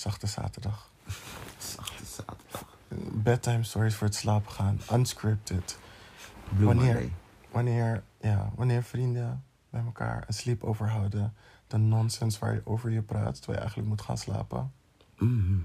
Zachte 0.00 0.26
zaterdag. 0.26 0.90
Zachte 1.58 2.04
zaterdag. 2.04 2.64
Bedtime 3.12 3.64
stories 3.64 3.94
voor 3.94 4.06
het 4.06 4.16
slapen 4.16 4.52
gaan. 4.52 4.80
Unscripted. 4.92 5.78
Blue 6.48 6.66
Wanneer? 6.66 6.92
Monday. 6.92 7.12
Wanneer, 7.50 8.02
ja, 8.20 8.50
wanneer 8.54 8.82
vrienden 8.82 9.44
bij 9.70 9.82
elkaar 9.84 10.24
een 10.26 10.34
sleepover 10.34 10.88
houden. 10.88 11.34
De 11.66 11.76
nonsens 11.76 12.38
waar 12.38 12.54
je 12.54 12.60
over 12.64 12.90
je 12.90 13.02
praat, 13.02 13.34
terwijl 13.34 13.52
je 13.52 13.58
eigenlijk 13.58 13.88
moet 13.88 14.02
gaan 14.02 14.18
slapen. 14.18 14.72
Mhm. 15.18 15.58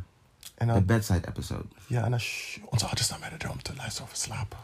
En 0.55 0.67
De 0.67 0.81
bedside 0.81 1.27
episode. 1.27 1.67
ja, 1.87 2.03
en 2.03 2.09
dan, 2.09 2.19
shh, 2.19 2.57
onze 2.69 2.85
ouders 2.85 3.07
staan 3.07 3.19
bij 3.19 3.29
de 3.29 3.37
deur 3.37 3.51
om 3.51 3.61
te 3.61 3.75
luisteren 3.75 4.03
over 4.05 4.17
slapen. 4.17 4.59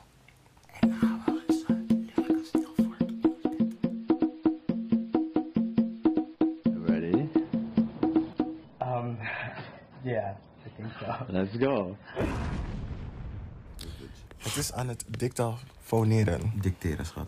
Let's 11.28 11.58
go. 11.58 11.98
Het 14.38 14.56
is 14.56 14.74
aan 14.74 14.88
het 14.88 15.06
dictafoneren. 15.08 16.52
Dicteren, 16.62 17.06
schat. 17.06 17.28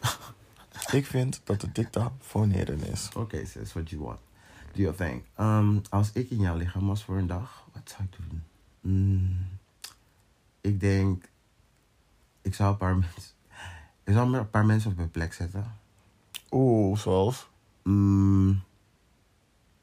Ik 0.92 1.06
vind 1.06 1.40
dat 1.44 1.62
het 1.62 1.74
dictafoneren 1.74 2.80
is. 2.80 3.08
Oké, 3.16 3.46
sis, 3.46 3.72
what 3.72 3.90
you 3.90 4.02
want. 4.02 4.18
Do 4.72 4.82
your 4.82 4.96
thing. 4.96 5.22
Um, 5.40 5.82
als 5.90 6.12
ik 6.12 6.30
in 6.30 6.40
jouw 6.40 6.56
lichaam 6.56 6.86
was 6.86 7.04
voor 7.04 7.16
een 7.16 7.26
dag, 7.26 7.66
wat 7.72 7.94
zou 7.96 8.02
ik 8.02 8.16
doen? 8.16 8.42
Mm, 8.80 9.46
ik 10.60 10.80
denk, 10.80 11.28
ik 12.42 12.54
zou 12.54 12.70
een 12.70 12.76
paar 12.76 12.96
mensen, 12.96 13.32
ik 14.04 14.12
zou 14.12 14.36
een 14.36 14.50
paar 14.50 14.66
mensen 14.66 14.90
op 14.90 14.96
mijn 14.96 15.10
plek 15.10 15.32
zetten. 15.32 15.76
Oeh, 16.50 16.98
zoals? 16.98 17.48
Mm, 17.82 18.62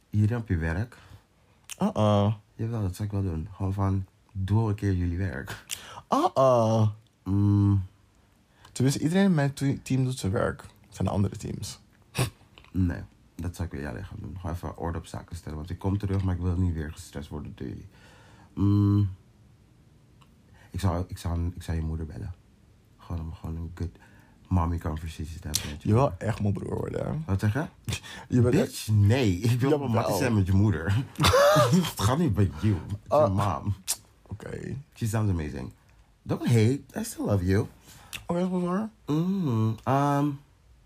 iedereen 0.10 0.38
op 0.38 0.48
je 0.48 0.58
werk. 0.58 0.98
Uh-uh. 1.82 2.34
Jawel, 2.60 2.82
dat 2.82 2.96
zou 2.96 3.08
ik 3.08 3.14
wel 3.14 3.24
doen. 3.24 3.48
Gewoon 3.52 3.74
van, 3.74 4.06
doe 4.32 4.70
een 4.70 4.76
keer 4.76 4.94
jullie 4.94 5.18
werk. 5.18 5.64
Uh-uh. 6.10 6.88
Mm, 7.24 7.84
Tenminste, 8.72 9.02
iedereen 9.04 9.26
in 9.26 9.34
mijn 9.34 9.54
te- 9.54 9.80
team 9.82 10.04
doet 10.04 10.18
zijn 10.18 10.32
werk. 10.32 10.62
Het 10.62 10.96
zijn 10.96 11.08
de 11.08 11.14
andere 11.14 11.38
teams. 11.38 11.80
nee, 12.72 13.02
dat 13.36 13.56
zou 13.56 13.68
ik 13.68 13.74
weer 13.74 13.84
jouw 13.84 13.96
lichaam 13.96 14.18
doen. 14.20 14.38
Gewoon 14.40 14.56
even 14.56 14.78
orde 14.78 14.98
op 14.98 15.06
zaken 15.06 15.36
stellen. 15.36 15.58
Want 15.58 15.70
ik 15.70 15.80
kom 15.80 15.98
terug, 15.98 16.24
maar 16.24 16.36
ik 16.36 16.42
wil 16.42 16.56
niet 16.58 16.74
weer 16.74 16.92
gestrest 16.92 17.30
worden 17.30 17.52
door 17.56 17.68
jullie. 17.68 17.88
Mm, 18.54 19.10
ik, 20.72 20.80
zou, 20.80 21.06
ik, 21.08 21.18
zou, 21.18 21.52
ik 21.56 21.62
zou 21.64 21.78
je 21.78 21.84
moeder 21.84 22.06
bellen. 22.06 22.34
Gewoon 22.98 23.22
om 23.22 23.34
gewoon 23.34 23.56
een 23.56 23.72
good 23.76 23.98
mommy 24.50 24.78
conversation 24.78 25.40
te 25.40 25.48
hebben 25.48 25.70
met 25.72 25.82
je 25.82 25.88
Je 25.88 25.94
wil 25.94 26.14
echt 26.18 26.42
mijn 26.42 26.54
broer 26.54 26.76
worden. 26.76 27.24
Wat 27.26 27.40
zeg 27.40 27.54
je? 27.54 27.66
Je 28.36 28.42
bent 28.42 28.56
echt... 28.56 28.64
Bitch, 28.66 28.88
nee. 28.88 29.32
Ik 29.38 29.60
wil 29.60 29.88
mattie 29.88 30.16
zijn 30.16 30.34
met 30.36 30.46
je 30.46 30.54
moeder. 30.54 30.96
Het 31.72 32.02
gaat 32.02 32.18
niet 32.18 32.34
bij 32.34 32.52
you. 32.62 32.74
Met 32.74 32.82
je 33.08 33.14
Ah. 33.16 33.36
mom. 33.64 33.74
Oké. 34.28 34.76
She 34.94 35.08
sounds 35.08 35.32
amazing. 35.32 35.72
Don't 36.22 36.46
hate. 36.48 36.80
I 36.98 37.04
still 37.04 37.26
love 37.26 37.46
you. 37.46 37.68
Oké, 38.26 38.40
dat 38.50 38.52
is 38.62 38.66
waar. 38.68 38.90
Mm, 39.06 39.76
um, 39.88 40.40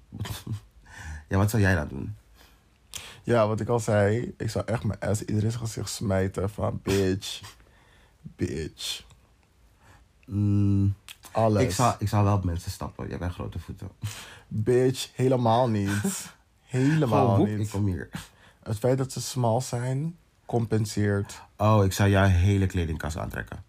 ja, 1.30 1.38
wat 1.38 1.50
zou 1.50 1.61
jij 1.61 1.75
dan 1.75 1.88
doen? 1.88 2.16
Ja, 3.23 3.48
wat 3.48 3.59
ik 3.59 3.67
al 3.67 3.80
zei. 3.80 4.33
Ik 4.38 4.50
zou 4.50 4.66
echt 4.66 4.83
mijn 4.83 5.00
ass 5.00 5.22
in 5.22 5.27
iedereen 5.27 5.52
zijn 5.52 5.64
gezicht 5.64 5.89
smijten 5.89 6.50
van 6.50 6.80
bitch. 6.83 7.42
Bitch. 8.22 9.03
Mm, 10.25 10.94
Alles. 11.31 11.63
ik, 11.63 11.71
zou, 11.71 11.95
ik 11.99 12.07
zou 12.07 12.23
wel 12.23 12.35
op 12.35 12.43
mensen 12.43 12.71
stappen. 12.71 13.07
Jij 13.07 13.17
bent 13.17 13.33
grote 13.33 13.59
voeten. 13.59 13.89
Bitch, 14.47 15.09
helemaal 15.16 15.69
niet. 15.69 16.31
helemaal 16.61 17.33
Gewoon, 17.33 17.49
niet. 17.49 17.59
ik 17.59 17.69
kom 17.69 17.85
hier. 17.85 18.09
Het 18.63 18.77
feit 18.77 18.97
dat 18.97 19.11
ze 19.11 19.21
smal 19.21 19.61
zijn, 19.61 20.17
compenseert. 20.45 21.41
Oh, 21.57 21.83
ik 21.85 21.93
zou 21.93 22.09
jouw 22.09 22.25
hele 22.25 22.65
kledingkast 22.65 23.17
aantrekken. 23.17 23.63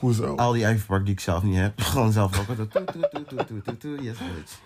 Hoezo? 0.00 0.34
Al 0.36 0.52
die 0.52 0.64
Ivy 0.68 0.86
Park 0.86 1.04
die 1.04 1.14
ik 1.14 1.20
zelf 1.20 1.42
niet 1.42 1.56
heb. 1.56 1.80
Gewoon 1.90 2.12
zelf 2.12 2.38
ook. 2.50 2.56
Yes, 4.00 4.18
bitch. 4.18 4.58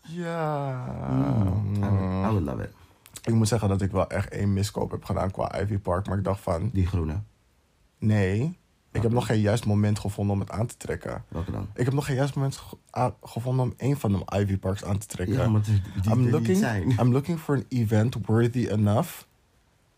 Ja. 0.00 0.84
Mm, 1.10 1.74
I, 1.74 1.78
would, 1.80 2.24
I 2.24 2.28
would 2.28 2.42
love 2.44 2.62
it. 2.62 2.70
Ik 3.22 3.34
moet 3.34 3.48
zeggen 3.48 3.68
dat 3.68 3.82
ik 3.82 3.90
wel 3.90 4.08
echt 4.08 4.28
één 4.28 4.52
miskoop 4.52 4.90
heb 4.90 5.04
gedaan 5.04 5.30
qua 5.30 5.60
Ivy 5.60 5.78
Park. 5.78 6.06
Maar 6.06 6.18
ik 6.18 6.24
dacht 6.24 6.40
van, 6.40 6.70
Die 6.72 6.86
groene. 6.86 7.20
nee. 7.98 8.58
Ik 8.94 9.02
heb 9.02 9.12
nog 9.12 9.26
geen 9.26 9.40
juist 9.40 9.66
moment 9.66 9.98
gevonden 9.98 10.34
om 10.34 10.40
het 10.40 10.50
aan 10.50 10.66
te 10.66 10.76
trekken. 10.76 11.24
Welke 11.28 11.50
dan? 11.50 11.68
Ik 11.74 11.84
heb 11.84 11.94
nog 11.94 12.04
geen 12.06 12.16
juist 12.16 12.34
moment 12.34 12.62
gevonden 13.22 13.64
om 13.64 13.74
één 13.76 13.96
van 13.96 14.12
de 14.12 14.38
Ivy 14.38 14.56
Parks 14.56 14.84
aan 14.84 14.98
te 14.98 15.06
trekken. 15.06 15.36
Ja, 15.36 15.48
maar 15.48 15.62
die, 15.62 15.82
die 16.02 16.12
I'm 16.12 16.24
er 16.24 16.30
looking, 16.30 16.46
niet 16.46 16.58
zijn. 16.58 16.90
I'm 16.90 17.12
looking 17.12 17.38
for 17.38 17.56
an 17.56 17.64
event 17.68 18.16
worthy 18.26 18.66
enough 18.66 19.10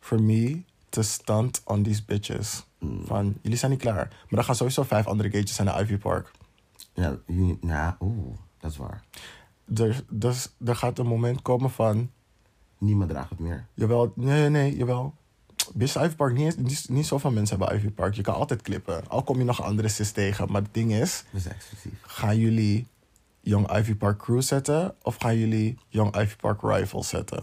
for 0.01 0.23
me 0.23 0.63
to 0.89 1.03
stunt 1.03 1.63
on 1.65 1.83
these 1.83 2.05
bitches. 2.05 2.67
Mm. 2.79 3.07
Van, 3.07 3.39
jullie 3.43 3.59
zijn 3.59 3.71
niet 3.71 3.81
klaar. 3.81 4.07
Maar 4.09 4.27
dan 4.29 4.45
gaan 4.45 4.55
sowieso 4.55 4.83
vijf 4.83 5.07
andere 5.07 5.31
gates 5.31 5.55
zijn 5.55 5.67
naar 5.67 5.81
Ivy 5.81 5.97
Park. 5.97 6.31
Ja, 6.93 7.17
nou, 7.61 7.95
oeh, 8.01 8.37
dat 8.61 8.71
is 8.71 8.77
waar. 8.77 9.05
Er, 9.75 10.05
dus, 10.09 10.53
er 10.65 10.77
gaat 10.77 10.99
een 10.99 11.07
moment 11.07 11.43
komen 11.43 11.71
van, 11.71 12.11
Niemand 12.79 13.11
draagt 13.11 13.31
het 13.31 13.39
meer. 13.39 13.67
jawel, 13.75 14.13
nee, 14.15 14.41
nee, 14.41 14.49
nee, 14.49 14.77
jawel. 14.77 15.15
Bitch, 15.75 15.97
Ivy 15.97 16.15
Park, 16.15 16.35
niet, 16.35 16.59
niet, 16.59 16.89
niet 16.89 17.07
zoveel 17.07 17.31
mensen 17.31 17.59
hebben 17.59 17.77
Ivy 17.77 17.89
Park. 17.91 18.15
Je 18.15 18.23
kan 18.23 18.35
altijd 18.35 18.63
klippen. 18.63 19.09
Al 19.09 19.23
kom 19.23 19.39
je 19.39 19.45
nog 19.45 19.63
andere 19.63 19.89
sis 19.89 20.11
tegen. 20.13 20.53
Maar 20.53 20.63
het 20.63 20.75
ding 20.75 20.93
is, 20.93 21.25
Dat 21.31 21.41
is 21.41 21.47
exclusief. 21.47 21.93
gaan 22.03 22.39
jullie 22.39 22.87
Young 23.41 23.73
Ivy 23.77 23.95
Park 23.95 24.19
Crew 24.19 24.43
zetten? 24.43 24.95
Of 25.03 25.17
gaan 25.17 25.37
jullie 25.39 25.79
Young 25.89 26.17
Ivy 26.17 26.37
Park 26.37 26.61
Rivals 26.63 27.09
zetten? 27.09 27.43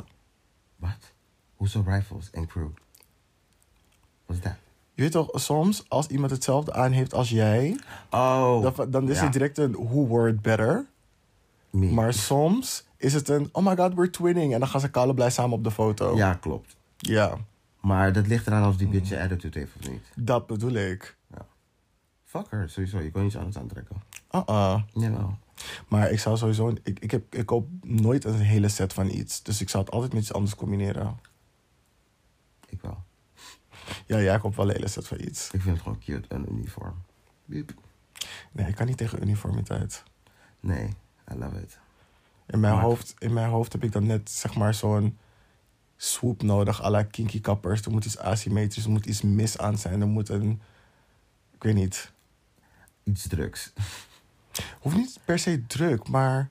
Wat? 0.76 0.98
Hoezo 1.56 1.84
rifles 1.88 2.30
en 2.32 2.48
crew? 2.48 2.68
Wat 4.26 4.36
is 4.38 4.42
dat? 4.44 4.54
Je 4.94 5.02
weet 5.02 5.12
toch, 5.12 5.30
soms 5.34 5.84
als 5.88 6.08
iemand 6.08 6.32
hetzelfde 6.32 6.74
aan 6.74 6.92
heeft 6.92 7.14
als 7.14 7.30
jij, 7.30 7.80
Oh. 8.10 8.62
dan, 8.76 8.92
dan 8.92 9.10
is 9.10 9.18
ja. 9.18 9.24
het 9.24 9.34
direct 9.34 9.58
een 9.58 9.72
who 9.72 10.06
word 10.06 10.42
better. 10.42 10.86
Me. 11.70 11.92
Maar 11.92 12.14
soms 12.14 12.84
is 12.98 13.14
het 13.14 13.30
een 13.30 13.50
oh 13.52 13.66
my 13.66 13.76
god, 13.76 13.94
we're 13.94 14.10
twinning. 14.10 14.54
En 14.54 14.60
dan 14.60 14.68
gaan 14.70 14.80
ze 14.80 14.90
kale 14.90 15.14
blij 15.14 15.30
samen 15.30 15.58
op 15.58 15.64
de 15.64 15.72
foto. 15.72 16.16
Ja, 16.16 16.34
klopt. 16.34 16.76
Ja, 16.98 17.38
Maar 17.84 18.14
dat 18.14 18.28
ligt 18.28 18.48
eraan 18.48 18.68
of 18.68 18.78
die 18.78 18.88
bitch 18.88 19.10
je 19.10 19.22
attitude 19.22 19.60
heeft 19.60 19.72
of 19.80 19.90
niet. 19.90 20.04
dat 20.16 20.48
bedoel 20.48 20.72
ik. 20.74 21.18
Fuck 22.24 22.46
her, 22.50 22.70
sowieso. 22.70 23.00
Je 23.00 23.12
kon 23.12 23.26
iets 23.26 23.38
anders 23.38 23.58
aantrekken. 23.58 23.96
Uh-uh. 24.32 24.82
Jawel. 24.94 25.38
Maar 25.88 26.12
ik 26.12 26.20
zou 26.20 26.38
sowieso... 26.38 26.74
Ik, 26.84 27.00
ik, 27.00 27.12
heb, 27.12 27.36
ik 27.36 27.46
koop 27.46 27.68
nooit 27.82 28.26
een 28.26 28.40
hele 28.40 28.68
set 28.70 28.94
van 28.94 29.10
iets. 29.10 29.44
Dus 29.44 29.62
ik 29.62 29.70
zou 29.70 29.84
het 29.84 29.94
altijd 29.94 30.14
met 30.14 30.22
iets 30.22 30.34
anders 30.34 30.56
combineren. 30.56 31.20
Ik 32.70 32.82
wel. 32.82 33.04
Ja, 34.06 34.20
jij 34.22 34.40
koopt 34.40 34.56
wel 34.56 34.68
een 34.70 34.74
hele 34.76 34.88
set 34.88 35.08
van 35.08 35.20
iets. 35.20 35.46
Ik 35.52 35.62
vind 35.62 35.74
het 35.76 35.84
gewoon 35.84 36.00
cute, 36.00 36.36
een 36.36 36.52
uniform. 36.54 36.96
Biep. 37.46 37.74
Nee, 38.52 38.68
ik 38.68 38.76
kan 38.76 38.88
niet 38.88 38.98
tegen 38.98 39.22
uniformiteit. 39.22 40.04
Nee, 40.60 40.86
I 41.32 41.36
love 41.36 41.62
it. 41.62 41.80
In 42.46 42.60
mijn, 42.60 42.74
Maar- 42.74 42.84
hoofd, 42.84 43.16
in 43.18 43.34
mijn 43.34 43.50
hoofd 43.50 43.72
heb 43.72 43.84
ik 43.84 43.92
dan 43.92 44.06
net 44.06 44.30
zeg 44.30 44.56
maar 44.56 44.74
zo'n 44.74 45.18
swoop 46.04 46.42
nodig. 46.44 46.82
à 46.82 46.90
la 46.90 47.04
kinky 47.04 47.40
kappers. 47.40 47.82
Er 47.82 47.92
moet 47.92 48.06
iets 48.06 48.18
asymmetrisch, 48.18 48.84
er 48.84 48.92
moet 48.92 49.06
iets 49.06 49.22
mis 49.22 49.58
aan 49.58 49.78
zijn. 49.78 50.02
Er 50.02 50.08
moet 50.08 50.30
een... 50.30 50.62
Ik 51.52 51.64
weet 51.64 51.76
niet. 51.76 52.12
Iets 53.04 53.28
drugs. 53.28 53.74
Hoeft 54.82 54.96
niet 54.96 55.20
per 55.26 55.40
se 55.40 55.66
druk, 55.68 56.08
maar 56.08 56.50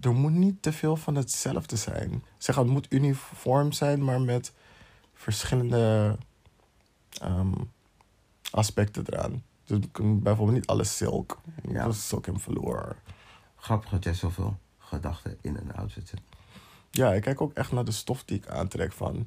er 0.00 0.14
moet 0.14 0.32
niet 0.32 0.62
te 0.62 0.72
veel 0.72 0.96
van 0.96 1.14
hetzelfde 1.14 1.76
zijn. 1.76 2.24
Zeg, 2.38 2.56
het 2.56 2.66
moet 2.66 2.92
uniform 2.92 3.72
zijn, 3.72 4.04
maar 4.04 4.20
met 4.20 4.52
verschillende 5.14 6.16
ehm, 7.20 7.52
aspecten 8.50 9.04
eraan. 9.06 9.42
Dus 9.64 9.78
bijvoorbeeld 9.94 10.52
niet 10.52 10.66
alles 10.66 10.96
silk. 10.96 11.40
Ja. 11.68 11.84
Dat 11.84 11.94
is 11.94 12.08
silk 12.08 12.26
en 12.26 12.40
velour. 12.40 12.96
Grappig 13.56 13.90
dat 13.90 14.04
jij 14.04 14.14
zoveel 14.14 14.58
gedachten 14.78 15.38
in 15.40 15.56
een 15.56 15.74
outfit 15.74 16.08
zit. 16.08 16.20
Ja, 16.96 17.12
ik 17.12 17.22
kijk 17.22 17.40
ook 17.40 17.52
echt 17.52 17.72
naar 17.72 17.84
de 17.84 17.90
stof 17.92 18.24
die 18.24 18.36
ik 18.36 18.48
aantrek 18.48 18.92
van... 18.92 19.26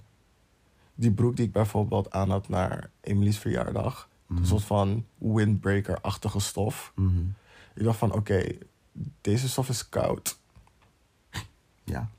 Die 0.96 1.12
broek 1.12 1.35
die 1.35 1.46
ik 1.46 1.52
bijvoorbeeld 1.52 2.12
aan 2.12 2.30
had 2.30 2.50
naar 2.50 2.90
Emily's 3.01 3.38
verjaardag. 3.38 4.10
Mhm. 4.27 4.39
Een 4.39 4.48
soort 4.48 4.63
van 4.63 5.06
windbreaker-achtige 5.18 6.39
stof. 6.39 6.92
Mhm. 6.95 7.19
Ik 7.75 7.83
dacht 7.83 7.98
van, 7.98 8.13
oké, 8.13 8.57
deze 9.21 9.50
stof 9.50 9.69
is 9.69 9.89
koud. 9.89 10.39
Ja. 11.83 12.10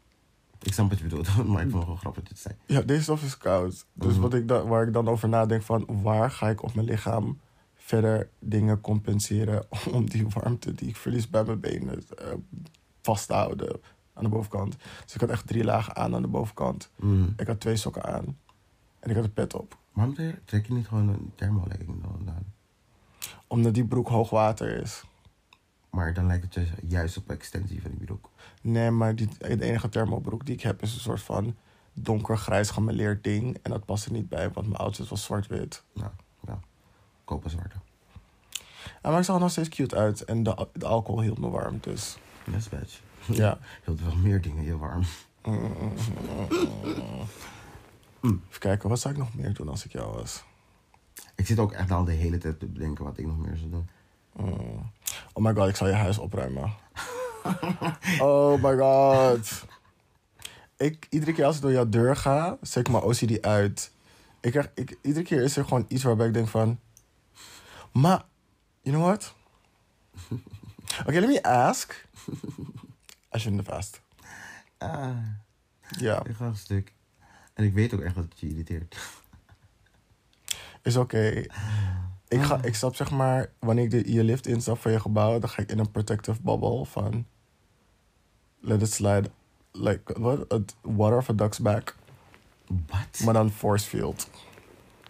Ik 0.63 0.73
snap 0.73 0.89
wat 0.89 0.99
je 0.99 1.05
bedoelt, 1.05 1.37
maar 1.47 1.63
ik 1.63 1.71
vond 1.71 1.73
het 1.73 1.83
gewoon 1.83 1.99
grappig 1.99 2.29
het 2.29 2.39
zei. 2.39 2.55
Ja, 2.67 2.81
deze 2.81 3.03
stof 3.03 3.23
is 3.23 3.39
koud. 3.39 3.87
Dus 3.93 4.13
Mhm. 4.13 4.21
wat 4.21 4.35
ik 4.35 4.49
da- 4.49 4.65
waar 4.67 4.87
ik 4.87 4.93
dan 4.93 5.09
over 5.09 5.29
nadenk 5.29 5.63
van... 5.63 5.87
waar 6.03 6.31
ga 6.31 6.49
ik 6.49 6.63
op 6.63 6.75
mijn 6.75 6.87
lichaam 6.87 7.41
verder 7.75 8.29
dingen 8.39 8.81
compenseren... 8.81 9.67
om 9.93 10.09
die 10.11 10.27
warmte 10.29 10.75
die 10.75 10.89
ik 10.89 10.97
verlies 10.97 11.31
bij 11.31 11.45
mijn 11.45 11.61
benen 11.61 12.03
eh, 12.19 12.27
vast 13.03 13.27
te 13.27 13.35
houden 13.35 13.81
aan 14.25 14.31
de 14.31 14.37
bovenkant. 14.37 14.77
Dus 15.05 15.15
ik 15.15 15.21
had 15.21 15.31
echt 15.31 15.47
drie 15.47 15.65
lagen 15.65 15.97
aan 15.97 16.15
aan 16.15 16.23
de 16.23 16.29
bovenkant. 16.29 16.91
Mhm. 16.97 17.29
Ik 17.37 17.47
had 17.47 17.61
twee 17.61 17.77
sokken 17.77 18.05
aan. 18.05 18.39
En 19.01 19.11
ik 19.11 19.17
had 19.17 19.25
een 19.25 19.33
pet 19.33 19.55
op. 19.55 19.79
Waarom 19.93 20.15
trek- 20.45 20.67
je 20.67 20.73
niet 20.75 20.89
gewoon 20.89 21.09
een 21.09 21.33
thermolegging 21.35 22.03
dan 22.03 22.35
aan? 22.35 22.53
Omdat 23.47 23.75
die 23.75 23.85
broek 23.85 24.09
hoog 24.09 24.31
water 24.31 24.81
is. 24.83 25.03
Maar 25.91 26.15
dan 26.15 26.27
lijkt 26.27 26.55
het 26.55 26.69
juist 26.89 27.17
op 27.17 27.31
extensie 27.31 27.83
van 27.83 27.91
die 27.91 28.07
broek. 28.07 28.31
Nee, 28.63 28.91
maar 28.91 29.17
die, 29.17 29.29
de 29.39 29.63
enige 29.63 29.89
thermobroek 29.89 30.47
die 30.47 30.55
ik 30.55 30.63
heb 30.63 30.83
is 30.83 30.95
een 30.95 31.01
soort 31.01 31.23
van 31.23 31.57
donkergrijs 31.93 32.71
gemeleerd 32.71 33.25
ding. 33.25 33.59
En 33.63 33.71
dat 33.71 33.85
paste 33.85 34.13
niet 34.13 34.29
bij, 34.29 34.51
want 34.51 34.67
mijn 34.67 34.79
outfit 34.81 35.09
was 35.09 35.25
zwart-wit. 35.25 35.83
Ja, 35.93 36.13
ja. 36.47 36.59
Kopen 37.25 37.51
zwarte. 37.51 37.77
En 39.03 39.11
maar 39.11 39.19
ik 39.19 39.25
zag 39.25 39.35
er 39.35 39.41
nog 39.43 39.51
steeds 39.51 39.69
cute 39.69 39.97
uit. 39.97 40.25
En 40.25 40.43
de, 40.43 40.69
de 40.73 40.87
alcohol 40.87 41.21
hield 41.23 41.39
me 41.39 41.49
warm, 41.49 41.79
dus... 41.81 42.19
Yes, 42.53 42.69
bitch. 42.69 43.01
Ja. 43.27 43.59
Hield 43.85 44.01
wel 44.01 44.17
meer 44.17 44.41
dingen 44.41 44.65
je 44.65 44.79
warm. 44.79 45.05
Even 48.23 48.59
kijken, 48.59 48.89
wat 48.89 49.01
zou 49.01 49.15
ik 49.15 49.21
nog 49.21 49.35
meer 49.35 49.55
doen 49.55 49.69
als 49.69 49.85
ik 49.85 49.93
jou 49.93 50.15
was? 50.15 50.45
Ik 51.35 51.47
zit 51.47 51.59
ook 51.59 51.73
echt 51.73 51.91
al 51.91 52.05
de 52.05 52.13
hele 52.13 52.39
tijd 52.39 52.59
te 52.59 52.67
bedenken 52.67 53.05
wat 53.05 53.19
ik 53.19 53.27
nog 53.27 53.39
meer 53.39 53.57
zou 53.57 53.71
doen. 53.71 53.89
Mm. 54.37 54.91
Oh 55.33 55.45
my 55.45 55.55
god, 55.55 55.69
ik 55.69 55.77
zal 55.77 55.87
je 55.87 55.93
huis 55.93 56.19
opruimen. 56.19 56.73
oh 58.19 58.63
my 58.63 58.77
god. 58.77 59.65
Ik, 60.77 61.07
iedere 61.11 61.33
keer 61.33 61.45
als 61.45 61.57
ik 61.57 61.63
door 61.63 61.73
jouw 61.73 61.89
deur 61.89 62.17
ga, 62.17 62.59
zet 62.61 62.87
ik 62.87 62.93
mijn 62.93 63.05
OCD 63.05 63.43
uit. 63.43 63.93
Ik 64.41 64.51
krijg, 64.51 64.71
ik, 64.75 64.99
iedere 65.03 65.25
keer 65.25 65.43
is 65.43 65.57
er 65.57 65.65
gewoon 65.65 65.85
iets 65.89 66.03
waarbij 66.03 66.27
ik 66.27 66.35
denk 66.35 66.49
van... 66.49 66.79
Maar, 67.93 68.25
you 68.83 68.97
know 68.97 69.07
what? 69.07 69.35
Oké, 71.07 71.21
let 71.21 71.29
me 71.29 71.43
ask. 71.43 72.09
I 73.35 73.39
shouldn't 73.39 73.67
have 73.67 73.79
asked. 73.79 74.01
Ah, 74.79 75.17
Ja, 75.99 76.25
ik 76.25 76.37
ga 76.37 76.45
een 76.47 76.57
stuk. 76.57 76.95
En 77.55 77.65
ik 77.65 77.73
weet 77.73 77.95
ook 77.95 78.01
echt 78.01 78.15
dat 78.15 78.25
het 78.25 78.41
je 78.41 78.49
irriteert. 78.49 78.97
is 80.83 80.97
oké. 80.97 81.45
Ik, 82.29 82.43
ga, 82.43 82.63
ik 82.63 82.75
stap 82.75 82.95
zeg 82.95 83.11
maar, 83.11 83.51
wanneer 83.59 83.85
ik 83.85 83.91
de, 83.91 84.13
je 84.13 84.25
lift 84.25 84.47
instap 84.47 84.79
van 84.79 84.93
je 84.93 85.01
gebouw, 85.01 85.39
dan 85.39 85.49
ga 85.49 85.63
ik 85.63 85.71
in 85.71 85.79
een 85.79 85.91
protective 85.91 86.43
bubble 86.43 86.87
van... 86.87 87.27
Let 88.61 88.83
it 88.83 88.93
slide. 88.93 89.31
Like, 89.73 90.21
what? 90.21 90.53
A 90.53 90.59
water 90.81 91.17
of 91.17 91.29
a 91.29 91.33
duck's 91.33 91.59
back. 91.59 91.97
Wat? 92.67 93.21
Maar 93.25 93.35
dan 93.35 93.51
force 93.51 93.89
field. 93.89 94.31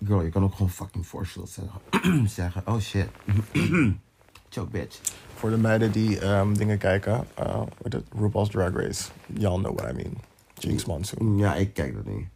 Girl, 0.05 0.23
je 0.23 0.31
kan 0.31 0.45
ook 0.45 0.53
gewoon 0.53 0.71
fucking 0.71 1.07
force 1.07 1.47
zeggen. 1.47 2.29
zeggen. 2.39 2.67
Oh 2.67 2.79
shit. 2.81 3.09
Choke 4.53 4.71
bitch. 4.71 5.01
Voor 5.35 5.51
de 5.51 5.57
meiden 5.57 5.93
die 5.93 6.19
ehm, 6.19 6.55
dingen 6.55 6.79
kijken, 6.79 7.27
uh, 7.39 7.63
RuPaul's 8.19 8.49
Drag 8.49 8.73
Race. 8.75 9.11
Y'all 9.27 9.59
know 9.59 9.79
what 9.79 9.91
I 9.91 9.95
mean. 9.95 10.17
Jinx 10.59 10.85
Monsoon. 10.85 11.39
Ja, 11.39 11.55
ik 11.55 11.75
kijk 11.75 11.95
dat 11.95 12.05
niet. 12.05 12.27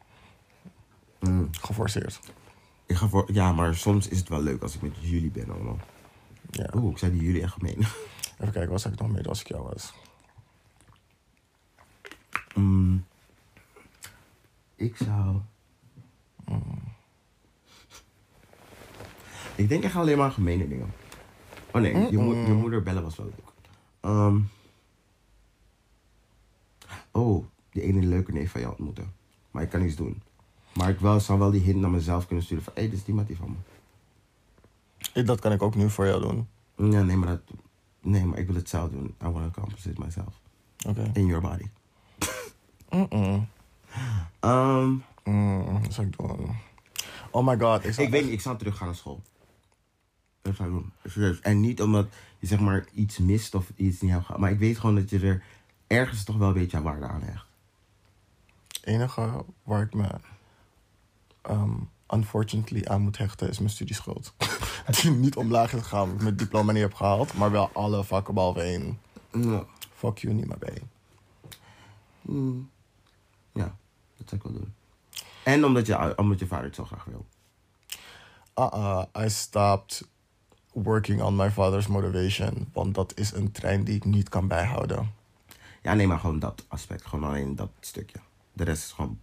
Mm. 1.21 1.51
Geforceerd. 1.61 2.21
Ik 2.87 2.97
ga 2.97 3.09
voor, 3.09 3.33
ja, 3.33 3.53
maar 3.53 3.75
soms 3.75 4.09
is 4.09 4.19
het 4.19 4.29
wel 4.29 4.43
leuk 4.43 4.63
als 4.63 4.75
ik 4.75 4.83
met 4.83 4.93
jullie 5.01 5.31
ben 5.31 5.51
allemaal. 5.51 5.79
Ja. 6.51 6.71
Oeh, 6.75 6.91
ik 6.91 6.99
zei 6.99 7.13
die 7.13 7.23
jullie 7.23 7.43
echt 7.43 7.53
gemeen. 7.53 7.79
Even 8.41 8.53
kijken, 8.53 8.71
wat 8.71 8.81
zou 8.81 8.95
ik 8.95 9.01
nog 9.01 9.11
meer 9.11 9.29
als 9.29 9.41
ik 9.41 9.49
jou 9.49 9.63
was? 9.63 9.93
Mm. 12.55 13.05
Ik 14.77 14.97
zou... 14.97 15.41
Ik 19.55 19.69
denk 19.69 19.85
echt 19.85 19.97
alleen 19.97 20.19
maar 20.19 20.31
gemene 20.31 20.69
dingen. 20.69 20.93
Oh 21.75 21.81
nee, 21.81 22.11
je, 22.11 22.19
mo- 22.19 22.35
je 22.35 22.53
moeder 22.53 22.83
bellen 22.83 23.03
was 23.03 23.17
wel 23.17 23.27
leuk. 23.27 23.53
Ehm. 24.01 24.41
oh, 27.11 27.45
die 27.71 27.83
ene 27.83 28.03
leuke 28.07 28.33
neef 28.33 28.51
van 28.51 28.61
jou 28.61 28.73
ontmoeten. 28.73 29.13
Maar 29.51 29.63
ik 29.63 29.71
kan 29.71 29.81
niets 29.83 29.97
doen. 29.97 30.23
Maar 30.75 30.89
ik 30.89 30.99
wel, 31.01 31.21
zou 31.21 31.39
wel 31.39 31.51
die 31.51 31.61
hint 31.61 31.81
naar 31.81 31.91
mezelf 31.91 32.27
kunnen 32.27 32.45
sturen 32.45 32.65
van... 32.65 32.73
Hé, 32.75 32.81
hey, 32.81 32.91
dit 32.91 32.99
is 32.99 33.05
die 33.05 33.15
Mattie 33.15 33.37
van 33.37 33.51
me. 33.51 33.57
Ik- 35.13 35.27
Dat 35.27 35.41
kan 35.41 35.53
ik 35.53 35.63
ook 35.63 35.75
nu 35.75 35.91
voor 35.91 36.07
jou 36.07 36.21
doen. 36.21 36.49
Ja, 36.93 37.03
nee, 37.03 37.17
maar 37.17 37.29
dat... 37.29 37.41
Nee, 38.01 38.25
maar 38.25 38.39
ik 38.39 38.47
wil 38.47 38.57
het 38.57 38.69
zelf 38.69 38.91
doen. 38.91 39.15
I 39.23 39.29
want 39.29 39.55
to 39.55 39.61
compensate 39.61 40.01
myself. 40.01 40.41
Oké. 40.89 41.11
In 41.15 41.27
your 41.27 41.41
body. 41.43 41.65
Mm-mm. 42.91 43.49
Ehm, 44.41 44.95
Mm, 45.25 45.81
wat 45.83 45.93
zou 45.93 46.07
ik 46.07 46.17
doen? 46.19 46.57
Oh 47.31 47.47
my 47.47 47.59
god. 47.59 47.85
Ik, 47.85 47.93
zou 47.93 48.07
ik 48.07 48.13
weet 48.13 48.23
niet, 48.25 48.33
ik 48.33 48.41
zou 48.41 48.57
terug 48.59 48.77
gaan 48.77 48.87
naar 48.87 48.97
school. 48.97 49.23
Doen. 50.53 50.93
Serieus. 51.05 51.41
En 51.41 51.61
niet 51.61 51.83
omdat 51.83 52.07
je 52.39 52.47
zeg 52.47 52.61
maar 52.61 52.87
iets 52.93 53.19
mist 53.19 53.55
of 53.55 53.71
iets 53.77 54.01
niet 54.01 54.11
hebt 54.11 54.25
gehad. 54.25 54.41
Maar 54.41 54.51
ik 54.51 54.59
weet 54.59 54.79
gewoon 54.79 54.95
dat 54.95 55.11
je 55.11 55.21
er 55.21 55.43
ergens 55.87 56.25
toch 56.25 56.37
wel 56.37 56.49
een 56.49 56.55
beetje 56.55 56.83
waarde 56.83 57.07
aan 57.07 57.23
hecht. 57.23 57.47
Het 58.67 58.85
enige 58.85 59.45
waar 59.63 59.83
ik 59.83 59.95
me 59.95 60.09
ehm, 61.43 61.75
unfortunately 62.15 62.85
aan 62.85 63.01
moet 63.01 63.19
hechten 63.19 63.49
is 63.49 63.59
mijn 63.59 63.71
studieschuld. 63.71 64.35
Die 65.03 65.11
niet 65.11 65.37
omlaag 65.37 65.73
is 65.73 65.83
gegaan 65.83 66.03
omdat 66.03 66.17
ik 66.17 66.23
mijn 66.23 66.37
diploma 66.37 66.73
niet 66.73 66.83
heb 66.83 66.95
gehaald. 66.95 67.35
Maar 67.35 67.51
wel 67.51 67.71
alle 67.73 68.05
vakken 68.05 68.35
behalve 68.35 68.61
één. 68.61 68.99
Fuck 69.95 70.19
you, 70.19 70.35
niet 70.35 70.47
meer 70.47 70.59
bij. 70.59 70.83
Mm. 72.23 72.71
ja, 73.53 73.77
dat 74.17 74.29
zou 74.29 74.41
ik 74.41 74.43
wel 74.43 74.53
doen. 74.53 74.75
En 75.43 75.65
omdat 75.65 75.87
je, 75.87 76.19
omdat 76.19 76.39
je 76.39 76.47
vader 76.47 76.65
het 76.65 76.75
zo 76.75 76.85
graag 76.85 77.05
wil. 77.05 77.27
Uh-uh, 78.57 79.03
I 79.19 79.31
stopped 79.31 80.09
working 80.75 81.23
on 81.23 81.37
my 81.37 81.51
father's 81.51 81.87
motivation. 81.87 82.69
Want 82.73 82.95
dat 82.95 83.13
is 83.17 83.33
een 83.33 83.53
trein 83.53 83.85
die 83.85 83.95
ik 83.97 84.05
niet 84.05 84.29
kan 84.29 84.49
bijhouden. 84.49 85.11
Ja, 85.83 85.95
nee, 85.95 86.07
maar 86.07 86.19
gewoon 86.19 86.39
dat 86.39 86.65
aspect. 86.69 87.07
Gewoon 87.07 87.29
alleen 87.31 87.57
dat 87.57 87.71
stukje. 87.81 88.19
De 88.53 88.65
rest 88.65 88.85
is 88.85 88.93
gewoon... 88.93 89.19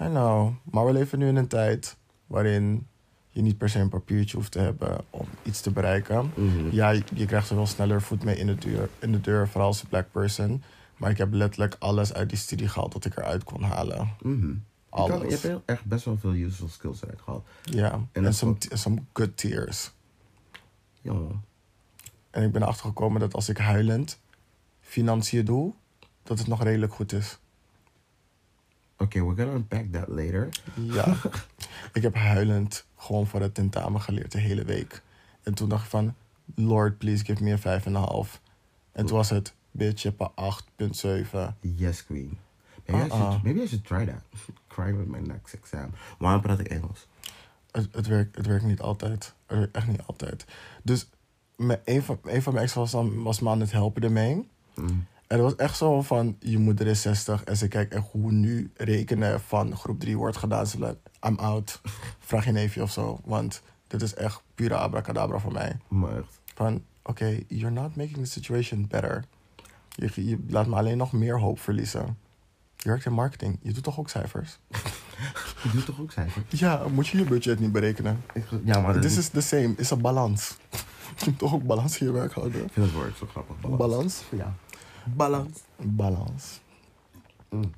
I 0.00 0.04
know. 0.04 0.52
Maar 0.70 0.86
we 0.86 0.92
leven 0.92 1.18
nu 1.18 1.28
in 1.28 1.36
een 1.36 1.46
tijd 1.48 1.96
waarin 2.26 2.86
je 3.30 3.42
niet 3.42 3.58
per 3.58 3.68
se 3.68 3.78
een 3.78 3.88
papiertje 3.88 4.36
hoeft 4.36 4.52
te 4.52 4.58
hebben 4.58 5.04
om 5.10 5.26
iets 5.42 5.60
te 5.60 5.70
bereiken. 5.70 6.32
Mhm. 6.36 6.68
Ja, 6.70 6.90
je, 6.90 7.02
je 7.14 7.26
krijgt 7.26 7.50
er 7.50 7.56
wel 7.56 7.66
sneller 7.66 8.02
voet 8.02 8.24
mee 8.24 8.36
in 8.36 8.46
de, 8.46 8.54
deur, 8.54 8.88
in 8.98 9.12
de 9.12 9.20
deur, 9.20 9.48
vooral 9.48 9.68
als 9.68 9.82
black 9.82 10.06
person. 10.12 10.62
Maar 10.96 11.10
ik 11.10 11.18
heb 11.18 11.32
letterlijk 11.32 11.76
alles 11.78 12.12
uit 12.12 12.28
die 12.28 12.38
studie 12.38 12.68
gehaald 12.68 12.92
dat 12.92 13.04
ik 13.04 13.16
eruit 13.16 13.44
kon 13.44 13.62
halen. 13.62 14.12
Mhm. 14.22 14.40
Kan- 14.90 15.10
Alles. 15.10 15.22
je 15.22 15.28
hebt 15.30 15.42
heel- 15.42 15.62
echt 15.64 15.84
best 15.84 16.04
wel 16.04 16.16
veel 16.18 16.32
useful 16.34 16.68
skills 16.68 17.02
eruit 17.02 17.20
gehaald. 17.20 17.46
Ja, 17.62 18.00
En 18.12 18.24
en 18.24 18.34
some, 18.34 18.54
some 18.58 19.02
good 19.12 19.36
tears. 19.36 19.90
Ja. 21.04 21.40
En 22.30 22.42
ik 22.42 22.52
ben 22.52 22.62
erachter 22.62 22.86
gekomen 22.86 23.20
dat 23.20 23.34
als 23.34 23.48
ik 23.48 23.58
huilend 23.58 24.20
financiën 24.80 25.44
doe, 25.44 25.72
dat 26.22 26.38
het 26.38 26.46
nog 26.46 26.62
redelijk 26.62 26.92
goed 26.92 27.12
is. 27.12 27.38
Oké, 28.98 29.24
we're 29.24 29.36
gonna 29.36 29.52
unpack 29.52 29.92
that 29.92 30.08
later. 30.08 30.48
Ja. 30.74 31.16
ik 31.92 32.02
heb 32.02 32.14
huilend 32.14 32.86
gewoon 32.96 33.26
voor 33.26 33.40
het 33.40 33.54
tentamen 33.54 34.00
geleerd 34.00 34.32
de 34.32 34.38
hele 34.38 34.64
week. 34.64 35.02
En 35.42 35.54
toen 35.54 35.68
dacht 35.68 35.84
ik 35.84 35.90
van, 35.90 36.14
Lord, 36.54 36.98
please 36.98 37.24
give 37.24 37.42
me 37.42 37.50
een 37.50 37.58
vijf 37.58 37.86
en 37.86 37.94
een 37.94 38.02
half. 38.02 38.40
En 38.92 39.06
toen 39.06 39.16
was 39.16 39.30
het, 39.30 39.54
bitch, 39.70 40.02
je 40.02 40.14
hebt 40.16 40.30
een 40.80 41.24
8,7. 41.54 41.58
Yes, 41.60 42.04
queen. 42.04 42.38
Maybe, 42.86 43.04
I 43.04 43.06
Uh-uh. 43.06 43.20
should, 43.20 43.42
maybe 43.42 43.62
I 43.62 43.66
should 43.66 43.84
try 43.84 44.04
that. 44.04 44.22
Cry 44.74 44.96
with 44.96 45.06
my 45.06 45.18
next 45.18 45.54
exam. 45.54 45.90
Waarom 46.18 46.40
praat 46.40 46.58
ik 46.58 46.68
Engels? 46.68 47.06
Het, 47.74 47.88
het, 47.92 48.06
werkt, 48.06 48.36
het 48.36 48.46
werkt 48.46 48.64
niet 48.64 48.80
altijd. 48.80 49.34
Het 49.46 49.58
werkt 49.58 49.76
echt 49.76 49.86
niet 49.86 50.02
altijd. 50.06 50.44
Dus 50.82 51.08
me, 51.56 51.80
een, 51.84 52.02
van, 52.02 52.18
een 52.22 52.42
van 52.42 52.52
mijn 52.52 52.64
ex 52.64 52.74
was, 52.74 52.90
dan, 52.90 53.22
was 53.22 53.40
me 53.40 53.50
aan 53.50 53.60
het 53.60 53.72
helpen 53.72 54.02
ermee. 54.02 54.48
Mm. 54.74 55.06
En 55.26 55.40
het 55.40 55.40
was 55.40 55.56
echt 55.56 55.76
zo 55.76 56.02
van, 56.02 56.36
je 56.40 56.58
moeder 56.58 56.86
is 56.86 57.02
60 57.02 57.44
en 57.44 57.56
ze 57.56 57.68
kijkt 57.68 57.94
echt 57.94 58.06
hoe 58.10 58.32
nu 58.32 58.70
rekenen 58.76 59.40
van 59.40 59.76
groep 59.76 60.00
3 60.00 60.16
wordt 60.16 60.36
gedaan. 60.36 60.66
Ze 60.66 60.96
I'm 61.26 61.38
out. 61.38 61.80
Vraag 62.18 62.44
je 62.44 62.52
neefje 62.52 62.82
of 62.82 62.90
zo. 62.90 63.20
Want 63.24 63.62
dit 63.86 64.02
is 64.02 64.14
echt 64.14 64.42
pure 64.54 64.76
abracadabra 64.76 65.38
voor 65.38 65.52
mij. 65.52 65.76
Maar 65.88 66.16
echt. 66.16 66.40
Van, 66.54 66.84
oké, 67.02 67.38
you're 67.48 67.74
not 67.74 67.96
making 67.96 68.16
the 68.16 68.24
situation 68.24 68.86
better. 68.88 69.24
Je, 69.88 70.28
je 70.28 70.38
laat 70.48 70.66
me 70.66 70.76
alleen 70.76 70.96
nog 70.96 71.12
meer 71.12 71.40
hoop 71.40 71.60
verliezen. 71.60 72.18
Je 72.76 72.88
werkt 72.88 73.04
in 73.04 73.12
marketing. 73.12 73.58
Je 73.62 73.72
doet 73.72 73.82
toch 73.82 73.98
ook 73.98 74.10
cijfers? 74.10 74.58
Je 75.64 75.70
doet 75.72 75.84
toch 75.86 76.00
ook 76.00 76.12
cijfers? 76.12 76.60
Ja, 76.60 76.88
moet 76.88 77.06
je 77.08 77.18
je 77.18 77.24
budget 77.24 77.58
niet 77.60 77.72
berekenen? 77.72 78.22
Ik- 78.32 78.44
Ja, 78.64 78.80
maar 78.80 79.00
This 79.00 79.12
is... 79.12 79.18
is 79.18 79.28
the 79.28 79.40
same. 79.40 79.74
Is 79.76 79.90
een 79.90 80.00
balans. 80.00 80.56
Je 81.18 81.24
moet 81.30 81.38
toch 81.38 81.54
ook 81.54 81.62
balans 81.66 81.98
in 81.98 82.06
je 82.06 82.12
werk 82.12 82.32
houden? 82.32 82.64
Ik 82.64 82.72
vind 82.72 82.86
het 82.86 82.94
woord 82.94 83.16
zo 83.16 83.26
grappig. 83.26 83.56
Balans? 83.76 84.22
Ja. 84.30 84.54
Balans. 85.04 85.58
Balans. 85.76 86.60
Mm. 87.50 87.72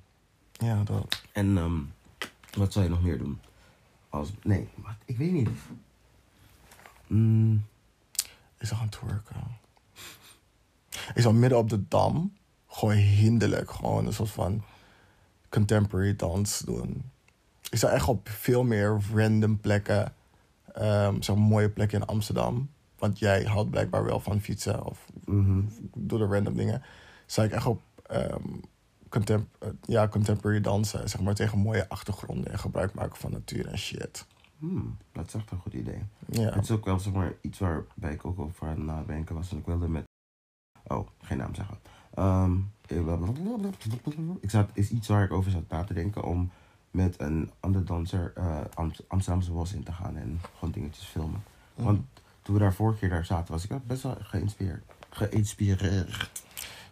Ja, 0.52 0.82
dat. 0.84 1.22
En 1.32 1.58
ehm, 1.58 1.78
wat 2.56 2.72
zou 2.72 2.84
je 2.84 2.90
nog 2.90 3.02
meer 3.02 3.18
doen? 3.18 3.40
Als... 4.08 4.30
Nee, 4.42 4.68
wat? 4.74 4.92
Ik 5.04 5.16
weet 5.16 5.32
niet. 5.32 5.48
Mm, 7.06 7.64
Ik 8.58 8.66
zou 8.66 8.80
gaan 8.80 8.88
twerken. 8.88 9.36
Ik 11.14 11.22
zou 11.22 11.34
midden 11.34 11.58
op 11.58 11.68
de 11.70 11.88
dam 11.88 12.32
gewoon 12.68 12.94
hinderlijk 12.96 13.70
gewoon 13.70 14.06
een 14.06 14.12
soort 14.12 14.30
van 14.30 14.62
contemporary 15.48 16.16
dans 16.16 16.58
doen. 16.58 17.10
Ik 17.70 17.78
zou 17.78 17.92
echt 17.92 18.08
op 18.08 18.28
veel 18.28 18.64
meer 18.64 19.00
random 19.14 19.60
plekken, 19.60 20.12
ehm 20.72 21.20
zo'n 21.20 21.38
mooie 21.38 21.70
plekken 21.70 22.00
in 22.00 22.06
Amsterdam. 22.06 22.70
Want 22.98 23.18
jij 23.18 23.42
houdt 23.42 23.70
blijkbaar 23.70 24.04
wel 24.04 24.20
van 24.20 24.40
fietsen 24.40 24.84
of 24.84 25.06
mhm. 25.24 25.62
door 25.94 26.18
de 26.18 26.26
random 26.26 26.56
dingen. 26.56 26.82
Zou 27.26 27.46
ik 27.46 27.52
echt 27.52 27.66
op 27.66 27.82
contem- 29.08 29.48
eh, 29.58 29.68
ja, 29.82 30.08
contemporary 30.08 30.60
dansen, 30.60 31.08
zeg 31.08 31.20
maar 31.20 31.34
tegen 31.34 31.58
mooie 31.58 31.88
achtergronden 31.88 32.52
en 32.52 32.58
gebruik 32.58 32.94
maken 32.94 33.16
van 33.16 33.30
natuur 33.30 33.66
en 33.66 33.78
shit. 33.78 34.26
Hmm, 34.58 34.96
dat 35.12 35.26
is 35.26 35.34
echt 35.34 35.50
een 35.50 35.58
goed 35.58 35.74
idee. 35.74 36.02
Ja. 36.26 36.50
Het 36.52 36.64
is 36.64 36.70
ook 36.70 36.84
wel 36.84 36.98
zeg 36.98 37.12
maar, 37.12 37.32
iets 37.40 37.58
waarbij 37.58 38.12
ik 38.12 38.24
ook 38.24 38.38
over 38.38 38.66
aan 38.68 38.74
het 38.74 38.84
nadenken 38.84 39.34
was. 39.34 39.50
En 39.50 39.58
ik 39.58 39.66
wilde 39.66 39.88
met... 39.88 40.04
Oh, 40.86 41.08
geen 41.20 41.38
naam 41.38 41.54
zeggen. 41.54 41.78
Ehm, 42.14 42.56
Ik 44.40 44.50
zat, 44.50 44.70
is 44.72 44.90
iets 44.90 45.08
waar 45.08 45.24
ik 45.24 45.32
over 45.32 45.50
zat 45.50 45.68
na 45.68 45.84
te 45.84 45.94
denken 45.94 46.24
om 46.24 46.50
met 46.96 47.20
een 47.20 47.50
andere 47.60 47.84
danser 47.84 48.32
eh 48.34 48.60
Am- 48.74 48.92
Amsterdamse 49.08 49.50
bos 49.52 49.72
in 49.72 49.82
te 49.82 49.92
gaan 49.92 50.16
en 50.16 50.40
gewoon 50.58 50.74
dingetjes 50.74 51.04
filmen. 51.06 51.42
Want 51.74 52.00
toen 52.42 52.54
we 52.54 52.60
daar 52.60 52.74
vorige 52.74 52.98
keer 52.98 53.08
daar 53.08 53.24
zaten, 53.24 53.52
was 53.52 53.64
ik 53.66 53.86
best 53.86 54.02
wel 54.02 54.16
geïnspireerd. 54.20 54.82
Geïnspireerd. 55.10 56.30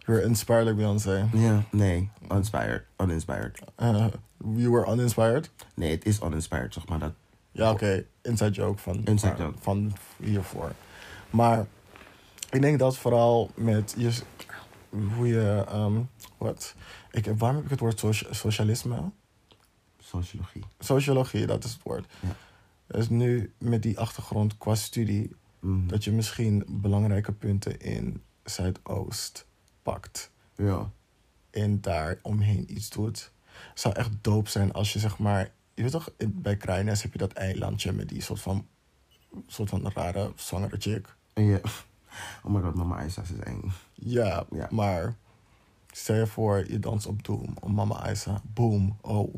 You're 0.05 0.23
inspired 0.23 0.63
like 0.63 0.75
Beyoncé. 0.75 1.29
Ja, 1.33 1.63
nee, 1.71 2.09
uninspired. 2.31 2.83
Uninspired. 2.97 3.59
Uh, 3.81 4.07
you 4.55 4.71
were 4.71 4.91
uninspired? 4.91 5.51
Nee, 5.73 5.91
het 5.91 6.05
is 6.05 6.21
uninspired, 6.21 6.73
zeg 6.73 6.87
maar. 6.87 6.99
Dat, 6.99 7.13
Ja, 7.51 7.71
oké. 7.71 8.05
Inside 8.21 8.51
joke 8.51 8.81
van, 8.81 9.05
Inside 9.05 9.35
joke. 9.37 9.57
van 9.59 9.93
hiervoor. 10.17 10.71
Maar 11.29 11.65
ik 12.49 12.61
denk 12.61 12.79
dat 12.79 12.97
vooral 12.97 13.49
met 13.55 13.95
je, 13.97 14.11
hoe 15.15 15.27
je, 15.27 15.63
ehm, 15.67 15.93
wat? 16.37 16.75
Ik, 17.11 17.25
waarom 17.37 17.55
heb 17.55 17.65
ik 17.65 17.71
het 17.71 17.79
woord 17.79 17.99
socia- 17.99 18.33
socialisme? 18.33 18.97
Sociologie. 20.23 20.63
Sociologie, 20.79 21.45
dat 21.45 21.63
is 21.63 21.71
het 21.73 21.83
woord. 21.83 22.13
Ja. 22.19 22.35
Dus 22.87 23.09
nu 23.09 23.53
met 23.57 23.81
die 23.83 23.99
achtergrond 23.99 24.57
qua 24.57 24.75
studie, 24.75 25.35
Mhm. 25.59 25.87
dat 25.87 26.03
je 26.03 26.11
misschien 26.11 26.63
belangrijke 26.67 27.31
punten 27.31 27.79
in 27.79 28.21
Zuidoost 28.43 29.47
pakt 29.83 30.31
Ja. 30.55 30.91
en 31.49 31.81
daar 31.81 32.19
omheen 32.21 32.71
iets 32.75 32.89
doet. 32.89 33.31
zou 33.73 33.95
echt 33.95 34.09
dope 34.21 34.49
zijn 34.49 34.73
als 34.73 34.93
je 34.93 34.99
zeg 34.99 35.17
maar, 35.17 35.51
je 35.73 35.81
weet 35.81 35.91
toch, 35.91 36.09
bij 36.27 36.57
Krijnes 36.57 37.01
heb 37.01 37.11
je 37.11 37.17
dat 37.17 37.31
eilandje 37.33 37.91
met 37.91 38.09
die 38.09 38.21
soort 38.21 38.41
van, 38.41 38.67
soort 39.47 39.69
van 39.69 39.91
rare 39.93 40.31
zwangere 40.35 40.75
chick. 40.79 41.15
Je... 41.33 41.61
Oh 42.43 42.51
my 42.53 42.61
god, 42.61 42.75
mama 42.75 43.05
Isa 43.05 43.21
is 43.21 43.31
eng. 43.31 43.71
Ja, 43.93 44.45
Ja. 44.51 44.67
maar 44.71 45.15
stel 45.91 46.15
je 46.15 46.27
voor, 46.27 46.71
je 46.71 46.79
danst 46.79 47.05
op 47.05 47.23
Doom, 47.23 47.53
op 47.59 47.69
Mama 47.69 48.11
Isa. 48.11 48.41
Boom, 48.53 48.97
oh, 49.01 49.35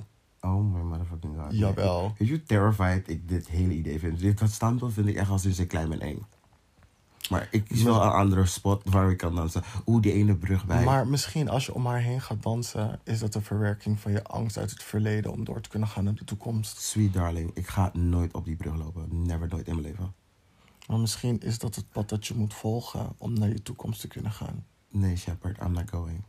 Oh 0.54 0.74
my 0.74 0.82
motherfucking 0.82 1.36
god. 1.38 1.58
Jawel. 1.58 2.14
Weet 2.18 2.28
je 2.28 2.34
hoe 2.34 2.44
terrified 2.44 3.10
ik 3.10 3.30
dit 3.30 3.48
hele 3.48 3.74
idee 3.74 4.00
vind? 4.00 4.20
Dit 4.20 4.40
dat 4.40 4.52
standbeeld 4.52 4.94
vind 4.94 5.08
ik 5.08 5.16
echt 5.16 5.30
als 5.30 5.42
sinds 5.42 5.60
ik 5.60 5.68
klein 5.68 5.90
ben 5.90 6.00
eng. 6.00 6.26
Maar 7.30 7.48
ik 7.52 7.64
kies 7.64 7.84
wel 7.84 8.04
een 8.04 8.12
andere 8.12 8.46
spot 8.46 8.84
waar 8.90 9.12
ik 9.12 9.18
kan 9.18 9.36
dansen. 9.36 9.64
Oeh, 9.86 10.02
die 10.02 10.14
ene 10.14 10.36
brug 10.36 10.66
bij. 10.66 10.84
Maar 10.84 11.08
misschien 11.08 11.50
als 11.50 11.66
je 11.66 11.74
om 11.74 11.86
haar 11.86 12.00
heen 12.00 12.22
gaat 12.22 12.44
dansen, 12.44 13.00
is 13.04 13.20
dat 13.20 13.36
een 13.36 13.42
verwerking 13.42 14.00
van 14.00 14.12
je 14.12 14.24
angst 14.24 14.58
uit 14.58 14.70
het 14.70 14.84
verleden 14.84 15.32
om 15.32 15.44
door 15.44 15.62
te 15.62 15.70
kunnen 15.70 15.88
gaan 15.88 16.04
naar 16.04 16.16
de 16.16 16.24
toekomst. 16.24 16.82
Sweet 16.82 17.14
darling, 17.14 17.52
ik 17.54 17.68
ga 17.68 17.92
nooit 17.94 18.34
op 18.34 18.46
die 18.46 18.56
brug 18.56 18.76
lopen. 18.76 19.26
Never, 19.26 19.48
nooit 19.48 19.68
in 19.68 19.76
mijn 19.76 19.88
leven. 19.88 20.14
Maar 20.88 21.00
misschien 21.00 21.40
is 21.40 21.60
dat 21.60 21.76
het 21.76 21.92
pad 21.92 22.10
dat 22.10 22.28
je 22.28 22.34
moet 22.34 22.54
volgen 22.54 23.14
om 23.18 23.34
naar 23.34 23.50
je 23.50 23.64
toekomst 23.64 24.02
te 24.02 24.08
kunnen 24.08 24.32
gaan. 24.32 24.66
Nee, 24.90 25.16
Shepard, 25.16 25.62
I'm 25.62 25.72
not 25.72 25.90
going. 25.90 26.24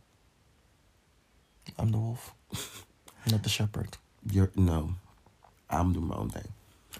I'm 1.79 1.91
the 1.91 1.97
wolf, 1.97 2.35
not 3.23 3.43
the 3.43 3.49
shepherd. 3.49 3.99
You're, 4.21 4.51
no. 4.53 4.89
I'm 5.69 5.93
doing 5.93 6.07
my 6.07 6.15
own 6.15 6.29
thing. 6.29 6.45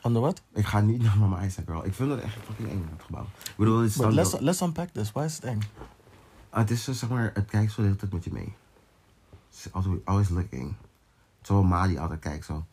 On 0.01 0.13
the 0.13 0.19
what? 0.19 0.41
Ik 0.53 0.65
ga 0.65 0.79
niet 0.79 1.01
naar 1.01 1.17
Mama 1.17 1.43
Isa, 1.43 1.61
girl. 1.65 1.85
Ik 1.85 1.93
vind 1.93 2.09
dat 2.09 2.19
echt 2.19 2.35
fucking 2.45 2.69
eng, 2.69 2.89
dat 2.89 3.05
gebouw. 3.05 3.23
Ik 3.23 3.53
bedoel, 3.57 3.79
het 3.79 3.89
is 3.89 3.95
But 3.95 4.11
let's, 4.11 4.39
let's 4.39 4.61
unpack 4.61 4.89
this. 4.89 5.11
Why 5.11 5.23
is 5.23 5.35
het 5.35 5.43
eng? 5.43 5.61
Ah, 6.49 6.59
het 6.59 6.69
is 6.71 6.83
zo, 6.83 6.93
zeg 6.93 7.09
maar, 7.09 7.31
het 7.33 7.45
kijkt 7.45 7.71
zo 7.71 7.81
de 7.81 7.87
hele 7.87 7.99
tijd 7.99 8.13
met 8.13 8.23
je 8.23 8.31
mee. 8.31 8.55
Het 9.49 9.65
is 9.65 9.73
altijd, 9.73 10.05
always 10.05 10.29
looking. 10.29 10.75
Zo 11.41 11.63
ma 11.63 11.87
die 11.87 11.99
altijd 11.99 12.19
kijkt 12.19 12.45
zo. 12.45 12.65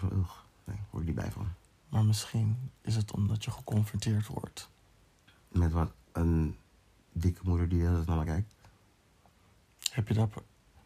Zo, 0.00 0.06
ugh. 0.06 0.32
Nee, 0.64 0.76
word 0.90 1.02
ik 1.02 1.08
niet 1.08 1.16
bij 1.16 1.30
van. 1.30 1.48
Maar 1.88 2.04
misschien 2.04 2.70
is 2.80 2.96
het 2.96 3.12
omdat 3.12 3.44
je 3.44 3.50
geconfronteerd 3.50 4.26
wordt. 4.26 4.70
Met 5.48 5.72
wat 5.72 5.92
een 6.12 6.56
dikke 7.12 7.40
moeder 7.44 7.68
die 7.68 7.78
de 7.78 7.84
hele 7.84 7.96
tijd 7.96 8.06
naar 8.06 8.18
me 8.18 8.24
kijkt. 8.24 8.54
Heb 9.90 10.08
je 10.08 10.14
daar 10.14 10.28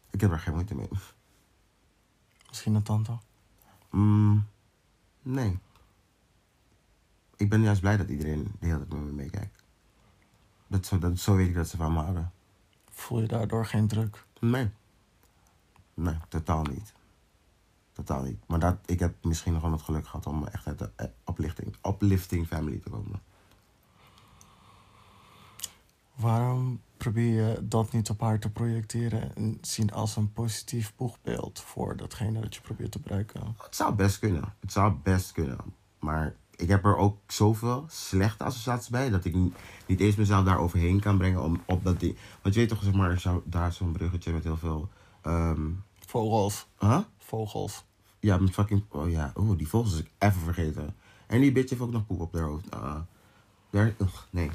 Ik 0.09 0.21
heb 0.21 0.31
er 0.31 0.39
geen 0.39 0.53
moeite 0.53 0.75
mee. 0.75 0.89
Misschien 2.51 2.75
een 2.75 2.83
tante? 2.83 3.17
Mm, 3.89 4.47
nee. 5.21 5.59
Ik 7.35 7.49
ben 7.49 7.61
juist 7.61 7.81
blij 7.81 7.97
dat 7.97 8.09
iedereen 8.09 8.43
de 8.59 8.65
hele 8.65 8.77
tijd 8.77 8.89
met 8.89 9.01
me 9.01 9.11
meekijkt. 9.11 9.63
Dat, 10.67 10.85
zo, 10.85 10.99
dat, 10.99 11.19
zo 11.19 11.35
weet 11.35 11.47
ik 11.47 11.55
dat 11.55 11.67
ze 11.67 11.77
van 11.77 11.93
me 11.93 11.99
houden. 11.99 12.31
Voel 12.89 13.21
je 13.21 13.27
daardoor 13.27 13.65
geen 13.65 13.87
druk? 13.87 14.25
Nee. 14.39 14.69
Nee, 15.93 16.17
totaal 16.27 16.63
niet. 16.63 16.93
Totaal 17.91 18.23
niet. 18.23 18.47
Maar 18.47 18.59
dat, 18.59 18.77
ik 18.85 18.99
heb 18.99 19.23
misschien 19.23 19.53
nog 19.53 19.61
wel 19.61 19.71
het 19.71 19.81
geluk 19.81 20.05
gehad 20.05 20.25
om 20.25 20.45
echt 20.45 20.67
uit 20.67 20.79
de 20.79 20.91
eh, 20.95 21.07
uplifting, 21.29 21.75
uplifting 21.87 22.47
family 22.47 22.79
te 22.79 22.89
komen. 22.89 23.21
Waarom 26.15 26.81
probeer 27.01 27.33
je 27.33 27.67
dat 27.67 27.91
niet 27.91 28.09
op 28.09 28.21
haar 28.21 28.39
te 28.39 28.49
projecteren 28.49 29.35
en 29.35 29.57
zien 29.61 29.91
als 29.91 30.15
een 30.15 30.33
positief 30.33 30.93
boegbeeld 30.95 31.59
voor 31.59 31.97
datgene 31.97 32.41
dat 32.41 32.55
je 32.55 32.61
probeert 32.61 32.91
te 32.91 32.99
bereiken? 32.99 33.55
Het 33.63 33.75
zou 33.75 33.93
best 33.95 34.19
kunnen. 34.19 34.53
Het 34.59 34.71
zou 34.71 34.93
best 35.03 35.31
kunnen. 35.31 35.57
Maar 35.99 36.35
ik 36.55 36.67
heb 36.69 36.85
er 36.85 36.95
ook 36.97 37.17
zoveel 37.27 37.85
slechte 37.89 38.43
associaties 38.43 38.89
bij 38.89 39.09
dat 39.09 39.25
ik 39.25 39.35
niet, 39.85 39.99
eens 39.99 40.15
mezelf 40.15 40.45
daar 40.45 40.59
overheen 40.59 40.99
kan 40.99 41.17
brengen 41.17 41.43
om 41.43 41.61
op 41.65 41.83
dat 41.83 41.99
ding. 41.99 42.17
Want 42.41 42.53
je 42.53 42.59
weet 42.59 42.69
toch, 42.69 42.83
zeg 42.83 42.93
maar, 42.93 43.19
zo, 43.19 43.43
daar 43.45 43.67
is 43.67 43.75
zo'n 43.75 43.91
bruggetje 43.91 44.31
met 44.31 44.43
heel 44.43 44.57
veel. 44.57 44.89
ehm 45.21 45.69
Vogels. 46.07 46.67
huh? 46.79 46.99
Vogels. 47.17 47.85
Ja, 48.19 48.37
met 48.37 48.51
fucking. 48.51 48.83
Oh 48.89 49.09
ja, 49.09 49.31
oeh, 49.35 49.57
die 49.57 49.67
vogels 49.67 49.93
is 49.93 49.99
ik 49.99 50.11
even 50.17 50.41
vergeten. 50.41 50.95
En 51.27 51.41
die 51.41 51.51
bitch 51.51 51.69
heeft 51.69 51.81
ook 51.81 51.91
nog 51.91 52.05
poep 52.05 52.19
op 52.19 52.33
haar 52.33 52.43
hoofd. 52.43 52.71
Ah, 52.71 52.99
daar, 53.69 53.93
ugh, 54.01 54.17
nee. 54.29 54.51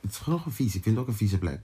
Het 0.00 0.10
is 0.10 0.16
gewoon 0.18 0.42
een 0.44 0.52
vies. 0.52 0.74
Ik 0.74 0.82
vind 0.82 0.94
het 0.96 1.04
ook 1.04 1.10
een 1.10 1.16
vieze 1.18 1.38
plek. 1.38 1.60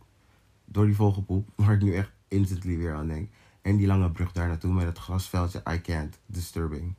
Door 0.64 0.86
die 0.86 0.94
vogelpoep, 0.94 1.48
waar 1.56 1.74
ik 1.74 1.82
nu 1.82 1.94
echt 1.94 2.10
instantly 2.28 2.76
weer 2.76 2.94
aan 2.94 3.08
denk. 3.08 3.30
En 3.62 3.76
die 3.76 3.86
lange 3.86 4.10
brug 4.10 4.32
daar 4.32 4.48
naartoe 4.48 4.72
met 4.72 4.86
het 4.86 4.98
grasveldje. 4.98 5.62
I 5.70 5.80
can't. 5.80 6.18
Disturbing. 6.26 6.94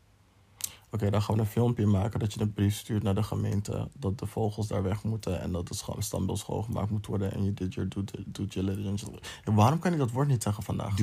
Oké, 0.96 1.10
dan 1.10 1.22
gaan 1.22 1.36
we 1.36 1.42
een 1.42 1.48
filmpje 1.48 1.86
maken 1.86 2.20
dat 2.20 2.34
je 2.34 2.42
een 2.42 2.54
brief 2.54 2.76
stuurt 2.76 3.04
naar 3.04 3.16
de 3.16 3.24
gemeente 3.24 3.90
dat 3.98 4.20
de 4.20 4.26
vogels 4.26 4.68
daar 4.68 4.84
weg 4.84 5.04
moeten 5.04 5.42
en 5.42 5.52
dat 5.52 5.70
het 5.70 5.84
standbeeld 6.00 6.40
schoongemaakt 6.40 6.90
moet 6.90 7.06
worden 7.06 7.32
en 7.32 7.44
je 7.44 7.54
did 7.54 7.74
your 7.74 7.90
due, 7.90 8.04
due 8.26 8.48
diligence. 8.48 9.12
Ja, 9.44 9.54
waarom 9.54 9.80
kan 9.80 9.94
ik 9.94 9.98
dat 9.98 10.12
woord 10.12 10.28
niet 10.28 10.44
zeggen 10.44 10.64
vandaag? 10.64 10.96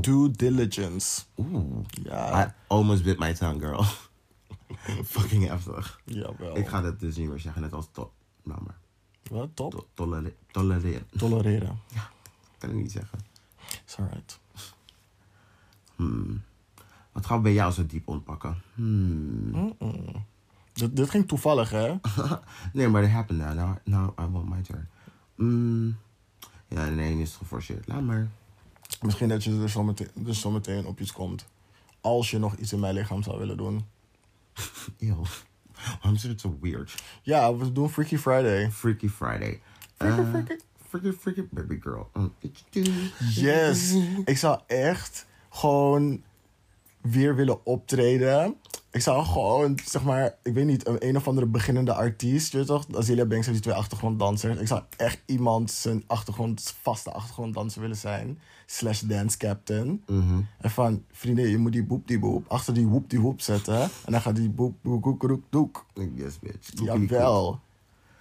Due 0.00 0.30
diligence. 0.30 1.22
Oeh. 1.36 1.84
Ja, 2.02 2.46
I 2.46 2.52
almost 2.66 3.02
bit 3.04 3.18
my 3.18 3.34
tongue, 3.34 3.60
girl. 3.60 3.84
Fucking 5.04 5.48
heftig. 5.48 6.00
jawel. 6.04 6.56
Ik 6.56 6.68
ga 6.68 6.80
dat 6.80 7.00
dus 7.00 7.16
niet 7.16 7.28
meer 7.28 7.40
zeggen, 7.40 7.62
net 7.62 7.72
als 7.72 7.88
to 7.92 8.12
nou 8.42 8.62
maar. 8.64 8.78
Wat? 9.30 9.48
Top. 9.54 9.70
To 9.70 9.86
tolere 9.94 10.34
tolereren. 10.50 11.06
Tolereren. 11.16 11.80
Kan 12.58 12.70
ik 12.70 12.76
niet 12.76 12.92
zeggen. 12.92 13.18
Is 13.86 13.96
alright. 13.96 14.38
Hmm. 15.96 16.42
Wat 17.12 17.26
gaan 17.26 17.36
we 17.36 17.42
bij 17.42 17.52
jou 17.52 17.72
zo 17.72 17.86
diep 17.86 18.08
ontpakken? 18.08 18.62
Hmm. 18.74 19.76
Dit, 20.72 20.96
dit 20.96 21.10
ging 21.10 21.28
toevallig, 21.28 21.70
hè? 21.70 21.94
nee, 22.72 22.88
maar 22.88 23.02
that 23.02 23.10
happened 23.10 23.40
now. 23.40 23.54
Now, 23.54 23.76
now 23.84 24.18
I 24.18 24.30
want 24.30 24.48
my 24.48 24.62
turn. 24.62 24.88
Mm. 25.34 25.96
Ja, 26.68 26.88
nee, 26.88 27.20
is 27.20 27.28
het 27.28 27.38
geforceerd. 27.38 27.88
Laat 27.88 28.02
maar. 28.02 28.28
Misschien 29.00 29.28
dat 29.28 29.44
je 29.44 29.60
er 29.60 29.68
zometeen, 29.68 30.08
dus 30.14 30.40
zometeen 30.40 30.86
op 30.86 31.00
iets 31.00 31.12
komt. 31.12 31.46
Als 32.00 32.30
je 32.30 32.38
nog 32.38 32.56
iets 32.56 32.72
in 32.72 32.80
mijn 32.80 32.94
lichaam 32.94 33.22
zou 33.22 33.38
willen 33.38 33.56
doen. 33.56 33.84
Ew. 34.98 35.24
Waarom 35.94 36.14
is 36.14 36.22
het 36.22 36.40
zo 36.40 36.58
weird? 36.60 37.02
Ja, 37.22 37.56
we 37.56 37.72
doen 37.72 37.90
Freaky 37.90 38.16
Friday. 38.16 38.70
Freaky 38.70 39.08
Friday. 39.08 39.60
Freaky, 39.96 40.20
Eh, 40.20 40.30
freaky. 40.30 40.54
Freaky, 40.88 41.12
freaky 41.20 41.48
baby 41.50 41.78
girl. 41.80 42.10
Mm, 42.12 42.32
what 42.40 42.62
you 42.72 42.84
do? 42.84 42.90
Yes. 43.40 43.94
Ik 44.24 44.38
zou 44.38 44.60
echt 44.66 45.26
gewoon 45.50 46.22
weer 47.04 47.36
willen 47.36 47.66
optreden. 47.66 48.56
Ik 48.90 49.00
zou 49.00 49.24
gewoon, 49.24 49.78
zeg 49.84 50.04
maar, 50.04 50.34
ik 50.42 50.54
weet 50.54 50.66
niet, 50.66 50.86
een, 50.86 51.08
een 51.08 51.16
of 51.16 51.28
andere 51.28 51.46
beginnende 51.46 51.94
artiest. 51.94 52.52
Je 52.52 52.58
weet 52.58 52.66
toch, 52.66 52.86
Azealia 52.96 53.24
Banks 53.24 53.46
heeft 53.46 53.58
die 53.58 53.70
twee 53.70 53.82
achtergronddansers. 53.82 54.58
Ik 54.58 54.66
zou 54.66 54.82
echt 54.96 55.22
iemand 55.26 55.70
zijn 55.70 56.04
achtergrond, 56.06 56.74
vaste 56.82 57.12
achtergronddanser 57.12 57.80
willen 57.80 57.96
zijn. 57.96 58.38
Slash 58.66 59.00
dance 59.00 59.36
captain. 59.36 60.02
Mhm. 60.06 60.40
En 60.58 60.70
van, 60.70 61.04
vrienden, 61.12 61.48
je 61.48 61.58
moet 61.58 61.72
die 61.72 61.84
boep 61.84 62.06
die 62.06 62.18
boep 62.18 62.44
achter 62.48 62.74
die 62.74 62.86
woep 62.86 63.10
die 63.10 63.20
woep 63.20 63.40
zetten. 63.40 63.80
En 63.80 64.12
dan 64.12 64.20
gaat 64.20 64.36
die 64.36 64.50
boep 64.50 64.74
boep 64.82 65.02
koek 65.02 65.20
koek 65.20 65.42
doek. 65.50 65.86
Yes, 66.14 66.38
bitch. 66.38 66.70
Jawel. 66.84 67.60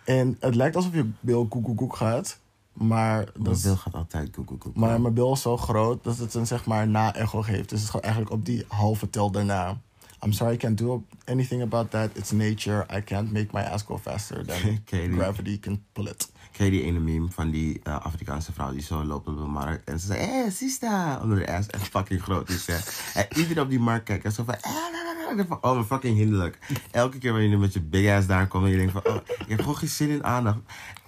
En 0.05 0.37
het 0.39 0.55
lijkt 0.55 0.75
alsof 0.75 0.93
je 0.93 1.09
bil 1.19 1.45
koek 1.47 1.63
koek 1.63 1.77
koek 1.77 1.95
gaat. 1.95 2.39
Maar 2.73 3.27
dat 3.37 3.61
wil 3.61 3.75
gaat 3.75 3.93
altijd 3.93 4.31
koek, 4.31 4.59
koek. 4.59 4.75
Maar 4.75 5.01
mijn 5.01 5.13
bil 5.13 5.33
is 5.33 5.41
zo 5.41 5.57
groot 5.57 6.03
dat 6.03 6.17
het 6.17 6.33
een 6.33 6.47
zeg 6.47 6.65
maar 6.65 6.87
na-echo 6.87 7.41
geeft. 7.41 7.69
Dus 7.69 7.81
het 7.81 7.89
gaat 7.89 8.01
eigenlijk 8.01 8.33
op 8.33 8.45
die 8.45 8.65
halve 8.67 9.09
tel 9.09 9.31
daarna. 9.31 9.77
I'm 10.23 10.31
sorry, 10.31 10.53
I 10.53 10.57
can't 10.57 10.77
do 10.77 11.03
anything 11.25 11.61
about 11.61 11.91
that. 11.91 12.09
It's 12.13 12.31
nature. 12.31 12.85
I 12.97 13.01
can't 13.01 13.31
make 13.31 13.47
my 13.51 13.61
ass 13.61 13.83
go 13.83 13.97
faster 13.97 14.45
than 14.45 14.83
gravity 15.17 15.59
can 15.59 15.83
pull 15.93 16.07
it. 16.07 16.31
Ken 16.51 16.65
je 16.65 16.71
die 16.71 16.83
ene 16.83 16.99
meme 16.99 17.27
van 17.29 17.49
die 17.51 17.79
eh, 17.83 17.99
Afrikaanse 17.99 18.53
vrouw 18.53 18.71
die 18.71 18.81
zo 18.81 19.03
loopt 19.03 19.27
op 19.27 19.37
de 19.37 19.43
markt 19.43 19.89
en 19.89 19.99
ze 19.99 20.05
zei, 20.05 20.19
hé, 20.19 20.51
sista, 20.51 21.19
omdat 21.21 21.37
de 21.37 21.53
ass 21.53 21.67
echt 21.67 21.87
fucking 21.87 22.21
groot 22.21 22.49
is. 22.49 22.65
Hè. 22.67 22.77
En 23.21 23.37
iedereen 23.37 23.63
op 23.63 23.69
die 23.69 23.79
markt 23.79 24.03
kijkt 24.05 24.25
en 24.25 24.31
zo 24.31 24.43
van, 24.43 24.53
"Eh, 24.53 24.71
la, 24.71 24.89
la, 24.91 25.23
la." 25.23 25.29
Ik 25.29 25.35
denk 25.35 25.47
van, 25.47 25.57
oh, 25.61 25.75
maar 25.75 25.83
fucking 25.83 26.17
hinderlijk. 26.17 26.59
Elke 26.91 27.17
keer 27.17 27.31
wanneer 27.31 27.49
je 27.49 27.57
met 27.57 27.73
je 27.73 27.81
big 27.81 28.17
ass 28.17 28.27
daar 28.27 28.47
komt 28.47 28.63
en 28.65 28.69
je 28.71 28.77
denkt 28.77 28.91
van, 28.91 29.07
oh, 29.07 29.15
ik 29.15 29.47
heb 29.47 29.59
gewoon 29.59 29.77
geen 29.77 29.89
zin 29.89 30.09
in 30.09 30.23
aandacht, 30.23 30.57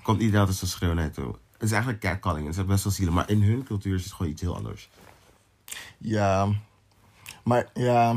komt 0.02 0.20
iedereen 0.20 0.40
altijd 0.40 0.58
zo 0.58 0.66
schreeuwen 0.66 0.98
naar 0.98 1.06
je 1.06 1.12
toe. 1.12 1.36
Het 1.56 1.64
is 1.64 1.72
eigenlijk 1.72 2.02
catcalling. 2.02 2.48
Het 2.48 2.58
is 2.58 2.66
best 2.66 2.84
wel 2.84 2.94
zielig. 2.94 3.14
Maar 3.14 3.30
in 3.30 3.44
hun 3.44 3.64
cultuur 3.64 3.96
is 3.96 4.04
het 4.04 4.14
gewoon 4.14 4.32
iets 4.32 4.42
heel 4.42 4.56
anders. 4.56 4.90
Ja, 5.98 6.48
maar 7.44 7.70
ja, 7.74 8.16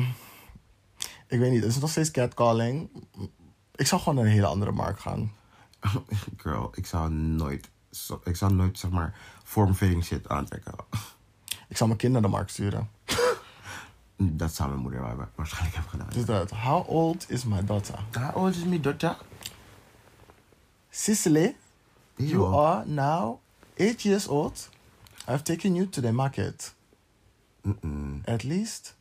ik 1.27 1.39
weet 1.39 1.51
niet. 1.51 1.63
Het 1.63 1.71
is 1.71 1.79
nog 1.79 1.91
steeds 1.91 2.11
catcalling. 2.11 2.91
Ik 3.75 3.87
zou 3.87 4.01
gewoon 4.01 4.15
naar 4.15 4.25
een 4.25 4.31
hele 4.31 4.47
andere 4.47 4.73
markt 4.73 5.01
gaan. 5.01 5.33
Girl, 6.37 6.73
ik 6.75 6.87
zou 6.87 7.11
nooit... 7.11 7.69
Ik 8.25 8.37
zou 8.37 8.53
nooit, 8.55 8.79
zeg 8.79 8.91
maar, 8.91 9.19
vormfitting 9.45 10.05
shit 10.05 10.29
aantrekken. 10.29 10.75
Ik 11.69 11.77
zou 11.77 11.89
mijn 11.89 12.01
kind 12.01 12.13
naar 12.13 12.23
de 12.23 12.29
markt 12.29 12.51
sturen. 12.51 12.91
Dat 14.17 14.55
zou 14.55 14.69
mijn 14.69 14.81
moeder 14.81 15.01
wa- 15.01 15.31
waarschijnlijk 15.35 15.75
hebben 15.75 15.93
gedaan. 15.93 16.09
Dus 16.09 16.25
dat. 16.25 16.51
How 16.51 16.89
old 16.89 17.31
is 17.31 17.45
my 17.45 17.65
daughter? 17.65 17.99
How 18.13 18.37
old 18.37 18.57
is 18.57 18.65
my 18.65 18.81
daughter? 18.81 19.17
You 22.19 22.45
are 22.47 22.85
now 22.87 23.39
eight 23.79 24.05
years 24.05 24.29
old. 24.29 24.69
I've 25.27 25.45
taken 25.45 25.77
you 25.77 25.87
to 25.87 26.01
the 26.01 26.13
market. 26.13 26.73
Mm-mm. 27.67 28.23
At 28.27 28.45
least 28.45 28.95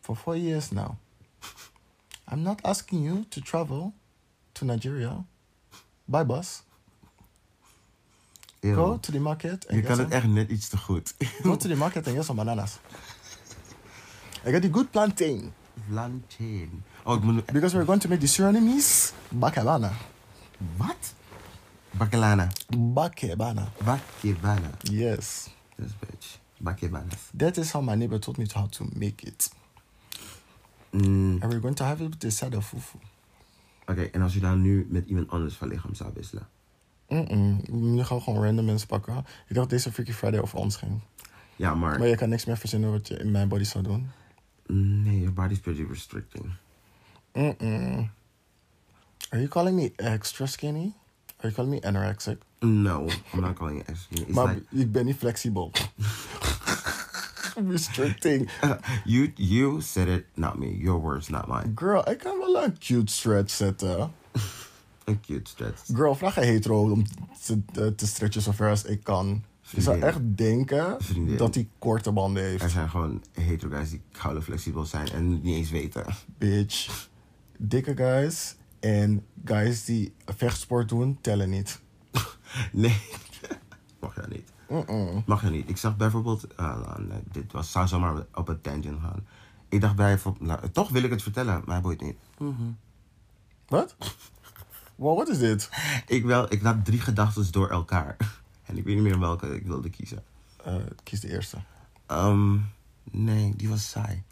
for 0.00 0.16
four 0.16 0.36
years 0.36 0.72
now. 0.72 0.96
I'm 2.28 2.42
not 2.42 2.60
asking 2.64 3.02
you 3.04 3.24
to 3.30 3.40
travel 3.40 3.92
to 4.54 4.64
Nigeria 4.64 5.24
by 6.08 6.24
bus. 6.24 6.62
Ew. 8.62 8.74
Go 8.74 8.96
to 8.96 9.12
the 9.12 9.20
market 9.20 9.66
and 9.66 9.76
Je 9.76 9.82
get 9.82 9.86
kan 9.86 9.96
some, 9.96 10.08
het 10.08 10.14
echt 10.14 10.32
net 10.32 10.50
iets 10.50 10.68
te 10.68 10.76
goed. 10.76 11.14
go 11.42 11.56
to 11.56 11.68
the 11.68 11.76
market 11.76 12.06
and 12.06 12.16
get 12.16 12.24
some 12.24 12.38
bananas. 12.38 12.78
I 14.46 14.50
got 14.52 14.62
the 14.62 14.70
good 14.70 14.90
plantain 14.90 15.52
Plantain. 15.88 16.82
Oh, 17.04 17.14
ik 17.14 17.22
moet... 17.22 17.46
because 17.52 17.74
we're 17.74 17.84
going 17.84 18.00
to 18.00 18.08
make 18.08 18.20
the 18.20 18.26
Surinamese 18.26 19.12
bakebana. 19.28 19.92
Wat? 20.76 21.14
Bakelana. 21.98 22.48
Bakebana. 22.70 23.68
Bakebana. 23.84 24.70
Yes, 24.82 25.48
Yes, 25.78 25.90
bitch. 26.00 26.38
Bakebanas. 26.58 27.30
that 27.38 27.56
is 27.58 27.72
how 27.72 27.82
my 27.82 27.94
neighbor 27.94 28.18
told 28.18 28.38
me 28.38 28.46
how 28.54 28.66
to 28.66 28.84
make 28.94 29.26
it, 29.26 29.50
Mm, 30.92 31.42
and 31.42 31.52
we're 31.52 31.60
going 31.60 31.74
to 31.76 31.84
have 31.84 32.00
it 32.04 32.08
with 32.10 32.20
the 32.20 32.30
side 32.30 32.56
of 32.56 32.66
fufu. 32.66 32.98
Oké, 33.86 34.02
en 34.02 34.22
als 34.22 34.34
je 34.34 34.40
dan 34.40 34.60
nu 34.62 34.86
met 34.90 35.06
iemand 35.06 35.30
anders 35.30 35.54
van 35.54 35.68
lichaam 35.68 35.94
zou 35.94 36.10
wisselen? 36.14 36.48
Mm-mm. 37.08 37.60
Nu 37.70 38.04
gaan 38.04 38.16
we 38.16 38.22
gewoon 38.22 38.42
random 38.44 38.64
mensen 38.64 38.88
pakken. 38.88 39.24
Ik 39.48 39.54
dacht 39.54 39.70
deze 39.70 39.92
Freaky 39.92 40.12
Friday 40.12 40.40
over 40.40 40.58
ons 40.58 40.76
ging. 40.76 41.00
Ja, 41.56 41.74
maar... 41.74 41.98
Maar 41.98 42.08
je 42.08 42.16
kan 42.16 42.28
niks 42.28 42.44
meer 42.44 42.56
verzinnen 42.56 42.90
wat 42.90 43.08
je 43.08 43.16
in 43.16 43.30
mijn 43.30 43.48
body 43.48 43.64
zou 43.64 43.84
doen. 43.84 44.10
Nee, 44.66 45.18
your 45.18 45.32
body's 45.32 45.58
pretty 45.60 45.84
restricting. 45.88 46.52
Mm-mm. 47.32 48.10
Are 49.28 49.38
you 49.42 49.48
calling 49.48 49.76
me 49.76 49.92
extra 49.96 50.46
skinny? 50.46 50.92
Are 51.38 51.48
you 51.48 51.54
calling 51.54 51.70
me 51.70 51.80
anorexic? 51.80 52.38
No, 52.60 53.08
I'm 53.32 53.40
not 53.40 53.54
calling 53.56 53.80
it. 53.80 53.88
It's 54.10 54.34
maar 54.34 54.54
like... 54.54 54.66
ik 54.70 54.92
ben 54.92 55.04
niet 55.04 55.16
flexibel. 55.16 55.70
Restricting. 57.68 58.50
you, 59.04 59.32
you 59.34 59.80
said 59.80 60.08
it, 60.08 60.24
not 60.34 60.58
me. 60.58 60.76
Your 60.76 61.00
words, 61.00 61.28
not 61.28 61.46
mine. 61.48 61.72
Girl, 61.74 62.10
ik 62.10 62.18
kan 62.18 62.38
wel 62.38 62.64
een 62.64 62.78
cute 62.78 63.12
stretch 63.12 63.50
zetten. 63.50 64.10
Een 65.04 65.20
cute 65.20 65.50
stretch. 65.50 65.82
Girl, 65.94 66.14
vraag 66.14 66.36
een 66.36 66.42
hetero 66.42 66.90
om 66.90 67.04
te, 67.44 67.64
te- 67.72 67.94
te 67.94 68.06
stretchen 68.06 68.42
zover 68.42 68.70
als 68.70 68.84
ik 68.84 69.04
kan. 69.04 69.44
Je 69.70 69.80
zou 69.80 70.00
echt 70.00 70.18
denken 70.22 70.96
Vriendin. 70.98 71.36
dat 71.36 71.54
hij 71.54 71.68
korte 71.78 72.12
banden 72.12 72.42
heeft. 72.42 72.62
Er 72.62 72.70
zijn 72.70 72.88
gewoon 72.88 73.22
hetero 73.32 73.70
guys 73.70 73.90
die 73.90 74.02
koude 74.12 74.42
flexibel 74.42 74.84
zijn 74.84 75.08
en 75.08 75.40
niet 75.42 75.56
eens 75.56 75.70
weten. 75.70 76.04
Bitch. 76.38 77.08
Dikke 77.58 77.96
guys 77.96 78.56
en 78.86 79.26
guys 79.44 79.84
die 79.84 80.14
vechtsport 80.24 80.88
doen, 80.88 81.18
tellen 81.20 81.50
niet. 81.50 81.80
Nee, 82.72 83.02
mag 84.00 84.14
je 84.14 84.22
niet. 84.28 84.52
Mm-mm. 84.68 85.22
Mag 85.26 85.42
je 85.42 85.50
niet. 85.50 85.68
Ik 85.68 85.76
zag 85.76 85.96
bijvoorbeeld, 85.96 86.56
ah, 86.56 86.80
nou, 86.80 87.02
nee, 87.02 87.20
dit 87.32 87.52
was, 87.52 87.70
zou 87.70 87.86
zomaar 87.86 88.26
op 88.34 88.48
een 88.48 88.60
tangent 88.60 89.00
gaan. 89.00 89.26
Ik 89.68 89.80
dacht 89.80 89.96
bijvoorbeeld, 89.96 90.46
nou, 90.46 90.70
toch 90.70 90.88
wil 90.88 91.02
ik 91.02 91.10
het 91.10 91.22
vertellen, 91.22 91.62
maar 91.64 91.74
hij 91.74 91.80
boeit 91.80 92.00
niet. 92.00 92.16
Wat? 93.68 93.96
Wow, 94.94 95.18
wat 95.18 95.28
is 95.28 95.38
dit? 95.38 95.70
Ik, 96.06 96.24
wel, 96.24 96.52
ik 96.52 96.62
laat 96.62 96.84
drie 96.84 97.00
gedachten 97.00 97.52
door 97.52 97.68
elkaar. 97.68 98.16
En 98.66 98.76
ik 98.76 98.84
weet 98.84 98.94
niet 98.94 99.04
meer 99.04 99.18
welke 99.18 99.54
ik 99.54 99.66
wilde 99.66 99.90
kiezen. 99.90 100.22
Eh, 100.64 100.74
kies 101.02 101.20
de 101.20 101.28
eerste. 101.28 101.56
Ehm, 102.06 102.58
nee, 103.10 103.56
die 103.56 103.68
was 103.68 103.90
saai. 103.90 104.22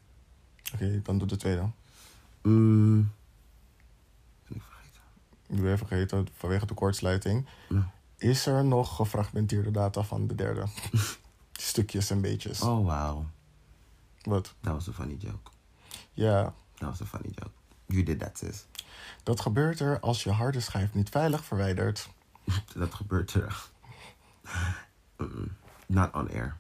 Oké, 0.74 1.00
dan 1.02 1.18
doe 1.18 1.28
de 1.28 1.36
tweede. 1.36 1.70
Mm. 2.42 3.10
Ik 5.54 5.60
ben 5.62 5.72
even 5.72 5.86
vergeten 5.86 6.28
vanwege 6.36 6.66
de 6.66 6.74
kortsluiting. 6.74 7.46
Ja. 7.68 7.90
Is 8.16 8.46
er 8.46 8.64
nog 8.64 8.96
gefragmenteerde 8.96 9.70
data 9.70 10.02
van 10.02 10.26
de 10.26 10.34
derde? 10.34 10.64
Stukjes 11.52 12.10
en 12.10 12.20
beetjes. 12.20 12.60
Oh, 12.60 12.84
wow. 12.84 13.24
Wat? 14.22 14.54
Dat 14.60 14.72
was 14.72 14.86
een 14.86 14.92
funny 14.92 15.14
joke. 15.14 15.50
Ja, 16.12 16.54
Dat 16.74 16.88
was 16.88 17.00
een 17.00 17.06
funny 17.06 17.28
joke. 17.34 17.50
You 17.86 18.02
did 18.02 18.18
that, 18.18 18.38
sis. 18.38 18.66
dat 19.22 19.40
gebeurt 19.40 19.80
er 19.80 20.00
als 20.00 20.24
je 20.24 20.30
harde 20.30 20.60
schijf 20.60 20.94
niet 20.94 21.08
veilig 21.08 21.44
verwijdert. 21.44 22.08
Dat 22.74 22.94
gebeurt 22.94 23.34
er. 23.34 23.68
Not 25.86 26.14
on 26.14 26.30
air. 26.30 26.56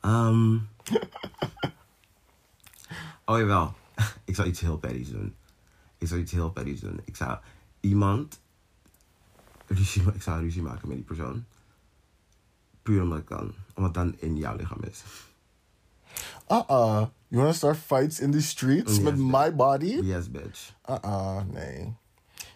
Ehm. 0.00 0.54
oh 3.24 3.38
jawel. 3.38 3.74
Ik 4.24 4.34
zou 4.34 4.48
iets 4.48 4.60
heel 4.60 4.78
petties 4.78 5.10
doen. 5.10 5.34
Ik 5.98 6.08
zou 6.08 6.20
iets 6.20 6.32
heel 6.32 6.50
petties 6.50 6.80
doen. 6.80 7.00
Ik 7.04 7.16
zou 7.16 7.38
iemand... 7.80 8.40
Ruzie, 9.66 10.02
ik 10.14 10.22
zou 10.22 10.40
ruzie 10.40 10.62
maken 10.62 10.88
met 10.88 10.96
die 10.96 11.06
persoon. 11.06 11.44
Puur 12.82 13.02
omdat 13.02 13.18
ik 13.18 13.24
kan. 13.24 13.54
Omdat 13.74 13.94
dan 13.94 14.14
in 14.18 14.36
jouw 14.36 14.56
lichaam 14.56 14.82
is. 14.82 15.02
Uh-uh. 16.48 17.06
You 17.28 17.40
wanna 17.42 17.52
start 17.52 17.76
fights 17.76 18.20
in 18.20 18.30
the 18.30 18.40
streets 18.42 18.94
Yes, 18.96 19.00
met 19.00 19.14
bitch. 19.14 19.26
my 19.30 19.54
body? 19.54 20.00
Yes, 20.02 20.30
bitch. 20.30 20.72
Uh-uh, 20.88 21.40
nee. 21.52 21.94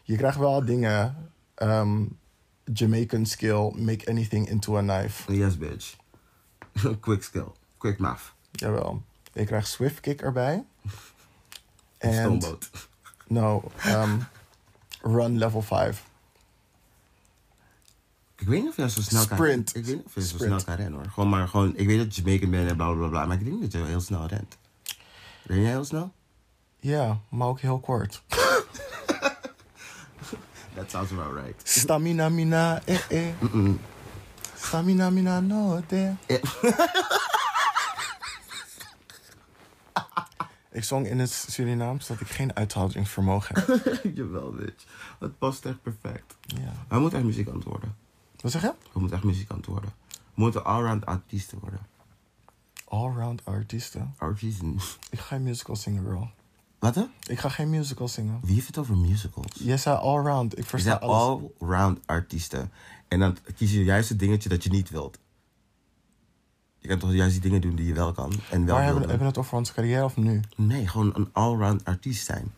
Je 0.03 0.17
krijgt 0.17 0.39
wel 0.39 0.65
dingen. 0.65 1.31
ehm, 1.55 2.05
Jamaican 2.73 3.27
skill, 3.27 3.73
make 3.77 4.07
anything 4.11 4.49
into 4.49 4.77
a 4.77 4.81
knife. 4.81 5.33
Yes, 5.33 5.59
bitch. 5.59 5.97
Quick 7.01 7.23
skill. 7.23 7.53
Quick 7.79 7.99
math. 7.99 8.33
Jawel. 8.51 9.03
Je 9.33 9.45
krijgt 9.45 9.69
swift 9.69 10.01
kick 10.01 10.21
erbij. 10.21 10.65
En 11.99 12.13
Stoomboot. 12.15 12.71
no, 13.27 13.63
um, 13.87 14.27
run 15.05 15.39
level 15.39 15.63
5. 15.63 16.05
Ik 18.37 18.49
weet 18.49 18.61
niet 18.61 18.71
of 18.71 18.77
jij 18.77 18.89
zo 18.89 19.01
snel 19.01 19.27
kan 19.27 19.37
Sprint. 19.37 19.77
Ik 19.77 19.85
weet 19.85 19.95
niet 19.97 20.05
of 20.05 20.15
je 20.15 20.21
zo 20.21 20.27
Sprint. 20.27 20.61
snel 20.61 20.65
kan 20.65 20.75
rennen 20.85 21.01
hoor. 21.01 21.11
Gewoon 21.11 21.29
maar 21.29 21.49
gewoon, 21.49 21.77
ik 21.77 21.87
weet 21.87 21.99
dat 21.99 22.17
je 22.17 22.23
Jamaican 22.23 22.51
bent 22.51 22.71
en 22.71 22.77
bla 22.77 22.93
bla 22.93 23.09
bla. 23.09 23.27
Maar 23.27 23.37
ik 23.37 23.45
denk 23.45 23.61
niet 23.61 23.73
dat 23.73 23.81
je 23.81 23.87
heel 23.87 24.01
snel 24.01 24.27
rent. 24.27 24.57
Ren 25.43 25.61
jij 25.61 25.71
heel 25.71 25.85
snel? 25.85 26.13
Ja, 26.81 27.21
maar 27.29 27.49
ook 27.49 27.61
heel 27.61 27.81
kort. 27.81 28.23
That 30.75 30.91
sounds 30.91 31.13
about 31.13 31.35
right. 31.35 31.61
Stamina 31.63 32.29
mina, 32.29 32.83
eh 32.85 33.11
eh. 33.11 33.35
Stamina 34.57 35.11
mina 35.11 35.41
no 35.41 35.83
te. 35.87 36.13
Ik 40.75 40.85
zong 40.85 41.07
in 41.07 41.19
het 41.19 41.31
Surinaams 41.31 42.07
dat 42.07 42.21
ik 42.21 42.27
geen 42.27 42.57
uithoudingsvermogen 42.57 43.55
heb. 43.59 44.01
Jawel, 44.17 44.51
bitch. 44.53 44.85
Het 45.19 45.39
past 45.39 45.65
echt 45.65 45.83
perfect. 45.83 46.37
Ja. 46.47 46.73
We 46.89 46.99
moeten 46.99 47.19
echt 47.19 47.27
muzikant 47.27 47.65
worden. 47.65 47.97
Wat 48.41 48.53
zeg 48.53 48.63
je? 48.63 48.75
We 48.93 48.99
moeten 49.01 49.17
echt 49.17 49.27
muzikant 49.27 49.67
worden. 49.67 49.93
We 50.07 50.41
moeten 50.41 50.65
allround 50.65 51.07
artiesten 51.07 51.59
worden. 51.59 51.81
Allround 52.85 53.45
artiesten. 53.45 54.15
Artiesten. 54.19 54.79
Ik 55.11 55.19
ga 55.19 55.25
geen 55.25 55.43
musical 55.43 55.77
zingen, 55.77 56.05
girl. 56.05 56.31
Wat 56.79 56.95
hè? 56.95 57.05
Ik 57.27 57.39
ga 57.39 57.49
geen 57.49 57.71
musical 57.71 58.09
zingen. 58.09 58.41
Wie 58.43 58.55
heeft 58.55 58.67
het 58.67 58.79
over 58.79 58.97
musicals? 58.97 59.53
Jij 59.55 59.77
zei 59.77 59.97
allround. 59.97 60.59
Ik 60.59 60.67
versta 60.67 60.95
alles. 60.95 61.51
allround 61.59 62.07
artiesten. 62.07 62.73
En 63.09 63.19
dan 63.19 63.37
kies 63.57 63.73
je 63.73 63.85
juist 63.85 64.09
het 64.09 64.19
dingetje 64.19 64.49
dat 64.49 64.65
je 64.65 64.71
niet 64.71 64.91
wilt. 64.91 65.19
Je 66.85 66.91
kan 66.91 66.99
toch 66.99 67.13
juist 67.13 67.33
die 67.33 67.41
dingen 67.43 67.61
doen 67.61 67.75
die 67.75 67.87
je 67.87 67.95
wel 67.95 68.13
kan. 68.13 68.33
En 68.51 68.65
wel 68.65 68.75
wil 68.77 68.85
hebben, 68.85 69.01
hebben 69.03 69.19
we 69.19 69.25
het 69.27 69.39
over 69.39 69.57
onze 69.57 69.73
carrière 69.73 70.05
of 70.05 70.17
nu? 70.17 70.41
Nee, 70.57 70.89
gewoon 70.89 71.13
een 71.15 71.29
allround 71.33 71.85
artiest 71.85 72.25
zijn. 72.27 72.53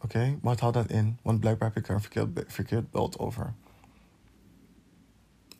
Oké, 0.00 0.38
wat 0.42 0.60
houdt 0.60 0.76
dat 0.76 0.90
in? 0.90 1.18
Want 1.22 1.40
blijkbaar 1.40 1.68
heb 1.68 1.76
ik 1.76 1.88
er 1.88 1.94
een 1.94 2.00
verkeerd, 2.00 2.52
verkeerd 2.52 2.90
beeld 2.90 3.18
over. 3.18 3.52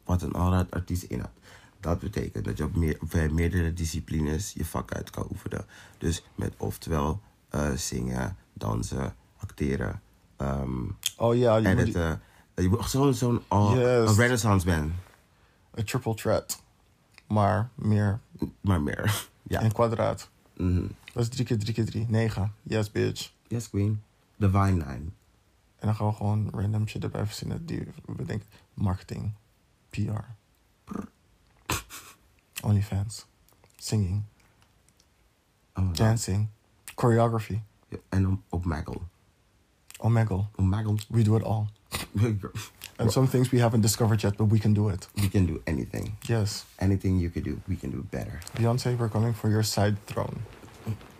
Wat 0.05 0.22
een 0.22 0.33
allround 0.33 0.70
artiest 0.70 1.03
inhoudt. 1.03 1.38
Dat 1.81 1.98
betekent 1.98 2.44
dat 2.44 2.57
je 2.57 2.64
op, 2.64 2.74
meer, 2.77 2.98
op 3.00 3.31
meerdere 3.31 3.72
disciplines 3.72 4.53
je 4.53 4.64
vak 4.64 4.92
uit 4.94 5.11
kan 5.11 5.27
oefenen. 5.31 5.64
Dus 5.98 6.24
met 6.35 6.55
oftewel 6.57 7.20
eh, 7.48 7.70
zingen, 7.72 8.37
dansen, 8.53 9.14
acteren, 9.37 10.00
ehm 10.37 10.83
Oh 11.16 11.37
ja, 11.37 11.57
je 11.57 11.68
moet 11.68 11.79
editen. 11.79 12.20
Je 12.55 12.68
moet 12.68 12.90
zo'n 12.90 13.14
zo'n 13.14 13.42
all- 13.48 13.79
Yes. 13.79 14.11
een 14.11 14.16
renaissance 14.16 14.66
band. 14.66 14.92
een 15.74 15.85
triple 15.85 16.14
threat. 16.14 16.62
Maar 17.35 17.70
meer 17.75 18.20
Maar 18.61 18.81
meer. 18.83 19.27
Ja. 19.42 19.61
in 19.61 19.73
kwadraat. 19.73 20.29
Mhm. 20.57 20.87
Dat 21.12 21.23
is 21.23 21.29
drie 21.29 21.44
keer 21.47 21.59
drie 21.59 21.75
keer 21.75 21.85
drie. 21.85 22.07
Negen. 22.09 22.55
Yes, 22.62 22.90
bitch. 22.90 23.33
Yes, 23.49 23.68
queen. 23.70 24.03
Divine 24.37 24.70
Nine. 24.70 25.11
En 25.79 25.90
dan 25.90 25.94
gaan 25.94 26.07
we 26.07 26.12
gewoon 26.12 26.51
random 26.53 26.88
shit 26.88 27.03
erbij 27.03 27.27
verzinnen 27.27 27.66
die 27.66 27.87
we 28.07 28.25
denken. 28.25 28.47
Marketing. 28.75 29.33
PR. 29.90 30.25
OnlyFans. 32.66 33.27
Singing. 33.77 34.23
Oh 35.75 35.85
God. 35.87 35.97
Dancing. 35.97 36.49
Choreography. 36.94 37.61
Ja, 37.88 37.97
En 38.09 38.27
op, 38.29 38.40
op 38.49 38.64
Maggle. 38.64 38.99
Omegle. 39.99 40.44
Op 40.57 40.64
Maggle. 40.64 40.94
We 41.09 41.23
do 41.23 41.37
it 41.37 41.42
all. 41.42 41.66
And 42.96 43.11
some 43.11 43.26
things 43.26 43.50
we 43.50 43.61
haven't 43.61 43.83
discovered 43.83 44.22
yet, 44.22 44.37
but 44.37 44.50
we 44.50 44.59
can 44.59 44.72
do 44.74 44.88
it. 44.88 45.09
We 45.16 45.28
can 45.28 45.46
do 45.46 45.61
anything. 45.66 46.16
Yes. 46.28 46.64
Anything 46.78 47.18
you 47.18 47.30
could 47.30 47.44
do, 47.44 47.61
we 47.66 47.76
can 47.76 47.90
do 47.90 48.04
better. 48.11 48.38
Beyonce, 48.57 48.96
we're 48.96 49.11
coming 49.11 49.35
for 49.35 49.50
your 49.50 49.64
side 49.64 49.96
throne. 50.04 50.37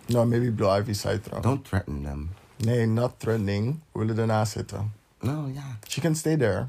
No, 0.07 0.25
maybe 0.25 0.49
Blue 0.51 0.69
Ivy's 0.69 0.99
side 0.99 1.23
throne. 1.23 1.41
Don't 1.41 1.67
threaten 1.67 2.03
them. 2.03 2.29
Nee, 2.57 2.85
not 2.85 3.19
threatening. 3.19 3.81
We 3.91 3.99
willen 3.99 4.17
ernaast 4.17 4.51
zitten. 4.51 4.93
No, 5.19 5.47
ja. 5.53 5.77
She 5.87 6.01
can 6.01 6.15
stay 6.15 6.37
there. 6.37 6.67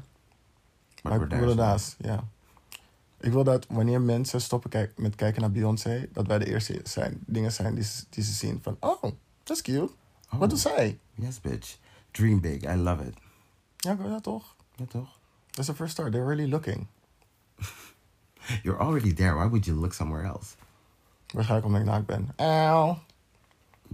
Maar 1.03 1.21
ik 1.21 1.29
wil 1.29 1.49
ernaast, 1.49 1.95
ja. 1.99 2.23
Ik 3.19 3.31
wil 3.31 3.43
dat 3.43 3.65
wanneer 3.69 4.01
mensen 4.01 4.41
stoppen 4.41 4.69
kijk, 4.69 4.97
met 4.97 5.15
kijken 5.15 5.41
naar 5.41 5.51
Beyoncé, 5.51 6.07
dat 6.13 6.27
wij 6.27 6.39
de 6.39 6.45
eerste 6.45 6.79
zijn, 6.83 7.19
dingen 7.25 7.51
zijn 7.51 7.75
die, 7.75 7.85
die 8.09 8.23
ze 8.23 8.31
zien 8.31 8.59
van, 8.61 8.77
oh, 8.79 9.03
that's 9.43 9.61
cute. 9.61 9.89
Wat 10.29 10.49
doet 10.49 10.59
zij? 10.59 10.99
Yes, 11.13 11.41
bitch. 11.41 11.77
Dream 12.11 12.41
big. 12.41 12.63
I 12.63 12.75
love 12.75 13.03
it. 13.05 13.13
Ja, 13.77 13.97
ja, 14.03 14.19
toch? 14.19 14.55
Ja, 14.77 14.85
toch? 14.85 15.19
That's 15.51 15.67
the 15.67 15.75
first 15.75 15.91
start. 15.91 16.11
They're 16.11 16.25
really 16.25 16.47
looking. 16.49 16.87
You're 18.63 18.79
already 18.79 19.13
there. 19.13 19.35
Why 19.35 19.47
would 19.47 19.65
you 19.65 19.79
look 19.79 19.93
somewhere 19.93 20.27
else? 20.27 20.55
Waarschijnlijk 21.33 21.65
omdat 21.67 21.81
ik 21.81 21.87
naakt 21.87 22.05
ben. 22.05 22.33
Auw. 22.35 22.99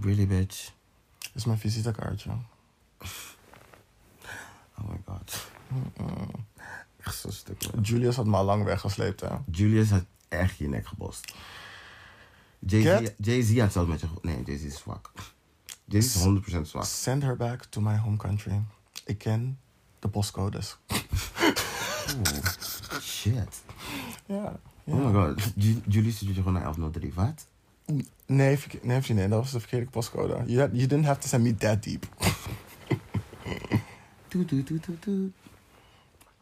Really, 0.00 0.26
bitch? 0.26 0.72
Dit 1.18 1.34
is 1.34 1.44
mijn 1.44 1.58
visitekaartje. 1.58 2.30
Oh 4.78 4.88
my 4.90 5.00
god. 5.06 5.46
Echt 7.00 7.16
zo'n 7.16 7.32
stuk. 7.32 7.72
man. 7.72 7.82
Julius 7.82 8.16
had 8.16 8.26
me 8.26 8.36
al 8.36 8.44
lang 8.44 8.64
weggesleept, 8.64 9.20
hè. 9.20 9.28
Julius 9.50 9.90
had 9.90 10.04
echt 10.28 10.56
je 10.56 10.68
nek 10.68 10.86
gebost. 10.86 11.34
Jay-Z 12.58 13.10
Jay-Z 13.18 13.58
had 13.58 13.72
zelfs 13.72 13.90
met 13.90 14.00
je... 14.00 14.06
Nee, 14.22 14.42
Jay-Z 14.42 14.62
is 14.64 14.78
zwak. 14.78 15.12
Jay-Z 15.84 16.14
is 16.14 16.24
100% 16.58 16.60
zwak. 16.60 16.84
Send 16.84 17.22
her 17.22 17.36
back 17.36 17.64
to 17.64 17.80
my 17.80 17.96
home 17.96 18.16
country. 18.16 18.62
Ik 19.04 19.18
ken 19.18 19.58
de 20.04 20.10
postcodes. 20.10 20.78
Oeh, 22.16 22.48
shit. 23.00 23.62
Ja. 24.26 24.56
ja. 24.84 24.94
Oh 24.94 25.04
my 25.06 25.12
god. 25.12 25.52
Ju- 25.56 25.80
Julius 25.86 26.14
stuurde 26.14 26.34
je 26.34 26.38
gewoon 26.42 26.52
naar 26.62 26.62
1103. 26.62 27.12
Wat? 27.14 27.46
Nee, 28.26 28.58
verke- 28.58 28.86
nee, 28.86 29.00
vriendin, 29.02 29.30
dat 29.30 29.38
was 29.42 29.50
de 29.52 29.60
verkeerde 29.60 29.90
postcode. 29.90 30.42
You, 30.46 30.60
had- 30.60 30.70
you 30.72 30.86
didn't 30.86 31.04
have 31.04 31.20
to 31.20 31.26
send 31.28 31.42
me 31.42 31.54
that 31.54 31.82
deep. 31.82 32.06
Toet, 34.28 34.48
toet, 34.48 34.66
toet, 34.66 34.82
toet, 34.82 35.02
toet. 35.02 35.32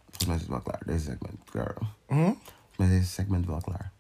Volgens 0.05 0.27
mij 0.27 0.35
is 0.35 0.41
het 0.41 0.51
wel 0.51 0.61
klaar, 0.61 0.83
deze 0.87 1.05
segment, 1.05 1.41
girl. 1.51 1.87
Hm? 2.07 2.15
Volgens 2.15 2.77
mij 2.77 2.87
is 2.89 2.93
deze 2.95 3.11
segment 3.11 3.47
wel 3.47 3.61
klaar. 3.61 3.93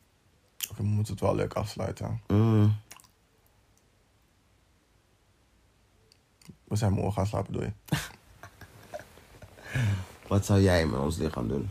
Oké, 0.70 0.82
we 0.82 0.88
moeten 0.88 1.12
het 1.12 1.22
wel 1.22 1.34
leuk 1.34 1.52
afsluiten. 1.54 2.20
Mm. 2.26 2.76
We 6.64 6.76
zijn 6.76 6.92
moe, 6.92 7.04
we 7.04 7.10
gaan 7.10 7.26
slapen, 7.26 7.52
doei. 7.52 7.72
Wat 10.28 10.46
zou 10.46 10.60
jij 10.60 10.86
met 10.86 11.00
ons 11.00 11.16
lichaam 11.16 11.48
doen? 11.48 11.68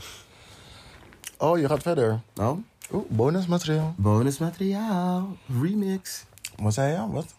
Oh, 1.37 1.59
je 1.59 1.67
gaat 1.67 1.81
verder. 1.81 2.21
Oh? 2.35 2.57
Oeh, 2.93 3.05
bonusmateriaal. 3.09 3.93
Bonusmateriaal. 3.97 5.37
Remix. 5.61 6.25
Wat 6.55 6.73
zei 6.73 6.91
je? 7.01 7.11
Wat? 7.11 7.33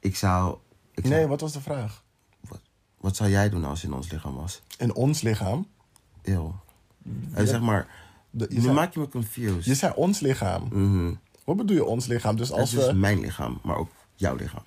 Ik 0.00 0.16
zou... 0.16 0.56
Ik 0.94 1.04
zou 1.06 1.14
Nee, 1.16 1.26
wat 1.26 1.40
was 1.40 1.52
de 1.52 1.60
vraag? 1.60 2.02
wat, 2.40 2.60
wat 3.00 3.16
zou 3.16 3.30
jij 3.30 3.50
doen 3.50 3.64
als 3.64 3.80
je 3.80 3.86
in 3.86 3.92
ons 3.94 4.10
lichaam 4.10 4.34
was? 4.34 4.62
In 4.78 4.94
ons 4.94 5.20
lichaam? 5.20 5.66
Eeuw. 6.22 6.54
En 7.32 7.46
zeg 7.46 7.60
maar... 7.60 7.86
De, 8.30 8.46
je, 8.48 8.54
Nu 8.54 8.60
zei, 8.60 8.74
maak 8.74 8.94
je 8.94 9.00
me 9.00 9.08
confused. 9.08 9.64
je 9.64 9.74
zei 9.74 9.92
ons 9.96 10.20
lichaam. 10.20 10.68
Mhm. 10.72 11.14
Wat 11.44 11.56
bedoel 11.56 11.76
je 11.76 11.84
ons 11.84 12.06
lichaam? 12.06 12.36
Dus 12.36 12.52
als 12.52 12.70
Het 12.70 12.80
is 12.80 12.86
we... 12.86 12.92
mijn 12.92 13.20
lichaam, 13.20 13.58
maar 13.62 13.76
ook 13.76 13.90
jouw 14.14 14.34
lichaam. 14.34 14.64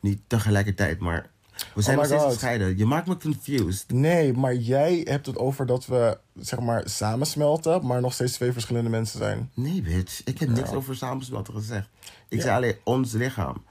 Niet 0.00 0.20
tegelijkertijd, 0.26 0.98
maar... 1.00 1.30
We 1.74 1.82
zijn 1.82 1.98
Oh 1.98 2.02
nog 2.02 2.12
steeds 2.12 2.32
gescheiden. 2.32 2.78
Je 2.78 2.84
maakt 2.84 3.06
me 3.06 3.16
confused. 3.16 3.84
Nee, 3.90 4.32
maar 4.32 4.54
jij 4.54 5.00
hebt 5.04 5.26
het 5.26 5.36
over 5.38 5.66
dat 5.66 5.86
we, 5.86 6.18
zeg 6.34 6.60
maar, 6.60 6.82
samensmelten, 6.88 7.86
maar 7.86 8.00
nog 8.00 8.12
steeds 8.12 8.32
twee 8.32 8.52
verschillende 8.52 8.90
mensen 8.90 9.18
zijn. 9.18 9.50
Nee, 9.54 9.82
bitch. 9.82 10.22
Ik 10.24 10.38
heb 10.40 10.48
niks 10.48 10.70
Ja. 10.70 10.76
over 10.76 10.96
samensmelten 10.96 11.54
gezegd. 11.54 11.88
Ik 12.28 12.38
Ja. 12.38 12.42
zei 12.44 12.56
alleen 12.56 12.76
ons 12.84 13.12
lichaam. 13.12 13.64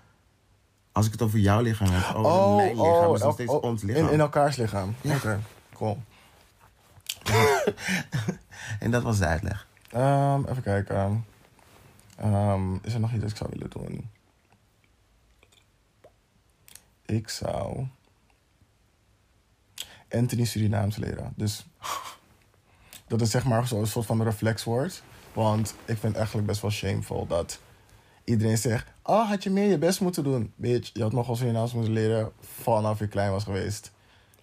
Als 0.91 1.05
ik 1.05 1.11
het 1.11 1.21
over 1.21 1.39
jouw 1.39 1.61
lichaam 1.61 1.87
heb, 1.91 2.15
over 2.15 2.55
mijn 2.55 2.75
lichaam, 2.75 3.05
is 3.07 3.13
het 3.13 3.23
nog 3.23 3.33
steeds 3.33 3.51
oh, 3.51 3.63
ons 3.63 3.81
lichaam. 3.81 4.05
In, 4.07 4.11
in 4.13 4.19
elkaars 4.19 4.55
lichaam. 4.55 4.95
Ja. 5.01 5.15
Oké, 5.15 5.39
cool. 5.73 5.97
En 8.79 8.91
dat 8.91 9.03
was 9.03 9.17
de 9.17 9.25
uitleg. 9.25 9.67
Ehm, 9.91 10.41
even 10.49 10.63
kijken. 10.63 11.25
Ehm, 12.17 12.73
is 12.81 12.93
er 12.93 12.99
nog 12.99 13.11
iets 13.11 13.21
dat 13.21 13.29
ik 13.29 13.37
zou 13.37 13.49
willen 13.53 13.69
doen? 13.69 14.09
Ik 17.05 17.29
zou 17.29 17.87
Anthony 20.11 20.45
Surinaams 20.45 20.95
leren. 20.95 21.33
Dus 21.35 21.65
dat 23.07 23.21
is 23.21 23.31
zeg 23.31 23.45
maar 23.45 23.67
zo'n 23.67 23.85
soort 23.85 24.05
van 24.05 24.23
reflexwoord. 24.23 25.03
Want 25.33 25.69
ik 25.69 25.75
vind 25.85 26.01
het 26.01 26.15
eigenlijk 26.15 26.47
best 26.47 26.61
wel 26.61 26.71
shameful 26.71 27.27
dat 27.27 27.59
iedereen 28.23 28.57
zegt... 28.57 28.87
Oh, 29.03 29.29
had 29.29 29.43
je 29.43 29.49
meer 29.49 29.69
je 29.69 29.77
best 29.77 30.01
moeten 30.01 30.23
doen? 30.23 30.53
Bitch, 30.55 30.89
je 30.93 31.01
had 31.01 31.11
nog 31.11 31.27
wel 31.27 31.35
Surinaams 31.35 31.73
moeten 31.73 31.93
leren 31.93 32.31
vanaf 32.39 32.99
je 32.99 33.07
klein 33.07 33.31
was 33.31 33.43
geweest. 33.43 33.91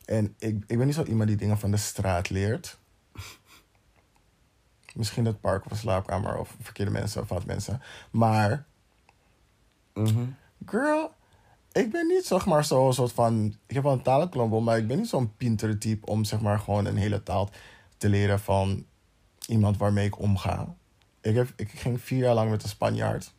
En 0.05 0.35
ik, 0.39 0.65
ik 0.67 0.79
ben 0.79 0.87
niet 0.87 0.95
zo 0.95 1.05
iemand 1.05 1.29
die 1.29 1.37
dingen 1.37 1.59
van 1.59 1.71
de 1.71 1.77
straat 1.77 2.31
leert. 2.31 2.79
Misschien 4.95 5.25
het 5.25 5.41
park 5.41 5.65
of 5.65 5.71
een 5.71 5.77
slaapkamer 5.77 6.39
of 6.39 6.57
verkeerde 6.61 6.91
mensen 6.91 7.21
of 7.23 7.27
fout 7.27 7.45
mensen. 7.45 7.83
Maar, 8.11 8.65
Mhm. 9.95 10.25
girl, 10.67 11.13
ik 11.73 11.91
ben 11.91 12.07
niet 12.07 12.27
zeg 12.27 12.47
maar 12.47 12.65
zo'n 12.65 12.93
soort 12.93 13.13
van... 13.13 13.55
Ik 13.67 13.75
heb 13.75 13.83
wel 13.83 13.93
een 13.93 14.03
talenklompel, 14.03 14.61
maar 14.61 14.79
ik 14.79 14.87
ben 14.87 14.99
niet 14.99 15.09
zo'n 15.09 15.37
pinter 15.37 15.79
type 15.79 16.07
om 16.07 16.25
zeg 16.25 16.41
maar 16.41 16.59
gewoon 16.59 16.85
een 16.85 16.97
hele 16.97 17.23
taal 17.23 17.51
te 17.97 18.09
leren 18.09 18.41
van 18.41 18.85
iemand 19.47 19.77
waarmee 19.77 20.07
ik 20.07 20.19
omga. 20.19 20.75
Ik, 21.21 21.35
heb, 21.35 21.53
ik 21.57 21.71
ging 21.71 22.01
vier 22.01 22.19
jaar 22.19 22.35
lang 22.35 22.51
met 22.51 22.63
een 22.63 22.69
Spanjaard. 22.69 23.33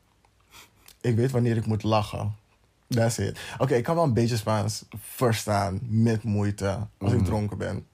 Ik 1.01 1.15
weet 1.15 1.31
wanneer 1.31 1.57
ik 1.57 1.65
moet 1.65 1.83
lachen. 1.83 2.35
That's 2.87 3.17
it. 3.17 3.39
Oké, 3.57 3.75
ik 3.75 3.83
kan 3.83 3.95
wel 3.95 4.03
een 4.03 4.13
beetje 4.13 4.37
Spaans 4.37 4.85
verstaan 4.97 5.79
met 5.81 6.23
moeite 6.23 6.87
als 6.97 7.11
ik 7.11 7.25
dronken 7.25 7.57
ben. 7.57 7.87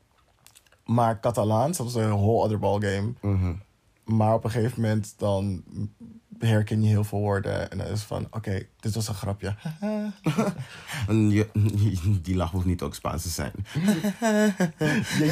Maar 0.86 1.20
Catalaans, 1.20 1.78
dat 1.78 1.88
is 1.88 1.94
een 1.94 2.10
whole 2.10 2.44
other 2.44 2.60
ballgame. 2.60 3.14
Mhm. 3.22 3.54
Maar 4.04 4.34
op 4.34 4.44
een 4.44 4.52
gegeven 4.52 4.82
moment 4.82 5.14
dan 5.18 5.64
herken 6.48 6.82
je 6.82 6.88
heel 6.88 7.04
veel 7.04 7.20
woorden. 7.20 7.72
En 7.72 7.78
dan 7.78 7.88
is 7.88 8.02
van, 8.02 8.28
oké, 8.32 8.66
dit 8.80 8.96
was 8.96 9.08
een 9.08 9.14
grapje. 9.14 9.56
Die 12.22 12.36
lach 12.36 12.52
hoeft 12.52 12.66
niet 12.66 12.82
ook 12.82 12.96
Spaans 12.96 13.22
te 13.22 13.30
zijn. 13.30 13.52
ja, 14.22 14.30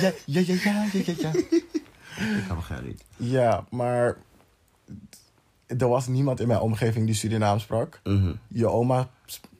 ja, 0.01 0.11
ja, 0.25 0.41
ja, 0.41 0.85
ja, 0.93 1.01
ja, 1.05 1.13
ja. 1.17 1.33
Ik 2.17 2.43
kan 2.47 2.55
begrijpen. 2.55 2.97
Ja, 3.15 3.65
maar 3.69 4.17
er 5.67 5.87
was 5.87 6.07
niemand 6.07 6.39
in 6.39 6.47
mijn 6.47 6.59
omgeving 6.59 7.05
die 7.05 7.15
Surinaams 7.15 7.63
sprak. 7.63 7.99
Mhm. 8.03 8.33
Je 8.47 8.67
oma, 8.67 9.09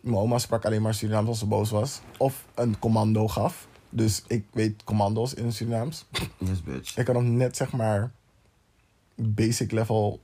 mijn 0.02 0.16
oma 0.16 0.38
sprak 0.38 0.66
alleen 0.66 0.82
maar 0.82 0.94
Surinaams 0.94 1.28
als 1.28 1.40
ze 1.40 1.46
boos 1.46 1.70
was. 1.70 2.02
Of 2.18 2.46
een 2.56 2.80
commando 2.80 3.28
gaf. 3.28 3.68
Dus 3.90 4.24
ik 4.28 4.46
weet 4.52 4.84
commando's 4.84 5.34
in 5.34 5.54
Surinaams. 5.54 6.06
Yes, 6.38 6.64
bitch. 6.64 6.98
Ik 6.98 7.06
kan 7.06 7.16
nog 7.16 7.24
net 7.24 7.58
zeg 7.58 7.72
maar 7.72 8.12
basic 9.18 9.72
level 9.72 10.24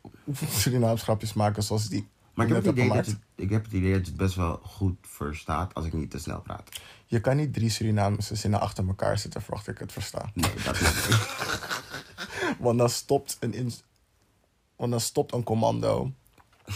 Surinaams 0.50 1.04
grapjes 1.04 1.34
maken 1.34 1.64
zoals 1.64 1.88
die 1.88 2.08
Maar 2.34 2.48
ik 2.48 2.54
heb, 2.54 2.66
het 2.66 2.76
idee 2.76 2.90
dat 2.90 3.06
je, 3.06 3.18
ik 3.36 3.50
heb 3.50 3.64
het 3.64 3.74
idee 3.74 3.94
dat 3.94 4.06
je 4.06 4.12
het 4.12 4.20
best 4.20 4.36
wel 4.36 4.60
goed 4.64 4.98
verstaat 5.02 5.74
als 5.74 5.86
ik 5.86 5.94
niet 5.94 6.12
te 6.12 6.20
snel 6.20 6.42
praat. 6.42 6.70
Je 7.06 7.20
kan 7.20 7.36
niet 7.36 7.54
drie 7.54 7.70
Surinaamse 7.70 8.36
zinnen 8.36 8.60
achter 8.60 8.88
elkaar 8.88 9.18
zitten, 9.18 9.42
verwacht 9.42 9.68
ik 9.68 9.78
het 9.78 9.92
versta. 9.92 10.32
Nee, 10.34 10.54
dat 10.64 10.76
is 10.76 10.82
niet. 10.82 11.28
Want 12.60 12.78
dan 12.78 12.90
stopt 12.90 13.38
een, 13.40 13.54
in, 13.54 13.72
want 14.76 14.92
dan 14.92 15.00
stopt 15.00 15.34
een 15.34 15.44
commando. 15.44 16.14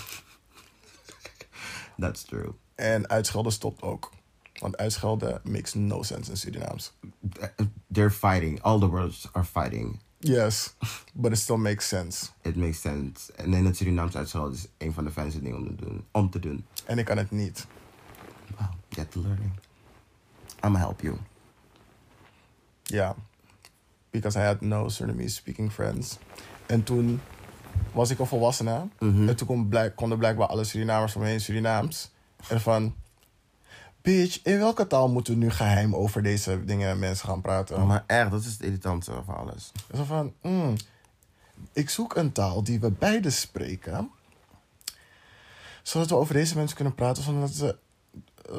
That's 1.97 2.23
true. 2.23 2.53
En 2.75 3.09
uitschelden 3.09 3.51
stopt 3.51 3.81
ook. 3.81 4.11
Want 4.59 4.77
uitschelden 4.77 5.41
makes 5.43 5.73
no 5.73 6.03
sense 6.03 6.31
in 6.31 6.37
Surinaams. 6.37 6.93
They're 7.91 8.11
fighting. 8.11 8.61
All 8.61 8.79
the 8.79 8.87
words 8.87 9.29
are 9.31 9.45
fighting. 9.45 9.99
Yes, 10.19 10.73
but 11.13 11.31
it 11.31 11.37
still 11.37 11.57
makes 11.57 11.87
sense. 11.87 12.31
It 12.41 12.55
makes 12.55 12.81
sense. 12.81 13.33
En 13.33 13.53
in 13.53 13.65
het 13.65 13.77
Surinaams 13.77 14.15
uitschelden 14.15 14.53
is 14.53 14.67
een 14.77 14.93
van 14.93 15.03
de 15.03 15.11
fijnste 15.11 15.41
dingen 15.41 15.57
om 15.57 15.67
te 15.67 15.85
doen. 15.85 16.05
Om 16.11 16.29
te 16.29 16.39
doen. 16.39 16.65
En 16.85 16.97
ik 16.97 17.05
kan 17.05 17.17
het 17.17 17.31
niet. 17.31 17.67
Wow, 18.57 18.69
get 18.89 19.11
to 19.11 19.21
learning. 19.21 19.51
I'ma 20.63 20.79
help 20.79 21.01
you. 21.01 21.17
Ja. 22.83 23.15
Because 24.09 24.39
I 24.39 24.41
had 24.41 24.61
no 24.61 24.89
Surinamese 24.89 25.35
speaking 25.35 25.71
friends. 25.71 26.17
En 26.65 26.83
toen 26.83 27.21
was 27.91 28.09
ik 28.09 28.19
een 28.19 28.27
volwassene. 28.27 28.87
Mhm. 28.99 29.27
En 29.27 29.35
toen 29.35 29.47
kon 29.47 29.67
blijk, 29.69 29.95
konden 29.95 30.17
blijkbaar 30.17 30.47
alle 30.47 30.63
Surinamers 30.63 31.15
om 31.15 31.21
me 31.21 31.27
heen 31.27 31.41
Surinaams. 31.41 32.11
En 32.47 32.61
van... 32.61 32.95
Bitch, 34.07 34.39
in 34.43 34.57
welke 34.57 34.87
taal 34.87 35.09
moeten 35.09 35.33
we 35.33 35.39
nu 35.39 35.49
geheim 35.49 35.95
over 35.95 36.23
deze 36.23 36.65
dingen 36.65 36.99
mensen 36.99 37.27
gaan 37.27 37.41
praten? 37.41 37.87
Maar 37.87 38.03
echt, 38.05 38.31
dat 38.31 38.43
is 38.43 38.51
het 38.51 38.61
irritante 38.61 39.11
van 39.25 39.35
alles. 39.35 39.71
Zo 39.95 40.03
van, 40.03 40.33
mm, 40.41 40.75
ik 41.73 41.89
zoek 41.89 42.15
een 42.15 42.31
taal 42.31 42.63
die 42.63 42.79
we 42.79 42.91
beide 42.91 43.29
spreken. 43.29 44.09
Zodat 45.83 46.09
we 46.09 46.15
over 46.15 46.33
deze 46.33 46.55
mensen 46.55 46.75
kunnen 46.75 46.95
praten 46.95 47.23
zonder 47.23 47.41
dat 47.41 47.51
ze, 47.55 47.77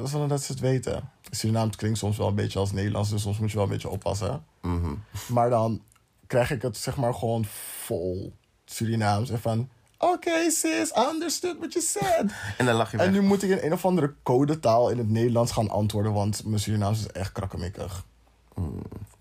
zonder 0.04 0.28
dat 0.28 0.42
ze 0.42 0.52
het 0.52 0.60
weten. 0.60 1.10
Surinaams 1.30 1.76
klinkt 1.76 1.98
soms 1.98 2.16
wel 2.16 2.28
een 2.28 2.34
beetje 2.34 2.58
als 2.58 2.72
Nederlands, 2.72 3.10
dus 3.10 3.22
soms 3.22 3.38
moet 3.38 3.50
je 3.50 3.56
wel 3.56 3.64
een 3.64 3.72
beetje 3.72 3.88
oppassen. 3.88 4.44
Mhm. 4.60 4.94
Maar 5.28 5.50
dan 5.50 5.82
krijg 6.26 6.50
ik 6.50 6.62
het 6.62 6.76
zeg 6.76 6.96
maar 6.96 7.14
gewoon 7.14 7.44
vol 7.84 8.32
Surinaams. 8.64 9.30
En 9.30 9.40
van, 9.40 9.68
oké 9.98 10.50
sis, 10.50 10.90
I 10.90 11.08
understood 11.12 11.56
what 11.58 11.72
you 11.72 11.84
said. 11.84 12.32
En 12.58 12.66
dan 12.66 12.74
lach 12.74 12.90
je 12.90 12.96
En 12.98 13.12
nu 13.12 13.20
moet 13.22 13.42
ik 13.42 13.50
in 13.50 13.58
een 13.62 13.72
of 13.72 13.84
andere 13.84 14.14
codetaal 14.22 14.90
in 14.90 14.98
het 14.98 15.08
Nederlands 15.08 15.52
gaan 15.52 15.70
antwoorden, 15.70 16.12
want 16.12 16.44
mijn 16.44 16.60
Surinaams 16.60 16.98
is 16.98 17.06
echt 17.06 17.32
krakkemikkig. 17.32 18.04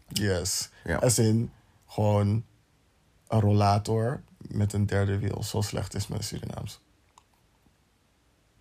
Yes. 0.08 0.70
Ja. 0.84 0.98
Als 0.98 1.20
in 1.20 1.52
gewoon 1.88 2.44
een 3.28 3.40
rollator 3.40 4.22
met 4.38 4.74
een 4.74 4.86
derde 4.86 5.18
wiel. 5.18 5.44
Zo 5.44 5.62
slecht 5.62 5.96
is 5.96 6.08
mijn 6.08 6.24
Surinaams. 6.24 6.80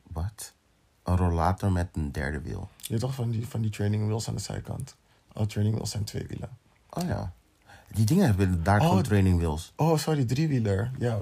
Wat? 0.02 0.52
Een 1.02 1.16
rollator 1.16 1.72
met 1.72 1.88
een 1.92 2.12
derde 2.12 2.40
wiel. 2.40 2.68
Je 2.78 2.98
toch 2.98 3.14
van 3.14 3.30
die, 3.30 3.48
van 3.48 3.60
die 3.60 3.70
training 3.70 4.06
wheels 4.06 4.28
aan 4.28 4.34
de 4.34 4.40
zijkant? 4.40 4.96
Alle 5.32 5.46
training 5.46 5.74
wheels 5.74 5.90
zijn 5.90 6.04
twee 6.04 6.26
wielen. 6.26 6.58
Oh 6.90 7.08
ja. 7.08 7.32
Die 7.92 8.04
dingen 8.04 8.26
hebben 8.26 8.62
daar 8.62 8.80
Oh, 8.80 8.86
gewoon 8.88 9.02
training 9.02 9.38
wheels. 9.38 9.72
Oh, 9.76 9.98
sorry, 9.98 10.24
driewieler. 10.24 10.90
Ja. 10.98 11.18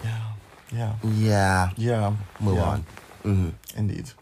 Ja, 0.00 0.34
ja, 0.66 0.96
Ja, 1.02 1.72
ja. 1.76 2.12
move 2.38 2.60
on. 2.60 2.84
Mhm. 3.22 3.48
Indeed. 3.74 4.14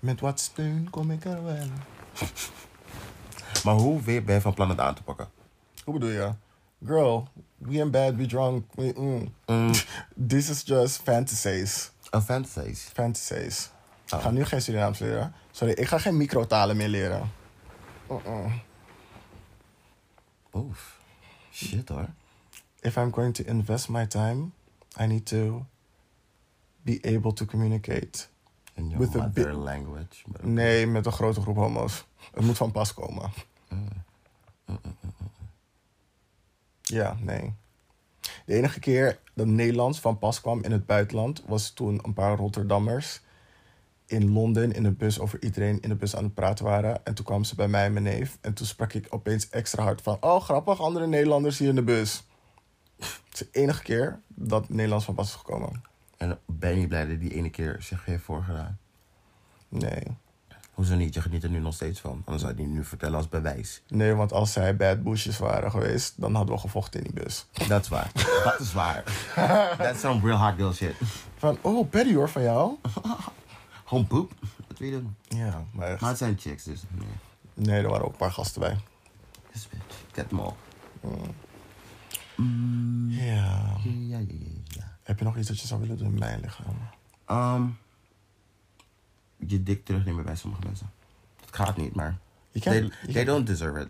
Met 0.00 0.20
wat 0.20 0.40
steun 0.40 0.90
kom 0.90 1.10
ik 1.10 1.24
er 1.24 1.44
wel. 1.44 1.66
Maar 3.64 3.74
hoe 3.74 4.02
weer 4.02 4.24
ben 4.24 4.34
je 4.34 4.40
van 4.40 4.54
plan 4.54 4.68
het 4.68 4.78
aan 4.80 4.94
te 4.94 5.02
pakken? 5.02 5.28
Hoe 5.84 5.94
bedoel 5.94 6.08
je? 6.10 6.32
Girl, 6.86 7.28
we 7.56 7.74
in 7.74 7.90
bed, 7.90 8.16
we 8.16 8.26
drunk. 8.26 8.64
We, 8.74 8.92
mm. 8.96 9.34
Mm. 9.46 9.72
This 10.28 10.48
is 10.48 10.62
just 10.64 11.00
fantasies. 11.02 11.90
Een 12.10 12.22
fantasies. 12.22 12.90
Fantasies. 12.92 13.70
Oh. 14.08 14.18
Ik 14.18 14.24
ga 14.24 14.30
nu 14.30 14.44
geen 14.44 14.62
Surinaams 14.62 14.98
leren. 14.98 15.34
Sorry, 15.50 15.72
ik 15.74 15.86
ga 15.86 15.98
geen 15.98 16.16
microtalen 16.16 16.76
meer 16.76 16.88
leren. 16.88 17.32
Oef. 20.52 20.98
Shit 21.52 21.88
hoor. 21.88 22.08
If 22.82 22.96
I'm 22.96 23.10
going 23.10 23.34
to 23.34 23.44
invest 23.46 23.88
my 23.88 24.06
time, 24.06 24.52
I 25.00 25.06
need 25.06 25.26
to 25.26 25.66
be 26.82 26.98
able 27.04 27.32
to 27.32 27.44
communicate. 27.44 28.28
In 28.74 28.88
your 28.88 28.98
With 28.98 29.14
mother 29.14 29.54
language. 29.54 30.24
Nee, 30.40 30.86
met 30.86 31.06
een 31.06 31.12
grote 31.12 31.40
groep 31.40 31.56
homo's. 31.56 32.04
Het 32.34 32.44
moet 32.44 32.56
van 32.56 32.72
pas 32.72 32.94
komen. 32.94 33.30
Ja, 36.80 37.16
nee. 37.20 37.52
De 38.44 38.54
enige 38.54 38.80
keer 38.80 39.18
dat 39.34 39.46
Nederlands 39.46 40.00
van 40.00 40.18
pas 40.18 40.40
kwam 40.40 40.62
in 40.62 40.72
het 40.72 40.86
buitenland 40.86 41.42
was 41.46 41.70
toen 41.70 42.00
een 42.02 42.12
paar 42.12 42.36
Rotterdammers 42.36 43.20
in 44.06 44.32
Londen 44.32 44.72
in 44.72 44.82
de 44.82 44.90
bus 44.90 45.20
over 45.20 45.42
iedereen 45.42 45.80
in 45.80 45.88
de 45.88 45.94
bus 45.94 46.16
aan 46.16 46.24
het 46.24 46.34
praten 46.34 46.64
waren. 46.64 47.04
En 47.04 47.14
toen 47.14 47.24
kwamen 47.24 47.46
ze 47.46 47.54
bij 47.54 47.68
mij 47.68 47.84
en 47.84 47.92
mijn 47.92 48.04
neef. 48.04 48.38
En 48.40 48.54
toen 48.54 48.66
sprak 48.66 48.92
ik 48.92 49.06
opeens 49.10 49.48
extra 49.48 49.82
hard 49.82 50.02
van: 50.02 50.16
Oh, 50.20 50.40
grappig, 50.40 50.80
andere 50.80 51.06
Nederlanders 51.06 51.58
hier 51.58 51.68
in 51.68 51.74
de 51.74 51.82
bus. 51.82 52.24
Het 53.32 53.40
is 53.40 53.46
de 53.52 53.60
enige 53.60 53.82
keer 53.82 54.20
dat 54.28 54.68
Nederlands 54.68 55.04
van 55.04 55.14
pas 55.14 55.28
is 55.28 55.34
gekomen. 55.34 55.82
En 56.16 56.38
ben 56.46 56.70
je 56.70 56.76
niet 56.76 56.88
blij 56.88 57.06
dat 57.06 57.20
die 57.20 57.34
ene 57.34 57.50
keer 57.50 57.76
zich 57.80 58.04
heeft 58.04 58.22
voorgedaan? 58.22 58.78
Nee. 59.68 60.02
Hoezo 60.72 60.94
niet? 60.94 61.14
Je 61.14 61.20
geniet 61.20 61.42
er 61.42 61.50
nu 61.50 61.58
nog 61.58 61.74
steeds 61.74 62.00
van. 62.00 62.22
Anders 62.24 62.42
zou 62.42 62.56
je 62.56 62.62
die 62.62 62.66
nu 62.66 62.84
vertellen 62.84 63.16
als 63.16 63.28
bewijs. 63.28 63.82
Nee, 63.88 64.14
want 64.14 64.32
als 64.32 64.52
zij 64.52 64.76
bad 64.76 65.02
bushes 65.02 65.38
waren 65.38 65.70
geweest, 65.70 66.20
dan 66.20 66.34
hadden 66.34 66.54
we 66.54 66.60
gevochten 66.60 67.04
in 67.04 67.12
die 67.12 67.22
bus. 67.22 67.46
Dat 67.68 67.82
is 67.82 67.88
waar. 67.88 68.10
Dat 68.44 68.60
is 68.60 68.72
waar. 68.72 69.04
That's 69.78 70.00
some 70.00 70.20
real 70.26 70.36
hard 70.36 70.56
girl 70.56 70.72
shit. 70.72 70.94
Van, 71.36 71.58
oh, 71.60 71.90
Betty 71.90 72.14
hoor, 72.14 72.28
van 72.28 72.42
jou? 72.42 72.74
Gewoon 73.84 74.06
poep. 74.06 74.32
Wat 74.68 74.78
wil 74.78 74.88
je 74.88 74.94
doen? 74.94 75.16
Ja, 75.28 75.64
maar 75.72 75.88
echt. 75.88 76.00
Maar 76.00 76.10
het 76.10 76.18
zijn 76.18 76.38
chicks, 76.38 76.64
dus 76.64 76.82
nee. 76.90 77.66
Nee, 77.66 77.82
er 77.82 77.88
waren 77.88 78.04
ook 78.04 78.12
een 78.12 78.18
paar 78.18 78.32
gasten 78.32 78.60
bij. 78.60 78.76
This 79.52 79.68
bitch. 79.68 79.96
Get 80.12 80.28
them 80.28 80.40
all. 80.40 80.54
Ja. 82.36 82.44
Ja, 83.08 83.78
ja, 83.84 84.18
ja, 84.18 84.26
ja. 84.64 84.96
Heb 85.02 85.18
je 85.18 85.24
nog 85.24 85.36
iets 85.36 85.48
dat 85.48 85.60
je 85.60 85.66
zou 85.66 85.80
willen 85.80 85.98
doen 85.98 86.12
in 86.12 86.18
mijn 86.18 86.40
lichaam? 86.40 86.76
Ehm, 87.24 87.66
je 89.46 89.62
dik 89.62 89.84
terugnemen 89.84 90.24
bij 90.24 90.36
sommige 90.36 90.62
mensen. 90.64 90.90
Het 91.40 91.54
gaat 91.54 91.76
niet, 91.76 91.94
maar... 91.94 92.18
They, 92.52 93.24
don't 93.24 93.46
deserve 93.46 93.80
it. 93.80 93.88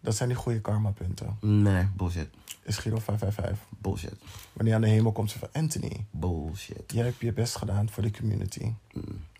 Dat 0.00 0.16
zijn 0.16 0.28
die 0.28 0.38
goede 0.38 0.60
karma 0.60 0.90
punten. 0.90 1.36
Nee, 1.40 1.88
bullshit. 1.96 2.28
Is 2.62 2.76
Giro 2.78 2.98
555. 2.98 3.78
Bullshit. 3.78 4.14
Wanneer 4.52 4.72
je 4.72 4.74
aan 4.74 4.80
de 4.80 4.88
hemel 4.94 5.12
komt, 5.12 5.30
ze 5.30 5.38
van 5.38 5.48
Anthony. 5.52 6.06
Bullshit. 6.10 6.92
Jij 6.92 7.04
hebt 7.04 7.20
je 7.20 7.32
best 7.32 7.56
gedaan 7.56 7.90
voor 7.90 8.02
de 8.02 8.10
community. 8.10 8.72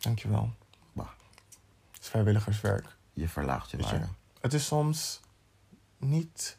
Dankjewel. 0.00 0.52
Bah, 0.92 1.07
Het 1.92 2.02
is 2.02 2.09
vrijwilligerswerk. 2.09 2.96
je 3.12 3.29
verlaagt 3.29 3.70
je? 3.70 3.76
waarde. 3.76 4.07
Het 4.40 4.55
is 4.55 4.66
soms 4.66 5.20
niet 5.98 6.59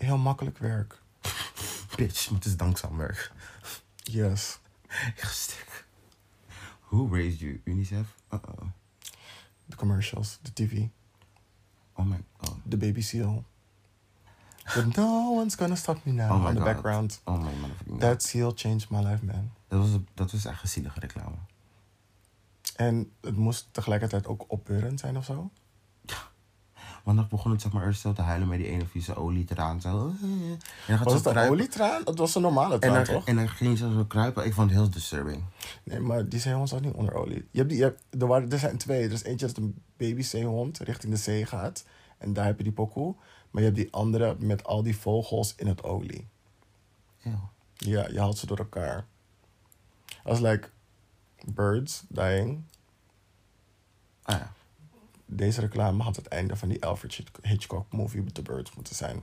heel 0.00 0.18
makkelijk 0.18 0.58
werk. 0.58 1.02
Bitch, 1.96 2.26
maar 2.30 2.38
het 2.38 2.48
is 2.48 2.56
dankzaam 2.56 2.96
werk. 2.96 3.32
Yes. 3.96 4.58
Stuk. 5.16 5.86
Who 6.88 7.08
raised 7.14 7.38
you? 7.40 7.60
UNICEF? 7.64 8.14
Uh-oh. 8.32 8.66
De 9.66 9.76
commercials, 9.76 10.38
de 10.42 10.52
tv, 10.52 10.86
Oh 11.94 12.06
my 12.06 12.24
god. 12.36 12.56
de 12.62 12.76
baby 12.76 13.00
seal. 13.00 13.44
But 14.74 14.96
no 14.96 15.34
one's 15.34 15.54
gonna 15.54 15.76
stop 15.76 16.04
me 16.04 16.12
now 16.12 16.30
Oh 16.30 16.40
my 16.40 16.46
on 16.48 16.54
the 16.54 16.60
god. 16.60 16.72
background. 16.72 17.20
Oh 17.24 17.38
my 17.38 17.50
motherfucking 17.52 17.88
god. 17.90 18.00
That 18.00 18.22
seal 18.22 18.52
changed 18.54 18.90
my 18.90 18.98
life, 19.02 19.24
man. 19.24 19.52
Dat 19.68 19.80
was, 19.80 19.98
dat 20.14 20.32
was 20.32 20.44
echt 20.44 20.62
een 20.62 20.68
zielige 20.68 21.00
reclame. 21.00 21.36
En 22.76 23.12
het 23.20 23.36
moest 23.36 23.68
tegelijkertijd 23.70 24.26
ook 24.26 24.44
opbeurend 24.48 25.00
zijn 25.00 25.16
of 25.16 25.24
zo. 25.24 25.50
Want 27.04 27.16
dan 27.16 27.26
begon 27.28 27.50
het 27.50 27.62
zeg 27.62 27.72
maar 27.72 27.86
eerst 27.86 28.00
zo 28.00 28.12
te 28.12 28.22
huilen 28.22 28.48
met 28.48 28.58
die 28.58 28.66
ene 28.66 28.86
vieze 28.86 29.16
olietraan. 29.16 29.80
Zo. 29.80 30.14
En 30.22 30.58
dan 30.86 30.96
gaat 30.96 31.04
Was 31.04 31.14
het 31.14 31.26
een 31.26 31.48
olietraan? 31.48 32.02
Het 32.04 32.18
was 32.18 32.34
een 32.34 32.42
normale 32.42 32.74
En 32.74 32.80
traan, 32.80 32.94
dan, 32.94 33.04
toch? 33.04 33.26
en 33.26 33.36
dan 33.36 33.48
ging 33.48 33.78
ze 33.78 33.92
zo 33.92 34.04
kruipen. 34.04 34.44
Ik 34.46 34.54
vond 34.54 34.70
het 34.70 34.78
heel 34.78 34.90
disturbing. 34.90 35.44
Nee, 35.82 36.00
maar 36.00 36.28
die 36.28 36.40
zeehond 36.40 36.68
zat 36.68 36.80
niet 36.80 36.94
onder 36.94 37.14
olie. 37.14 37.48
Je 37.50 37.58
hebt 37.58 37.68
die, 37.68 37.78
je 37.78 37.84
hebt, 37.84 38.02
er, 38.18 38.26
waren, 38.26 38.50
er 38.50 38.58
zijn 38.58 38.76
twee. 38.78 39.04
Er 39.04 39.12
is 39.12 39.22
eentje 39.22 39.46
dat 39.46 39.56
een 39.56 39.82
babyzeehond 39.96 40.78
richting 40.78 41.12
de 41.12 41.18
zee 41.18 41.46
gaat. 41.46 41.84
En 42.18 42.32
daar 42.32 42.44
heb 42.44 42.56
je 42.58 42.64
die 42.64 42.72
pokoe. 42.72 43.14
Maar 43.50 43.62
je 43.62 43.68
hebt 43.68 43.80
die 43.80 43.92
andere 43.92 44.36
met 44.38 44.64
al 44.64 44.82
die 44.82 44.96
vogels 44.96 45.54
in 45.56 45.66
het 45.66 45.82
olie. 45.82 46.26
Eeuw. 47.22 47.50
Ja, 47.76 48.08
je 48.10 48.18
haalt 48.18 48.38
ze 48.38 48.46
door 48.46 48.58
elkaar. 48.58 49.06
Als 50.24 50.40
like 50.40 50.68
birds 51.44 52.04
dying. 52.08 52.62
Ah 54.22 54.38
ja. 54.38 54.52
Deze 55.32 55.60
reclame 55.60 56.02
had 56.02 56.16
het 56.16 56.26
einde 56.26 56.56
van 56.56 56.68
die 56.68 56.84
Alfred 56.84 57.20
Hitchcock 57.42 57.92
movie 57.92 58.32
the 58.32 58.42
birds 58.42 58.74
moeten 58.74 58.94
zijn. 58.94 59.22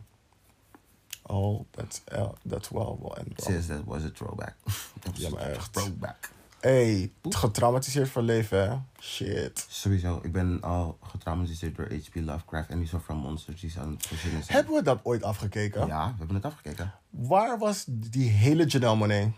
All 1.22 1.66
that's, 1.72 2.02
uh, 2.14 2.30
that's 2.50 2.70
well 2.70 2.96
will 3.02 3.14
end 3.14 3.46
well. 3.46 3.56
Sis, 3.56 3.68
that 3.68 3.84
was 3.86 4.04
a 4.04 4.10
throwback. 4.10 4.56
Ja, 5.14 5.30
maar 5.30 5.42
echt. 5.42 5.74
Throwback. 5.74 6.30
Hey, 6.60 7.12
getraumatiseerd 7.30 8.10
voor 8.10 8.22
leven, 8.22 8.70
hè? 8.70 8.78
Shit. 9.00 9.66
Sowieso, 9.70 10.20
ik 10.24 10.32
ben 10.32 10.62
al 10.62 10.98
getraumatiseerd 11.02 11.76
door 11.76 11.86
H.P. 11.86 12.16
Lovecraft 12.16 12.70
en 12.70 12.80
die 12.80 12.88
soort 12.88 13.04
van 13.04 13.18
monsters 13.18 13.62
die 13.62 13.74
aan 13.80 13.92
het 13.92 14.08
verzinnen 14.08 14.44
zijn. 14.44 14.58
Hebben 14.58 14.76
we 14.76 14.82
dat 14.82 15.00
ooit 15.04 15.24
afgekeken? 15.24 15.88
Ja, 15.88 16.12
we 16.12 16.18
hebben 16.18 16.36
het 16.36 16.46
afgekeken. 16.46 16.94
Waar 17.10 17.58
was 17.58 17.84
die 17.88 18.30
hele 18.30 18.66
Janelle 18.66 18.96
Monet? 18.96 19.32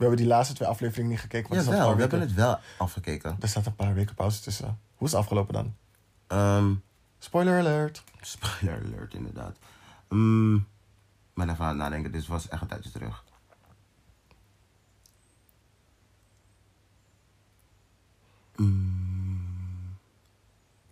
We 0.00 0.06
hebben 0.06 0.24
die 0.24 0.34
laatste 0.34 0.54
twee 0.54 0.68
afleveringen 0.68 1.10
niet 1.10 1.20
gekeken. 1.20 1.62
staat 1.62 1.94
we 1.94 2.00
hebben 2.00 2.20
het 2.20 2.34
wel 2.34 2.58
afgekeken. 2.78 3.36
Er 3.40 3.48
staat 3.48 3.66
een 3.66 3.74
paar 3.74 3.94
weken 3.94 4.14
pauze 4.14 4.40
tussen. 4.40 4.78
Hoe 4.94 5.06
is 5.06 5.12
het 5.12 5.20
afgelopen 5.20 5.54
dan? 5.54 5.74
Ehm, 6.26 6.74
Spoiler 7.18 7.58
alert. 7.58 8.02
spoiler 8.20 8.82
alert, 8.84 9.14
inderdaad. 9.14 9.56
Mm, 10.08 10.56
ik 10.56 11.34
ben 11.34 11.50
even 11.50 11.64
aan 11.64 11.68
het 11.68 11.78
nadenken, 11.78 12.12
dit 12.12 12.26
was 12.26 12.48
echt 12.48 12.62
een 12.62 12.68
tijdje 12.68 12.90
terug. 12.90 13.24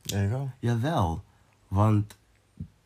There 0.03 0.29
you 0.29 0.31
go. 0.31 0.51
Jawel, 0.59 1.25
want 1.69 2.17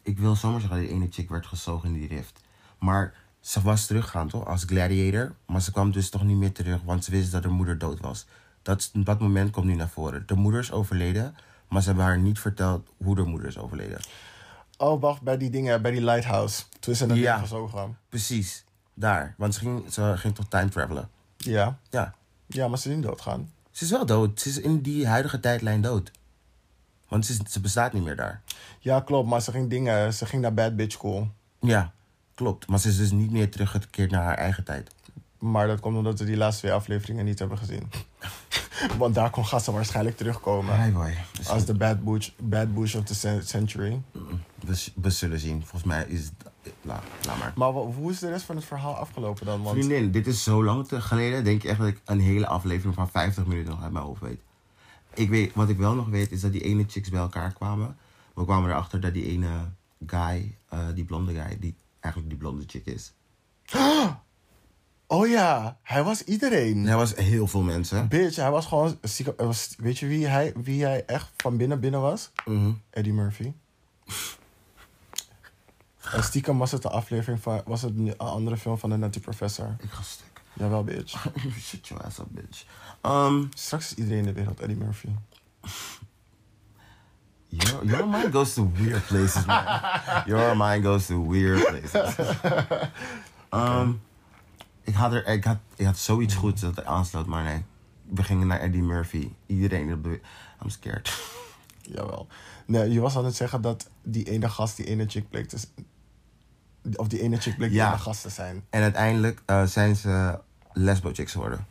ik 0.02 0.18
wil 0.18 0.36
zomaar 0.36 0.60
zeggen 0.60 0.78
dat 0.78 0.88
die 0.88 0.96
ene 0.96 1.08
chick 1.10 1.28
werd 1.28 1.46
gezogen 1.46 1.88
in 1.88 1.94
die 1.94 2.08
rift. 2.08 2.40
Maar 2.78 3.14
ze 3.42 3.60
was 3.62 3.86
teruggegaan 3.86 4.28
toch, 4.28 4.46
als 4.46 4.64
gladiator. 4.64 5.34
Maar 5.46 5.62
ze 5.62 5.72
kwam 5.72 5.90
dus 5.90 6.10
toch 6.10 6.22
niet 6.24 6.36
meer 6.36 6.52
terug, 6.52 6.80
want 6.84 7.04
ze 7.04 7.10
wist 7.10 7.32
dat 7.32 7.42
haar 7.44 7.52
moeder 7.52 7.78
dood 7.78 8.00
was. 8.00 8.26
Dat, 8.62 8.90
dat 8.92 9.20
moment 9.20 9.50
komt 9.50 9.66
nu 9.66 9.74
naar 9.74 9.88
voren. 9.88 10.22
De 10.26 10.34
moeder 10.34 10.60
is 10.60 10.72
overleden, 10.72 11.34
maar 11.68 11.80
ze 11.80 11.86
hebben 11.86 12.04
haar 12.04 12.18
niet 12.18 12.38
verteld 12.38 12.88
hoe 12.96 13.14
de 13.14 13.22
moeder 13.22 13.48
is 13.48 13.58
overleden. 13.58 14.00
Oh, 14.78 15.00
wacht, 15.00 15.22
bij 15.22 15.36
die 15.36 15.50
dingen, 15.50 15.82
bij 15.82 15.90
die 15.90 16.04
lighthouse. 16.04 16.62
Toen 16.80 16.94
ze 16.94 17.06
naar 17.06 17.16
Ja. 17.16 17.22
ja. 17.22 17.38
gezogen. 17.38 17.98
Precies. 18.08 18.64
Daar. 18.94 19.34
Want 19.36 19.54
ze 19.54 19.60
ging, 19.60 19.92
ze 19.92 20.12
ging 20.16 20.34
toch 20.34 20.48
time 20.48 20.68
travelen. 20.68 21.08
Ja. 21.36 21.78
Ja. 21.90 22.14
Ja, 22.46 22.68
maar 22.68 22.78
ze 22.78 22.88
is 22.88 22.94
niet 22.94 23.04
doodgaan. 23.04 23.50
Ze 23.70 23.84
is 23.84 23.90
wel 23.90 24.06
dood. 24.06 24.40
Ze 24.40 24.48
is 24.48 24.60
in 24.60 24.80
die 24.80 25.06
huidige 25.06 25.40
tijdlijn 25.40 25.80
dood. 25.80 26.10
Want 27.08 27.26
ze, 27.26 27.38
ze 27.48 27.60
bestaat 27.60 27.92
niet 27.92 28.04
meer 28.04 28.16
daar. 28.16 28.42
Ja, 28.78 29.00
klopt. 29.00 29.28
Maar 29.28 29.42
ze 29.42 29.50
ging 29.50 29.70
dingen... 29.70 30.14
Ze 30.14 30.26
ging 30.26 30.42
naar 30.42 30.54
Bad 30.54 30.76
Bitch 30.76 30.92
School. 30.92 31.30
Ja, 31.60 31.92
klopt. 32.34 32.66
Maar 32.66 32.78
ze 32.78 32.88
is 32.88 32.96
dus 32.96 33.10
niet 33.10 33.30
meer 33.30 33.50
teruggekeerd 33.50 34.10
naar 34.10 34.22
haar 34.24 34.36
eigen 34.38 34.64
tijd. 34.64 34.90
Maar 35.38 35.66
dat 35.66 35.80
komt 35.80 35.96
omdat 35.96 36.18
we 36.18 36.24
die 36.24 36.36
laatste 36.36 36.60
twee 36.62 36.72
afleveringen 36.72 37.24
niet 37.24 37.38
hebben 37.38 37.58
gezien. 37.58 37.90
Want 38.98 39.14
daar 39.14 39.30
kon 39.30 39.46
Gassa 39.46 39.72
waarschijnlijk 39.72 40.16
terugkomen. 40.16 40.82
Hi 40.84 40.90
boy. 40.90 41.16
Dus 41.36 41.48
Als 41.48 41.64
de 41.64 41.74
bad 41.74 42.04
bush, 42.04 42.30
bad 42.38 42.74
bush 42.74 42.94
of 42.94 43.04
the 43.04 43.14
cen- 43.14 43.42
century. 43.46 44.00
we, 44.60 44.84
we 44.94 45.10
zullen 45.10 45.38
zien. 45.38 45.60
Volgens 45.60 45.84
mij 45.84 46.04
is 46.08 46.24
het... 46.24 46.32
La, 46.82 47.00
laat 47.26 47.38
maar. 47.38 47.52
Maar 47.56 47.68
hoe 47.68 48.10
is 48.10 48.18
de 48.18 48.28
rest 48.28 48.44
van 48.44 48.56
het 48.56 48.64
verhaal 48.64 48.94
afgelopen 48.94 49.46
dan? 49.46 49.62
Want 49.62 49.76
Vriendin, 49.76 50.10
dit 50.10 50.26
is 50.26 50.42
zo 50.42 50.64
lang 50.64 50.86
geleden. 50.90 51.44
Denk 51.44 51.62
je 51.62 51.68
echt 51.68 51.78
dat 51.78 51.88
ik 51.88 52.00
een 52.04 52.20
hele 52.20 52.46
aflevering 52.46 52.94
van 52.94 53.10
50 53.10 53.46
minuten 53.46 53.70
nog 53.70 53.82
uit 53.82 53.92
mijn 53.92 54.04
hoofd 54.04 54.20
weet. 54.20 54.40
Ik 55.14 55.28
weet. 55.28 55.54
Wat 55.54 55.68
ik 55.68 55.76
wel 55.78 55.94
nog 55.94 56.08
weet 56.08 56.30
is 56.30 56.40
dat 56.40 56.52
die 56.52 56.60
ene 56.60 56.84
chicks 56.88 57.08
bij 57.08 57.20
elkaar 57.20 57.52
kwamen. 57.52 57.96
We 58.34 58.44
kwamen 58.44 58.70
erachter 58.70 59.00
dat 59.00 59.14
die 59.14 59.26
ene 59.26 59.48
guy, 60.06 60.54
eh, 60.68 60.78
die 60.94 61.04
blonde 61.04 61.32
guy, 61.32 61.56
die 61.60 61.74
eigenlijk 62.02 62.28
die 62.28 62.38
blonde 62.38 62.64
chick 62.66 62.86
is. 62.86 63.12
Oh 65.06 65.28
ja, 65.28 65.78
hij 65.82 66.02
was 66.04 66.24
iedereen. 66.24 66.86
Er 66.86 66.96
was 66.96 67.14
heel 67.14 67.46
veel 67.46 67.62
mensen. 67.62 68.08
Bitch, 68.08 68.36
hij 68.36 68.50
was 68.50 68.66
gewoon... 68.66 68.98
hij 69.36 69.46
was- 69.46 69.74
weet 69.76 69.98
je 69.98 70.06
wie 70.06 70.26
hij, 70.26 70.52
wie 70.56 70.84
hij 70.84 71.04
echt 71.04 71.30
van 71.36 71.56
binnen 71.56 71.80
binnen 71.80 72.00
was? 72.00 72.30
Mhm. 72.44 72.72
Eddie 72.90 73.12
Murphy. 73.12 73.52
En 76.12 76.22
stiekem 76.24 76.58
was 76.58 76.70
het 76.72 76.82
de 76.82 76.88
aflevering 76.90 77.42
van... 77.42 77.62
Was 77.64 77.82
het 77.82 77.96
een 77.98 78.18
andere 78.18 78.56
film 78.56 78.78
van 78.78 78.90
de 78.90 78.96
Nutty 78.96 79.20
Professor? 79.20 79.76
Ik 79.80 79.90
ga 79.90 80.02
stuk. 80.02 80.42
Jawel, 80.52 80.84
bitch. 80.84 81.26
Shut 81.60 81.88
your 81.88 82.04
ass 82.04 82.18
up, 82.18 82.26
bitch. 82.30 82.64
Um, 83.02 83.48
Straks 83.54 83.90
is 83.90 83.94
iedereen 83.98 84.18
in 84.18 84.24
de 84.24 84.32
wereld 84.32 84.60
Eddie 84.60 84.76
Murphy. 84.76 85.08
Your, 87.52 87.84
your 87.86 88.06
mind 88.06 88.32
goes 88.32 88.54
to 88.54 88.70
weird 88.76 89.06
places, 89.06 89.44
man. 89.46 89.80
Your 90.26 90.56
mind 90.56 90.84
goes 90.84 91.06
to 91.06 91.28
weird 91.28 91.64
places. 91.66 92.14
Um, 93.54 94.00
ik, 94.82 94.94
had 94.94 95.12
er, 95.12 95.26
ik, 95.26 95.44
had, 95.44 95.56
ik 95.76 95.86
had 95.86 95.98
zoiets 95.98 96.34
goeds 96.34 96.60
dat 96.60 96.76
er 96.76 96.84
aansloot, 96.84 97.26
maar 97.26 97.42
nee. 97.44 97.64
We 98.08 98.22
gingen 98.22 98.46
naar 98.46 98.60
Eddie 98.60 98.82
Murphy. 98.82 99.28
Iedereen. 99.46 99.88
de 99.88 99.96
bewe- 99.96 100.20
I'm 100.62 100.68
scared. 100.70 101.12
Jawel. 101.94 102.26
Nee, 102.66 102.90
je 102.90 103.00
was 103.00 103.16
aan 103.16 103.24
het 103.24 103.34
zeggen 103.36 103.60
dat 103.62 103.90
die 104.02 104.24
ene 104.30 104.48
gast, 104.48 104.76
die 104.76 104.86
ene 104.86 105.04
chick 105.08 105.28
bleek 105.30 105.48
te 105.48 105.56
Of 106.96 107.08
die 107.08 107.20
ene 107.20 107.36
chick 107.40 107.56
bleek 107.56 107.68
die 107.68 107.78
Ja. 107.78 107.88
ene 107.88 107.98
gast 107.98 108.22
te 108.22 108.28
zijn. 108.28 108.64
En 108.70 108.82
uiteindelijk 108.82 109.42
eh, 109.46 109.62
zijn 109.64 109.96
ze 109.96 110.38
lesbo 110.72 111.10
chicks 111.12 111.32
geworden. 111.32 111.66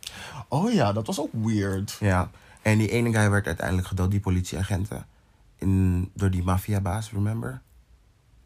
Oh 0.48 0.74
ja, 0.74 0.94
dat 0.94 1.08
was 1.08 1.20
ook 1.20 1.32
weird. 1.34 1.98
Ja. 2.00 2.30
En 2.62 2.78
die 2.78 2.90
ene 2.90 3.12
guy 3.14 3.30
werd 3.30 3.48
uiteindelijk 3.48 3.88
gedood, 3.88 4.12
die 4.12 4.20
politieagenten. 4.20 5.06
In, 5.62 6.12
door 6.14 6.30
die 6.32 6.44
maffiabaas, 6.44 7.12
remember? 7.12 7.62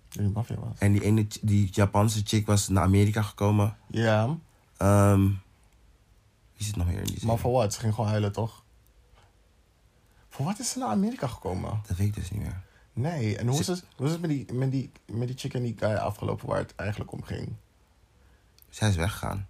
Die 0.10 0.30
maffia 0.30 0.56
was. 0.60 0.78
En 0.80 0.91
die 0.91 1.01
ene, 1.01 1.28
die 1.41 1.69
Japanse 1.71 2.21
chick 2.23 2.45
was 2.45 2.67
naar 2.67 2.84
Amerika 2.84 3.21
gekomen. 3.21 3.78
Ja, 3.88 4.38
Ehm 4.78 5.28
wie 6.58 6.65
zit 6.65 6.75
nog 6.75 6.86
meer 6.88 6.97
in 6.97 7.04
die 7.04 7.13
serie? 7.13 7.28
maar 7.28 7.38
voor 7.38 7.51
wat? 7.51 7.73
Ze 7.73 7.80
ging 7.80 7.93
gewoon 7.93 8.10
huilen, 8.10 8.32
toch? 8.32 8.63
Voor 10.30 10.45
wat 10.45 10.60
is 10.60 10.69
ze 10.69 10.80
naar 10.80 10.89
Amerika 10.89 11.28
gekomen? 11.28 11.82
Dat 11.88 11.97
weet 11.97 12.08
ik 12.08 12.13
dus 12.13 12.32
niet 12.32 12.41
meer. 12.41 12.62
Nee, 12.93 13.38
en 13.38 13.47
hoe 13.47 13.60
is 13.60 13.67
het, 13.67 13.86
hoe 13.95 14.06
is 14.06 14.12
het 14.12 14.21
met, 14.21 14.30
die, 14.30 14.54
met, 14.54 14.71
die, 14.71 14.91
met 15.06 15.28
die 15.28 15.38
chick 15.38 15.54
en 15.54 15.62
die 15.62 15.75
guy 15.80 15.93
afgelopen 15.93 16.47
waar 16.47 16.58
het 16.58 16.75
eigenlijk 16.75 17.12
om 17.12 17.23
ging? 17.23 17.56
Zij 18.69 18.89
is 18.89 18.95
weggegaan. 18.95 19.47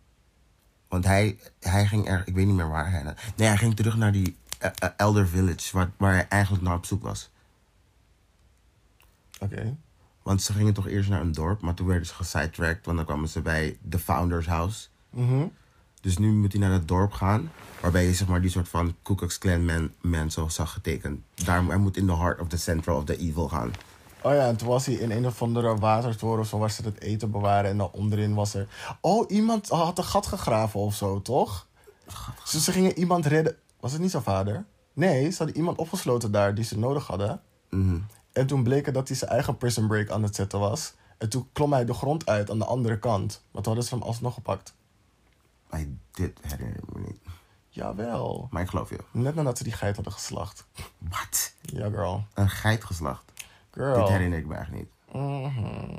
Want 0.87 1.05
hij, 1.05 1.37
hij 1.59 1.85
ging 1.85 2.07
er, 2.07 2.23
ik 2.25 2.33
weet 2.35 2.45
niet 2.45 2.55
meer 2.55 2.69
waar 2.69 2.91
hij 2.91 3.03
naar. 3.03 3.33
Nee, 3.35 3.47
hij 3.47 3.57
ging 3.57 3.75
terug 3.75 3.97
naar 3.97 4.11
die 4.11 4.37
eh, 4.59 4.71
eh, 4.75 4.89
Elder 4.97 5.27
Village, 5.27 5.77
waar, 5.77 5.91
waar 5.97 6.13
hij 6.13 6.27
eigenlijk 6.27 6.63
naar 6.63 6.75
op 6.75 6.85
zoek 6.85 7.03
was. 7.03 7.29
Oké. 9.39 9.77
Want 10.23 10.41
ze 10.41 10.53
gingen 10.53 10.73
toch 10.73 10.87
eerst 10.87 11.09
naar 11.09 11.21
een 11.21 11.31
dorp, 11.31 11.61
maar 11.61 11.73
toen 11.73 11.87
werden 11.87 12.07
ze 12.07 12.13
gesidetracked, 12.13 12.85
want 12.85 12.97
dan 12.97 13.05
kwamen 13.05 13.29
ze 13.29 13.41
bij 13.41 13.77
The 13.89 13.99
Founders 13.99 14.45
House. 14.45 14.87
Mhm. 15.09 15.45
Dus 16.01 16.17
nu 16.17 16.31
moet 16.33 16.51
hij 16.51 16.61
naar 16.61 16.71
het 16.71 16.87
dorp 16.87 17.11
gaan, 17.11 17.51
waarbij 17.81 18.05
je 18.05 18.13
zeg 18.13 18.27
maar 18.27 18.41
die 18.41 18.49
soort 18.49 18.69
van 18.69 18.95
Ku 19.01 19.15
Klux 19.15 19.37
Klan 19.37 19.65
man, 19.65 19.91
man 20.01 20.31
zo 20.31 20.47
zag 20.47 20.71
getekend. 20.71 21.21
Daar, 21.33 21.65
hij 21.65 21.77
moet 21.77 21.97
in 21.97 22.05
the 22.05 22.15
heart 22.15 22.39
of 22.39 22.47
the 22.47 22.57
center 22.57 22.93
of 22.93 23.03
the 23.03 23.17
evil 23.17 23.49
gaan. 23.49 23.71
Oh 24.21 24.33
ja, 24.33 24.47
en 24.47 24.55
toen 24.55 24.67
was 24.67 24.85
hij 24.85 24.95
in 24.95 25.11
een 25.11 25.25
of 25.25 25.41
andere 25.41 25.75
watertoren 25.75 26.39
of 26.39 26.47
zo 26.47 26.57
waar 26.57 26.71
ze 26.71 26.81
het 26.81 27.01
eten 27.01 27.31
bewaren. 27.31 27.69
En 27.69 27.77
dan 27.77 27.89
onderin 27.91 28.33
was 28.33 28.53
er... 28.53 28.67
Oh, 29.01 29.31
iemand 29.31 29.69
had 29.69 29.97
een 29.97 30.03
gat 30.03 30.25
gegraven 30.25 30.79
of 30.79 30.95
zo, 30.95 31.21
toch? 31.21 31.67
Dus 32.51 32.63
ze 32.63 32.71
gingen 32.71 32.97
iemand 32.97 33.25
redden. 33.25 33.55
Was 33.79 33.91
het 33.91 34.01
niet 34.01 34.11
zijn 34.11 34.23
vader? 34.23 34.65
Nee, 34.93 35.29
ze 35.31 35.37
hadden 35.37 35.55
iemand 35.55 35.77
opgesloten 35.77 36.31
daar 36.31 36.55
die 36.55 36.63
ze 36.63 36.79
nodig 36.79 37.07
hadden. 37.07 37.41
Mhm. 37.69 37.97
En 38.35 38.47
toen 38.47 38.63
bleek 38.63 38.85
het 38.85 38.93
dat 38.93 39.07
hij 39.07 39.17
zijn 39.17 39.31
eigen 39.31 39.57
prison 39.57 39.87
break 39.87 40.09
aan 40.09 40.23
het 40.23 40.35
zetten 40.35 40.59
was. 40.59 40.93
En 41.17 41.29
toen 41.29 41.49
klom 41.53 41.73
hij 41.73 41.85
de 41.85 41.93
grond 41.93 42.25
uit 42.25 42.49
aan 42.49 42.59
de 42.59 42.65
andere 42.65 42.99
kant. 42.99 43.41
Maar 43.51 43.61
toen 43.61 43.73
hadden 43.73 43.83
ze 43.83 43.95
hem 43.95 44.03
alsnog 44.03 44.33
gepakt. 44.33 44.73
Dit 46.11 46.39
herinner 46.41 46.77
ik 46.77 46.93
me 46.93 46.99
niet. 46.99 47.19
Jawel. 47.69 48.47
Maar 48.51 48.61
ik 48.61 48.69
geloof 48.69 48.89
je. 48.89 48.97
Net 49.11 49.35
nadat 49.35 49.57
ze 49.57 49.63
die 49.63 49.73
geit 49.73 49.95
hadden 49.95 50.13
geslacht. 50.13 50.65
Wat? 50.97 51.53
Ja, 51.61 51.89
girl. 51.89 52.25
Een 52.33 52.49
geit 52.49 52.83
geslacht. 52.83 53.31
Girl. 53.71 53.99
Dit 53.99 54.07
herinner 54.07 54.39
ik 54.39 54.45
me 54.45 54.55
echt 54.55 54.71
niet. 54.71 54.87
Mhm. 55.11 55.97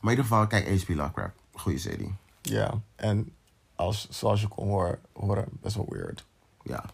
Maar 0.00 0.12
in 0.12 0.18
ieder 0.18 0.24
geval, 0.24 0.46
kijk 0.46 0.80
HP 0.80 0.88
Lovecraft. 0.88 1.34
Goeie 1.54 1.78
serie. 1.78 2.14
Ja, 2.42 2.80
en 2.96 3.34
als, 3.74 4.08
zoals 4.10 4.40
je 4.40 4.48
kon 4.48 4.68
horen, 4.68 4.98
horen, 5.12 5.48
best 5.50 5.76
wel 5.76 5.86
weird. 5.88 6.24
Ja. 6.62 6.84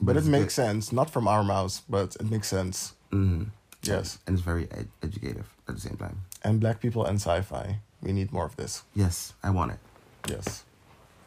But 0.00 0.16
it 0.16 0.22
But 0.22 0.30
makes 0.30 0.54
sense. 0.54 0.94
Not 0.94 1.10
from 1.10 1.28
our 1.28 1.44
mouths, 1.44 1.82
but 1.86 2.14
it 2.14 2.30
makes 2.30 2.48
sense. 2.48 2.92
Mhm. 3.10 3.50
Yes. 3.80 4.18
And 4.26 4.36
it's 4.36 4.44
very 4.46 4.66
ed- 4.70 4.90
educative 5.02 5.46
at 5.66 5.74
the 5.74 5.80
same 5.80 5.96
time. 5.96 6.16
And 6.42 6.58
black 6.60 6.78
people 6.80 7.06
and 7.06 7.20
sci-fi. 7.20 7.80
We 8.00 8.12
need 8.12 8.30
more 8.30 8.44
of 8.46 8.54
this. 8.54 8.84
Yes, 8.92 9.34
I 9.44 9.50
want 9.50 9.72
it. 9.72 9.78
Yes. 10.22 10.64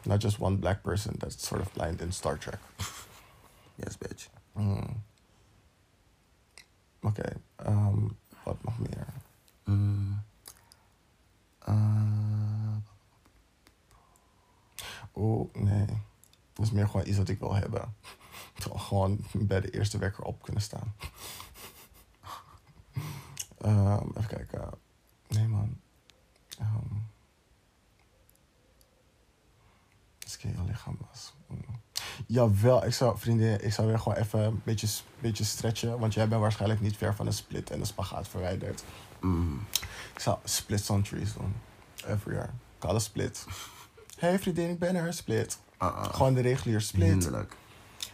Not 0.04 0.22
just 0.22 0.38
one 0.40 0.56
black 0.56 0.82
person 0.82 1.14
that's 1.18 1.46
sort 1.48 1.60
of 1.60 1.72
blind 1.72 2.00
in 2.00 2.12
Star 2.12 2.38
Trek. 2.38 2.58
Yes, 3.76 3.96
bitch. 3.98 4.28
Mm. 4.52 5.02
Oké, 7.02 7.32
ehm, 7.56 8.08
wat 8.44 8.62
nog 8.64 8.78
meer? 8.78 9.06
Mm. 9.64 10.22
Uh, 11.68 12.76
Oeh, 15.14 15.54
nee. 15.54 15.86
Dat 16.52 16.64
is 16.66 16.70
meer 16.70 16.86
gewoon 16.88 17.06
iets 17.06 17.16
wat 17.16 17.28
ik 17.28 17.38
wil 17.38 17.54
hebben. 17.54 17.94
Gewoon 18.76 19.24
bij 19.32 19.60
de 19.60 19.70
eerste 19.70 19.98
wekker 19.98 20.24
op 20.24 20.42
kunnen 20.42 20.62
staan. 20.62 20.94
Ehm, 23.58 24.06
even 24.16 24.26
kijken. 24.26 24.70
Nee, 25.28 25.46
man. 25.48 25.80
Ehm 26.58 27.00
Scale 30.18 30.64
lichaam 30.66 30.98
was. 31.10 31.34
Mm. 31.46 31.58
Jawel, 32.26 32.84
ik 32.84 32.92
zou, 32.92 33.18
vriendin, 33.18 33.64
ik 33.64 33.72
zou 33.72 33.88
weer 33.88 33.98
gewoon 33.98 34.18
even 34.18 34.40
een 34.40 34.60
beetje, 34.64 34.88
beetje 35.20 35.44
stretchen. 35.44 35.98
Want 35.98 36.14
jij 36.14 36.28
bent 36.28 36.40
waarschijnlijk 36.40 36.80
niet 36.80 36.96
ver 36.96 37.14
van 37.14 37.26
een 37.26 37.32
split 37.32 37.70
en 37.70 37.80
een 37.80 37.86
spagaat 37.86 38.28
verwijderd. 38.28 38.84
mm. 39.20 39.66
Ik 40.14 40.18
zou 40.18 40.38
split 40.44 40.90
on 40.90 41.02
trees 41.02 41.32
doen. 41.32 41.54
Every 42.06 42.34
year. 42.34 42.50
Kale 42.78 43.00
split. 43.00 43.46
hey 44.18 44.38
vriendin, 44.38 44.70
ik 44.70 44.78
ben 44.78 44.94
er, 44.94 45.12
split. 45.12 45.58
Uh-uh. 45.82 46.04
Gewoon 46.04 46.34
de 46.34 46.40
regulier 46.40 46.80
split. 46.80 47.08
Hinderlijk. 47.08 47.56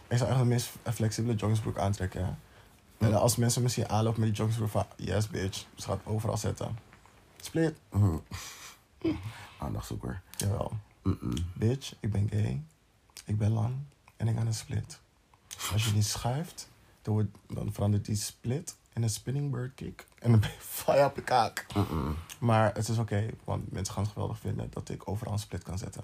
Ik 0.07 0.17
zou 0.17 0.29
echt 0.29 0.39
de 0.39 0.45
meest 0.45 0.71
flexibele 0.93 1.35
joggingsbroek 1.35 1.77
aantrekken. 1.77 2.39
En 2.99 3.13
als 3.13 3.35
mensen 3.35 3.61
me 3.61 3.67
zien 3.67 3.89
aanlopen 3.89 4.19
met 4.19 4.29
die 4.29 4.37
joggingsbroek 4.37 4.71
van... 4.71 5.05
Yes, 5.05 5.27
bitch. 5.27 5.65
Ze 5.75 5.87
gaat 5.87 6.05
overal 6.05 6.37
zetten. 6.37 6.77
Split. 7.41 7.77
Mhm. 7.91 8.17
Aandachtzoeker. 9.59 10.21
Jawel. 10.37 10.71
Bitch, 11.53 11.93
ik 11.99 12.11
ben 12.11 12.29
gay. 12.29 12.63
Ik 13.25 13.37
ben 13.37 13.51
lang. 13.51 13.75
En 14.17 14.27
ik 14.27 14.35
ga 14.35 14.41
een 14.41 14.53
split. 14.53 14.99
Als 15.71 15.85
je 15.85 15.93
die 15.93 16.01
schuift, 16.01 16.69
dan, 17.01 17.13
wordt, 17.13 17.37
dan 17.47 17.73
verandert 17.73 18.05
die 18.05 18.15
split 18.15 18.75
in 18.93 19.03
een 19.03 19.09
spinning 19.09 19.51
bird 19.51 19.75
kick. 19.75 20.07
En 20.19 20.31
dan 20.31 20.39
ben 20.39 20.49
je 20.49 20.55
fire 20.59 21.05
op 21.05 21.15
de 21.15 21.23
kaak. 21.23 21.65
Maar 22.39 22.73
het 22.73 22.87
is 22.87 22.97
oké, 22.97 23.29
want 23.43 23.71
mensen 23.71 23.93
gaan 23.93 24.03
het 24.03 24.11
geweldig 24.11 24.39
vinden 24.39 24.69
dat 24.69 24.89
ik 24.89 25.09
overal 25.09 25.33
een 25.33 25.39
split 25.39 25.63
kan 25.63 25.77
zetten. 25.77 26.03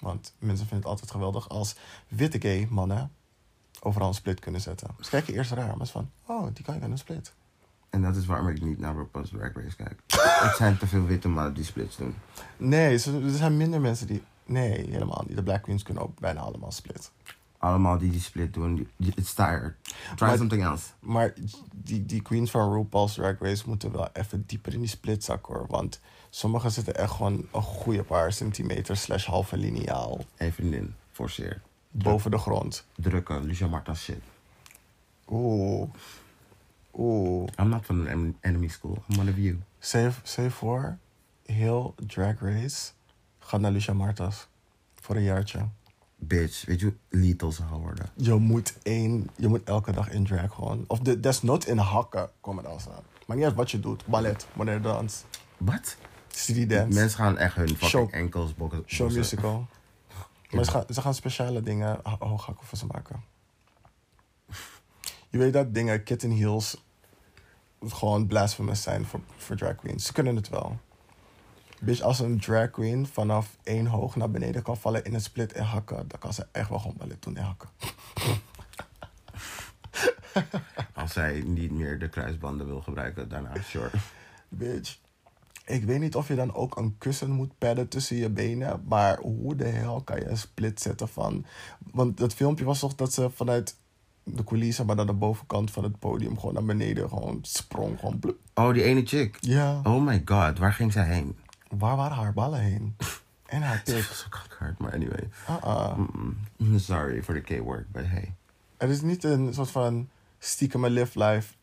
Want 0.00 0.34
mensen 0.38 0.66
vinden 0.66 0.78
het 0.78 0.86
altijd 0.86 1.10
geweldig 1.10 1.48
als 1.48 1.74
witte 2.08 2.40
gay 2.40 2.66
mannen 2.70 3.12
overal 3.84 4.08
een 4.08 4.14
split 4.14 4.40
kunnen 4.40 4.60
zetten. 4.60 4.88
Ze 5.00 5.10
kijken 5.10 5.34
eerst 5.34 5.50
raar, 5.50 5.76
maar 5.76 5.86
ze 5.86 5.92
van, 5.92 6.10
oh, 6.26 6.46
die 6.52 6.64
kan 6.64 6.74
je 6.74 6.80
aan 6.80 6.90
een 6.90 6.98
split. 6.98 7.32
En 7.90 8.02
dat 8.02 8.16
is 8.16 8.26
waarom 8.26 8.48
ik 8.48 8.62
niet 8.62 8.78
naar 8.78 8.94
RuPaul's 8.96 9.28
Drag 9.30 9.52
Race 9.54 9.76
kijk. 9.76 10.00
Het 10.46 10.56
zijn 10.56 10.78
te 10.78 10.86
veel 10.86 11.04
witte 11.04 11.28
mannen 11.28 11.54
die 11.54 11.64
splits 11.64 11.96
doen. 11.96 12.14
Nee, 12.56 12.92
er 12.92 13.30
zijn 13.30 13.56
minder 13.56 13.80
mensen 13.80 14.06
die... 14.06 14.22
Nee, 14.46 14.90
helemaal 14.90 15.24
niet. 15.26 15.36
De 15.36 15.42
Black 15.42 15.62
Queens 15.62 15.82
kunnen 15.82 16.02
ook 16.02 16.20
bijna 16.20 16.40
allemaal 16.40 16.72
split. 16.72 17.10
allemaal 17.58 17.98
die 17.98 18.10
die 18.10 18.20
split 18.20 18.54
doen. 18.54 18.88
It's 18.98 19.34
tired. 19.34 19.74
Try 20.16 20.26
Maar- 20.28 20.36
something 20.36 20.62
else. 20.64 20.86
Maar 21.00 21.32
die, 21.74 22.06
die 22.06 22.22
queens 22.22 22.50
van 22.50 22.72
RuPaul's 22.72 23.14
Drag 23.14 23.34
Race 23.40 23.62
moeten 23.66 23.92
wel 23.92 24.08
even 24.12 24.44
dieper 24.46 24.72
in 24.72 24.80
die 24.80 24.88
splitzak 24.88 25.46
hoor. 25.46 25.66
Want 25.68 26.00
sommigen 26.30 26.70
zitten 26.70 26.94
echt 26.96 27.10
gewoon 27.12 27.46
een 27.52 27.62
goede 27.62 28.02
paar 28.02 28.32
centimeter 28.32 28.96
slash 28.96 29.26
halve 29.26 29.56
lineaal 29.56 30.24
Hey 30.34 30.52
vriendin, 30.52 30.94
forceer. 31.12 31.62
Boven 32.02 32.30
de 32.30 32.38
grond. 32.38 32.86
Drukken, 32.96 33.44
Lucia 33.44 33.66
Marta 33.66 33.94
shit. 33.94 34.20
Oeh. 35.30 35.88
Oeh. 36.94 37.48
I'm 37.58 37.68
not 37.68 37.84
from 37.84 38.00
an 38.00 38.06
en- 38.06 38.36
enemy 38.40 38.68
school. 38.68 39.02
I'm 39.08 39.18
one 39.18 39.30
of 39.30 39.36
you. 39.36 39.58
Save, 39.78 40.20
save 40.22 40.50
voor 40.50 40.98
heel 41.46 41.94
Drag 42.06 42.40
Race 42.40 42.90
gaat 43.38 43.60
naar 43.60 43.70
Lucia 43.72 43.92
Martas. 43.94 44.46
Voor 45.00 45.16
een 45.16 45.22
jaartje. 45.22 45.68
Bitch, 46.16 46.64
weet 46.64 46.80
je 46.80 46.86
hoe 46.86 46.94
lethal 47.20 47.52
ze 47.52 47.62
gaan 47.62 47.80
worden? 47.80 48.06
Je 48.16 48.34
moet 48.34 48.74
één, 48.82 49.28
je 49.36 49.48
moet 49.48 49.64
elke 49.64 49.92
dag 49.92 50.10
in 50.10 50.24
drag 50.26 50.54
gewoon. 50.54 50.84
Of 50.86 50.98
de, 50.98 51.20
desnoods 51.20 51.66
in 51.66 51.78
hakken 51.78 52.30
komen 52.40 52.64
dansen. 52.64 52.92
Maar 53.26 53.36
niet 53.36 53.44
uit 53.46 53.54
wat 53.54 53.70
je 53.70 53.80
doet. 53.80 54.06
Ballet, 54.06 54.46
moderne 54.52 54.80
dans, 54.80 55.24
Wat? 55.56 55.96
city 56.28 56.66
dance, 56.66 56.98
Mensen 56.98 57.18
gaan 57.18 57.38
echt 57.38 57.54
hun 57.56 57.68
fucking 57.68 57.90
Show- 57.90 58.08
enkels 58.14 58.54
bokken. 58.54 58.82
show 58.86 59.12
musical. 59.12 59.66
Maar 60.54 60.64
ze 60.64 60.70
gaan, 60.70 60.84
ze 60.88 61.00
gaan 61.00 61.14
speciale 61.14 61.60
dingen 61.62 62.00
ho- 62.02 62.16
hooghakken 62.26 62.66
voor 62.66 62.78
ze 62.78 62.86
maken. 62.86 63.24
Je 65.28 65.38
weet 65.38 65.52
dat 65.52 65.74
dingen 65.74 66.02
kitten 66.02 66.30
heels 66.30 66.82
gewoon 67.86 68.26
blasphemous 68.26 68.82
zijn 68.82 69.06
voor, 69.06 69.20
voor 69.36 69.56
drag 69.56 69.74
queens. 69.74 70.04
Ze 70.06 70.12
kunnen 70.12 70.36
het 70.36 70.48
wel. 70.48 70.78
Bitch, 71.80 72.00
als 72.00 72.18
een 72.18 72.40
drag 72.40 72.70
queen 72.70 73.06
vanaf 73.06 73.56
één 73.62 73.86
hoog 73.86 74.16
naar 74.16 74.30
beneden 74.30 74.62
kan 74.62 74.76
vallen 74.76 75.04
in 75.04 75.14
een 75.14 75.20
split 75.20 75.52
en 75.52 75.64
hakken, 75.64 76.08
dan 76.08 76.18
kan 76.18 76.32
ze 76.34 76.46
echt 76.52 76.68
wel 76.68 76.78
gewoon 76.78 76.96
ballet 76.96 77.22
doen 77.22 77.36
en 77.36 77.44
hakken. 77.44 77.68
Als 80.94 81.12
zij 81.12 81.40
niet 81.40 81.70
meer 81.70 81.98
de 81.98 82.08
kruisbanden 82.08 82.66
wil 82.66 82.80
gebruiken 82.82 83.28
daarna, 83.28 83.52
sure. 83.62 83.90
Bitch. 84.48 84.98
Ik 85.66 85.84
weet 85.84 86.00
niet 86.00 86.14
of 86.16 86.28
je 86.28 86.34
dan 86.34 86.54
ook 86.54 86.76
een 86.76 86.98
kussen 86.98 87.30
moet 87.30 87.58
padden 87.58 87.88
tussen 87.88 88.16
je 88.16 88.30
benen. 88.30 88.82
Maar 88.88 89.18
hoe 89.18 89.56
de 89.56 89.66
hel 89.66 90.00
kan 90.00 90.16
je 90.16 90.28
een 90.28 90.38
split 90.38 90.80
zetten 90.80 91.08
van... 91.08 91.44
Want 91.92 92.16
dat 92.16 92.34
filmpje 92.34 92.64
was 92.64 92.78
toch 92.78 92.94
dat 92.94 93.12
ze 93.12 93.30
vanuit 93.30 93.76
de 94.22 94.44
coulissen... 94.44 94.86
maar 94.86 94.96
dan 94.96 95.06
de 95.06 95.12
bovenkant 95.12 95.70
van 95.70 95.82
het 95.82 95.98
podium 95.98 96.38
gewoon 96.38 96.54
naar 96.54 96.64
beneden 96.64 97.08
gewoon 97.08 97.38
sprong. 97.42 97.98
Gewoon. 97.98 98.20
Oh, 98.54 98.72
die 98.72 98.82
ene 98.82 99.06
chick. 99.06 99.36
Ja. 99.40 99.80
Oh 99.82 100.04
my 100.04 100.22
god, 100.24 100.58
waar 100.58 100.72
ging 100.72 100.92
zij 100.92 101.04
heen? 101.06 101.36
Waar 101.68 101.96
waren 101.96 102.16
haar 102.16 102.32
ballen 102.32 102.60
heen? 102.60 102.96
En 103.44 103.62
haar 103.62 103.82
was 103.84 104.18
zo 104.18 104.26
hard, 104.58 104.78
maar 104.78 104.92
anyway. 104.92 105.28
Uh-uh. 105.48 105.98
Mm, 106.56 106.78
Sorry 106.78 107.22
for 107.22 107.34
the 107.34 107.40
K-word, 107.40 107.92
but 107.92 108.06
hey. 108.06 108.34
Het 108.76 108.90
is 108.90 109.00
niet 109.00 109.24
een 109.24 109.54
soort 109.54 109.70
van 109.70 110.08
stiekem 110.38 110.86
live 110.86 111.24
life... 111.24 111.54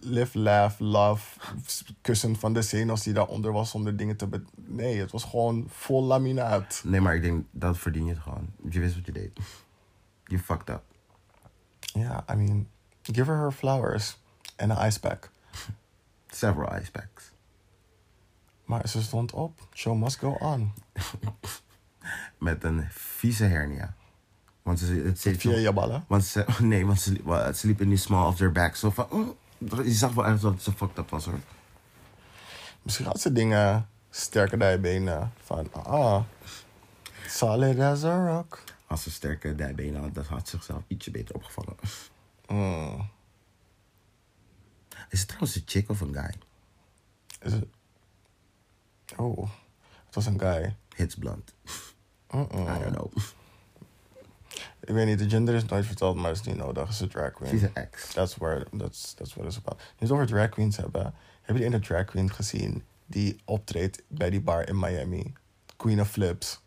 Live, 0.00 0.38
laugh, 0.38 0.80
love 0.80 1.38
kussen 2.00 2.36
van 2.36 2.52
de 2.52 2.62
zenuws 2.62 3.02
die 3.02 3.12
daaronder 3.12 3.52
was 3.52 3.74
om 3.74 3.84
de 3.84 3.94
dingen 3.94 4.16
te... 4.16 4.42
Nee, 4.54 5.00
het 5.00 5.10
was 5.10 5.24
gewoon 5.24 5.64
vol 5.68 6.04
laminaat. 6.04 6.82
Nee, 6.84 7.00
maar 7.00 7.14
ik 7.14 7.22
denk, 7.22 7.44
dat 7.50 7.78
verdien 7.78 8.04
je 8.04 8.12
het 8.12 8.22
gewoon. 8.22 8.48
Je 8.70 8.80
wist 8.80 8.94
wat 8.94 9.06
je 9.06 9.12
deed. 9.12 9.38
You 10.24 10.40
fucked 10.40 10.68
up. 10.68 10.82
Ja, 11.80 12.24
I 12.32 12.34
mean, 12.34 12.68
give 13.02 13.30
her 13.30 13.40
her 13.40 13.52
flowers 13.52 14.18
en 14.56 14.70
een 14.70 14.86
icepack. 14.86 15.30
Several 16.26 16.80
ice 16.80 16.90
packs. 16.90 17.32
Maar 18.64 18.88
ze 18.88 19.02
stond 19.02 19.32
op. 19.32 19.68
Show 19.74 19.96
must 20.02 20.16
go 20.18 20.30
on. 20.30 20.72
Met 22.38 22.64
een 22.64 22.86
vieze 22.90 23.44
hernia. 23.44 23.94
Want 24.62 24.78
ze, 24.78 25.02
het 25.04 25.20
zit. 25.20 25.40
Via 25.40 25.56
je 25.56 25.72
ballen. 25.72 26.04
Want 26.08 26.24
ze, 26.24 26.44
nee, 26.58 26.86
want 26.86 27.00
ze, 27.00 27.20
wa- 27.22 27.52
ze 27.52 27.66
liep 27.66 27.80
in 27.80 27.88
die 27.88 27.98
small 27.98 28.26
of 28.26 28.36
their 28.36 28.52
back. 28.52 28.76
Zo 28.76 28.90
van... 28.90 29.06
mm, 29.10 29.34
je 29.58 29.92
zag 29.92 30.12
wel 30.12 30.26
echt 30.26 30.40
dat 30.40 30.62
ze 30.62 30.72
fucked 30.72 30.98
up 30.98 31.10
was 31.10 31.24
hoor. 31.24 31.40
Misschien 32.82 33.06
had 33.06 33.20
ze 33.20 33.32
dingen 33.32 33.88
sterker 34.10 34.58
dan 34.58 34.70
je 34.70 34.78
benen. 34.78 35.32
Van, 35.42 35.72
ah, 35.72 36.22
solid 37.26 37.80
as 37.80 38.04
a 38.04 38.26
rock. 38.26 38.62
Als 38.86 39.02
ze 39.02 39.10
sterke 39.10 39.54
dijbenen 39.54 40.00
had, 40.00 40.14
dat 40.14 40.26
had 40.26 40.48
zichzelf 40.48 40.82
ietsje 40.86 41.10
beter 41.10 41.34
opgevallen. 41.34 41.76
Mm. 42.48 43.10
Is 45.08 45.18
het 45.18 45.28
trouwens 45.28 45.56
een 45.56 45.62
chick 45.66 45.90
of 45.90 46.00
een 46.00 46.14
guy? 46.14 46.34
Is 47.40 47.52
het... 47.52 47.66
Oh, 49.16 49.50
het 50.06 50.14
was 50.14 50.26
een 50.26 50.40
guy. 50.40 50.76
Hits 50.96 51.14
blunt. 51.14 51.54
Mm-mm. 52.30 52.68
I 52.68 52.78
don't 52.78 52.94
know. 52.94 53.12
Ik 54.84 54.94
weet 54.94 55.06
niet, 55.06 55.18
de 55.18 55.28
gender 55.28 55.54
is 55.54 55.64
nooit 55.64 55.86
verteld, 55.86 56.16
maar 56.16 56.30
het 56.30 56.40
is 56.40 56.46
niet 56.46 56.56
nodig. 56.56 56.82
Het 56.82 56.92
is 56.92 57.00
een 57.00 57.08
drag 57.08 57.32
queen. 57.32 57.50
She's 57.50 57.62
an 57.62 57.74
ex. 57.74 58.12
That's 58.12 58.36
where, 58.36 58.66
that's, 58.78 59.14
that's 59.14 59.34
what 59.34 59.46
it's 59.46 59.56
about. 59.56 59.82
Nu 59.98 60.10
over 60.10 60.26
drag 60.26 60.48
queens 60.48 60.76
hebben. 60.76 61.14
Heb 61.42 61.56
je 61.56 61.62
die 61.62 61.64
ene 61.64 61.80
drag 61.80 62.04
queen 62.04 62.30
gezien 62.30 62.82
die 63.06 63.40
optreedt 63.44 64.02
bij 64.08 64.30
die 64.30 64.40
bar 64.40 64.68
in 64.68 64.78
Miami? 64.78 65.32
Queen 65.76 66.00
of 66.00 66.10
Flips. 66.10 66.62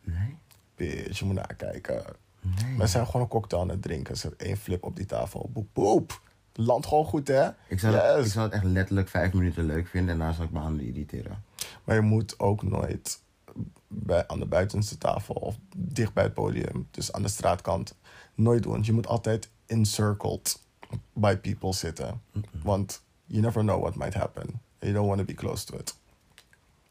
Nee? 0.00 0.36
Bitch, 0.74 1.18
je 1.18 1.24
moet 1.24 1.34
naar 1.34 1.54
kijken. 1.56 2.04
Nee. 2.40 2.76
We 2.78 2.86
zijn 2.86 3.06
gewoon 3.06 3.22
een 3.22 3.28
cocktail 3.28 3.62
aan 3.62 3.68
het 3.68 3.82
drinken. 3.82 4.16
Zet 4.16 4.36
één 4.36 4.56
flip 4.56 4.82
op 4.84 4.96
die 4.96 5.06
tafel. 5.06 5.50
Boep, 5.52 5.68
boep. 5.72 6.20
Land 6.52 6.86
gewoon 6.86 7.04
goed, 7.04 7.28
hè? 7.28 7.48
Ik 7.68 7.80
zou, 7.80 7.94
het, 7.94 8.26
ik 8.26 8.32
zou 8.32 8.44
het 8.44 8.54
echt 8.54 8.64
letterlijk 8.64 9.08
vijf 9.08 9.32
minuten 9.32 9.64
leuk 9.64 9.86
vinden 9.86 10.12
en 10.12 10.18
daarna 10.18 10.34
zou 10.34 10.46
ik 10.46 10.52
me 10.52 10.58
handen 10.58 10.86
irriteren. 10.86 11.44
Maar 11.84 11.94
je 11.94 12.00
moet 12.00 12.38
ook 12.38 12.62
nooit 12.62 13.22
bij, 13.92 14.28
aan 14.28 14.38
de 14.38 14.46
buitenste 14.46 14.98
tafel 14.98 15.34
of 15.34 15.56
dicht 15.76 16.12
bij 16.12 16.24
het 16.24 16.34
podium, 16.34 16.88
dus 16.90 17.12
aan 17.12 17.22
de 17.22 17.28
straatkant, 17.28 17.94
nooit 18.34 18.62
doen. 18.62 18.82
Je 18.84 18.92
moet 18.92 19.06
altijd 19.06 19.50
encircled 19.66 20.62
by 21.12 21.36
people 21.36 21.72
zitten. 21.72 22.22
Want 22.62 23.02
you 23.26 23.42
never 23.42 23.62
know 23.62 23.80
what 23.80 23.94
might 23.94 24.14
happen. 24.14 24.60
You 24.78 24.92
don't 24.92 25.06
want 25.06 25.18
to 25.18 25.24
be 25.24 25.34
close 25.34 25.64
to 25.66 25.78
it. 25.78 25.98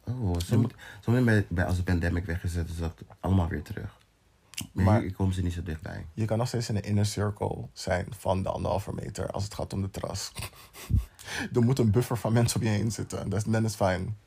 Oh, 0.04 0.40
zo 0.40 1.24
bij, 1.24 1.46
bij, 1.50 1.66
als 1.66 1.76
de 1.78 1.84
pandemic 1.84 2.26
weggezet 2.26 2.70
is, 2.70 2.78
dat 2.78 2.94
allemaal 3.20 3.48
weer 3.48 3.62
terug. 3.62 3.98
Maar, 4.72 4.86
Maar- 4.86 5.02
hier 5.02 5.14
komen 5.14 5.34
ze 5.34 5.42
niet 5.42 5.54
zo 5.54 5.64
dichtbij. 5.64 6.06
Je 6.14 6.26
kan 6.26 6.38
nog 6.38 6.48
steeds 6.48 6.70
in 6.70 6.76
een 6.76 6.84
inner 6.84 7.06
circle 7.06 7.68
zijn 7.74 8.06
van 8.10 8.44
de 8.44 8.50
anderhalve 8.50 8.94
meter 8.94 9.32
als 9.32 9.44
het 9.44 9.54
gaat 9.54 9.74
om 9.74 9.82
de 9.82 9.92
terras. 9.92 10.32
er 11.54 11.62
moet 11.62 11.80
een 11.80 11.92
buffer 11.92 12.18
van 12.18 12.34
mensen 12.34 12.60
op 12.60 12.66
je 12.66 12.72
heen 12.72 12.92
zitten. 12.92 13.30
Dat 13.30 13.64
is 13.64 13.76
fijn. 13.76 14.18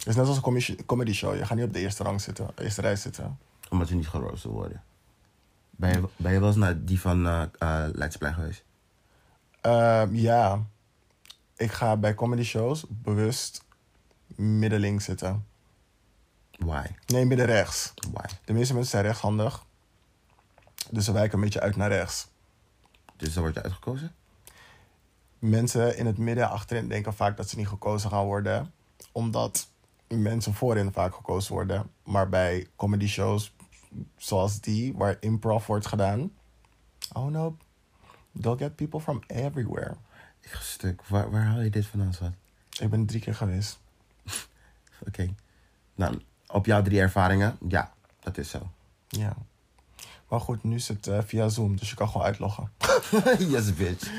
Het 0.00 0.08
is 0.08 0.16
net 0.16 0.26
als 0.26 0.36
een 0.36 0.86
comedy- 0.86 1.12
show. 1.12 1.36
Je 1.36 1.46
gaat 1.46 1.56
niet 1.56 1.66
op 1.66 1.72
de 1.72 1.78
eerste 1.78 2.02
rang 2.02 2.20
zitten, 2.20 2.48
eerste 2.56 2.80
rij 2.80 2.96
zitten. 2.96 3.38
Omdat 3.70 3.88
je 3.88 3.94
niet 3.94 4.08
geroosterd 4.08 4.42
wil 4.42 4.52
worden. 4.52 4.82
Ben 5.70 5.90
je, 5.90 6.08
ben 6.16 6.32
je 6.32 6.38
wel 6.38 6.48
eens 6.48 6.56
naar 6.56 6.84
die 6.84 7.00
van 7.00 7.26
eh, 7.26 7.86
Leidsplein 7.92 8.34
geweest? 8.34 8.64
Ehm, 9.60 10.14
ja, 10.14 10.66
ik 11.56 11.72
ga 11.72 11.96
bij 11.96 12.14
comedy 12.14 12.42
shows 12.42 12.84
bewust 12.88 13.64
middenlinks 14.26 15.04
zitten. 15.04 15.46
Why? 16.58 16.84
Nee, 17.06 17.24
middenrechts. 17.24 17.92
Why? 18.12 18.24
De 18.44 18.52
meeste 18.52 18.72
mensen 18.72 18.90
zijn 18.90 19.04
rechtshandig. 19.04 19.64
Dus 20.90 21.04
ze 21.04 21.12
wijken 21.12 21.34
een 21.38 21.44
beetje 21.44 21.60
uit 21.60 21.76
naar 21.76 21.88
rechts. 21.88 22.28
Dus 23.16 23.34
dan 23.34 23.42
word 23.42 23.54
je 23.54 23.62
uitgekozen? 23.62 24.14
Mensen 25.38 25.96
in 25.96 26.06
het 26.06 26.18
midden 26.18 26.50
achterin 26.50 26.88
denken 26.88 27.14
vaak 27.14 27.36
dat 27.36 27.48
ze 27.48 27.56
niet 27.56 27.68
gekozen 27.68 28.10
gaan 28.10 28.24
worden. 28.24 28.72
Omdat 29.12 29.68
mensen 30.18 30.54
voorin 30.54 30.92
vaak 30.92 31.14
gekozen 31.14 31.52
worden. 31.52 31.90
Maar 32.04 32.28
bij 32.28 32.66
comedy 32.76 33.06
shows 33.06 33.52
zoals 34.16 34.60
die, 34.60 34.94
waar 34.96 35.16
improv 35.20 35.66
wordt 35.66 35.86
gedaan. 35.86 36.32
Oh 37.12 37.26
no, 37.26 37.56
they'll 38.40 38.56
get 38.56 38.76
people 38.76 39.00
from 39.00 39.22
everywhere. 39.26 39.96
Ik 40.40 40.50
ga 40.50 40.60
stuk. 40.60 41.02
Waar, 41.06 41.30
waar 41.30 41.44
haal 41.44 41.60
je 41.60 41.70
dit 41.70 41.86
vandaan, 41.86 42.12
schat? 42.12 42.32
Ik 42.78 42.90
ben 42.90 43.06
drie 43.06 43.20
keer 43.20 43.34
geweest. 43.34 43.80
Oké. 45.06 45.34
Nou, 45.94 46.20
op 46.46 46.66
jouw 46.66 46.82
drie 46.82 47.00
ervaringen, 47.00 47.58
ja, 47.68 47.92
dat 48.20 48.38
is 48.38 48.50
zo. 48.50 48.70
Ja. 49.08 49.36
Maar 50.28 50.40
goed, 50.40 50.64
nu 50.64 50.74
is 50.74 50.88
het 50.88 51.06
eh, 51.06 51.18
via 51.24 51.48
Zoom, 51.48 51.76
dus 51.76 51.90
je 51.90 51.96
kan 51.96 52.08
gewoon 52.08 52.26
uitloggen. 52.26 52.70
yes, 53.52 53.74
bitch. 53.74 54.10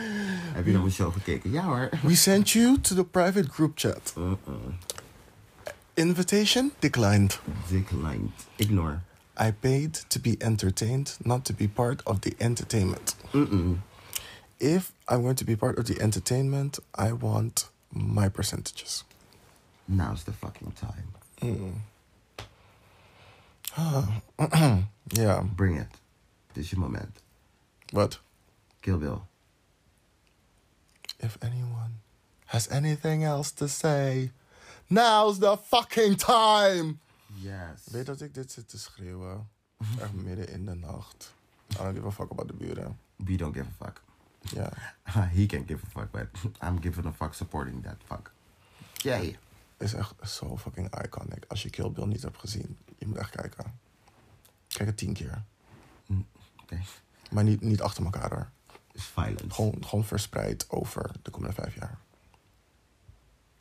Heb 0.54 0.66
je 0.66 0.72
naar 0.72 0.82
mijn 0.82 0.94
show 0.94 1.14
gekeken? 1.14 1.52
Ja 1.52 1.64
hoor. 1.64 1.90
We 2.02 2.16
sent 2.16 2.50
you 2.50 2.82
to 2.82 2.96
the 2.96 3.06
private 3.06 3.50
group 3.50 3.72
chat. 3.76 4.14
Uh-uh. 4.18 4.54
Invitation 5.98 6.72
declined. 6.82 7.38
Declined. 7.70 8.32
Ignore. 8.60 9.02
I 9.38 9.52
paid 9.52 9.94
to 10.10 10.20
be 10.20 10.38
entertained, 10.42 11.18
not 11.26 11.46
to 11.46 11.54
be 11.54 11.68
part 11.68 12.02
of 12.06 12.22
the 12.22 12.36
entertainment. 12.40 13.16
Mm-mm. 13.34 13.80
If 14.60 14.94
I'm 15.08 15.22
going 15.24 15.36
to 15.36 15.46
be 15.46 15.56
part 15.56 15.78
of 15.80 15.86
the 15.88 16.00
entertainment, 16.02 16.80
I 16.96 17.12
want 17.14 17.70
my 17.92 18.30
percentages. 18.30 19.04
Now's 19.88 20.24
the 20.24 20.32
fucking 20.32 20.74
time. 20.74 21.14
Yeah, 25.14 25.44
Bring 25.56 25.76
it. 25.76 25.88
Dit 26.54 26.64
is 26.64 26.70
je 26.70 26.78
moment. 26.78 27.20
What? 27.92 28.20
Kill 28.82 28.98
Bill. 28.98 29.28
if 31.22 31.38
anyone 31.42 32.02
has 32.48 32.68
anything 32.70 33.24
else 33.24 33.52
to 33.52 33.68
say, 33.68 34.32
now's 34.92 35.40
the 35.40 35.58
fucking 35.64 36.18
time! 36.18 36.98
Yes. 37.34 37.82
Weet 37.92 38.06
dat 38.06 38.22
ik 38.22 38.34
dit 38.34 38.52
zit 38.52 38.70
te 38.70 38.80
schreeuwen? 38.80 39.50
Echt 40.00 40.14
midden 40.14 40.50
in 40.50 40.66
de 40.66 40.76
nacht. 40.76 41.34
I 41.72 41.76
don't 41.76 41.96
give 41.96 42.08
a 42.08 42.12
fuck 42.12 42.32
about 42.32 42.48
de 42.48 42.54
buren. 42.54 43.00
We 43.16 43.36
don't 43.36 43.56
give 43.56 43.68
a 43.80 43.86
fuck. 43.86 44.02
Ja. 44.42 44.72
He 45.38 45.46
can 45.46 45.64
give 45.68 45.86
a 45.86 45.90
fuck, 45.90 46.12
but 46.12 46.28
I'm 46.62 46.82
giving 46.82 47.06
a 47.06 47.12
fuck 47.12 47.34
supporting 47.34 47.84
that 47.84 47.98
fuck. 48.06 48.32
Yay. 48.94 49.38
is 49.78 49.94
echt 49.94 50.14
zo 50.24 50.58
fucking 50.58 51.04
iconic. 51.04 51.46
Als 51.48 51.64
je 51.64 51.70
Kill 51.70 51.92
Bill 51.92 52.06
niet 52.06 52.22
hebt 52.22 52.38
gezien, 52.38 52.78
je 52.98 53.08
moet 53.08 53.18
echt 53.18 53.30
kijken. 53.30 53.80
Kijk 54.68 54.90
het 54.90 54.98
tien 54.98 55.14
keer. 55.14 55.44
Oké. 56.62 56.82
Maar 57.32 57.44
niet, 57.44 57.62
niet 57.62 57.82
achter 57.82 58.04
elkaar 58.04 58.30
hoor. 58.30 58.50
Is 58.92 59.04
violence. 59.04 59.50
Gewoon, 59.50 59.86
gewoon 59.86 60.06
verspreid 60.06 60.70
over 60.70 61.12
de 61.22 61.32
komende 61.32 61.56
vijf 61.56 61.76
jaar. 61.76 61.98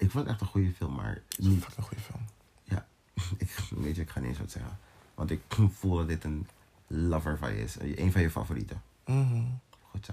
Ik 0.01 0.11
vond 0.11 0.25
het 0.25 0.33
echt 0.33 0.41
een 0.41 0.47
goede 0.47 0.73
film, 0.73 0.95
maar 0.95 1.09
Het 1.15 1.39
is 1.39 1.45
een 1.45 1.51
niet... 1.51 1.65
goede 1.81 2.03
film. 2.03 2.25
Ja, 2.65 2.87
ik, 3.39 3.57
weet 3.71 3.97
je, 3.97 4.03
ik 4.03 4.11
ga 4.11 4.21
niet 4.21 4.29
eens 4.29 4.39
wat 4.39 4.51
zeggen. 4.51 4.79
Want 5.15 5.31
ik 5.31 5.41
voel 5.79 5.97
dat 5.97 6.09
dit 6.09 6.25
een 6.25 6.49
lover 6.87 7.39
van 7.39 7.53
je 7.55 7.63
is. 7.63 7.77
Een 7.81 8.13
van 8.13 8.21
je 8.23 8.31
favorieten. 8.31 8.83
Mhm. 9.07 9.43
Goed 9.91 10.05
zo. 10.07 10.13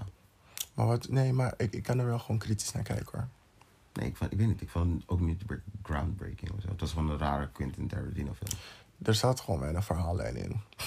Maar 0.74 0.86
wat, 0.86 1.08
nee, 1.08 1.32
maar 1.32 1.54
ik, 1.56 1.72
ik 1.74 1.82
kan 1.82 1.98
er 1.98 2.06
wel 2.06 2.18
gewoon 2.18 2.38
kritisch 2.38 2.72
naar 2.72 2.82
kijken 2.82 3.08
hoor. 3.18 3.28
Nee, 3.92 4.08
ik, 4.08 4.16
vond, 4.16 4.32
ik 4.32 4.38
weet 4.38 4.46
niet. 4.46 4.60
Ik 4.60 4.68
vond 4.68 4.94
het 5.00 5.08
ook 5.08 5.20
niet 5.20 5.46
bre- 5.46 5.60
groundbreaking 5.82 6.50
of 6.50 6.60
zo. 6.62 6.68
Het 6.68 6.80
was 6.80 6.92
gewoon 6.92 7.10
een 7.10 7.18
rare 7.18 7.48
Quentin 7.52 7.88
Tarantino 7.88 8.34
film. 8.34 8.60
Er 9.02 9.14
staat 9.14 9.40
gewoon 9.40 9.60
weinig 9.60 9.84
verhaallijn 9.84 10.36
in. 10.36 10.60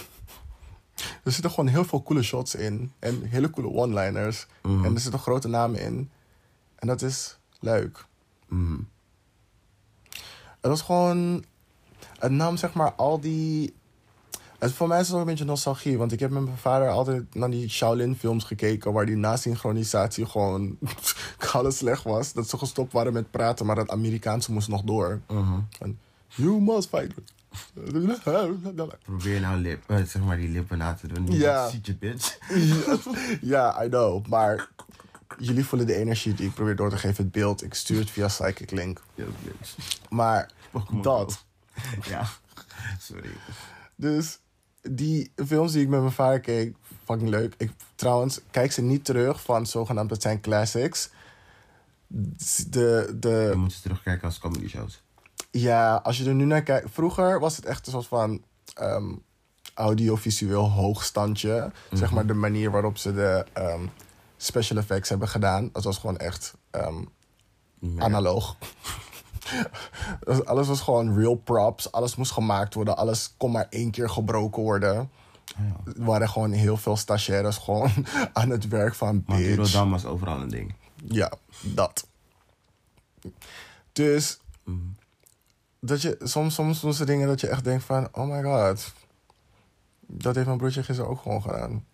Er 1.24 1.32
zitten 1.32 1.52
gewoon 1.52 1.68
heel 1.68 1.86
veel 1.86 2.04
coole 2.04 2.24
shots 2.24 2.56
in. 2.56 2.91
En 2.99 3.24
hele 3.24 3.49
coole 3.49 3.70
one-liners. 3.70 4.47
Mhm. 4.64 4.86
En 4.86 4.93
er 4.93 4.99
zitten 4.99 5.20
grote 5.20 5.47
namen 5.47 5.80
in. 5.82 6.10
En 6.76 6.88
dat 6.88 7.02
is 7.02 7.38
leuk. 7.60 8.06
Mm. 8.52 8.88
Het 10.62 10.70
was 10.70 10.82
gewoon... 10.82 11.43
Het 12.20 12.32
nam 12.32 12.58
zeg 12.58 12.74
maar 12.74 12.93
al 12.93 13.20
die... 13.20 13.74
Het, 14.60 14.74
voor 14.74 14.88
mij 14.88 14.99
is 14.99 15.06
het 15.08 15.16
ook 15.16 15.22
een 15.22 15.28
beetje 15.28 15.45
nostalgie. 15.45 15.97
Want 15.97 16.12
ik 16.12 16.20
heb 16.20 16.30
met 16.30 16.43
mijn 16.43 16.58
vader 16.58 16.89
altijd 16.89 17.36
naar 17.36 17.49
die 17.49 17.70
Shaolin 17.70 18.16
films 18.16 18.43
gekeken... 18.43 18.93
waar 18.93 19.06
die 19.06 19.16
nasynchronisatie 19.16 20.26
gewoon 20.26 20.78
alles 21.54 21.78
slecht 21.78 22.04
was. 22.04 22.34
Dat 22.34 22.49
ze 22.49 22.58
gestopt 22.58 22.93
waren 22.93 23.14
met 23.14 23.32
praten, 23.32 23.66
maar 23.66 23.76
dat 23.76 23.89
Amerikaanse 23.89 24.52
moest 24.52 24.68
nog 24.68 24.82
door. 24.82 25.22
Mhm. 25.28 25.60
You 26.28 26.62
must 26.62 26.89
fight. 26.89 27.14
Probeer 29.04 29.39
nou 29.39 29.58
lip, 29.58 29.84
eh, 29.88 30.04
zeg 30.04 30.22
maar 30.22 30.38
die 30.38 30.49
lippen 30.49 30.78
na 30.78 30.93
te 30.93 31.08
doen. 31.08 31.32
Ja. 31.32 31.70
Ziet 31.70 31.86
je 31.86 31.95
bitch. 31.95 32.38
ja, 33.54 33.84
I 33.84 33.89
know. 33.89 34.28
Maar 34.28 34.70
jullie 35.38 35.66
voelen 35.66 35.88
de 35.88 35.96
energie 35.96 36.34
die 36.34 36.48
ik 36.48 36.54
probeer 36.54 36.76
door 36.76 36.90
te 36.90 36.98
geven. 36.98 37.24
Het 37.24 37.32
beeld, 37.32 37.64
ik 37.64 37.74
stuur 37.74 38.00
het 38.00 38.10
via 38.10 38.28
Psychic 38.28 38.72
Link. 38.72 39.02
Maar 40.10 40.50
Pokémon 40.72 41.02
dat. 41.02 41.46
Ja. 42.04 42.28
Sorry. 43.00 43.30
Dus 43.96 44.40
die 44.82 45.32
films 45.46 45.72
die 45.72 45.82
ik 45.82 45.88
met 45.88 46.00
mijn 46.00 46.12
vader 46.12 46.40
keek, 46.40 46.76
fucking 47.04 47.30
leuk. 47.30 47.54
Ik, 47.58 47.72
trouwens, 47.96 48.40
kijk 48.52 48.72
ze 48.72 48.82
niet 48.82 49.06
terug 49.06 49.42
van 49.42 49.66
zogenaamd, 49.66 50.10
dat 50.10 50.22
zijn 50.22 50.42
classics. 50.42 51.10
De, 52.08 53.06
Je 53.08 53.20
de, 53.20 53.54
moet 53.56 53.74
ze 53.74 53.82
terugkijken 53.82 54.24
als 54.24 54.38
comedy 54.40 54.68
shows. 54.68 55.02
ja, 55.52 55.96
als 55.96 56.18
je 56.18 56.26
er 56.26 56.34
nu 56.36 56.46
naar 56.46 56.64
kijkt. 56.64 56.88
Vroeger 56.92 57.40
was 57.40 57.56
het 57.56 57.66
echt 57.66 57.86
een 57.86 57.92
soort 57.92 58.08
van 58.08 58.44
ehm, 58.74 59.14
audiovisueel 59.74 60.70
hoogstandje. 60.70 61.72
Zeg 61.92 62.12
maar 62.12 62.26
de 62.26 62.34
manier 62.34 62.72
waarop 62.72 62.98
ze 62.98 63.14
de 63.14 63.46
ehm, 63.54 63.82
special 64.44 64.78
effects 64.80 65.10
hebben 65.10 65.28
gedaan. 65.28 65.70
Dat 65.72 65.84
was 65.84 65.98
gewoon 65.98 66.18
echt 66.18 66.54
Ja. 66.72 68.04
analoog. 68.04 68.56
Alles 70.46 70.68
was 70.68 70.82
gewoon 70.82 71.16
real 71.18 71.36
props. 71.36 71.92
Alles 71.92 72.16
moest 72.16 72.32
gemaakt 72.32 72.74
worden. 72.74 72.98
Alles 72.98 73.34
kon 73.38 73.52
maar 73.52 73.68
één 73.70 73.92
keer 73.92 74.10
gebroken 74.10 74.62
worden. 74.62 75.10
Ja. 75.46 75.92
Er 75.96 76.04
waren 76.06 76.30
gewoon 76.30 76.52
heel 76.52 76.78
veel 76.78 76.98
stagiaires 76.98 77.58
gewoon 77.58 77.92
aan 78.34 78.50
het 78.50 78.68
werk 78.68 78.96
van 78.96 79.24
Maar 79.26 79.38
bitch. 79.38 79.56
Rotterdam 79.56 79.92
was 79.92 80.06
overal 80.06 80.42
een 80.42 80.50
ding. 80.50 80.76
Ja, 81.08 81.32
dat. 81.62 82.08
Dus 83.92 84.39
Mm. 84.64 84.96
dat 85.80 86.02
je 86.02 86.18
soms, 86.24 86.54
soms 86.56 86.80
doen 86.82 86.94
ze 86.94 87.06
dingen 87.06 87.28
dat 87.28 87.42
je 87.42 87.48
echt 87.48 87.64
denkt 87.64 87.84
van, 87.84 88.08
oh 88.12 88.28
my 88.30 88.44
god, 88.44 88.94
dat 90.00 90.34
heeft 90.36 90.46
mijn 90.48 90.58
broertje 90.58 90.84
gisteren 90.84 91.12
ook 91.12 91.22
gewoon 91.22 91.42
gedaan. 91.42 91.86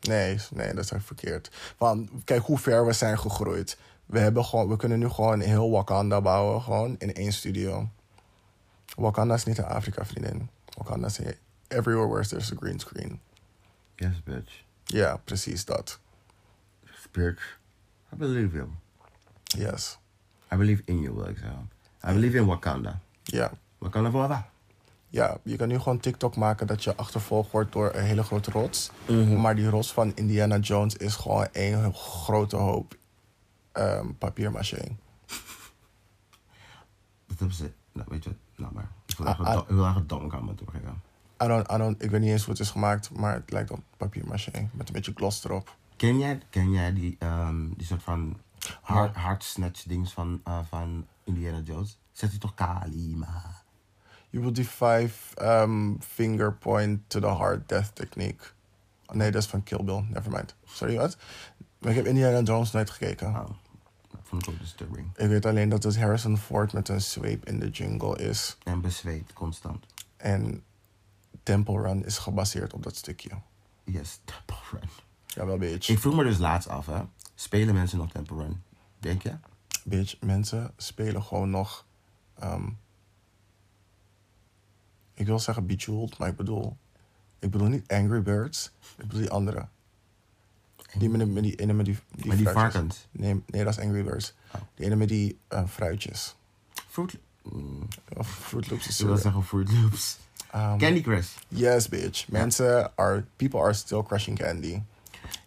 Nee, 0.00 0.38
nee, 0.50 0.74
dat 0.74 0.84
is 0.84 0.90
echt 0.90 1.04
verkeerd. 1.04 1.50
Want 1.78 2.10
kijk 2.24 2.42
hoe 2.42 2.58
ver 2.58 2.86
we 2.86 2.92
zijn 2.92 3.18
gegroeid. 3.18 3.78
We, 4.06 4.18
hebben 4.18 4.44
gewoon, 4.44 4.68
we 4.68 4.76
kunnen 4.76 4.98
nu 4.98 5.08
gewoon 5.08 5.40
heel 5.40 5.70
Wakanda 5.70 6.20
bouwen, 6.20 6.62
gewoon 6.62 6.96
in 6.98 7.14
één 7.14 7.32
studio. 7.32 7.88
Wakanda 8.96 9.34
is 9.34 9.44
niet 9.44 9.58
in 9.58 9.64
Afrika, 9.64 10.04
vriendin. 10.04 10.50
Wakanda 10.76 11.06
is 11.06 11.20
everywhere 11.68 12.08
where 12.08 12.28
there's 12.28 12.52
a 12.52 12.56
green 12.56 12.78
screen. 12.78 13.20
Yes, 13.96 14.22
bitch. 14.24 14.64
Ja, 14.84 15.16
precies 15.16 15.64
dat. 15.64 15.98
Bitch. 17.10 17.58
I 18.12 18.16
believe 18.16 18.56
you. 18.56 18.68
Yes. 19.44 19.98
I 20.52 20.56
believe 20.56 20.82
in 20.84 21.00
you, 21.00 21.14
wil 21.14 21.28
ik 21.28 21.38
zeggen. 21.38 21.70
I 22.04 22.12
believe 22.12 22.36
in 22.36 22.46
Wakanda. 22.46 23.00
Ja. 23.22 23.52
Wakanda 23.78 24.10
forever. 24.10 24.44
Ja, 25.10 25.38
je 25.42 25.56
kan 25.56 25.68
nu 25.68 25.78
gewoon 25.78 26.00
TikTok 26.00 26.36
maken 26.36 26.66
dat 26.66 26.84
je 26.84 26.96
achtervolgd 26.96 27.50
wordt 27.50 27.72
door 27.72 27.94
een 27.94 28.04
hele 28.04 28.22
grote 28.22 28.50
rots. 28.50 28.90
Maar 29.38 29.54
die 29.54 29.68
rots 29.68 29.92
van 29.92 30.12
Indiana 30.14 30.58
Jones 30.58 30.96
is 30.96 31.16
gewoon 31.16 31.48
één 31.52 31.94
grote 31.94 32.56
hoop 32.56 32.96
ehm 33.72 34.12
papiermaché. 34.18 34.76
Dat 37.26 37.38
hebben 37.38 37.56
ze... 37.56 37.72
Nou, 37.92 38.06
weet 38.10 38.24
je? 38.24 38.34
Nou 38.56 38.72
maar. 38.74 38.90
Ik 39.06 39.16
wil 39.16 39.26
Ah, 39.26 39.46
eigenlijk 39.46 39.80
ah. 39.80 39.96
dom 40.06 40.32
aan 40.32 40.54
toe 40.54 40.70
geven. 40.70 41.02
I 41.42 41.46
don't, 41.46 41.72
I 41.72 41.76
don't, 41.76 42.02
ik 42.02 42.10
weet 42.10 42.20
niet 42.20 42.30
eens 42.30 42.44
hoe 42.44 42.52
het 42.52 42.62
is 42.62 42.70
gemaakt, 42.70 43.10
maar 43.10 43.34
het 43.34 43.50
lijkt 43.50 43.70
op 43.70 43.80
papiermaché. 43.96 44.68
Met 44.72 44.88
een 44.88 44.94
beetje 44.94 45.12
gloss 45.14 45.44
erop. 45.44 45.76
Ken 45.96 46.18
jij, 46.18 46.40
ken 46.50 46.70
jij 46.70 46.92
die, 46.92 47.16
ehm, 47.18 47.68
die 47.76 47.86
soort 47.86 48.02
van 48.02 48.40
hard, 48.80 49.16
hard 49.16 49.44
snatch 49.44 49.82
dings 49.82 50.12
van, 50.12 50.40
eh, 50.44 50.58
van 50.68 51.06
Indiana 51.24 51.60
Jones? 51.60 51.98
Zet 52.12 52.30
hij 52.30 52.38
toch 52.38 52.54
Kalima? 52.54 53.59
Je 54.30 54.38
bedoelt 54.38 54.54
die 54.54 54.64
five 54.64 55.10
um, 55.42 56.02
finger 56.02 56.52
point 56.54 57.00
to 57.06 57.20
the 57.20 57.26
heart 57.36 57.68
death 57.68 57.94
technique. 57.94 58.44
Oh, 59.06 59.16
nee, 59.16 59.30
dat 59.30 59.42
is 59.42 59.48
van 59.48 59.62
Kill 59.62 59.84
Bill. 59.84 60.04
Nevermind. 60.08 60.54
Sorry, 60.64 60.96
wat? 60.96 61.16
Maar 61.78 61.90
ik 61.90 61.96
heb 61.96 62.06
Indiana 62.06 62.40
Jones 62.40 62.70
nooit 62.70 62.90
gekeken. 62.90 63.28
Oh, 63.28 63.50
vond 64.22 64.42
ik 64.42 64.48
ook 64.48 64.58
disturbing. 64.58 65.16
Ik 65.16 65.28
weet 65.28 65.46
alleen 65.46 65.68
dat 65.68 65.82
het 65.82 65.98
Harrison 65.98 66.38
Ford 66.38 66.72
met 66.72 66.88
een 66.88 67.00
zweep 67.00 67.46
in 67.46 67.60
de 67.60 67.68
jungle 67.68 68.18
is. 68.18 68.56
En 68.62 68.80
bezweet, 68.80 69.32
constant. 69.32 69.86
En 70.16 70.62
Temple 71.42 71.80
Run 71.80 72.04
is 72.04 72.18
gebaseerd 72.18 72.72
op 72.72 72.82
dat 72.82 72.96
stukje. 72.96 73.30
Yes, 73.84 74.20
Temple 74.24 74.56
Run. 74.70 74.88
Jawel, 75.26 75.58
bitch. 75.58 75.88
Ik 75.88 75.98
vroeg 75.98 76.14
me 76.14 76.24
dus 76.24 76.38
laatst 76.38 76.68
af, 76.68 76.86
hè. 76.86 77.00
Spelen 77.34 77.74
mensen 77.74 77.98
nog 77.98 78.10
Temple 78.10 78.36
Run? 78.36 78.62
Denk 78.98 79.22
je? 79.22 79.34
Bitch, 79.84 80.20
mensen 80.20 80.72
spelen 80.76 81.22
gewoon 81.22 81.50
nog... 81.50 81.86
ehm, 82.38 82.68
ik 85.20 85.26
wil 85.26 85.38
zeggen 85.38 85.66
Bejeweled, 85.66 86.18
maar 86.18 86.28
ik 86.28 86.36
bedoel... 86.36 86.76
Ik 87.38 87.50
bedoel 87.50 87.68
niet 87.68 87.88
Angry 87.92 88.22
Birds. 88.22 88.70
Ik 88.96 89.06
bedoel 89.06 89.20
die 89.20 89.30
andere. 89.30 89.66
Die 90.98 91.08
met, 91.08 91.32
met 91.32 91.42
die 91.42 91.54
ene 91.54 91.72
met 91.72 91.84
die, 91.84 91.98
die 92.14 92.26
Met 92.26 92.36
die 92.36 92.46
fruitjes. 92.48 92.72
varkens? 92.72 93.06
Nee, 93.10 93.42
nee, 93.46 93.64
dat 93.64 93.78
is 93.78 93.84
Angry 93.84 94.04
Birds. 94.04 94.34
Oh. 94.54 94.60
Die 94.74 94.86
ene 94.86 94.96
met 94.96 95.08
die 95.08 95.38
eh, 95.48 95.66
fruitjes. 95.66 96.36
Fruit... 96.88 97.18
Mm, 97.42 97.88
Of 98.16 98.28
Fruit 98.28 98.70
Loops 98.70 98.88
is 98.88 99.00
ik 99.00 99.06
wil 99.06 99.16
zeggen 99.16 99.44
Fruit 99.44 99.72
Loops. 99.72 100.18
Um, 100.54 100.78
Candy 100.78 101.00
Crush. 101.00 101.28
Yes, 101.48 101.88
bitch. 101.88 102.28
Mensen 102.28 102.96
are... 102.96 103.24
People 103.36 103.60
are 103.60 103.72
still 103.72 104.02
crushing 104.02 104.38
candy. 104.38 104.82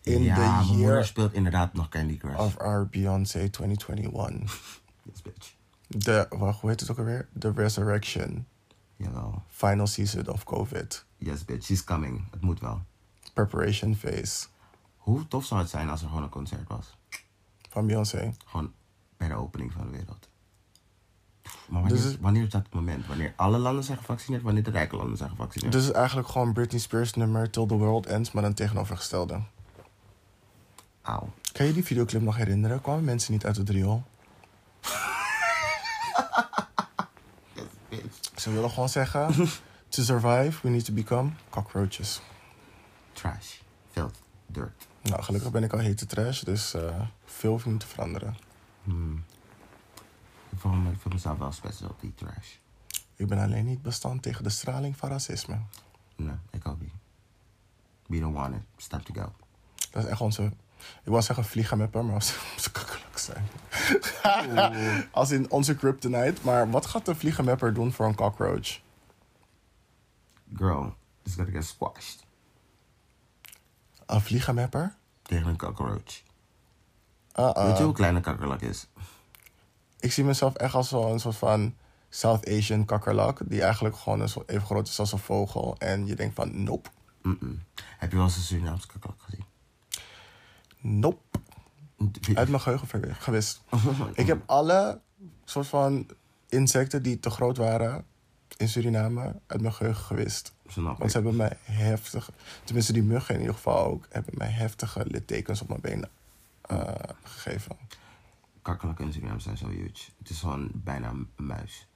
In 0.04 0.24
ja, 0.24 0.36
the 0.36 0.40
mijn 0.42 0.78
moeder 0.78 1.06
speelt 1.06 1.34
inderdaad 1.34 1.74
nog 1.74 1.90
Candy 1.90 2.18
Crush. 2.18 2.38
of 2.38 2.58
our 2.58 2.88
Beyoncé 2.88 3.50
2021. 3.50 4.52
Yes, 5.04 5.22
bitch. 5.22 5.56
De, 5.88 6.26
wacht, 6.30 6.60
hoe 6.62 6.70
heet 6.70 6.80
het 6.80 6.92
ook 6.92 6.98
alweer? 6.98 7.28
The 7.40 7.52
Resurrection. 7.56 8.46
Jawel. 9.04 9.44
Final 9.48 9.88
season 9.88 10.28
of 10.28 10.44
COVID. 10.44 11.06
Yes, 11.18 11.46
bitch. 11.46 11.66
She's 11.66 11.84
coming. 11.84 12.26
Het 12.32 12.42
moet 12.42 12.60
wel. 12.60 12.82
Preparation 13.34 13.96
phase. 13.96 14.46
Hoe 14.98 15.28
tof 15.28 15.46
zou 15.46 15.62
het 15.62 15.70
zijn 15.70 15.90
als 15.90 16.02
er 16.02 16.08
gewoon 16.08 16.24
een 16.24 16.30
concert 16.30 16.68
was? 16.68 16.98
Van 17.70 17.88
Beyoncé. 17.88 18.34
Gewoon 18.46 18.74
bij 19.18 19.28
de 19.28 19.34
opening 19.34 19.72
van 19.72 19.86
de 19.86 19.98
wereld. 19.98 20.30
Maar 21.44 21.82
wanneer, 21.82 22.02
Dus 22.02 22.18
wanneer 22.20 22.44
is 22.44 22.50
dat 22.50 22.64
het 22.64 22.74
moment? 22.74 23.08
Wanneer 23.08 23.34
alle 23.36 23.58
landen 23.58 23.84
zijn 23.84 23.98
gevaccineerd, 23.98 24.44
wanneer 24.44 24.64
de 24.64 24.72
rijke 24.72 24.96
landen 24.96 25.18
zijn 25.18 25.30
gevaccineerd? 25.30 25.72
Dus 25.72 25.92
eigenlijk 25.92 26.28
gewoon 26.28 26.54
Britney 26.54 26.80
Spears 26.80 27.14
nummer 27.14 27.50
Till 27.50 27.66
the 27.66 27.76
World 27.76 28.06
Ends, 28.06 28.32
maar 28.32 28.44
dan 28.44 28.54
tegenovergestelde. 28.54 29.42
Auw. 31.02 31.30
Kan 31.52 31.66
je 31.66 31.74
die 31.74 31.84
videoclip 31.84 32.22
nog 32.22 32.36
herinneren? 32.36 32.82
Kwamen 32.82 33.04
mensen 33.04 33.34
niet 33.34 33.46
uit 33.46 33.56
het 33.56 33.70
riool? 33.70 34.04
Ze 38.44 38.52
willen 38.52 38.70
gewoon 38.70 38.90
zeggen... 38.90 39.34
to 39.94 40.04
survive, 40.04 40.60
we 40.62 40.70
need 40.70 40.86
to 40.86 40.94
become 40.94 41.32
cockroaches. 41.50 42.22
Trash. 43.14 43.60
Filth. 43.92 44.22
Dirt. 44.46 44.88
Nou, 45.02 45.24
gelukkig 45.24 45.52
ben 45.52 45.64
ik 45.64 45.74
al 45.74 45.80
hete 45.80 46.06
trash, 46.06 46.42
dus 46.42 46.74
eh, 46.74 47.02
veel 47.26 47.52
hoeft 47.52 47.66
niet 47.66 47.80
te 47.80 47.88
veranderen. 47.88 48.38
Hmm. 48.84 49.24
Ik 50.50 50.60
voel, 50.60 50.72
me, 50.72 50.92
ik 50.92 51.00
voel 51.00 51.14
mezelf 51.14 51.38
wel 51.38 51.52
special 51.52 51.90
op 51.90 52.02
die 52.02 52.14
trash. 52.16 52.56
Ik 53.16 53.28
ben 53.28 53.40
alleen 53.40 53.66
niet 53.66 53.82
bestand 53.82 54.22
tegen 54.22 54.44
de 54.44 54.50
straling 54.50 54.98
van 54.98 55.10
racisme. 55.10 55.60
Nee, 56.16 56.36
ik 56.52 56.68
ook 56.68 56.82
niet. 56.82 56.94
We 58.08 58.20
don't 58.20 58.36
want 58.36 58.56
it. 58.56 58.62
Start 58.78 59.06
to 59.06 59.14
go. 59.14 59.34
Dat 59.92 60.04
is 60.04 60.10
echt 60.10 60.22
onze... 60.22 60.52
Ik 61.04 61.10
wou 61.10 61.22
zeggen 61.22 61.46
vliegen 61.46 61.78
met 61.78 61.94
maar 61.94 62.14
als 62.14 62.28
ze 62.58 62.72
kakkerlak 62.72 63.18
zijn. 63.18 63.48
als 65.12 65.32
in 65.32 65.52
onze 65.52 65.76
kryptonite. 65.76 66.42
Maar 66.42 66.70
wat 66.70 66.86
gaat 66.86 67.06
de 67.06 67.16
vliegenmapper 67.16 67.74
doen 67.74 67.92
voor 67.92 68.06
een 68.06 68.16
cockroach? 68.16 68.80
Girl, 70.56 70.96
it's 71.24 71.36
gonna 71.36 71.52
get 71.52 71.66
squashed. 71.66 72.26
Een 74.06 74.22
vliegenmapper? 74.22 74.96
Tegen 75.22 75.48
een 75.48 75.58
cockroach. 75.58 76.22
Uh-uh. 77.40 77.66
Weet 77.66 77.78
je 77.78 77.84
hoe 77.84 77.94
klein 77.94 78.16
een 78.16 78.22
kakkerlak 78.22 78.62
is? 78.62 78.88
Ik 80.00 80.12
zie 80.12 80.24
mezelf 80.24 80.56
echt 80.56 80.74
als 80.74 80.90
zo'n 80.90 81.20
soort 81.20 81.36
van 81.36 81.76
South 82.10 82.50
Asian 82.50 82.86
kakkerlak. 82.86 83.40
Die 83.46 83.62
eigenlijk 83.62 83.98
gewoon 83.98 84.20
een 84.20 84.30
soort, 84.30 84.50
even 84.50 84.66
groot 84.66 84.88
is 84.88 85.00
als 85.00 85.12
een 85.12 85.20
vogel. 85.20 85.76
En 85.78 86.06
je 86.06 86.16
denkt 86.16 86.36
van, 86.36 86.64
nope. 86.64 86.90
Heb 87.98 88.12
je 88.12 88.16
wel 88.16 88.26
eens 88.26 88.36
een 88.36 88.42
Surinaamse 88.42 88.88
kakkerlak 88.88 89.22
gezien? 89.22 89.46
Nope. 90.84 91.22
Uit 92.34 92.50
mijn 92.50 92.62
geheugen 92.62 92.88
ver- 92.88 93.16
gewist. 93.16 93.62
Ik 94.14 94.28
heb 94.28 94.44
alle 94.46 95.02
soort 95.46 95.68
van 95.68 96.08
insecten 96.50 97.04
die 97.04 97.20
te 97.20 97.30
groot 97.30 97.58
waren 97.58 98.06
in 98.58 98.70
Suriname 98.70 99.36
uit 99.48 99.62
mijn 99.62 99.74
geheugen 99.74 100.04
gewist. 100.04 100.54
Snap 100.68 100.98
Want 100.98 101.12
ze 101.12 101.18
hebben 101.18 101.36
mij 101.36 101.58
heftig, 101.64 102.30
tenminste 102.64 102.94
die 102.94 103.04
muggen 103.04 103.34
in 103.36 103.40
ieder 103.40 103.56
geval 103.56 103.86
ook, 103.86 104.06
hebben 104.10 104.34
mij 104.38 104.50
heftige 104.50 105.06
littekens 105.08 105.62
op 105.62 105.68
mijn 105.68 105.82
benen 105.82 106.10
eh, 106.62 106.94
gegeven. 107.24 107.78
Kakkerlakken 108.62 109.06
in 109.06 109.14
Suriname 109.14 109.40
zijn 109.40 109.58
zo 109.58 109.68
huge. 109.68 110.12
Het 110.18 110.30
is 110.30 110.40
gewoon 110.40 110.72
bijna 110.74 111.10
een 111.10 111.30
muis. 111.36 111.88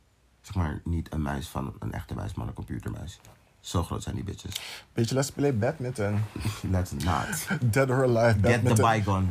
Zeg 0.42 0.56
maar 0.56 0.82
niet 0.84 1.14
een 1.14 1.22
muis 1.22 1.48
van 1.48 1.76
een 1.80 1.92
echte 1.92 2.14
muis, 2.14 2.34
maar 2.34 2.48
een 2.48 2.54
computermuis. 2.54 3.20
Zo 3.60 3.84
groot 3.84 4.04
zijn 4.04 4.16
die 4.16 4.24
bitches. 4.24 4.62
Beetje 4.94 5.16
let's 5.16 5.32
play 5.32 5.58
badminton. 5.58 6.24
Let's 6.70 6.92
not. 6.92 7.48
Dead 7.74 7.90
or 7.90 8.04
Alive 8.04 8.34
Get 8.34 8.44
the 8.44 8.50
badminton. 8.50 8.86
bygone. 8.98 9.28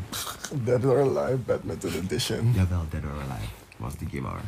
Dead 0.64 0.85
or 0.85 0.99
Alive 1.01 1.37
badminton 1.37 1.93
edition. 1.95 2.53
Jawel, 2.55 2.87
Dead 2.91 3.05
or 3.05 3.11
Alive. 3.11 3.49
Was 3.77 3.97
die 3.97 4.09
game 4.09 4.29
hoor. 4.29 4.41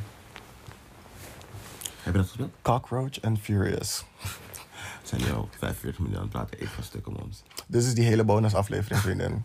Heb 2.02 2.12
je 2.14 2.20
dat 2.20 2.26
gespeeld? 2.28 2.52
Cockroach 2.62 3.20
and 3.22 3.38
Furious. 3.40 4.04
We 4.22 4.28
zijn 5.08 5.20
nu 5.20 5.32
al 5.32 5.48
45 5.58 5.98
minuten 5.98 6.16
aan 6.20 6.28
het 6.28 6.32
praten. 6.32 6.60
Ik 6.60 6.68
ga 6.68 6.82
stuk 6.82 7.06
om 7.06 7.14
ons. 7.14 7.42
Dit 7.66 7.84
is 7.84 7.94
die 7.94 8.04
hele 8.04 8.24
bonusaflevering, 8.24 9.00
vriendin. 9.00 9.44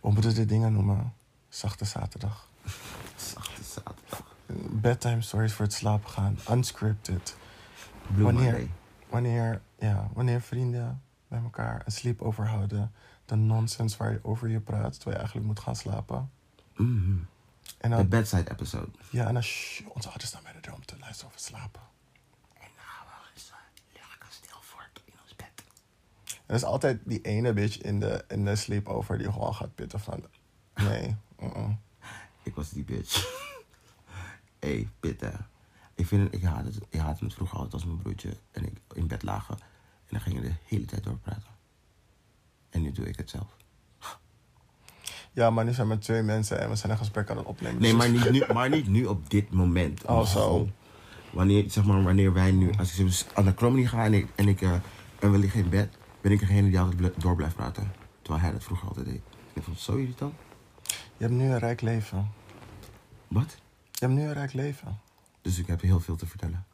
Hoe 0.00 0.12
moeten 0.12 0.30
we 0.30 0.36
dit 0.36 0.48
dingen 0.48 0.72
noemen? 0.72 1.12
Zachte 1.48 1.84
zaterdag. 1.84 2.48
Zachte 3.32 3.62
zaterdag. 3.64 4.22
Bedtime 4.70 5.22
stories 5.22 5.52
voor 5.52 5.64
het 5.64 5.74
slapen 5.74 6.10
gaan. 6.10 6.38
Unscripted. 6.50 7.36
Blue 8.06 8.24
wanneer, 8.24 8.42
Monday. 8.52 8.70
wanneer, 9.08 9.60
ja, 9.78 10.08
wanneer 10.14 10.40
vrienden 10.40 11.02
bij 11.28 11.40
elkaar 11.42 11.82
een 11.84 11.92
sleepover 11.92 12.46
houden. 12.46 12.92
De 13.24 13.34
nonsense 13.36 13.96
waar 13.98 14.12
je 14.12 14.18
over 14.22 14.48
je 14.48 14.60
praat, 14.60 14.92
terwijl 14.92 15.10
je 15.10 15.16
eigenlijk 15.16 15.46
moet 15.46 15.60
gaan 15.60 15.76
slapen. 15.76 16.30
En 16.76 17.28
De 17.80 17.88
dan, 17.88 18.08
bedside 18.08 18.50
episode. 18.50 18.90
ja, 19.10 19.26
en 19.26 19.32
dan, 19.34 19.42
shh, 19.42 19.80
onze 19.88 20.08
ouders 20.08 20.28
staan 20.30 20.42
bij 20.42 20.52
de 20.52 20.60
deur 20.60 20.74
om 20.74 20.84
te 20.84 20.98
luisteren 21.00 21.28
over 21.28 21.40
slapen. 21.40 21.80
En 22.54 22.68
dan 22.76 22.84
gaan 22.84 23.06
we 23.06 23.30
eens 23.34 23.52
uh, 23.94 24.02
lekker 24.10 24.28
stil 24.30 24.56
voort 24.60 25.02
in 25.04 25.12
ons 25.22 25.36
bed. 25.36 25.64
Er 26.46 26.54
is 26.54 26.64
altijd 26.64 27.00
die 27.04 27.20
ene 27.20 27.52
bitch 27.52 27.78
in 27.80 28.00
de, 28.00 28.24
in 28.28 28.44
de 28.44 28.56
sleepover 28.56 29.18
die 29.18 29.32
gewoon 29.32 29.54
gaat 29.54 29.74
pitten 29.74 30.00
van... 30.00 30.24
Nee, 30.74 31.16
mm-mm. 31.40 31.78
Ik 32.42 32.54
was 32.54 32.70
die 32.70 32.84
bitch. 32.84 33.40
hey, 34.60 34.88
pitten. 35.00 35.46
Ik, 35.94 36.06
vind 36.06 36.34
ik, 36.34 36.42
haatte 36.42 36.64
het, 36.64 36.78
ik 36.88 37.00
haatte 37.00 37.24
het 37.24 37.34
vroeger 37.34 37.56
altijd 37.56 37.74
als 37.74 37.84
mijn 37.84 37.98
broertje 37.98 38.36
en 38.50 38.64
ik 38.64 38.72
in 38.92 39.06
bed 39.06 39.22
lagen. 39.22 39.54
En 39.58 40.08
dan 40.08 40.20
gingen 40.20 40.42
we 40.42 40.48
de 40.48 40.54
hele 40.64 40.84
tijd 40.84 41.04
doorpraten. 41.04 41.50
En 42.70 42.82
nu 42.82 42.92
doe 42.92 43.08
ik 43.08 43.16
het 43.16 43.30
zelf. 43.30 43.56
Ja, 45.32 45.50
maar 45.50 45.64
nu 45.64 45.72
zijn 45.72 45.88
we 45.88 45.94
met 45.94 46.02
twee 46.02 46.22
mensen 46.22 46.60
en 46.60 46.68
we 46.68 46.76
zijn 46.76 46.92
een 46.92 46.98
gesprek 46.98 47.30
aan 47.30 47.36
het 47.36 47.46
opnemen. 47.46 47.80
Nee, 47.80 47.90
Dus 47.90 48.00
maar 48.00 48.10
niet 48.10 48.30
nu, 48.30 48.54
maar 48.54 48.68
niet 48.68 48.88
nu 48.88 49.04
op 49.04 49.30
dit 49.30 49.50
moment. 49.50 50.04
Oh, 50.04 50.26
zo. 50.26 50.68
Wanneer, 51.32 51.70
zeg 51.70 51.84
maar, 51.84 52.02
wanneer 52.02 52.32
wij 52.32 52.50
nu, 52.50 52.72
als 52.78 52.98
ik 52.98 53.26
aan 53.34 53.44
de 53.44 53.54
Cromedy 53.54 53.86
ga 53.86 54.04
en, 54.04 54.14
ik, 54.14 54.28
en, 54.34 54.48
ik, 54.48 54.60
eh, 54.62 54.72
en 55.18 55.32
we 55.32 55.38
liggen 55.38 55.60
in 55.60 55.68
bed, 55.68 55.96
ben 56.20 56.32
ik 56.32 56.38
degene 56.38 56.68
die 56.68 56.80
altijd 56.80 57.20
door 57.20 57.36
blijft 57.36 57.54
praten. 57.54 57.92
Terwijl 58.22 58.44
hij 58.44 58.52
dat 58.52 58.64
vroeger 58.64 58.88
altijd 58.88 59.06
deed. 59.06 59.22
Ik 59.52 59.62
vond 59.62 59.76
het 59.76 59.84
zo 59.84 59.96
irritant. 59.96 60.34
Je 61.16 61.24
hebt 61.24 61.32
nu 61.32 61.44
een 61.44 61.58
rijk 61.58 61.80
leven. 61.80 62.30
Wat? 63.28 63.56
Je 63.90 64.06
hebt 64.06 64.12
nu 64.12 64.22
een 64.22 64.32
rijk 64.32 64.52
leven. 64.52 65.00
Dus 65.42 65.58
ik 65.58 65.66
heb 65.66 65.80
heel 65.80 66.00
veel 66.00 66.16
te 66.16 66.26
vertellen. 66.26 66.66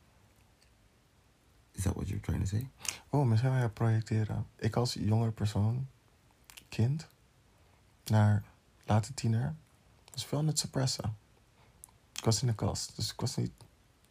Is 1.72 1.82
that 1.82 1.94
what 1.94 2.08
you're 2.08 2.22
trying 2.22 2.42
to 2.42 2.48
say? 2.48 2.70
Oh, 3.08 3.26
misschien 3.26 3.52
wil 3.52 3.60
je 3.60 3.68
projecteren. 3.68 4.46
Ik 4.56 4.76
als 4.76 4.94
jongere 4.94 5.30
persoon, 5.30 5.88
kind, 6.68 7.08
naar 8.04 8.44
late 8.84 9.14
tiener, 9.14 9.54
was 10.12 10.26
veel 10.26 10.38
aan 10.38 10.46
het 10.46 10.58
suppressen. 10.58 11.16
Ik 12.12 12.24
was 12.24 12.40
in 12.40 12.46
de 12.46 12.54
kast, 12.54 12.96
dus 12.96 13.12
ik 13.12 13.20
was 13.20 13.36
niet 13.36 13.52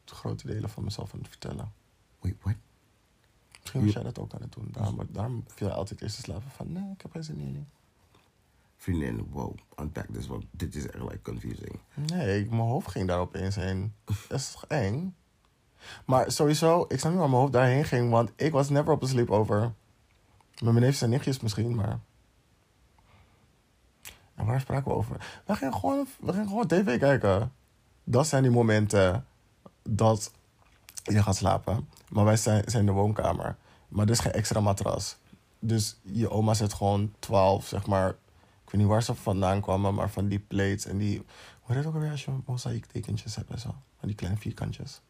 grote 0.05 0.47
delen 0.47 0.69
van 0.69 0.83
mezelf 0.83 1.13
aan 1.13 1.19
het 1.19 1.27
vertellen. 1.27 1.73
Wait, 2.19 2.35
what? 2.41 2.55
Misschien 3.59 3.83
was 3.83 3.93
jij 3.93 4.03
dat 4.03 4.19
ook 4.19 4.33
aan 4.33 4.41
het 4.41 4.51
doen. 4.51 4.67
Daarom, 4.71 5.07
daarom 5.09 5.43
viel 5.47 5.67
je 5.67 5.73
altijd 5.73 6.01
eerst 6.01 6.15
te 6.15 6.21
slapen 6.21 6.51
van, 6.51 6.71
nee, 6.71 6.91
ik 6.91 7.01
heb 7.01 7.11
geen 7.11 7.23
zin 7.23 7.39
in. 7.39 7.67
Vriendin, 8.77 9.27
wow, 9.31 9.55
unpack 9.75 10.05
this 10.13 10.29
one. 10.29 10.43
Dit 10.51 10.75
is 10.75 10.89
echt 10.89 11.03
like 11.03 11.21
confusing. 11.21 11.79
Nee, 11.93 12.45
mijn 12.45 12.61
hoofd 12.61 12.91
ging 12.91 13.07
daar 13.07 13.19
opeens 13.19 13.55
heen. 13.55 13.93
Dat 14.29 14.39
is 14.39 14.51
toch 14.51 14.65
eng? 14.67 15.15
Maar 16.05 16.31
sowieso, 16.31 16.85
ik 16.87 16.99
snap 16.99 17.11
niet 17.11 17.19
waar 17.19 17.29
mijn 17.29 17.41
hoofd 17.41 17.53
daarheen 17.53 17.85
ging, 17.85 18.09
want 18.09 18.31
ik 18.35 18.51
was 18.51 18.69
never 18.69 18.93
op 18.93 19.01
een 19.01 19.07
sleepover. 19.07 19.59
Met 20.61 20.71
mijn 20.71 20.79
neefjes 20.79 21.01
en 21.01 21.09
nichtjes 21.09 21.39
misschien, 21.39 21.75
maar... 21.75 21.99
En 24.35 24.45
waar 24.45 24.59
spraken 24.59 24.91
we 24.91 24.97
over? 24.97 25.41
We 25.45 25.55
gingen 25.55 25.73
gewoon, 25.73 26.07
we 26.19 26.31
gingen 26.31 26.47
gewoon 26.47 26.67
tv 26.67 26.99
kijken. 26.99 27.51
Dat 28.03 28.27
zijn 28.27 28.43
die 28.43 28.51
momenten 28.51 29.25
dat 29.83 30.31
je 31.03 31.23
gaat 31.23 31.35
slapen. 31.35 31.89
Maar 32.09 32.25
wij 32.25 32.37
zijn, 32.37 32.63
zijn 32.65 32.87
in 32.87 32.93
de 32.93 32.99
woonkamer. 32.99 33.55
Maar 33.87 34.05
er 34.05 34.11
is 34.11 34.19
geen 34.19 34.31
extra 34.31 34.59
matras. 34.59 35.17
Dus 35.59 35.99
je 36.01 36.29
oma 36.29 36.53
zet 36.53 36.73
gewoon 36.73 37.13
12, 37.19 37.65
zeg 37.65 37.87
maar. 37.87 38.15
Ik 38.67 38.73
weet 38.73 38.81
niet 38.81 38.89
waar 38.89 39.03
ze 39.03 39.15
vandaan 39.15 39.61
kwamen, 39.61 39.93
maar 39.93 40.09
van 40.09 40.27
die 40.27 40.39
plates 40.39 40.85
en 40.85 40.97
die. 40.97 41.17
Hoe 41.17 41.75
heet 41.75 41.77
het 41.77 41.85
ook 41.85 41.93
alweer 41.93 42.11
als 42.11 42.25
je 42.25 42.31
mozaïektekentjes 42.45 43.35
hebt 43.35 43.49
en 43.49 43.59
zo? 43.59 43.75
Van 43.99 44.07
die 44.07 44.15
kleine 44.15 44.39
vierkantjes. 44.39 45.01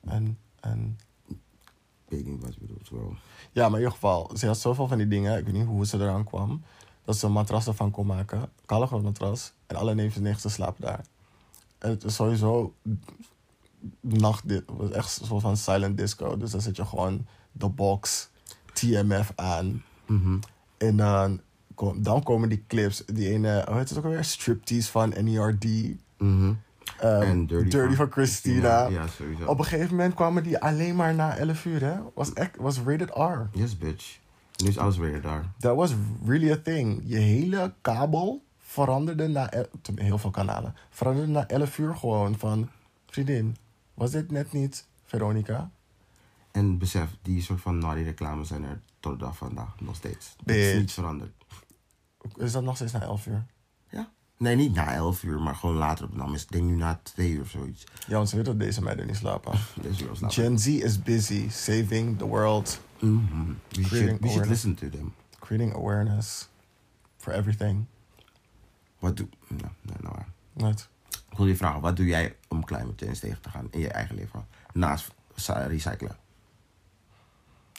En, 0.00 0.38
en. 0.60 0.98
Weet 2.08 2.26
niet 2.26 2.42
wat 2.42 2.54
je 2.54 2.60
bedoelt, 2.60 2.88
girl. 2.88 3.16
Ja, 3.52 3.62
maar 3.62 3.78
in 3.78 3.84
ieder 3.84 3.92
geval, 3.92 4.30
ze 4.36 4.46
had 4.46 4.58
zoveel 4.58 4.88
van 4.88 4.98
die 4.98 5.08
dingen. 5.08 5.38
Ik 5.38 5.44
weet 5.44 5.54
niet 5.54 5.66
hoe 5.66 5.86
ze 5.86 5.98
eraan 5.98 6.24
kwam. 6.24 6.62
Dat 7.04 7.16
ze 7.16 7.26
een 7.26 7.32
matras 7.32 7.66
ervan 7.66 7.90
kon 7.90 8.06
maken. 8.06 8.50
Kallige 8.66 8.98
matras. 8.98 9.52
En 9.66 9.76
alle 9.76 9.94
neefjes 9.94 10.16
en 10.16 10.22
nichten 10.22 10.50
slapen 10.50 10.82
daar. 10.82 11.04
En 11.78 11.90
het 11.90 12.04
is 12.04 12.14
sowieso 12.14 12.74
nacht 14.00 14.48
dit 14.48 14.62
was 14.66 14.90
echt 14.90 15.20
een 15.20 15.26
soort 15.26 15.42
van 15.42 15.56
silent 15.56 15.96
disco. 15.96 16.36
Dus 16.36 16.50
dan 16.50 16.60
zet 16.60 16.76
je 16.76 16.84
gewoon 16.84 17.26
de 17.52 17.68
box 17.68 18.30
TMF 18.72 19.32
aan. 19.34 19.82
Mhm. 20.06 20.38
En 20.76 20.96
dan, 20.96 21.40
kom- 21.74 22.02
dan 22.02 22.22
komen 22.22 22.48
die 22.48 22.64
clips. 22.66 23.04
Die 23.06 23.28
ene, 23.30 23.64
hoe 23.68 23.76
heet 23.78 23.88
het 23.88 23.98
ook 23.98 24.04
alweer? 24.04 24.24
Striptease 24.24 24.90
van 24.90 25.14
NERD. 25.20 25.64
Mhm. 26.18 26.52
Ehm, 26.98 27.22
En 27.22 27.46
Dirty, 27.46 27.94
van 27.94 28.10
Christina. 28.10 28.86
Ja, 28.88 29.06
sowieso. 29.06 29.44
Op 29.46 29.58
een 29.58 29.64
gegeven 29.64 29.90
moment 29.96 30.14
kwamen 30.14 30.42
die 30.42 30.58
alleen 30.58 30.96
maar 30.96 31.14
na 31.14 31.36
11 31.36 31.64
uur, 31.64 31.80
hè? 31.80 31.94
Was, 32.14 32.32
echt, 32.32 32.56
was 32.56 32.78
rated 32.78 33.10
R. 33.10 33.58
Yes, 33.58 33.78
bitch. 33.78 34.18
Nu 34.56 34.68
is 34.68 34.78
alles 34.78 34.96
weer 34.96 35.20
daar. 35.20 35.52
That 35.58 35.76
was 35.76 35.94
really 36.26 36.50
a 36.52 36.56
thing. 36.62 37.02
Je 37.04 37.16
hele 37.16 37.72
kabel 37.80 38.42
veranderde 38.58 39.28
na... 39.28 39.50
Heel 39.94 40.18
veel 40.18 40.30
kanalen. 40.30 40.74
Veranderde 40.90 41.30
na 41.32 41.46
11 41.48 41.78
uur 41.78 41.96
gewoon 41.96 42.38
van... 42.38 42.68
Vriendin, 43.06 43.56
was 43.94 44.10
dit 44.10 44.30
net 44.30 44.52
niet 44.52 44.86
Veronica? 45.04 45.70
En 46.50 46.78
besef, 46.78 47.08
die 47.22 47.42
soort 47.42 47.60
van 47.60 47.78
naughty 47.78 48.02
reclames 48.02 48.48
zijn 48.48 48.64
er 48.64 48.80
tot 49.00 49.12
de 49.12 49.18
dag 49.24 49.36
van 49.36 49.46
vandaag 49.46 49.74
nog 49.80 49.96
steeds. 49.96 50.34
Het 50.38 50.56
is 50.56 50.64
Bitch. 50.64 50.78
niet 50.78 50.92
veranderd. 50.92 51.30
Is 52.36 52.52
dat 52.52 52.62
nog 52.62 52.76
steeds 52.76 52.92
na 52.92 53.00
11 53.02 53.26
uur? 53.26 53.46
Ja. 53.88 54.10
Nee, 54.36 54.56
niet 54.56 54.74
na 54.74 54.92
11 54.94 55.22
uur, 55.22 55.40
maar 55.40 55.54
gewoon 55.54 55.76
later 55.76 56.04
op 56.04 56.10
de 56.10 56.16
naam. 56.16 56.34
Ik 56.34 56.50
denk 56.52 56.64
nu 56.64 56.74
na 56.76 57.00
2 57.02 57.30
uur 57.30 57.40
of 57.40 57.48
zoiets. 57.50 57.84
Ja, 58.06 58.16
want 58.16 58.28
ze 58.28 58.36
weten 58.36 58.52
dat 58.58 58.66
deze 58.66 58.82
meiden 58.82 59.06
niet 59.06 59.16
slapen. 59.16 59.52
Deze 59.82 60.04
slapen. 60.04 60.30
Gen 60.30 60.58
Z 60.58 60.66
is 60.66 61.02
busy 61.02 61.48
saving 61.50 62.18
the 62.18 62.26
world, 62.26 62.80
Mhm. 63.00 63.52
We, 63.68 63.82
should, 63.84 64.20
we 64.20 64.46
listen 64.46 64.74
to 64.74 64.88
them. 64.88 65.14
creating 65.38 65.74
awareness 65.74 66.48
for 67.16 67.32
everything. 67.32 67.86
Wat 68.98 69.16
doe... 69.16 69.28
Nou, 69.48 69.72
nee, 69.80 69.96
nou 70.00 70.14
waar. 70.14 70.28
Wat? 70.52 70.88
Ik 71.30 71.36
wil 71.36 71.46
je 71.46 71.56
vragen, 71.56 71.80
wat 71.80 71.96
doe 71.96 72.06
jij 72.06 72.36
om 72.48 72.64
climate 72.64 73.04
change 73.04 73.18
tegen 73.18 73.40
te 73.40 73.48
gaan 73.50 73.66
in 73.70 73.80
je 73.80 73.88
eigen 73.88 74.14
leven? 74.14 74.46
Naast 74.72 75.10
recyclen. 75.66 76.16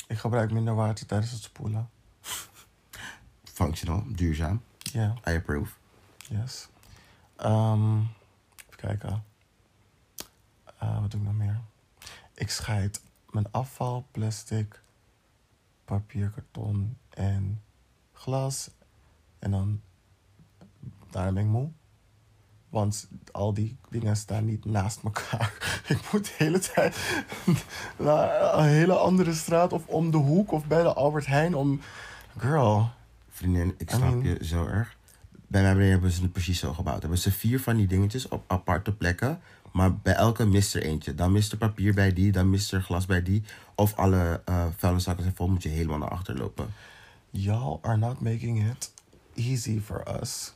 Ik 0.07 0.17
gebruik 0.17 0.51
minder 0.51 0.75
water 0.75 1.05
tijdens 1.05 1.31
het 1.31 1.41
spoelen. 1.41 1.89
Functional, 3.53 4.03
duurzaam. 4.07 4.63
Ja, 4.77 5.13
I 5.27 5.35
approve. 5.35 5.73
yes. 6.17 6.67
Ehm, 7.35 7.97
even 7.99 8.75
kijken. 8.75 9.23
Eh, 10.79 11.01
wat 11.01 11.11
doe 11.11 11.19
ik 11.19 11.25
nog 11.25 11.35
meer? 11.35 11.61
Ik 12.33 12.49
scheid 12.49 13.01
mijn 13.29 13.51
afval, 13.51 14.05
plastic 14.11 14.81
papier, 15.85 16.29
karton 16.29 16.97
en 17.09 17.61
glas. 18.13 18.69
En 19.39 19.51
dan, 19.51 19.81
daarna 21.09 21.31
ben 21.31 21.43
ik 21.43 21.49
moe. 21.49 21.69
Want 22.69 23.07
al 23.31 23.53
die 23.53 23.77
dingen 23.89 24.15
staan 24.15 24.45
niet 24.45 24.65
naast 24.65 25.03
elkaar. 25.03 25.53
Ik 25.87 26.11
moet 26.11 26.25
de 26.25 26.33
hele 26.37 26.59
tijd 26.59 27.23
naar 27.97 28.53
een 28.57 28.67
hele 28.67 28.95
andere 28.95 29.33
straat 29.33 29.73
of 29.73 29.87
om 29.87 30.11
de 30.11 30.17
hoek 30.17 30.51
of 30.51 30.65
bij 30.65 30.81
de 30.81 30.93
Albert 30.93 31.25
Heijn 31.25 31.55
om... 31.55 31.81
Girl, 32.37 32.91
Vriendin, 33.33 33.75
ik 33.77 33.91
I 33.91 33.95
snap 33.95 34.09
mean- 34.09 34.23
je 34.23 34.45
zo 34.45 34.65
erg. 34.65 34.97
Bij 35.47 35.61
mij 35.61 35.71
beneden 35.71 35.91
hebben 35.91 36.11
ze 36.11 36.21
het 36.21 36.31
precies 36.31 36.59
zo 36.59 36.73
gebouwd. 36.73 37.01
Hebben 37.01 37.19
ze 37.19 37.31
vier 37.31 37.59
van 37.59 37.75
die 37.75 37.87
dingetjes 37.87 38.27
op 38.27 38.43
aparte 38.47 38.93
plekken. 38.95 39.39
Maar 39.71 39.95
bij 39.97 40.13
elke 40.13 40.45
mist 40.45 40.75
er 40.75 40.83
eentje. 40.83 41.15
Dan 41.15 41.31
mist 41.31 41.51
er 41.51 41.57
papier 41.57 41.93
bij 41.93 42.13
die, 42.13 42.31
dan 42.31 42.49
mist 42.49 42.71
er 42.73 42.81
glas 42.81 43.05
bij 43.05 43.23
die. 43.23 43.43
Of 43.75 43.95
alle 43.95 44.41
eh 44.45 44.65
vuilniszakken 44.77 45.23
zijn 45.23 45.35
vol, 45.35 45.47
moet 45.49 45.63
je 45.63 45.69
helemaal 45.69 45.97
naar 45.97 46.09
achter 46.09 46.37
lopen. 46.37 46.73
y'all 47.29 47.77
are 47.81 47.97
not 47.97 48.21
making 48.21 48.69
it 48.69 48.93
easy 49.35 49.79
for 49.79 50.03
us 50.21 50.53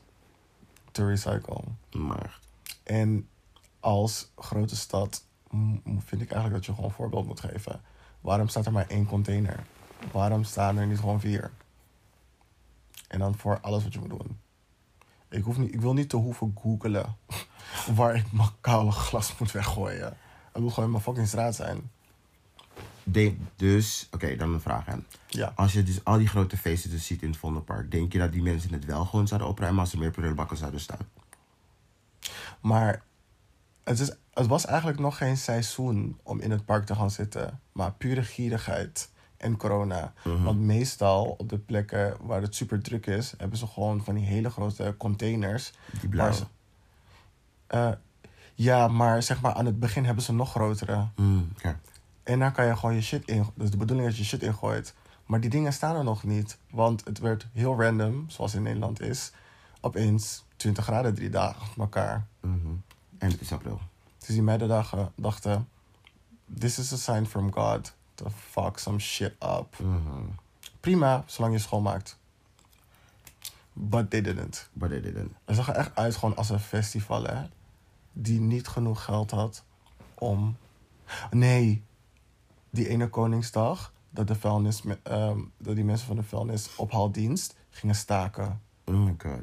to 0.91 1.05
recycle. 1.07 1.63
Maar. 1.91 2.39
En 2.83 3.27
als 3.79 4.31
grote 4.35 4.75
stad 4.75 5.23
vind 6.05 6.21
ik 6.21 6.31
eigenlijk 6.31 6.53
dat 6.53 6.65
je 6.65 6.71
gewoon 6.73 6.85
een 6.89 6.95
voorbeeld 6.95 7.25
moet 7.27 7.39
geven. 7.39 7.81
Waarom 8.21 8.47
staat 8.47 8.65
er 8.65 8.71
maar 8.71 8.87
één 8.87 9.05
container? 9.05 9.59
Waarom 10.11 10.43
staan 10.43 10.77
er 10.77 10.87
niet 10.87 10.99
gewoon 10.99 11.19
vier? 11.19 11.51
En 13.07 13.19
dan 13.19 13.35
voor 13.35 13.59
alles 13.59 13.83
wat 13.83 13.93
je 13.93 13.99
moet 13.99 14.09
doen. 14.09 14.39
Ik, 15.29 15.43
hoef 15.43 15.57
niet, 15.57 15.73
ik 15.73 15.81
wil 15.81 15.93
niet 15.93 16.09
te 16.09 16.15
hoeven 16.15 16.55
googelen 16.61 17.15
waar 17.95 18.15
ik 18.15 18.31
mijn 18.31 18.49
koude 18.61 18.91
glas 18.91 19.37
moet 19.37 19.51
weggooien. 19.51 20.17
Het 20.51 20.61
moet 20.61 20.73
gewoon 20.73 20.85
in 20.85 20.91
mijn 20.91 21.03
fucking 21.03 21.27
straat 21.27 21.55
zijn. 21.55 21.91
Denk, 23.03 23.39
dus, 23.55 24.07
oké, 24.11 24.35
dan 24.35 24.53
een 24.53 24.61
vraag 24.61 24.85
hè. 24.85 24.95
Ja. 25.27 25.51
Als 25.55 25.73
je 25.73 25.83
dus 25.83 26.03
al 26.03 26.17
die 26.17 26.27
grote 26.27 26.57
feesten 26.57 26.89
dus 26.89 27.05
ziet 27.05 27.21
in 27.21 27.29
het 27.29 27.37
Vondelpark, 27.37 27.91
denk 27.91 28.13
je 28.13 28.19
dat 28.19 28.31
die 28.31 28.41
mensen 28.41 28.73
het 28.73 28.85
wel 28.85 29.05
gewoon 29.05 29.27
zouden 29.27 29.49
opruimen 29.49 29.79
als 29.79 29.93
er 29.93 29.99
meer 29.99 30.11
prullenbakken 30.11 30.57
zouden 30.57 30.79
staan? 30.79 31.09
Maar 32.61 33.03
het, 33.83 33.99
is, 33.99 34.15
het 34.33 34.47
was 34.47 34.65
eigenlijk 34.65 34.99
nog 34.99 35.17
geen 35.17 35.37
seizoen 35.37 36.19
om 36.23 36.39
in 36.39 36.51
het 36.51 36.65
park 36.65 36.85
te 36.85 36.95
gaan 36.95 37.11
zitten. 37.11 37.59
Maar 37.71 37.93
pure 37.93 38.23
gierigheid 38.23 39.09
en 39.37 39.57
corona. 39.57 40.13
Want 40.43 40.59
meestal 40.59 41.25
op 41.37 41.49
de 41.49 41.57
plekken 41.57 42.17
waar 42.21 42.41
het 42.41 42.55
super 42.55 42.81
druk 42.81 43.05
is, 43.05 43.33
hebben 43.37 43.57
ze 43.57 43.67
gewoon 43.67 44.03
van 44.03 44.15
die 44.15 44.25
hele 44.25 44.49
grote 44.49 44.95
containers. 44.97 45.73
Die 45.99 46.09
blauwe. 46.09 46.33
ze- 46.33 46.45
Eh, 47.67 47.89
ja, 48.55 48.87
maar 48.87 49.23
zeg 49.23 49.41
maar 49.41 49.53
aan 49.53 49.65
het 49.65 49.79
begin 49.79 50.05
hebben 50.05 50.23
ze 50.23 50.33
nog 50.33 50.49
grotere. 50.51 51.07
Mm. 51.15 51.49
En 52.23 52.39
dan 52.39 52.51
kan 52.51 52.65
je 52.65 52.75
gewoon 52.75 52.95
je 52.95 53.01
shit 53.01 53.27
in. 53.27 53.45
Dus 53.55 53.69
de 53.71 53.77
bedoeling 53.77 54.07
is 54.09 54.15
dat 54.17 54.23
je 54.23 54.29
shit 54.37 54.43
ingooit. 54.43 54.93
Maar 55.25 55.39
die 55.39 55.49
dingen 55.49 55.73
staan 55.73 55.95
er 55.95 56.03
nog 56.03 56.23
niet. 56.23 56.57
Want 56.69 57.05
het 57.05 57.19
werd 57.19 57.47
heel 57.53 57.81
random, 57.81 58.25
zoals 58.29 58.53
in 58.53 58.61
Nederland 58.63 59.01
is. 59.01 59.31
Opeens 59.81 60.45
20 60.55 60.83
graden 60.83 61.13
drie 61.15 61.29
dagen 61.29 61.61
achter 61.61 61.81
elkaar. 61.81 62.27
Mhm. 62.41 62.55
En 63.17 63.31
het 63.31 63.41
is 63.41 63.51
april. 63.51 63.79
Dus 64.17 64.27
die 64.27 64.41
meiden 64.41 64.67
dachten, 64.67 65.11
dachten, 65.15 65.67
this 66.59 66.79
is 66.79 66.93
a 66.93 66.95
sign 66.97 67.25
from 67.25 67.53
God 67.53 67.93
to 68.17 68.29
fuck 68.29 68.79
some 68.79 68.99
shit 68.99 69.33
up. 69.43 69.75
Prima, 70.79 71.23
zolang 71.25 71.53
je 71.53 71.59
schoonmaakt. 71.59 72.17
But 73.73 74.09
they 74.09 74.21
didn't. 74.21 74.69
But 74.73 74.89
they 74.89 75.01
didn't. 75.01 75.31
Het 75.45 75.55
zag 75.55 75.69
er 75.69 75.75
echt 75.75 75.95
uit 75.95 76.15
gewoon 76.15 76.35
als 76.35 76.49
een 76.49 76.59
festival, 76.59 77.23
hè. 77.23 77.43
Die 78.13 78.39
niet 78.39 78.67
genoeg 78.67 79.03
geld 79.03 79.31
had 79.31 79.63
om... 80.13 80.57
Nee, 81.31 81.83
die 82.69 82.87
ene 82.87 83.07
Koningsdag, 83.09 83.93
dat, 84.09 84.27
de 84.27 84.35
vuilnis, 84.35 84.83
ehm, 85.03 85.39
dat 85.57 85.75
die 85.75 85.85
mensen 85.85 86.07
van 86.07 86.15
de 86.15 86.23
vuilnisophaaldienst 86.23 87.55
gingen 87.69 87.95
staken. 87.95 88.61
Oh 88.85 88.95
my 88.95 89.15
god. 89.17 89.41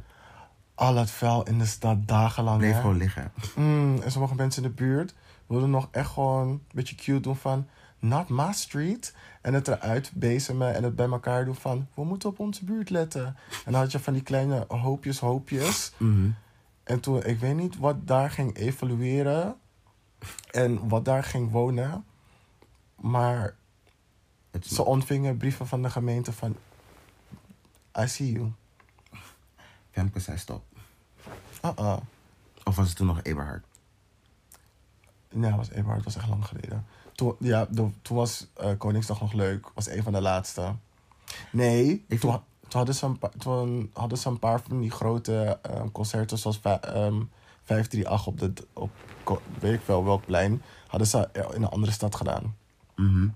Al 0.75 0.97
het 0.97 1.11
vuil 1.11 1.43
in 1.43 1.59
de 1.59 1.66
stad 1.66 2.09
dagenlang, 2.09 2.59
Bleef 2.59 2.72
hè. 2.72 2.81
gewoon 2.81 2.97
liggen. 2.97 3.33
Mm, 3.57 4.01
en 4.03 4.11
sommige 4.11 4.35
mensen 4.35 4.62
in 4.62 4.68
de 4.68 4.75
buurt 4.75 5.14
wilden 5.47 5.70
nog 5.70 5.89
echt 5.91 6.11
gewoon 6.11 6.49
een 6.49 6.62
beetje 6.72 6.95
cute 6.95 7.20
doen 7.20 7.37
van... 7.37 7.66
Not 8.05 8.29
my 8.29 8.53
street. 8.53 9.15
En 9.41 9.55
het 9.55 9.69
eruit 9.69 10.13
bezemen 10.15 10.75
en 10.75 10.83
het 10.83 10.97
bij 10.97 11.09
elkaar 11.09 11.45
doen 11.45 11.55
van... 11.55 11.89
We 11.95 12.05
moeten 12.05 12.29
op 12.29 12.39
onze 12.39 12.65
buurt 12.65 12.91
letten. 12.91 13.27
En 13.65 13.73
dan 13.73 13.81
had 13.81 13.93
je 13.93 13.99
van 13.99 14.13
die 14.13 14.23
kleine 14.23 14.65
hoopjes, 14.69 15.19
hoopjes. 15.19 15.93
Mhm. 15.97 16.31
En 16.83 17.01
toen, 17.01 17.25
ik 17.25 17.39
weet 17.39 17.55
niet 17.55 17.79
wat 17.79 18.07
daar 18.07 18.31
ging 18.31 18.57
evolueren. 18.57 19.57
En 20.51 20.89
wat 20.89 21.05
daar 21.05 21.25
ging 21.25 21.51
wonen. 21.51 22.05
Maar 23.01 23.55
ze 24.63 24.85
ontvingen 24.85 25.37
brieven 25.37 25.67
van 25.67 25.83
de 25.83 25.91
gemeente 25.91 26.33
van... 26.33 26.57
I 28.01 28.09
see 28.09 28.33
you. 28.33 28.53
Femke 29.91 30.21
zei 30.21 30.39
stop. 30.39 30.65
Uh-uh. 31.65 31.97
Of 32.65 32.77
was 32.77 32.89
het 32.89 32.97
toen 32.97 33.07
nog 33.07 33.23
Eberhard? 33.23 33.65
Nee, 35.31 35.51
het 35.51 35.57
was 35.57 35.71
Eberhard, 35.71 36.05
was 36.05 36.17
echt 36.17 36.29
lang 36.29 36.47
geleden. 36.47 36.87
Toen, 37.15 37.35
ja, 37.39 37.67
toen 38.03 38.17
was 38.17 38.47
eh, 38.57 38.71
Koningsdag 38.79 39.21
nog 39.21 39.33
leuk. 39.33 39.71
Was 39.75 39.89
een 39.89 40.03
van 40.03 40.12
de 40.12 40.21
laatste. 40.21 40.75
Nee, 41.53 42.05
Ik 42.09 42.21
toen, 42.21 42.31
vond- 42.31 42.43
toen, 42.69 42.71
hadden 42.79 42.95
ze 42.95 43.07
een 43.07 43.19
pa- 43.19 43.31
toen 43.39 43.91
hadden 43.93 44.19
ze 44.19 44.29
een 44.29 44.39
paar 44.39 44.61
van 44.61 44.81
die 44.81 44.91
grote 44.91 45.59
ehm, 45.62 45.91
concerten... 45.91 46.39
zoals 46.39 46.59
va- 46.59 46.81
ehm, 46.81 47.23
538 47.65 48.27
op 48.27 48.39
de... 48.39 48.53
Op, 48.73 48.91
weet 49.61 49.75
ik 49.81 49.87
wel 49.87 50.05
welk 50.05 50.25
plein... 50.27 50.62
hadden 50.87 51.09
ze 51.09 51.29
in 51.33 51.62
een 51.62 51.69
andere 51.69 51.93
stad 51.93 52.15
gedaan. 52.15 52.57
Mhm. 52.97 53.29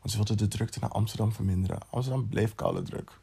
Want 0.00 0.10
ze 0.10 0.16
wilden 0.16 0.36
de 0.36 0.48
drukte 0.48 0.78
naar 0.80 0.90
Amsterdam 0.90 1.32
verminderen. 1.32 1.78
Amsterdam 1.90 2.28
bleef 2.28 2.54
koude 2.54 2.82
druk. 2.82 3.18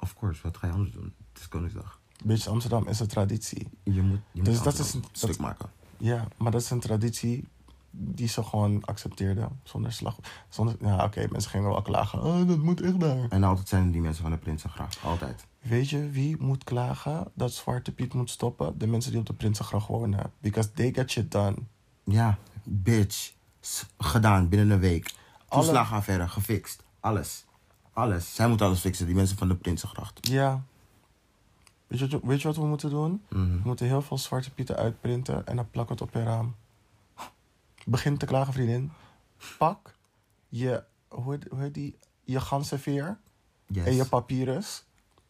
Of 0.00 0.14
course, 0.18 0.42
wat 0.42 0.56
ga 0.56 0.66
je 0.66 0.72
anders 0.72 0.92
doen? 0.92 1.14
Het 1.32 1.40
is 1.42 1.48
Koningsdag. 1.48 2.00
Beetje 2.24 2.50
Amsterdam 2.50 2.88
is 2.88 3.00
een 3.00 3.06
traditie. 3.06 3.68
Je 3.82 4.02
moet, 4.02 4.20
je 4.32 4.42
Dus 4.42 4.54
moet 4.54 4.64
dat 4.64 4.78
Amsterdam 4.78 5.00
is 5.02 5.08
een- 5.08 5.16
stuk 5.16 5.28
dat- 5.30 5.38
maken. 5.38 5.70
Ja, 5.98 6.28
maar 6.36 6.52
dat 6.52 6.60
is 6.60 6.70
een 6.70 6.80
traditie 6.80 7.48
die 7.98 8.28
ze 8.28 8.42
gewoon 8.42 8.84
accepteerden. 8.84 9.60
Zonder 9.62 9.92
slag. 9.92 10.16
Zonder, 10.48 10.76
ja, 10.80 11.04
oké, 11.04 11.26
mensen 11.30 11.50
gingen 11.50 11.68
wel 11.70 11.82
klagen. 11.82 12.22
Oh, 12.22 12.48
dat 12.48 12.58
moet 12.58 12.80
echt 12.80 13.00
daar. 13.00 13.28
En 13.28 13.44
altijd 13.44 13.68
zijn 13.68 13.90
die 13.90 14.00
mensen 14.00 14.22
van 14.22 14.30
de 14.32 14.36
Prinsengracht. 14.38 14.98
Altijd. 15.04 15.46
Weet 15.60 15.90
je 15.90 16.10
wie 16.10 16.36
moet 16.38 16.64
klagen 16.64 17.26
dat 17.34 17.52
Zwarte 17.52 17.92
Piet 17.92 18.14
moet 18.14 18.30
stoppen? 18.30 18.78
De 18.78 18.86
mensen 18.86 19.10
die 19.10 19.20
op 19.20 19.26
de 19.26 19.32
Prinsengracht 19.32 19.88
wonen. 19.88 20.32
Because 20.40 20.72
they 20.72 20.92
get 20.92 21.10
shit 21.10 21.30
done. 21.30 21.56
Ja, 22.04 22.38
bitch. 22.64 23.32
S- 23.60 23.86
gedaan 23.98 24.48
binnen 24.48 24.70
een 24.70 24.78
week. 24.80 25.14
Alle- 25.48 25.62
Toeslagenaffaire, 25.64 26.28
gefixt. 26.28 26.82
Alles. 27.00 27.44
Alles. 27.92 28.34
Zij 28.34 28.48
moeten 28.48 28.66
alles 28.66 28.80
fixen, 28.80 29.06
die 29.06 29.14
mensen 29.14 29.36
van 29.36 29.48
de 29.48 29.54
Prinsengracht. 29.56 30.28
Ja. 30.28 30.62
Weet 31.86 31.98
je, 31.98 32.08
wat- 32.08 32.20
weet 32.22 32.40
je 32.40 32.48
wat 32.48 32.56
we 32.56 32.66
moeten 32.66 32.90
doen? 32.90 33.22
Mhm. 33.28 33.40
We 33.52 33.60
moeten 33.64 33.86
heel 33.86 34.02
veel 34.02 34.18
Zwarte 34.18 34.50
Pieten 34.50 34.76
uitprinten 34.76 35.46
en 35.46 35.56
dan 35.56 35.70
plak 35.70 35.88
het 35.88 36.00
op 36.00 36.12
je 36.12 36.22
raam. 36.22 36.54
Begin 37.88 38.18
te 38.18 38.26
klagen, 38.26 38.52
vriendin. 38.52 38.92
Pak 39.58 39.94
je, 40.48 40.84
hoe 41.08 41.32
heet, 41.32 41.46
hoe 41.50 41.60
heet 41.60 41.74
die, 41.74 41.98
je 42.24 42.40
ganzenveer 42.40 43.18
Yes. 43.66 43.86
en 43.86 43.94
je 43.94 44.04
papyrus. 44.04 44.84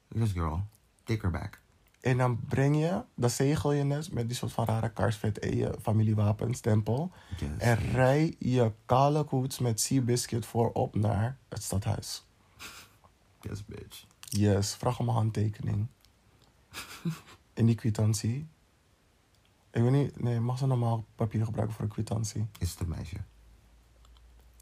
Yes, 0.08 0.32
girl. 0.32 0.62
Take 1.04 1.20
her 1.20 1.30
back. 1.30 1.60
En 2.00 2.18
dan 2.18 2.40
breng 2.46 2.76
je, 2.78 3.04
dan 3.14 3.30
zegel 3.30 3.72
je 3.72 3.84
het 3.84 4.12
met 4.12 4.26
die 4.28 4.36
soort 4.36 4.52
van 4.52 4.64
rare 4.64 4.92
kaarsvet 4.92 5.38
en 5.38 5.56
je 5.56 5.78
familiewapenstempel. 5.82 7.12
Yes. 7.38 7.48
En 7.58 7.76
rij 7.76 8.36
je 8.38 8.72
kale 8.86 9.24
koets 9.24 9.58
met 9.58 9.80
Seabiscuit 9.80 10.46
voorop 10.46 10.94
naar 10.94 11.38
het 11.48 11.62
stadhuis. 11.62 12.24
Yes, 13.40 13.64
bitch. 13.64 14.04
Yes, 14.20 14.74
vraag 14.74 14.98
om 14.98 15.08
een 15.08 15.14
handtekening. 15.14 15.86
In 17.54 17.66
die 17.66 17.74
kwitantie. 17.74 18.48
Ik 19.76 19.82
weet 19.82 19.90
niet, 19.90 20.22
nee, 20.22 20.40
mag 20.40 20.58
ze 20.58 20.66
normaal 20.66 21.04
papier 21.14 21.44
gebruiken 21.44 21.74
voor 21.76 21.84
een 21.84 21.90
kwitantie? 21.90 22.46
Is 22.58 22.70
het 22.70 22.80
een 22.80 22.88
meisje? 22.88 23.14
Maar 23.14 23.24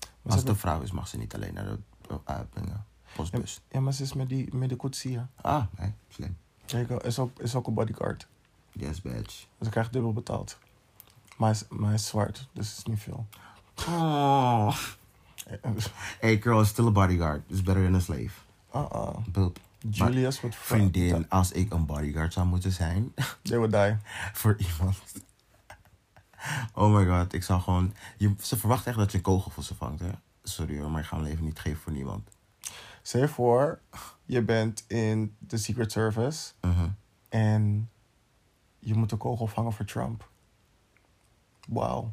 ze 0.01 0.29
Als 0.29 0.35
het 0.35 0.49
een 0.49 0.57
vrouw 0.57 0.81
is, 0.81 0.91
mag 0.91 1.09
ze 1.09 1.17
niet 1.17 1.35
alleen 1.35 1.55
naar 1.55 1.65
de 1.65 1.79
uh, 2.11 2.17
uitbrengen. 2.25 2.87
Postbus. 3.15 3.61
Ja, 3.71 3.81
maar 3.81 3.93
ze 3.93 4.03
is 4.03 4.13
met, 4.13 4.29
die, 4.29 4.55
met 4.55 4.69
de 4.69 4.77
koetsier. 4.77 5.29
Ah, 5.41 5.65
nee. 5.79 5.93
Slim. 6.09 6.37
Kijk, 6.67 6.91
is 6.91 7.19
ook, 7.19 7.39
is 7.39 7.55
ook 7.55 7.67
een 7.67 7.75
bodyguard. 7.75 8.27
Yes, 8.73 9.03
bitch. 9.03 9.47
Dus 9.59 9.67
ik 9.67 9.71
krijg 9.71 9.91
dubbel 9.91 10.13
betaald. 10.13 10.59
Maar 11.37 11.51
hij 11.51 11.61
is, 11.61 11.79
maar 11.79 11.87
hij 11.87 11.95
is 11.95 12.07
zwart, 12.07 12.49
dus 12.53 12.69
het 12.69 12.79
is 12.79 12.85
niet 12.85 13.01
veel. 13.01 13.27
Oh. 13.89 14.77
Hey, 16.21 16.41
girl 16.41 16.61
is 16.61 16.69
still 16.69 16.87
a 16.87 16.91
bodyguard. 16.91 17.43
It's 17.51 17.63
better 17.63 17.85
than 17.85 17.95
a 17.95 18.01
slave. 18.01 18.33
Uh-uh. 18.75 19.17
Julius 19.91 20.41
wordt 20.41 20.57
vriendin, 20.57 21.29
als 21.29 21.53
ik 21.53 21.73
een 21.73 21.87
bodyguard 21.87 22.33
zou 22.33 22.47
moeten 22.47 22.73
zijn... 22.73 23.13
They 23.43 23.59
would 23.59 23.73
die. 23.73 23.97
voor 24.41 24.57
iemand. 24.59 24.97
Oh 26.75 26.95
my 26.95 27.07
god, 27.07 27.33
ik 27.33 27.43
zou 27.43 27.61
gewoon. 27.61 27.95
Je, 28.17 28.35
ze 28.43 28.57
verwachten 28.57 28.87
echt 28.89 28.99
dat 28.99 29.11
je 29.11 29.17
een 29.17 29.23
kogel 29.25 29.51
voor 29.51 29.63
ze 29.65 29.75
vangt, 29.75 30.01
hè? 30.01 30.11
Sorry 30.43 30.79
hoor, 30.81 30.91
maar 30.91 31.01
ik 31.01 31.07
ga 31.07 31.17
mijn 31.17 31.29
leven 31.29 31.45
niet 31.45 31.59
geven 31.59 31.81
voor 31.81 31.93
niemand. 31.93 32.29
Stel 33.03 33.21
je 33.21 33.29
voor, 33.29 33.81
je 34.25 34.43
bent 34.43 34.85
in 34.87 35.37
de 35.39 35.57
Secret 35.57 35.93
Service 35.93 36.53
Mhm. 36.61 36.89
en 37.29 37.91
je 38.79 38.95
moet 38.95 39.13
een 39.13 39.19
kogel 39.19 39.47
vangen 39.47 39.73
voor 39.73 39.85
Trump. 39.85 40.29
Wow. 41.69 42.09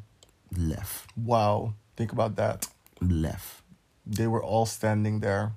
Lef. 0.48 1.04
Wow. 1.14 1.70
Think 1.94 2.10
about 2.10 2.36
that. 2.36 2.74
Lef. 2.94 3.62
they 4.14 4.28
were 4.28 4.42
all 4.42 4.66
standing 4.66 5.20
there. 5.20 5.52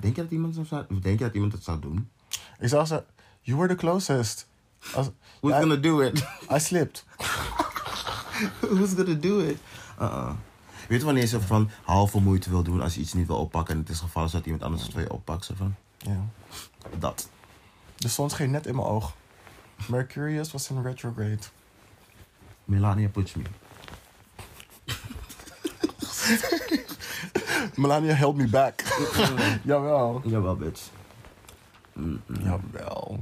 Denk 0.00 0.16
je 0.16 0.22
dat 0.22 0.30
iemand, 0.30 0.54
dat 0.54 0.66
zou, 0.66 0.84
denk 1.00 1.18
je 1.18 1.24
dat 1.24 1.34
iemand 1.34 1.52
het 1.52 1.64
zou 1.64 1.80
doen? 1.80 2.08
Ik 2.58 2.68
zou 2.68 2.86
zeggen, 2.86 3.06
you 3.40 3.56
were 3.58 3.68
the 3.68 3.74
closest. 3.80 4.48
Als, 4.94 5.08
Who's 5.40 5.58
gonna 5.58 5.76
do 5.76 6.00
it? 6.00 6.26
I 6.50 6.58
slipped. 6.58 7.04
Who's 8.60 8.94
gonna 8.94 9.14
do 9.14 9.38
it? 9.38 9.58
Uh-uh. 10.00 10.30
Weet 10.88 10.98
je 10.98 11.04
wanneer 11.04 11.22
je 11.22 11.28
zo 11.28 11.40
van 11.40 11.70
halve 11.84 12.20
moeite 12.20 12.50
wil 12.50 12.62
doen 12.62 12.80
als 12.80 12.94
je 12.94 13.00
iets 13.00 13.12
niet 13.12 13.26
wil 13.26 13.36
oppakken 13.36 13.74
en 13.74 13.80
het 13.80 13.88
is 13.88 14.00
gevallen 14.00 14.28
zodat 14.28 14.46
iemand 14.46 14.64
anders 14.64 14.82
het 14.82 14.92
voor 14.92 15.00
je 15.00 15.12
oppakt? 15.12 15.44
Zo 15.44 15.54
van, 15.56 15.74
Ja. 15.98 16.24
dat. 16.98 17.28
De 17.96 18.08
zon 18.08 18.30
scheen 18.30 18.50
net 18.50 18.66
in 18.66 18.74
mijn 18.74 18.86
oog. 18.86 19.14
Mercurius 19.88 20.52
was 20.52 20.70
in 20.70 20.82
retrograde. 20.82 21.38
Melania 22.64 23.10
me. 23.14 23.42
Melania 27.74 28.14
held 28.14 28.36
me 28.36 28.48
back. 28.48 28.82
Jawel. 29.64 30.22
Jawel, 30.24 30.56
bitch. 30.56 30.90
Jawel. 32.42 33.18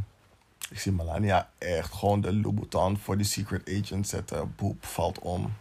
Ik 0.70 0.78
zie 0.78 0.92
Melania 0.92 1.50
echt 1.58 1.92
gewoon 1.92 2.20
de 2.20 2.34
Louboutin 2.34 2.98
voor 2.98 3.16
die 3.16 3.26
secret 3.26 3.68
agent 3.68 4.08
zetten. 4.08 4.54
Boep, 4.56 4.84
valt 4.84 5.18
om. 5.18 5.52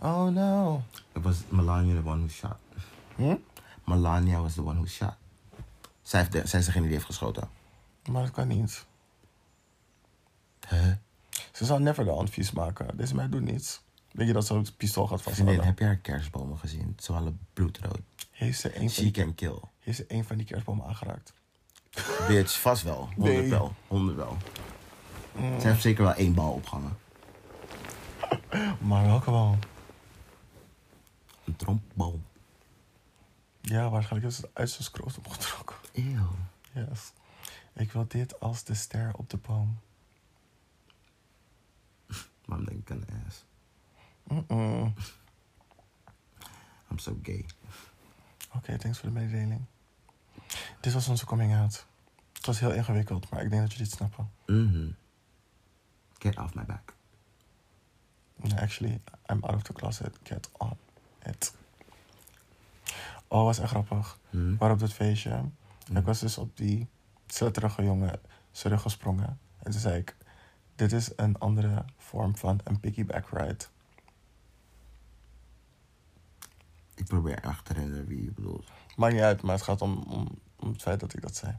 Oh 0.00 0.28
no. 0.28 0.82
It 1.12 1.22
was 1.22 1.36
Melania 1.48 2.02
the 2.02 2.08
one 2.08 2.18
who 2.18 2.28
shot. 2.28 2.56
Hm? 3.14 3.36
Melania 3.84 4.40
was 4.40 4.54
the 4.54 4.62
one 4.62 4.74
who 4.74 4.86
shot. 4.86 5.14
Zij, 6.02 6.20
heeft 6.20 6.32
de, 6.32 6.46
zij 6.46 6.58
is 6.58 6.66
degene 6.66 6.84
die 6.84 6.94
heeft 6.94 7.06
geschoten. 7.06 7.48
Maar 8.10 8.22
dat 8.22 8.30
kan 8.30 8.48
niet. 8.48 8.86
Huh? 10.68 10.92
Ze 11.52 11.64
zal 11.64 11.78
never 11.78 12.04
de 12.04 12.10
hand 12.10 12.30
vies 12.30 12.50
maken. 12.50 12.96
Deze 12.96 13.14
meid 13.14 13.32
doet 13.32 13.42
niets. 13.42 13.82
Denk 14.18 14.30
je 14.30 14.36
dat 14.36 14.46
ze 14.46 14.54
het 14.54 14.76
pistool 14.76 15.06
gaat 15.06 15.22
vasthouden? 15.22 15.64
heb 15.64 15.78
je 15.78 15.84
haar 15.84 15.96
kerstbomen 15.96 16.58
gezien? 16.58 16.94
Ze 16.98 17.12
waren 17.12 17.38
bloedrood. 17.52 18.00
Heeft 18.30 18.60
ze 18.60 18.78
een 18.80 18.90
She 18.90 19.10
can 19.10 19.34
kill. 19.34 19.60
heeft 19.78 19.96
ze 19.96 20.04
een 20.08 20.24
van 20.24 20.36
die 20.36 20.46
kerstbomen 20.46 20.86
aangeraakt? 20.86 21.32
Bitch, 22.28 22.60
vast 22.60 22.82
wel. 22.82 23.08
100 23.16 23.38
Nee. 23.38 23.50
wel. 23.50 23.74
100 23.86 24.16
wel. 24.16 24.36
Ze 25.60 25.66
heeft 25.68 25.82
zeker 25.82 26.04
wel 26.04 26.12
één 26.14 26.34
bal 26.34 26.52
opgehangen. 26.52 26.96
Maar 28.88 29.04
welke 29.06 29.30
wel? 29.30 29.58
Een 31.44 31.56
trompboom. 31.56 32.24
Ja, 33.60 33.90
waarschijnlijk 33.90 34.32
is 34.32 34.36
het 34.38 34.50
uit 34.52 34.70
zijn 34.70 34.82
scrotum 34.82 35.28
getrokken. 35.30 35.76
Eeuw. 35.92 36.28
Yes. 36.72 37.12
Ik 37.74 37.92
wil 37.92 38.04
dit 38.08 38.40
als 38.40 38.64
de 38.64 38.74
ster 38.74 39.10
op 39.16 39.30
de 39.30 39.36
boom. 39.36 39.78
Maar 42.46 42.58
denk 42.64 42.78
ik 42.78 42.90
aan 42.90 43.04
ass. 43.26 43.44
Mm-mm. 44.28 44.94
I'm 46.90 46.98
so 46.98 47.18
gay. 47.22 47.46
Oké, 48.54 48.78
thanks 48.78 48.98
voor 48.98 49.08
de 49.08 49.14
mededeling. 49.14 49.64
Dit 50.80 50.92
was 50.92 51.08
onze 51.08 51.26
coming 51.26 51.56
out. 51.56 51.86
Het 52.32 52.46
was 52.46 52.60
heel 52.60 52.72
ingewikkeld, 52.72 53.30
maar 53.30 53.42
ik 53.42 53.50
denk 53.50 53.62
dat 53.62 53.70
jullie 53.70 53.86
het 53.86 53.96
snappen. 53.96 54.30
Mhm. 54.46 54.90
Get 56.18 56.38
off 56.38 56.54
my 56.54 56.64
back. 56.64 56.94
No, 58.36 58.56
actually, 58.56 59.00
I'm 59.26 59.44
out 59.44 59.54
of 59.54 59.62
the 59.62 59.72
closet. 59.72 60.18
Get 60.22 60.50
on 60.56 60.76
it. 61.24 61.54
Oh, 63.28 63.44
was 63.44 63.58
echt 63.58 63.70
grappig. 63.70 64.18
Hmm. 64.30 64.56
Waar 64.56 64.70
op 64.70 64.78
dat 64.78 64.92
feestje. 64.92 65.44
Ik 65.94 66.04
was 66.04 66.20
dus 66.20 66.38
op 66.38 66.56
die 66.56 66.88
sletterige 67.26 67.82
jongen 67.82 68.20
zijn 68.50 68.72
rug 68.72 68.82
gesprongen. 68.82 69.38
En 69.62 69.70
toen 69.70 69.80
zei 69.80 69.98
ik, 69.98 70.16
dit 70.74 70.92
is 70.92 71.10
een 71.16 71.38
andere 71.38 71.84
vorm 71.96 72.36
van 72.36 72.60
een 72.64 72.80
piggyback 72.80 73.28
ride. 73.30 73.64
Ik 76.98 77.04
probeer 77.06 77.38
echt 77.38 77.64
te 77.64 77.72
herinneren 77.72 78.06
wie 78.06 78.24
je 78.24 78.30
bedoelt. 78.30 78.66
Maakt 78.96 79.12
niet 79.12 79.22
uit, 79.22 79.42
maar 79.42 79.54
het 79.54 79.64
gaat 79.64 79.82
om, 79.82 79.96
om, 80.08 80.28
om 80.56 80.68
het 80.72 80.82
feit 80.82 81.00
dat 81.00 81.14
ik 81.14 81.22
dat 81.22 81.36
zei. 81.36 81.56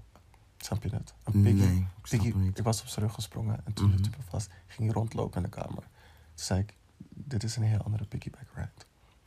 Snap 0.57 0.83
je 0.83 0.89
het? 0.89 1.13
Een 1.23 1.41
piggy, 1.43 1.65
Nee, 1.65 1.77
ik 1.77 2.09
piggy, 2.09 2.31
niet. 2.35 2.57
ik 2.57 2.63
was 2.63 2.81
op 2.81 2.87
zijn 2.87 3.05
rug 3.05 3.13
gesprongen 3.13 3.59
en 3.65 3.73
toen 3.73 3.89
hij 3.89 3.99
me 3.99 4.23
vast. 4.29 4.49
Ging 4.67 4.93
rondlopen 4.93 5.43
in 5.43 5.49
de 5.49 5.61
kamer. 5.61 5.81
Toen 5.83 5.87
zei 6.33 6.59
ik, 6.59 6.73
dit 7.09 7.43
is 7.43 7.55
een 7.55 7.63
heel 7.63 7.81
andere 7.81 8.05
piggyback 8.05 8.47
ride. 8.55 8.69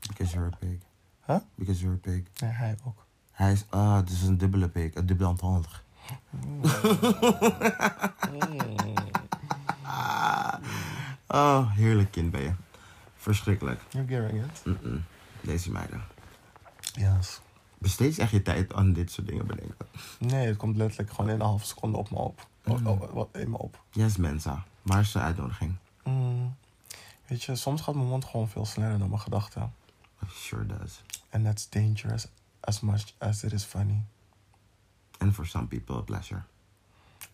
Because 0.07 0.33
you're 0.35 0.53
a 0.55 0.57
pig. 0.59 0.79
Huh? 1.27 1.39
Because 1.55 1.81
you're 1.81 1.97
a 1.97 2.01
pig. 2.01 2.23
Nee, 2.41 2.51
hij 2.51 2.77
ook. 2.85 3.07
Hij 3.33 3.53
is, 3.53 3.65
ah, 3.69 3.97
het 3.97 4.11
is 4.11 4.23
een 4.23 4.39
dubbele 4.39 4.69
pig. 4.69 4.95
Een 4.95 5.07
dubbele 5.07 5.29
entendre. 5.29 5.69
Oh, 11.27 11.71
heerlijk 11.77 12.11
kind 12.11 12.31
ben 12.31 12.43
je. 12.43 12.53
Verschrikkelijk. 13.17 13.81
You're 13.91 14.09
getting 14.09 14.45
it? 14.45 14.65
Mm-mm. 14.65 15.05
Deze 15.43 15.71
meiden. 15.71 16.03
Yes. 16.93 17.41
Besteed 17.79 18.15
je 18.17 18.23
echt 18.23 18.31
je 18.31 18.43
tijd 18.43 18.75
aan 18.75 18.93
dit 18.93 19.11
soort 19.11 19.27
dingen 19.27 19.47
bedenken. 19.47 19.87
Nee, 20.19 20.47
het 20.47 20.57
komt 20.57 20.77
letterlijk 20.77 21.11
gewoon 21.11 21.29
in 21.31 21.35
een 21.35 21.47
halve 21.47 21.67
seconde 21.67 21.99
op 21.99 22.11
me 22.11 22.17
op. 22.17 22.47
Oh, 22.65 22.79
Mm. 22.79 22.87
oh, 22.87 23.13
wat 23.13 23.29
in 23.33 23.51
me 23.51 23.59
op. 23.59 23.83
Yes, 23.91 24.17
Mensa. 24.17 24.65
Waar 24.83 25.01
is 25.01 25.13
de 25.13 25.19
uitnodiging? 25.19 25.77
Mm. 26.05 26.55
Weet 27.27 27.43
je, 27.43 27.57
soms 27.57 27.81
gaat 27.81 27.95
mijn 27.95 28.07
mond 28.07 28.25
gewoon 28.25 28.49
veel 28.49 28.65
sneller 28.67 28.99
dan 28.99 29.09
mijn 29.09 29.21
gedachten. 29.21 29.75
It 30.23 30.31
sure 30.31 30.67
does. 30.67 31.03
And 31.31 31.45
that's 31.45 31.69
dangerous 31.69 32.27
as 32.61 32.81
much 32.81 33.15
as 33.19 33.43
it 33.43 33.53
is 33.53 33.65
funny. 33.65 34.03
And 35.19 35.35
for 35.35 35.47
some 35.47 35.67
people, 35.67 35.97
a 35.97 36.01
pleasure. 36.03 36.43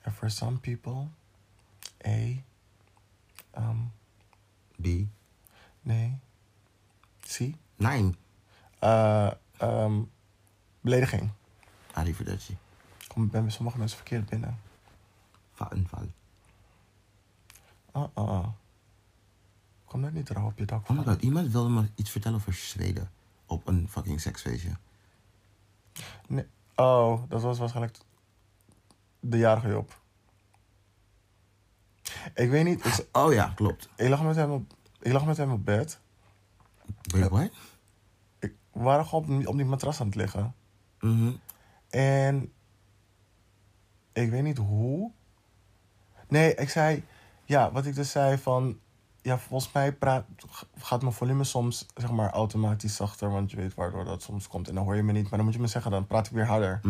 And 0.02 0.14
for 0.14 0.30
some 0.30 0.58
people, 0.58 1.08
A, 2.06 2.42
um, 3.58 3.92
B. 4.82 4.86
nee, 5.82 6.18
C, 7.20 7.40
Nine. 7.78 8.12
uh, 8.82 9.30
um, 9.62 10.10
belediging. 10.80 11.30
Arrivederci. 11.92 12.56
Kom 13.08 13.28
bij 13.30 13.50
sommige 13.50 13.78
mensen 13.78 13.96
verkeerd 13.96 14.28
binnen. 14.28 14.60
Va 15.52 15.66
een 15.72 15.88
val. 15.88 16.06
Uh 17.96 18.04
uh. 18.24 18.46
Kom 19.84 20.02
daar 20.02 20.12
niet 20.12 20.28
rauw 20.30 20.46
op 20.46 20.58
je 20.58 20.64
dak 20.64 20.82
Oh 20.82 20.88
my 20.90 20.96
vallen. 20.96 21.12
god, 21.12 21.22
iemand 21.22 21.52
wilde 21.52 21.68
me 21.68 21.88
iets 21.94 22.10
vertellen 22.10 22.38
over 22.38 22.52
Zweden. 22.52 23.10
Op 23.46 23.66
een 23.66 23.88
fucking 23.88 24.20
seksfeestje. 24.20 24.76
Nee. 26.28 26.46
Oh, 26.74 27.22
dat 27.28 27.42
was 27.42 27.58
waarschijnlijk 27.58 27.98
de 29.20 29.38
jarige 29.38 29.68
Job. 29.68 30.00
Ik 32.34 32.50
weet 32.50 32.64
niet, 32.64 32.84
ik, 32.84 33.06
Oh 33.12 33.32
ja, 33.32 33.52
klopt. 33.54 33.88
ik, 33.96 34.08
lag 34.08 34.22
met 34.22 34.36
hem 34.36 34.50
op, 34.50 34.72
ik 35.00 35.12
lag 35.12 35.24
met 35.26 35.36
hem 35.36 35.50
op 35.52 35.64
bed. 35.64 36.00
Wait, 37.02 37.28
what? 37.30 37.50
Ik, 38.38 38.54
we 38.72 38.82
waren 38.82 39.06
gewoon 39.06 39.24
op, 39.24 39.28
die- 39.38 39.48
op 39.48 39.56
die 39.56 39.64
matras 39.64 40.00
aan 40.00 40.06
het 40.06 40.14
liggen. 40.14 40.54
Mhm. 41.00 41.30
En 41.90 42.52
ik 44.12 44.30
weet 44.30 44.42
niet 44.42 44.58
hoe. 44.58 45.10
Nee, 46.28 46.54
ik 46.54 46.68
zei, 46.68 47.04
ja, 47.44 47.72
wat 47.72 47.86
ik 47.86 47.94
dus 47.94 48.10
zei 48.10 48.38
van, 48.38 48.78
ja, 49.22 49.38
volgens 49.38 49.72
mij 49.72 49.92
praat, 49.92 50.24
gaat 50.78 51.02
mijn 51.02 51.14
volume 51.14 51.44
soms, 51.44 51.86
zeg 51.94 52.10
maar, 52.10 52.30
automatisch 52.30 52.96
zachter, 52.96 53.30
want 53.30 53.50
je 53.50 53.56
weet 53.56 53.74
waardoor 53.74 54.04
dat 54.04 54.22
soms 54.22 54.48
komt. 54.48 54.68
En 54.68 54.74
dan 54.74 54.84
hoor 54.84 54.96
je 54.96 55.02
me 55.02 55.12
niet, 55.12 55.22
maar 55.22 55.36
dan 55.36 55.44
moet 55.44 55.54
je 55.54 55.60
me 55.60 55.66
zeggen, 55.66 55.90
dan 55.90 56.06
praat 56.06 56.26
ik 56.26 56.32
weer 56.32 56.46
harder. 56.46 56.80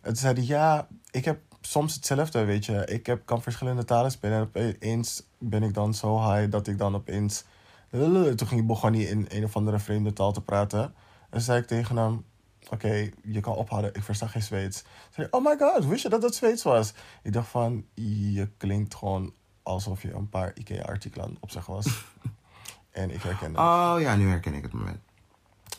En 0.00 0.14
toen 0.14 0.16
zei 0.16 0.34
hij, 0.34 0.44
ja, 0.44 0.88
ik 1.10 1.24
heb 1.24 1.40
soms 1.60 1.94
hetzelfde, 1.94 2.44
weet 2.44 2.64
je. 2.66 2.84
Ik 2.86 3.06
heb, 3.06 3.26
kan 3.26 3.42
verschillende 3.42 3.84
talen 3.84 4.10
spelen 4.10 4.36
en 4.38 4.42
opeens 4.42 5.22
ben 5.38 5.62
ik 5.62 5.74
dan 5.74 5.94
zo 5.94 6.32
high 6.32 6.50
dat 6.50 6.66
ik 6.66 6.78
dan 6.78 6.94
opeens... 6.94 7.44
Toen 7.90 8.46
ging, 8.46 8.66
begon 8.66 8.92
hij 8.92 9.02
in 9.02 9.26
een 9.28 9.44
of 9.44 9.56
andere 9.56 9.78
vreemde 9.78 10.12
taal 10.12 10.32
te 10.32 10.42
praten. 10.42 10.94
En 11.30 11.40
zei 11.40 11.60
ik 11.60 11.66
tegen 11.66 11.96
hem, 11.96 12.24
oké, 12.68 13.10
je 13.22 13.40
kan 13.40 13.54
ophouden, 13.54 13.94
ik 13.94 14.02
versta 14.02 14.26
geen 14.26 14.42
Zweeds. 14.42 14.84
Zei 15.10 15.28
hij, 15.30 15.30
oh 15.30 15.44
my 15.44 15.56
god, 15.58 15.84
wist 15.84 16.02
je 16.02 16.08
dat 16.08 16.22
het 16.22 16.34
Zweeds 16.34 16.62
was? 16.62 16.94
Ik 17.22 17.32
dacht 17.32 17.48
van, 17.48 17.86
je 17.94 18.50
klinkt 18.56 18.94
gewoon 18.94 19.32
alsof 19.62 20.02
je 20.02 20.12
een 20.12 20.28
paar 20.28 20.52
IKEA-artikelen 20.54 21.28
het 21.28 21.38
opzeggen 21.40 21.74
was. 21.74 21.86
en 22.90 23.10
ik 23.10 23.22
herkende 23.22 23.58
het. 23.58 23.68
Oh 23.68 23.96
ja, 24.00 24.16
nu 24.16 24.28
herken 24.28 24.54
ik 24.54 24.62
het 24.62 24.72
moment. 24.72 25.00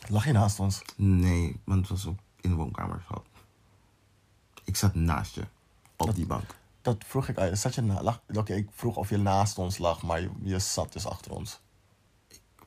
Lag 0.08 0.24
je 0.24 0.32
naast 0.32 0.60
ons? 0.60 0.82
Nee, 0.96 1.60
want 1.64 1.80
het 1.80 1.88
was 1.88 2.06
op, 2.06 2.20
in 2.40 2.50
de 2.50 2.56
woonkamer. 2.56 3.04
Zo. 3.08 3.24
Ik 4.64 4.76
zat 4.76 4.94
naast 4.94 5.34
je. 5.34 5.42
Op 5.96 6.14
die 6.14 6.26
bank. 6.26 6.56
Dat 6.82 7.04
vroeg 7.06 7.28
ik. 7.28 7.56
Zat 7.56 7.74
je 7.74 7.80
na, 7.80 8.02
lag, 8.02 8.22
Oké, 8.32 8.54
ik 8.54 8.68
vroeg 8.72 8.96
of 8.96 9.08
je 9.10 9.16
naast 9.16 9.58
ons 9.58 9.78
lag, 9.78 10.02
maar 10.02 10.20
je, 10.20 10.30
je 10.42 10.58
zat 10.58 10.92
dus 10.92 11.06
achter 11.06 11.32
ons. 11.32 11.60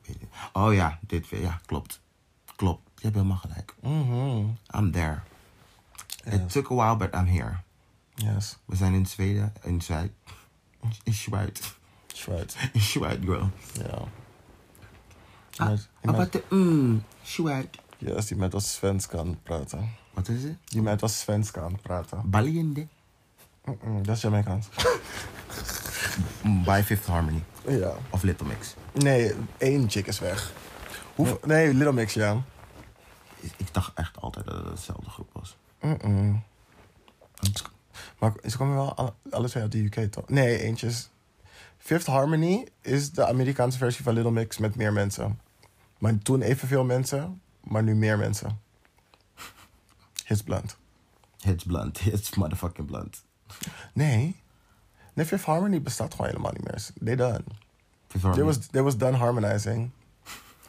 Ik 0.04 0.08
weet 0.10 0.22
niet. 0.22 0.30
Oh 0.54 0.74
ja, 0.74 1.00
dit 1.02 1.30
weer. 1.30 1.42
Ja, 1.42 1.60
klopt. 1.66 2.02
Klopt. 2.56 2.82
Je 2.96 3.02
hebt 3.02 3.16
helemaal 3.16 3.38
gelijk. 3.38 3.76
Mhm. 3.82 4.46
I'm 4.76 4.92
there. 4.92 5.20
It 6.26 6.50
took 6.52 6.72
a 6.72 6.76
while, 6.76 6.96
but 6.98 7.14
I'm 7.22 7.26
here. 7.28 7.58
Yes. 8.16 8.58
We 8.66 8.76
zijn 8.76 8.94
in 8.94 9.06
Zweden. 9.06 9.54
In 9.64 9.82
Zweden. 9.82 10.16
In 11.04 11.14
Zweden. 11.14 11.54
Right. 12.26 12.56
In 12.74 12.82
Zweden, 12.82 13.24
girl. 13.24 13.50
Ja. 13.74 13.98
Ah, 15.58 15.80
Iemand- 16.02 16.26
ah, 16.26 16.32
de... 16.32 16.44
Mm, 16.56 17.04
Zweden. 17.22 17.70
Yes, 17.98 18.26
die 18.28 18.38
met 18.38 18.54
als 18.54 18.74
Svenska 18.74 19.18
aan 19.18 19.28
het 19.28 19.44
praten. 19.44 19.90
Wat 20.14 20.28
is 20.28 20.44
het? 20.44 20.58
Die 20.66 20.82
met 20.82 21.02
als 21.02 21.20
Svenska 21.20 21.62
aan 21.62 21.72
het 21.72 21.82
praten. 21.82 22.30
Baliende. 22.30 22.88
Mm-mm, 23.66 24.04
dat 24.06 24.16
is 24.16 24.22
Jamaicaans. 24.22 24.68
Mm, 26.44 26.64
By 26.64 26.82
Fifth 26.86 27.06
Harmony. 27.06 27.44
ja. 27.68 27.94
Of 28.10 28.24
Little 28.24 28.48
Mix. 28.48 28.76
Nee, 28.92 29.34
één 29.58 29.90
chick 29.90 30.08
is 30.08 30.20
weg. 30.20 30.52
Hoeveel, 31.16 31.40
nee, 31.46 31.74
Little 31.74 31.94
Mix, 31.94 32.14
ja. 32.14 32.42
Ik, 33.40 33.74
dacht 33.74 33.92
echt 33.96 34.22
altijd 34.22 34.46
dat 34.46 34.56
het 34.56 34.66
hetzelfde 34.66 35.10
groep 35.10 35.30
was. 35.34 35.58
Mm-mm. 35.82 36.44
Maar 38.20 38.34
ze 38.50 38.58
komen 38.58 38.76
wel 38.76 38.96
alle, 38.96 39.14
alle 39.30 39.50
twee 39.50 39.64
uit 39.64 39.72
de 39.72 39.84
UK, 39.84 40.12
toch? 40.12 40.30
Nee, 40.30 40.60
eentje 40.60 40.88
is... 40.88 41.10
Fifth 41.78 42.06
Harmony 42.08 42.68
is 42.82 43.12
de 43.12 43.26
Amerikaanse 43.26 43.78
versie 43.78 44.04
van 44.04 44.14
Little 44.14 44.32
Mix 44.32 44.58
met 44.58 44.76
meer 44.76 44.94
mensen. 44.94 45.40
Maar 45.98 46.18
toen 46.18 46.42
evenveel 46.42 46.84
mensen, 46.84 47.42
maar 47.64 47.84
nu 47.84 47.96
meer 47.96 48.18
mensen. 48.18 48.60
Hits 50.26 50.44
Blunt. 50.44 50.78
It's 51.44 51.64
blunt. 51.64 52.00
It's 52.14 52.36
motherfucking 52.36 52.88
blunt. 52.88 53.24
Nee. 53.94 54.36
Nee, 55.14 55.26
Fifth 55.26 55.46
Harmony 55.46 55.82
bestaat 55.82 56.12
gewoon 56.12 56.28
helemaal 56.28 56.52
niet 56.52 56.64
meer. 56.64 56.88
They 57.04 57.16
done. 57.16 57.44
There 58.08 58.44
was, 58.44 58.58
there 58.58 58.84
was 58.84 58.98
done 58.98 59.18
harmonizing. 59.18 59.92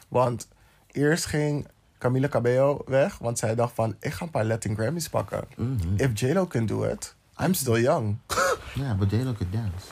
Want 0.07 0.47
eerst 0.91 1.25
ging 1.25 1.67
Camila 1.97 2.27
Cabello 2.27 2.81
weg, 2.85 3.17
want 3.17 3.39
zij 3.39 3.55
dacht 3.55 3.73
van, 3.73 3.95
ik 3.99 4.13
ga 4.13 4.23
een 4.25 4.31
paar 4.31 4.45
Latin 4.45 4.75
Grammys 4.75 5.09
pakken. 5.09 5.43
Mhm. 5.55 5.95
If 5.97 6.19
J-Lo 6.19 6.45
can 6.45 6.65
do 6.65 6.83
it, 6.83 7.15
I'm 7.39 7.53
still 7.53 7.81
young. 7.81 8.17
Ja, 8.75 8.95
but 8.95 9.11
look 9.11 9.37
could 9.37 9.51
dance. 9.53 9.85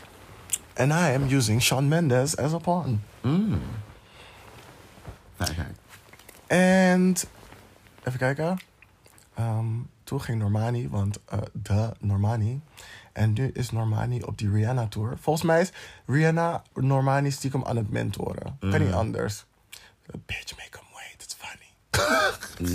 And 0.76 0.92
I 0.92 1.14
am 1.14 1.24
using 1.34 1.62
Shawn 1.62 1.88
Mendes 1.88 2.38
as 2.38 2.54
a 2.54 2.58
pawn. 2.58 3.02
Mm. 3.22 3.62
En 6.48 7.16
even 8.04 8.20
kijken. 8.20 8.58
Ehm, 9.34 9.66
toen 10.04 10.22
ging 10.22 10.40
Normani, 10.40 10.90
want 10.90 11.20
eh, 11.26 11.40
de 11.54 11.92
Normani. 12.00 12.62
En 13.14 13.34
nu 13.34 13.50
is 13.54 13.72
Normani 13.72 14.22
op 14.22 14.38
die 14.38 14.52
Rihanna 14.52 14.88
tour. 14.88 15.18
Volgens 15.20 15.46
mij 15.46 15.62
is 15.62 15.72
Rihanna 16.06 16.64
Normani 16.74 17.32
stiekem 17.32 17.66
aan 17.66 17.76
het 17.76 17.90
mentoren. 17.90 18.58
Kan 18.60 18.84
niet 18.84 18.94
anders. 18.94 19.46
Bitch, 20.26 20.58
make 20.58 20.78
him 20.78 20.88
wait. 20.94 21.24
It's 21.24 21.36
funny. 21.40 21.72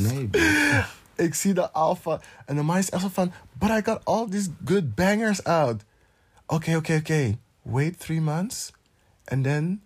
Nee. 0.08 0.30
Ik 1.26 1.34
zie 1.34 1.54
de 1.54 1.70
alpha. 1.72 2.20
En 2.46 2.54
Normani 2.54 2.78
is 2.78 2.90
echt 2.90 3.02
zo 3.02 3.08
van... 3.12 3.32
But 3.52 3.70
I 3.70 3.80
got 3.84 4.04
all 4.04 4.28
these 4.28 4.50
good 4.64 4.94
bangers 4.94 5.44
out. 5.44 5.82
Oké, 6.46 6.76
oké, 6.76 6.94
oké. 6.94 7.38
Wait 7.62 8.00
three 8.00 8.20
months. 8.20 8.72
And 9.24 9.44
then... 9.44 9.82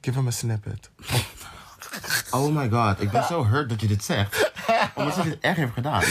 Give 0.00 0.18
him 0.18 0.26
a 0.26 0.30
snippet. 0.30 0.90
Oh 2.30 2.54
my 2.54 2.68
god, 2.68 3.00
ik 3.00 3.10
ben 3.10 3.24
zo 3.24 3.44
hurt 3.44 3.68
dat 3.68 3.80
je 3.80 3.86
dit 3.86 4.04
zegt. 4.04 4.52
Omdat 4.94 5.14
ze 5.14 5.22
dit 5.22 5.38
echt 5.40 5.56
heeft 5.56 5.72
gedaan. 5.72 6.02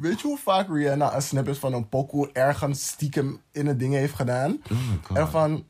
Weet 0.00 0.20
je 0.20 0.26
hoe 0.26 0.38
vaak 0.38 0.68
Rihanna 0.68 1.14
een 1.14 1.22
snippet 1.22 1.58
van 1.58 1.72
een 1.72 1.88
pokoe 1.88 2.30
ergens 2.32 2.86
stiekem 2.86 3.40
in 3.52 3.66
het 3.66 3.78
ding 3.78 3.94
heeft 3.94 4.14
gedaan? 4.14 4.62
Oh. 5.10 5.16
En 5.16 5.28
van 5.28 5.64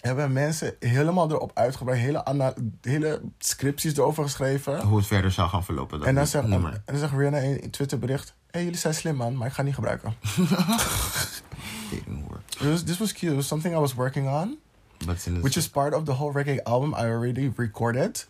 hebben 0.00 0.32
mensen 0.32 0.74
helemaal 0.78 1.30
erop 1.30 1.50
uitgebreid, 1.54 2.00
hele, 2.00 2.54
hele 2.80 3.20
scripties 3.38 3.96
erover 3.96 4.22
geschreven. 4.24 4.82
Hoe 4.82 4.96
het 4.96 5.06
verder 5.06 5.30
zou 5.30 5.48
gaan 5.48 5.64
verlopen. 5.64 6.04
En, 6.04 6.14
dan 6.14 6.26
zegt, 6.26 6.44
en, 6.44 6.82
dan 6.84 6.96
zegt 6.96 7.12
Rihanna 7.12 7.38
in 7.38 7.58
een 7.62 7.70
Twitterbericht: 7.70 8.34
Hé, 8.50 8.60
jullie 8.60 8.76
zijn 8.76 8.94
slim 8.94 9.16
man, 9.16 9.36
maar 9.36 9.46
ik 9.46 9.52
ga 9.52 9.62
niet 9.62 9.74
gebruiken. 9.74 10.14
It 12.60 12.66
was, 12.66 12.82
this 12.82 12.98
was 12.98 13.12
cute. 13.12 13.32
It 13.32 13.36
was 13.36 13.46
something 13.46 13.74
I 13.74 13.78
was 13.78 13.94
working 13.94 14.28
on, 14.28 14.58
which 15.40 15.56
is 15.56 15.68
part 15.68 15.94
of 15.94 16.04
the 16.04 16.12
whole 16.12 16.32
reggae 16.32 16.62
album 16.64 16.92
I 16.92 17.06
already 17.06 17.52
recorded. 17.56 18.26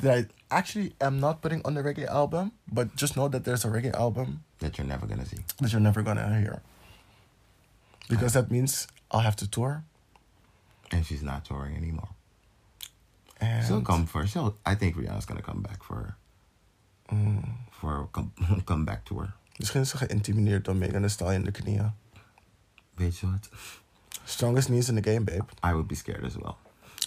That 0.00 0.30
I 0.50 0.58
actually 0.58 0.92
am 1.00 1.18
not 1.18 1.40
putting 1.40 1.62
on 1.64 1.74
the 1.74 1.82
reggae 1.82 2.06
album, 2.06 2.52
but 2.72 2.96
just 2.96 3.14
know 3.14 3.28
that 3.28 3.44
there's 3.44 3.64
a 3.64 3.68
reggae 3.68 3.92
album 3.94 4.44
that 4.58 4.76
you're 4.78 4.86
never 4.86 5.06
gonna 5.06 5.24
see. 5.26 5.38
that 5.60 5.72
you're 5.72 5.80
never 5.80 6.02
gonna 6.02 6.40
hear. 6.40 6.62
Because 8.08 8.32
that 8.32 8.50
means 8.50 8.86
I'll 9.10 9.20
have 9.22 9.36
to 9.36 9.46
tour. 9.46 9.82
And 10.90 11.04
she's 11.04 11.22
not 11.22 11.44
touring 11.44 11.76
anymore. 11.76 12.08
And 13.40 13.66
She'll 13.66 13.82
come 13.82 14.06
for. 14.06 14.26
She'll. 14.26 14.56
I 14.64 14.74
think 14.74 14.96
Rihanna's 14.96 15.26
gonna 15.26 15.42
come 15.42 15.62
back 15.62 15.82
for. 15.82 16.16
Mm. 17.12 17.44
For 17.70 18.00
a 18.02 18.06
come, 18.06 18.32
comeback 18.64 19.04
tour. 19.04 19.32
Misschien 19.56 19.80
is 19.80 19.88
ze 19.88 19.96
geïntimideerd 19.96 20.64
door 20.64 20.76
Megan 20.76 21.00
Thee 21.00 21.10
Stallion 21.10 21.44
in 21.44 21.52
de 21.52 21.62
knieën. 21.62 21.92
Weet 22.94 23.18
je 23.18 23.30
wat? 23.30 23.48
Strongest 24.24 24.68
knees 24.68 24.88
in 24.88 24.94
the 24.94 25.10
game, 25.10 25.24
babe. 25.24 25.48
I 25.64 25.72
would 25.72 25.86
be 25.86 25.94
scared 25.94 26.24
as 26.24 26.36
well. 26.36 26.56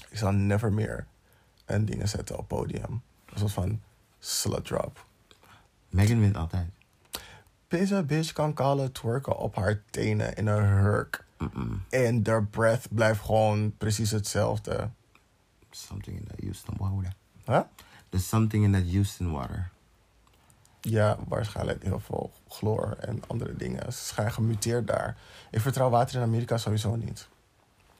Ik 0.09 0.17
zal 0.17 0.31
never 0.31 0.73
meer 0.73 1.07
een 1.73 1.85
dingen 1.85 2.09
zetten 2.09 2.37
op 2.37 2.47
podium. 2.47 3.01
Een 3.25 3.39
soort 3.39 3.51
van 3.51 3.81
slut 4.19 4.65
drop. 4.65 5.05
Megan 5.89 6.19
wint 6.19 6.37
altijd. 6.37 6.69
Deze 7.67 8.03
bitch 8.03 8.31
kan 8.31 8.53
kallen 8.53 8.91
twerken 8.91 9.37
op 9.37 9.55
haar 9.55 9.81
tenen 9.89 10.35
in 10.35 10.47
een 10.47 10.63
hurk. 10.63 11.25
Mm-mm. 11.37 11.83
En 11.89 12.21
haar 12.27 12.45
breath 12.45 12.87
blijft 12.89 13.21
gewoon 13.21 13.77
precies 13.77 14.11
hetzelfde. 14.11 14.89
Something 15.69 16.17
in 16.17 16.27
that 16.27 16.39
Houston 16.39 16.75
water. 16.77 17.13
Huh? 17.45 17.61
There's 18.09 18.27
something 18.27 18.63
in 18.63 18.71
that 18.71 18.91
Houston 18.91 19.31
water. 19.31 19.69
Ja, 20.81 21.17
waarschijnlijk 21.27 21.83
heel 21.83 21.99
veel 21.99 22.31
chloor 22.47 22.95
en 22.99 23.21
andere 23.27 23.55
dingen. 23.55 23.93
Ze 23.93 24.13
zijn 24.13 24.31
gemuteerd 24.31 24.87
daar. 24.87 25.17
Ik 25.51 25.59
vertrouw 25.59 25.89
water 25.89 26.15
in 26.15 26.21
Amerika 26.21 26.57
sowieso 26.57 26.95
niet. 26.95 27.27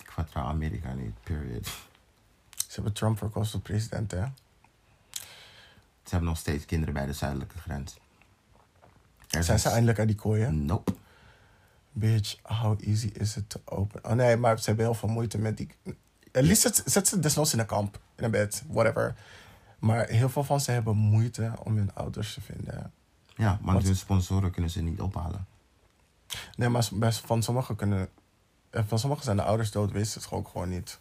Ik 0.04 0.12
vertrouw 0.12 0.44
Amerika 0.44 0.94
niet, 0.94 1.14
period. 1.24 1.70
Ze 2.72 2.78
hebben 2.78 2.94
Trump 2.94 3.18
verkozen 3.18 3.52
tot 3.52 3.64
president, 3.64 4.12
hè? 4.12 4.24
Ze 6.04 6.10
hebben 6.10 6.30
nog 6.30 6.38
steeds 6.38 6.66
kinderen 6.66 6.94
bij 6.94 7.06
de 7.06 7.14
zuidelijke 7.14 7.58
grens. 7.58 7.98
Er 9.30 9.44
Zijn 9.44 9.60
ze 9.60 9.70
eindelijk 9.70 10.00
uit 10.00 10.08
die 10.08 10.18
kooien? 10.18 10.66
Nope. 10.66 10.96
Bitch, 11.92 12.36
how 12.42 12.88
easy 12.88 13.08
is 13.08 13.38
it 13.38 13.50
to 13.50 13.62
open? 13.66 14.06
Oh 14.06 14.12
nee, 14.12 14.38
maar 14.38 14.60
ze 14.60 14.66
hebben 14.66 14.86
heel 14.86 14.94
veel 14.94 15.10
moeite 15.10 15.38
met 15.38 15.58
die... 15.58 15.70
At 16.32 16.44
least 16.44 16.62
zet, 16.62 16.84
zet 16.86 17.08
ze 17.08 17.20
desnoods 17.20 17.54
in 17.54 17.60
een 17.60 17.66
kamp, 17.66 18.00
in 18.16 18.24
een 18.24 18.32
bed, 18.32 18.64
whatever. 18.68 19.16
Maar 19.80 20.08
heel 20.08 20.30
veel 20.30 20.44
van 20.44 20.62
ze 20.62 20.72
hebben 20.72 20.96
moeite 20.98 21.54
om 21.64 21.78
hun 21.78 21.94
ouders 21.94 22.34
te 22.34 22.42
vinden. 22.42 22.94
Ja, 23.36 23.60
maar 23.62 23.74
Wat? 23.74 23.84
hun 23.84 23.96
sponsoren 23.96 24.52
kunnen 24.52 24.72
ze 24.72 24.82
niet 24.82 25.02
ophalen. 25.02 25.48
Nee, 26.56 26.70
maar 26.70 27.14
van 27.14 27.44
sommigen 27.44 27.76
kunnen... 27.76 28.10
eh, 28.70 28.84
Van 28.88 29.00
sommigen 29.00 29.24
zijn 29.26 29.38
de 29.38 29.44
ouders 29.44 29.72
dood, 29.72 29.92
wisten 29.92 30.22
het 30.22 30.32
ook 30.32 30.48
gewoon 30.48 30.70
niet. 30.70 31.00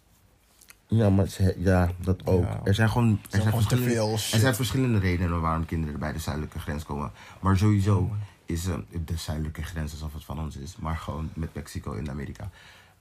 Ja, 0.91 1.11
maar 1.11 1.27
ze, 1.27 1.55
ja, 1.59 1.91
dat 2.01 2.27
ook. 2.27 2.43
Ja. 2.43 2.61
Er 2.65 2.75
zijn 2.75 2.89
gewoon, 2.91 3.21
er 3.23 3.29
zijn 3.31 3.43
gewoon 3.43 3.61
te 3.61 3.69
verschillende, 3.77 3.95
veel 3.95 4.13
er 4.13 4.39
zijn 4.41 4.55
verschillende 4.55 4.99
redenen 4.99 5.41
waarom 5.41 5.65
kinderen 5.65 6.01
bij 6.01 6.13
de 6.13 6.19
zuidelijke 6.19 6.59
grens 6.59 6.85
komen. 6.85 7.11
Maar 7.41 7.57
sowieso 7.57 8.11
is 8.47 8.67
eh, 8.67 8.75
de 9.05 9.17
zuidelijke 9.17 9.63
grens 9.63 9.93
alsof 9.93 10.13
het 10.13 10.25
van 10.25 10.41
ons 10.41 10.57
is, 10.57 10.77
maar 10.77 10.97
gewoon 10.97 11.31
met 11.35 11.55
Mexico 11.55 11.93
in 11.93 12.11
Amerika. 12.11 12.51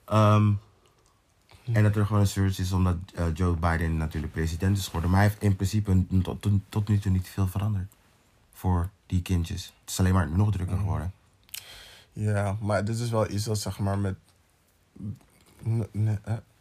Ehm, 0.04 0.52
En 1.72 1.82
dat 1.82 1.96
er 1.96 2.06
gewoon 2.06 2.20
een 2.20 2.28
surge 2.28 2.62
is 2.62 2.72
omdat 2.72 2.96
eh, 3.14 3.24
Joe 3.34 3.56
Biden 3.56 3.96
natuurlijk 3.96 4.32
president 4.32 4.78
is 4.78 4.84
geworden. 4.86 5.10
Maar 5.10 5.20
hij 5.20 5.28
heeft 5.28 5.42
in 5.42 5.56
principe 5.56 6.04
tot, 6.22 6.42
tot, 6.42 6.52
tot 6.68 6.88
nu 6.88 6.98
toe 6.98 7.12
niet 7.12 7.28
veel 7.28 7.46
veranderd 7.46 7.92
voor 8.52 8.90
die 9.06 9.22
kindjes. 9.22 9.64
Het 9.80 9.90
is 9.90 9.98
alleen 10.00 10.14
maar 10.14 10.30
nog 10.30 10.52
drukker 10.52 10.76
Mm. 10.76 10.82
geworden. 10.82 11.12
Ja, 12.12 12.56
maar 12.60 12.84
dit 12.84 12.98
is 12.98 13.10
wel 13.10 13.30
iets 13.30 13.44
dat 13.44 13.58
zeg 13.58 13.78
maar 13.78 13.98
met... 13.98 14.14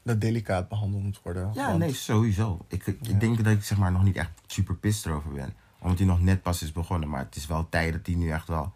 dat 0.09 0.21
delicaat 0.21 0.69
behandeld 0.69 1.03
moet 1.03 1.19
worden. 1.23 1.51
Ja, 1.53 1.65
want- 1.67 1.79
nee, 1.79 1.93
sowieso. 1.93 2.65
Ik, 2.67 2.85
ik 2.87 2.97
Ja. 3.01 3.17
denk 3.17 3.37
dat 3.43 3.53
ik 3.53 3.63
zeg 3.63 3.77
maar 3.77 3.91
nog 3.91 4.03
niet 4.03 4.15
echt 4.15 4.31
super 4.47 4.75
pissed 4.75 5.05
erover 5.05 5.31
ben. 5.31 5.53
Omdat 5.79 5.97
hij 5.97 6.07
nog 6.07 6.21
net 6.21 6.41
pas 6.41 6.61
is 6.61 6.71
begonnen. 6.71 7.09
Maar 7.09 7.19
het 7.19 7.35
is 7.35 7.47
wel 7.47 7.69
tijd 7.69 7.93
dat 7.93 8.05
hij 8.05 8.15
nu 8.15 8.31
echt 8.31 8.47
wel 8.47 8.73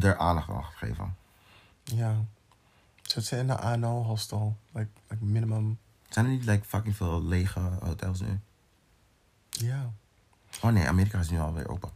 er 0.00 0.16
aandacht 0.16 0.48
aan 0.50 0.64
gaat 0.64 0.74
geven. 0.74 1.16
Ja. 1.84 2.14
Zet 3.02 3.24
ze 3.24 3.36
in 3.36 3.46
de 3.46 3.56
ANO 3.58 4.02
hostel. 4.02 4.56
Like, 4.72 4.88
like 5.08 5.24
minimum. 5.24 5.78
Zijn 6.08 6.24
er 6.26 6.30
niet 6.30 6.44
like 6.44 6.64
fucking 6.66 6.96
veel 6.96 7.24
lege 7.24 7.60
hotels 7.84 8.20
nu? 8.20 8.40
Ja. 9.50 9.90
Oh 10.62 10.70
nee, 10.72 10.88
Amerika 10.88 11.18
is 11.18 11.30
nu 11.30 11.38
alweer 11.40 11.68
open. 11.68 11.90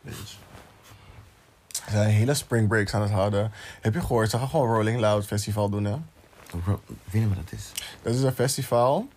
Bitch. 0.00 0.36
Ze 1.68 1.90
zijn 1.90 2.10
hele 2.10 2.34
spring 2.34 2.68
breaks 2.68 2.94
aan 2.94 3.02
het 3.02 3.10
houden. 3.10 3.52
Heb 3.80 3.94
je 3.94 4.00
gehoord? 4.00 4.30
Ze 4.30 4.38
gaan 4.38 4.48
gewoon 4.48 4.74
Rolling 4.74 5.00
Loud 5.00 5.26
Festival 5.26 5.68
doen, 5.70 5.84
hè? 5.84 5.96
Weet 6.64 7.22
niet 7.22 7.28
wat 7.28 7.36
dat 7.36 7.52
is. 7.52 7.72
Dat 8.02 8.14
is 8.14 8.22
een 8.22 8.32
festival 8.32 9.08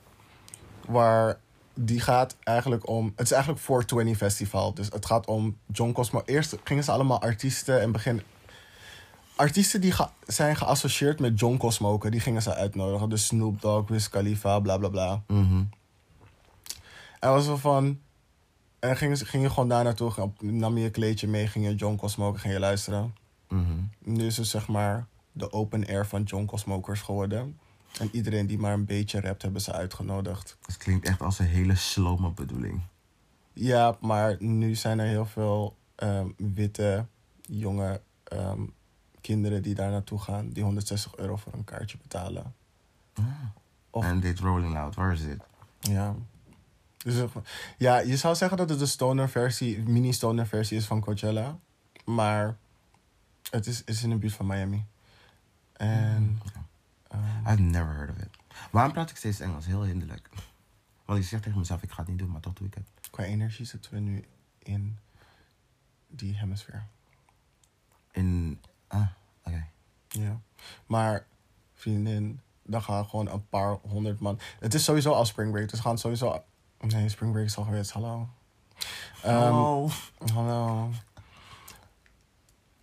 waar 0.88 1.39
die 1.73 1.99
gaat 1.99 2.35
eigenlijk 2.43 2.89
om. 2.89 3.13
Het 3.15 3.25
is 3.25 3.31
eigenlijk 3.31 3.63
420 3.63 4.17
Festival. 4.17 4.73
Dus 4.73 4.88
het 4.89 5.05
gaat 5.05 5.27
om 5.27 5.57
John 5.65 5.91
Cosmo. 5.91 6.21
Eerst 6.25 6.55
gingen 6.63 6.83
ze 6.83 6.91
allemaal 6.91 7.21
artiesten 7.21 7.81
en 7.81 7.91
begin. 7.91 8.21
Artiesten 9.35 9.81
die 9.81 9.93
zijn 10.25 10.55
geassocieerd 10.55 11.19
met 11.19 11.39
John 11.39 11.57
Cosmo, 11.57 11.97
die 12.09 12.19
gingen 12.19 12.41
ze 12.41 12.55
uitnodigen. 12.55 13.09
Dus 13.09 13.25
Snoop 13.25 13.61
Dogg, 13.61 13.89
Wiz 13.89 14.07
Khalifa, 14.07 14.59
bla 14.59 14.77
bla 14.77 14.89
bla. 14.89 15.23
Mhm. 15.27 15.63
En 17.19 17.29
was 17.29 17.45
zo 17.45 17.55
van. 17.55 17.99
En 18.79 18.97
ging, 18.97 19.27
ging 19.27 19.43
je 19.43 19.49
gewoon 19.49 19.69
daar 19.69 19.83
naartoe, 19.83 20.31
nam 20.39 20.77
je 20.77 20.83
je 20.83 20.89
kleedje 20.89 21.27
mee, 21.27 21.47
ging 21.47 21.65
je 21.65 21.75
John 21.75 21.95
Cosmo, 21.95 22.33
ging 22.33 22.53
je 22.53 22.59
luisteren. 22.59 23.15
Mhm. 23.49 23.63
Nu 23.99 24.25
is 24.25 24.38
het 24.38 24.47
zeg 24.47 24.67
maar 24.67 25.07
de 25.38 25.51
open 25.51 25.88
air 25.88 26.05
van 26.07 26.23
John 26.23 26.45
Cosmokers 26.45 27.01
geworden. 27.01 27.59
En 27.99 28.09
iedereen 28.11 28.47
die 28.47 28.57
maar 28.57 28.73
een 28.73 28.85
beetje 28.85 29.19
rapt, 29.21 29.41
hebben 29.41 29.61
ze 29.61 29.71
uitgenodigd. 29.73 30.57
Het 30.65 30.77
klinkt 30.77 31.07
echt 31.07 31.21
als 31.21 31.39
een 31.39 31.45
hele 31.45 31.75
slome 31.75 32.31
bedoeling. 32.31 32.81
Ja, 33.53 33.97
maar 34.01 34.35
nu 34.39 34.75
zijn 34.75 34.99
er 34.99 35.07
heel 35.07 35.25
veel 35.25 35.75
ehm, 35.95 36.27
witte, 36.38 37.05
jonge 37.41 38.01
ehm, 38.23 38.61
kinderen 39.21 39.61
die 39.61 39.75
daar 39.75 39.91
naartoe 39.91 40.19
gaan, 40.19 40.49
die 40.49 40.63
160 40.63 41.15
euro 41.15 41.35
voor 41.35 41.53
een 41.53 41.63
kaartje 41.63 41.97
betalen. 42.01 42.53
Of- 43.89 44.03
En 44.05 44.19
dit 44.19 44.39
Rolling 44.39 44.73
Loud, 44.73 44.95
waar 44.95 45.13
is 45.13 45.23
dit? 45.23 45.41
Ja. 45.79 46.15
Dus, 46.97 47.15
ja, 47.77 47.97
je 47.99 48.17
zou 48.17 48.35
zeggen 48.35 48.57
dat 48.57 48.69
het 48.69 48.79
de 48.79 48.85
stoner 48.85 49.29
versie, 49.29 49.79
mini 49.79 50.11
stoner 50.13 50.47
versie 50.47 50.77
is 50.77 50.85
van 50.85 51.01
Coachella. 51.01 51.59
Maar 52.05 52.57
het 53.51 53.67
is, 53.67 53.83
is 53.83 54.03
in 54.03 54.09
de 54.09 54.15
buurt 54.15 54.33
van 54.33 54.45
Miami. 54.45 54.85
En 55.78 56.39
ehm, 57.07 57.47
I've 57.53 57.61
never 57.61 57.93
heard 57.93 58.09
of 58.09 58.17
it. 58.17 58.30
Waarom 58.71 58.91
praat 58.91 59.09
ik 59.09 59.15
steeds 59.17 59.39
Engels? 59.39 59.65
Heel 59.65 59.84
hinderlijk. 59.84 60.30
Want 61.05 61.19
ik 61.19 61.25
zeg 61.25 61.41
tegen 61.41 61.57
mezelf, 61.59 61.84
ik 61.84 61.91
ga 61.91 61.97
het 61.99 62.07
niet 62.07 62.19
doen, 62.19 62.32
maar 62.32 62.41
toch 62.41 62.53
doe 62.53 62.67
ik 62.67 62.73
het. 62.73 62.88
qua 63.11 63.23
energie 63.23 63.65
zitten 63.65 63.93
we 63.93 63.99
nu 63.99 64.25
in 64.59 64.97
die 66.07 66.38
hemisfeer. 66.38 66.86
In... 68.11 68.61
Ah, 68.88 69.07
oké. 69.43 69.67
Ja. 70.07 70.39
Maar 70.86 71.25
vriendin, 71.73 72.39
dan 72.63 72.82
gaan 72.84 73.05
gewoon 73.09 73.28
een 73.30 73.47
paar 73.49 73.78
honderd 73.82 74.19
man. 74.19 74.39
Het 74.59 74.73
is 74.73 74.84
sowieso 74.84 75.13
al 75.13 75.25
spring 75.25 75.51
break, 75.51 75.69
dus 75.69 75.80
gaan 75.80 75.97
sowieso. 75.97 76.43
Nee, 76.80 77.09
spring 77.09 77.32
break 77.32 77.45
is 77.45 77.57
al 77.57 77.63
geweest. 77.63 77.91
Hallo. 77.91 78.30
Ehm, 79.23 79.53
Oh. 79.53 79.91
hallo. 80.34 80.91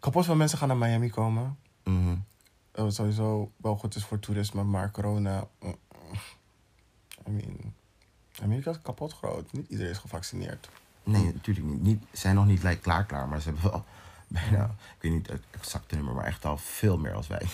Kapot 0.00 0.24
veel 0.24 0.34
mensen 0.36 0.58
gaan 0.58 0.68
naar 0.68 0.76
Miami 0.76 1.10
komen. 1.10 1.58
Mhm. 1.84 2.16
Wat 2.74 2.94
sowieso 2.94 3.52
wel 3.56 3.76
goed 3.76 3.94
is 3.94 4.04
voor 4.04 4.18
toerisme, 4.18 4.64
maar 4.64 4.90
corona. 4.90 5.46
mm, 5.60 5.74
I 7.28 7.30
mean, 7.30 7.74
Amerika 8.42 8.70
is 8.70 8.80
kapot 8.82 9.12
groot. 9.12 9.52
Niet 9.52 9.68
iedereen 9.68 9.92
is 9.92 9.98
gevaccineerd. 9.98 10.68
Nee, 11.02 11.24
natuurlijk 11.24 11.66
niet. 11.66 11.82
niet. 11.82 12.02
Zijn 12.12 12.34
nog 12.34 12.46
niet 12.46 12.62
like, 12.62 12.80
klaar 12.80 13.04
klaar, 13.04 13.28
maar 13.28 13.40
ze 13.40 13.48
hebben 13.48 13.70
wel 13.70 13.84
bijna... 14.40 14.64
Ik 14.64 15.02
weet 15.02 15.12
niet 15.12 15.26
het 15.26 15.42
exacte 15.50 15.94
nummer, 15.94 16.14
maar 16.14 16.24
echt 16.24 16.44
al 16.44 16.56
veel 16.56 16.98
meer 16.98 17.14
als 17.14 17.26
wij. 17.26 17.46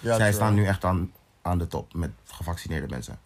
Ja, 0.00 0.16
Zij 0.16 0.32
staan 0.32 0.54
nu 0.54 0.66
echt 0.66 0.84
aan, 0.84 1.12
aan 1.42 1.58
de 1.58 1.66
top 1.66 1.94
met 1.94 2.10
gevaccineerde 2.24 2.88
mensen. 2.88 3.18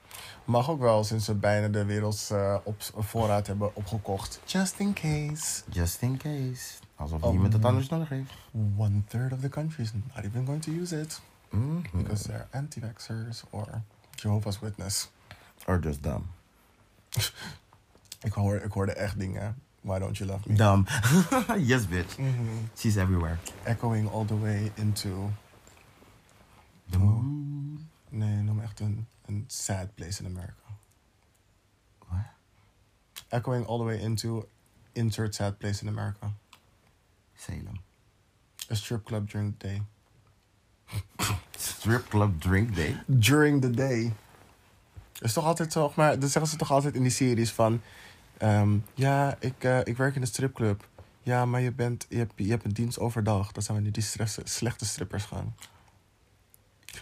Mag 0.44 0.70
ook 0.70 0.80
wel, 0.80 1.04
sinds 1.04 1.24
ze 1.24 1.34
bijna 1.34 1.68
de 1.68 1.84
werelds 1.84 2.30
eh, 2.30 2.56
op 2.64 2.82
voorraad 2.96 3.46
hebben 3.46 3.76
opgekocht. 3.76 4.40
Just 4.44 4.78
in 4.78 4.92
case. 4.92 5.62
Just 5.70 6.02
in 6.02 6.16
case. 6.16 6.72
Alsof 6.98 7.22
Oh. 7.22 7.30
niemand 7.30 7.52
het 7.52 7.64
anders 7.64 7.88
nodig 7.88 8.08
heeft. 8.08 8.30
One 8.76 9.02
third 9.06 9.32
of 9.32 9.40
the 9.40 9.48
country 9.48 9.82
is 9.84 9.92
not 9.92 10.24
even 10.24 10.44
going 10.44 10.62
to 10.62 10.70
use 10.72 11.00
it. 11.00 11.20
Mhm. 11.50 11.80
Because 11.92 12.22
they're 12.28 12.46
anti-vaxxers 12.50 13.42
or 13.50 13.82
Jehovah's 14.14 14.58
Witness. 14.60 15.10
Or 15.66 15.80
just 15.82 16.02
dumb. 16.02 16.26
Ik, 18.20 18.32
hoor, 18.32 18.56
ik 18.56 18.72
hoorde 18.72 18.92
echt 18.92 19.18
dingen. 19.18 19.56
Why 19.80 19.98
don't 19.98 20.16
you 20.18 20.30
love 20.30 20.48
me? 20.48 20.56
Dumb. 20.56 20.86
yes, 21.70 21.86
bitch. 21.88 22.18
Mhm. 22.18 22.48
She's 22.76 22.96
everywhere. 22.96 23.36
Echoing 23.64 24.10
all 24.10 24.24
the 24.24 24.38
way 24.40 24.72
into... 24.74 25.30
The 26.90 26.96
Oh. 26.98 27.02
moon. 27.04 27.88
Nee, 28.08 28.42
noem 28.42 28.60
echt 28.60 28.80
een, 28.80 29.06
een 29.26 29.44
sad 29.46 29.94
place 29.94 30.22
in 30.22 30.26
America. 30.28 30.62
What? 32.08 32.20
Echoing 33.28 33.66
all 33.66 33.78
the 33.78 33.84
way 33.84 33.98
into 33.98 34.48
insert 34.92 35.34
sad 35.34 35.58
place 35.58 35.82
in 35.82 35.88
America. 35.88 36.32
Salem. 37.40 37.80
A 38.70 38.74
strip 38.74 39.04
club 39.04 39.30
during 39.30 39.54
the 39.58 39.66
day. 39.66 39.82
Strip 41.58 42.08
club 42.08 42.40
drink 42.40 42.74
day. 42.74 42.96
During 43.06 43.60
the 43.62 43.70
day. 43.70 44.12
is 45.20 45.32
toch 45.32 45.44
altijd 45.44 45.72
zo, 45.72 45.92
maar 45.96 46.18
dat 46.18 46.30
zeggen 46.30 46.50
ze 46.50 46.56
toch 46.56 46.70
altijd 46.70 46.94
in 46.94 47.02
die 47.02 47.10
series 47.10 47.50
van... 47.52 47.80
ehm, 48.38 48.76
ja, 48.94 49.36
ik, 49.40 49.64
eh, 49.64 49.78
ik 49.84 49.96
werk 49.96 50.14
in 50.14 50.20
een 50.20 50.26
stripclub. 50.26 50.88
Ja, 51.22 51.44
maar 51.46 51.60
je, 51.60 51.72
bent, 51.72 52.06
je, 52.08 52.16
hebt, 52.16 52.32
je 52.36 52.50
hebt 52.50 52.64
een 52.64 52.72
dienst 52.72 52.98
overdag. 52.98 53.52
Dat 53.52 53.62
zijn 53.64 53.74
wanneer 53.76 53.92
die 53.94 54.02
stress, 54.02 54.38
slechte 54.44 54.84
strippers 54.86 55.24
gaan. 55.24 55.54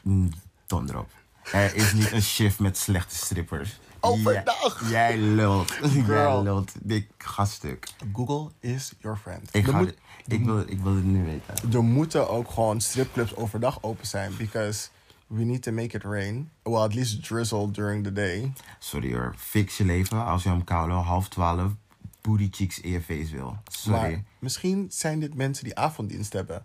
Mm, 0.02 0.30
Donder 0.66 0.98
op. 0.98 1.10
Er 1.52 1.74
is 1.74 1.92
niet 1.92 2.12
een 2.12 2.22
shift 2.22 2.58
met 2.58 2.76
slechte 2.78 3.14
strippers. 3.16 3.78
Overdag. 4.00 4.80
Jij, 4.90 4.90
jij 4.90 5.18
lult. 5.18 5.68
Jij 5.82 6.02
Girl. 6.02 6.42
lult. 6.42 6.72
Dik 6.82 7.10
gaststuk. 7.18 7.88
Google 8.12 8.50
is 8.60 8.92
your 8.98 9.16
friend. 9.16 9.48
Ik, 9.54 9.64
ga, 9.64 9.76
moet- 9.78 9.94
ik, 10.26 10.44
wil, 10.44 10.58
ik 10.58 10.80
wil 10.80 10.94
het 10.94 11.04
nu 11.04 11.24
weten. 11.24 11.72
er 11.72 11.84
moeten 11.84 12.28
ook 12.28 12.50
gewoon 12.50 12.80
stripclubs 12.80 13.36
overdag 13.36 13.82
open 13.82 14.06
zijn. 14.06 14.36
Because 14.36 14.88
we 15.26 15.44
need 15.44 15.62
to 15.62 15.72
make 15.72 15.96
it 15.96 16.02
rain. 16.02 16.50
Well, 16.62 16.82
at 16.82 16.94
least 16.94 17.24
drizzle 17.24 17.70
during 17.70 18.04
the 18.04 18.12
day. 18.12 18.52
Sorry 18.78 19.14
hoor. 19.14 19.34
Fix 19.36 19.76
je 19.76 19.84
leven 19.84 20.24
als 20.24 20.42
je 20.42 20.50
om 20.50 20.64
koude 20.64 20.92
half 20.92 21.28
twaalf 21.28 21.72
booty 22.20 22.48
cheeks 22.50 22.80
in 22.80 22.90
je 22.90 23.02
face 23.02 23.32
wil. 23.32 23.58
Sorry. 23.64 24.10
Maar 24.10 24.22
misschien 24.38 24.86
zijn 24.90 25.20
dit 25.20 25.34
mensen 25.34 25.64
die 25.64 25.76
avonddienst 25.76 26.32
hebben. 26.32 26.64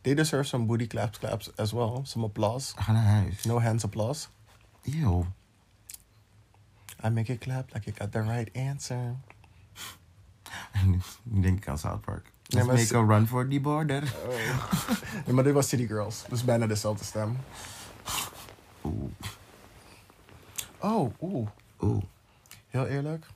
They 0.00 0.14
deserve 0.14 0.48
some 0.48 0.64
booty 0.64 0.86
claps 0.86 1.18
claps 1.18 1.56
as 1.56 1.72
well. 1.72 2.00
Some 2.02 2.24
applause. 2.24 2.72
Ga 2.76 2.92
naar 2.92 3.04
huis. 3.04 3.44
No 3.44 3.60
hands 3.60 3.84
applause. 3.84 4.28
Yo. 4.82 5.26
I 7.04 7.08
make 7.08 7.32
it 7.32 7.38
clap 7.38 7.72
like 7.72 7.84
you 7.84 7.96
got 7.96 8.12
the 8.12 8.22
right 8.22 8.56
answer. 8.56 9.16
Nu 11.24 11.40
denk 11.40 11.58
ik 11.58 11.68
aan 11.68 11.78
South 11.78 12.00
Park. 12.00 12.32
Nee, 12.54 12.64
maar 12.64 12.74
make 12.74 12.96
a 12.96 13.04
run 13.04 13.26
for 13.26 13.48
the 13.48 13.60
border. 13.60 14.02
Nee, 15.24 15.34
maar 15.34 15.44
dit 15.44 15.54
was 15.54 15.68
City 15.68 15.86
Girls. 15.86 16.24
Dus 16.28 16.44
bijna 16.44 16.66
dezelfde 16.66 17.04
stem. 17.04 17.36
Oeh. 18.84 19.12
Oh, 20.78 21.14
oeh. 21.20 21.48
Oeh. 21.80 22.02
Heel 22.68 22.86
eerlijk. 22.86 23.26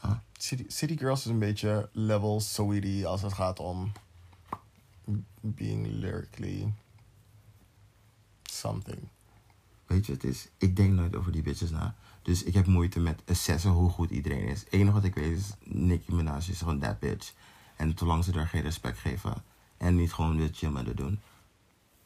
Ah. 0.00 0.16
City, 0.38 0.64
City 0.68 0.98
Girls 0.98 1.20
is 1.20 1.30
een 1.30 1.38
beetje 1.38 1.88
level 1.92 2.40
Saweetie 2.40 3.06
als 3.06 3.22
het 3.22 3.32
gaat 3.32 3.58
om 3.58 3.92
being 5.40 5.86
lyrically 5.86 6.72
something. 8.42 9.08
Weet 9.86 10.06
je, 10.06 10.12
het 10.12 10.24
is, 10.24 10.48
ik 10.58 10.76
denk 10.76 10.92
nooit 10.92 11.16
over 11.16 11.32
die 11.32 11.42
bitches 11.42 11.70
na. 11.70 11.94
Dus 12.22 12.42
ik 12.42 12.54
heb 12.54 12.66
moeite 12.66 13.00
met 13.00 13.22
assessen 13.26 13.70
hoe 13.70 13.90
goed 13.90 14.10
iedereen 14.10 14.46
is. 14.48 14.60
Het 14.60 14.72
enige 14.72 14.92
wat 14.92 15.04
ik 15.04 15.14
weet 15.14 15.38
is, 15.38 15.50
Nicki 15.64 16.14
Minaj 16.14 16.48
is 16.48 16.58
gewoon 16.58 16.78
that 16.78 16.98
bitch. 16.98 17.32
En 17.82 17.92
zolang 17.96 18.24
ze 18.24 18.32
er 18.32 18.46
geen 18.46 18.62
respect 18.62 18.98
geven 18.98 19.34
en 19.76 19.96
niet 19.96 20.12
gewoon 20.12 20.36
weer 20.36 20.48
chill 20.52 20.70
met 20.70 20.84
haar 20.86 20.94
doen, 20.94 21.20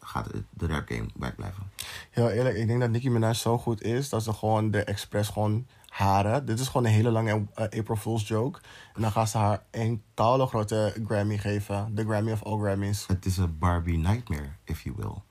gaat 0.00 0.30
de 0.50 0.66
rap 0.66 0.88
game 0.88 1.06
back 1.14 1.36
blijven. 1.36 1.70
Heel 2.10 2.30
eerlijk, 2.30 2.56
ik 2.56 2.66
denk 2.66 2.80
dat 2.80 2.90
Nicki 2.90 3.10
Minaj 3.10 3.34
zo 3.34 3.58
goed 3.58 3.82
is 3.82 4.08
dat 4.08 4.22
ze 4.22 4.32
gewoon 4.32 4.70
de 4.70 4.84
expres 4.84 5.28
gewoon 5.28 5.66
haren. 5.88 6.46
Dit 6.46 6.60
is 6.60 6.66
gewoon 6.66 6.86
een 6.86 6.92
hele 6.92 7.10
lange 7.10 7.46
eh, 7.54 7.64
April 7.64 7.96
Fool's 7.96 8.28
joke. 8.28 8.60
En 8.94 9.02
dan 9.02 9.12
gaan 9.12 9.28
ze 9.28 9.38
haar 9.38 9.62
een 9.70 10.02
koude 10.14 10.46
grote 10.46 10.94
Grammy 11.06 11.38
geven. 11.38 11.94
De 11.94 12.04
Grammy 12.04 12.32
of 12.32 12.42
all 12.42 12.58
Grammys. 12.58 13.06
Het 13.06 13.26
is 13.26 13.36
een 13.36 13.58
Barbie 13.58 13.98
nightmare, 13.98 14.50
if 14.64 14.82
you 14.82 14.96
will. 14.96 15.22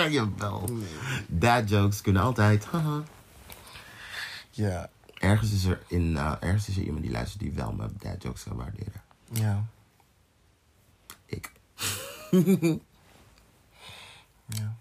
Jawel. 0.14 0.68
Dad 1.26 1.68
jokes 1.68 2.00
kunnen 2.00 2.22
altijd. 2.22 2.64
haha. 2.64 3.02
Ja, 4.50 4.90
ergens, 5.20 5.52
is 5.52 5.64
er 5.64 5.82
in, 5.86 6.16
eh, 6.16 6.34
ergens 6.40 6.68
is 6.68 6.76
er 6.76 6.82
iemand 6.82 7.02
die 7.02 7.10
luistert 7.10 7.40
die 7.40 7.52
wel 7.52 7.72
mijn 7.72 7.94
dad 7.98 8.22
jokes 8.22 8.42
kan 8.42 8.56
waarderen. 8.56 9.02
ja, 9.32 9.64
Ik. 11.26 11.52
ja. 14.46 14.76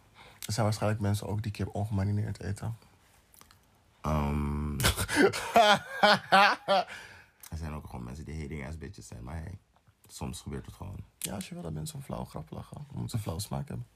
Er 0.46 0.54
zijn 0.54 0.66
waarschijnlijk 0.66 1.02
mensen 1.02 1.28
ook 1.28 1.42
die 1.42 1.52
kip 1.52 1.76
ongemarineerd 1.76 2.40
eten. 2.40 2.78
Ehm, 4.02 4.80
er 7.52 7.57
zijn 7.57 7.74
ook 7.74 7.86
gewoon 7.86 8.03
mensen 8.03 8.26
die 8.26 8.41
hating 8.41 8.68
ass 8.68 8.78
bitches 8.78 9.07
zijn, 9.07 9.24
maar 9.24 9.36
hey, 9.36 9.57
soms 10.07 10.41
gebeurt 10.41 10.66
het 10.66 10.76
gewoon. 10.76 10.98
Ja, 11.18 11.34
als 11.34 11.48
je 11.48 11.53
wil 11.53 11.64
dat 11.64 11.74
mensen 11.74 11.98
een 11.98 12.03
flauw 12.03 12.26
grap 12.26 12.52
lachen. 12.52 12.86
Omdat 12.94 13.10
ze 13.10 13.16
een 13.16 13.22
flauw 13.22 13.40
smaak 13.40 13.68
hebben. 13.68 13.88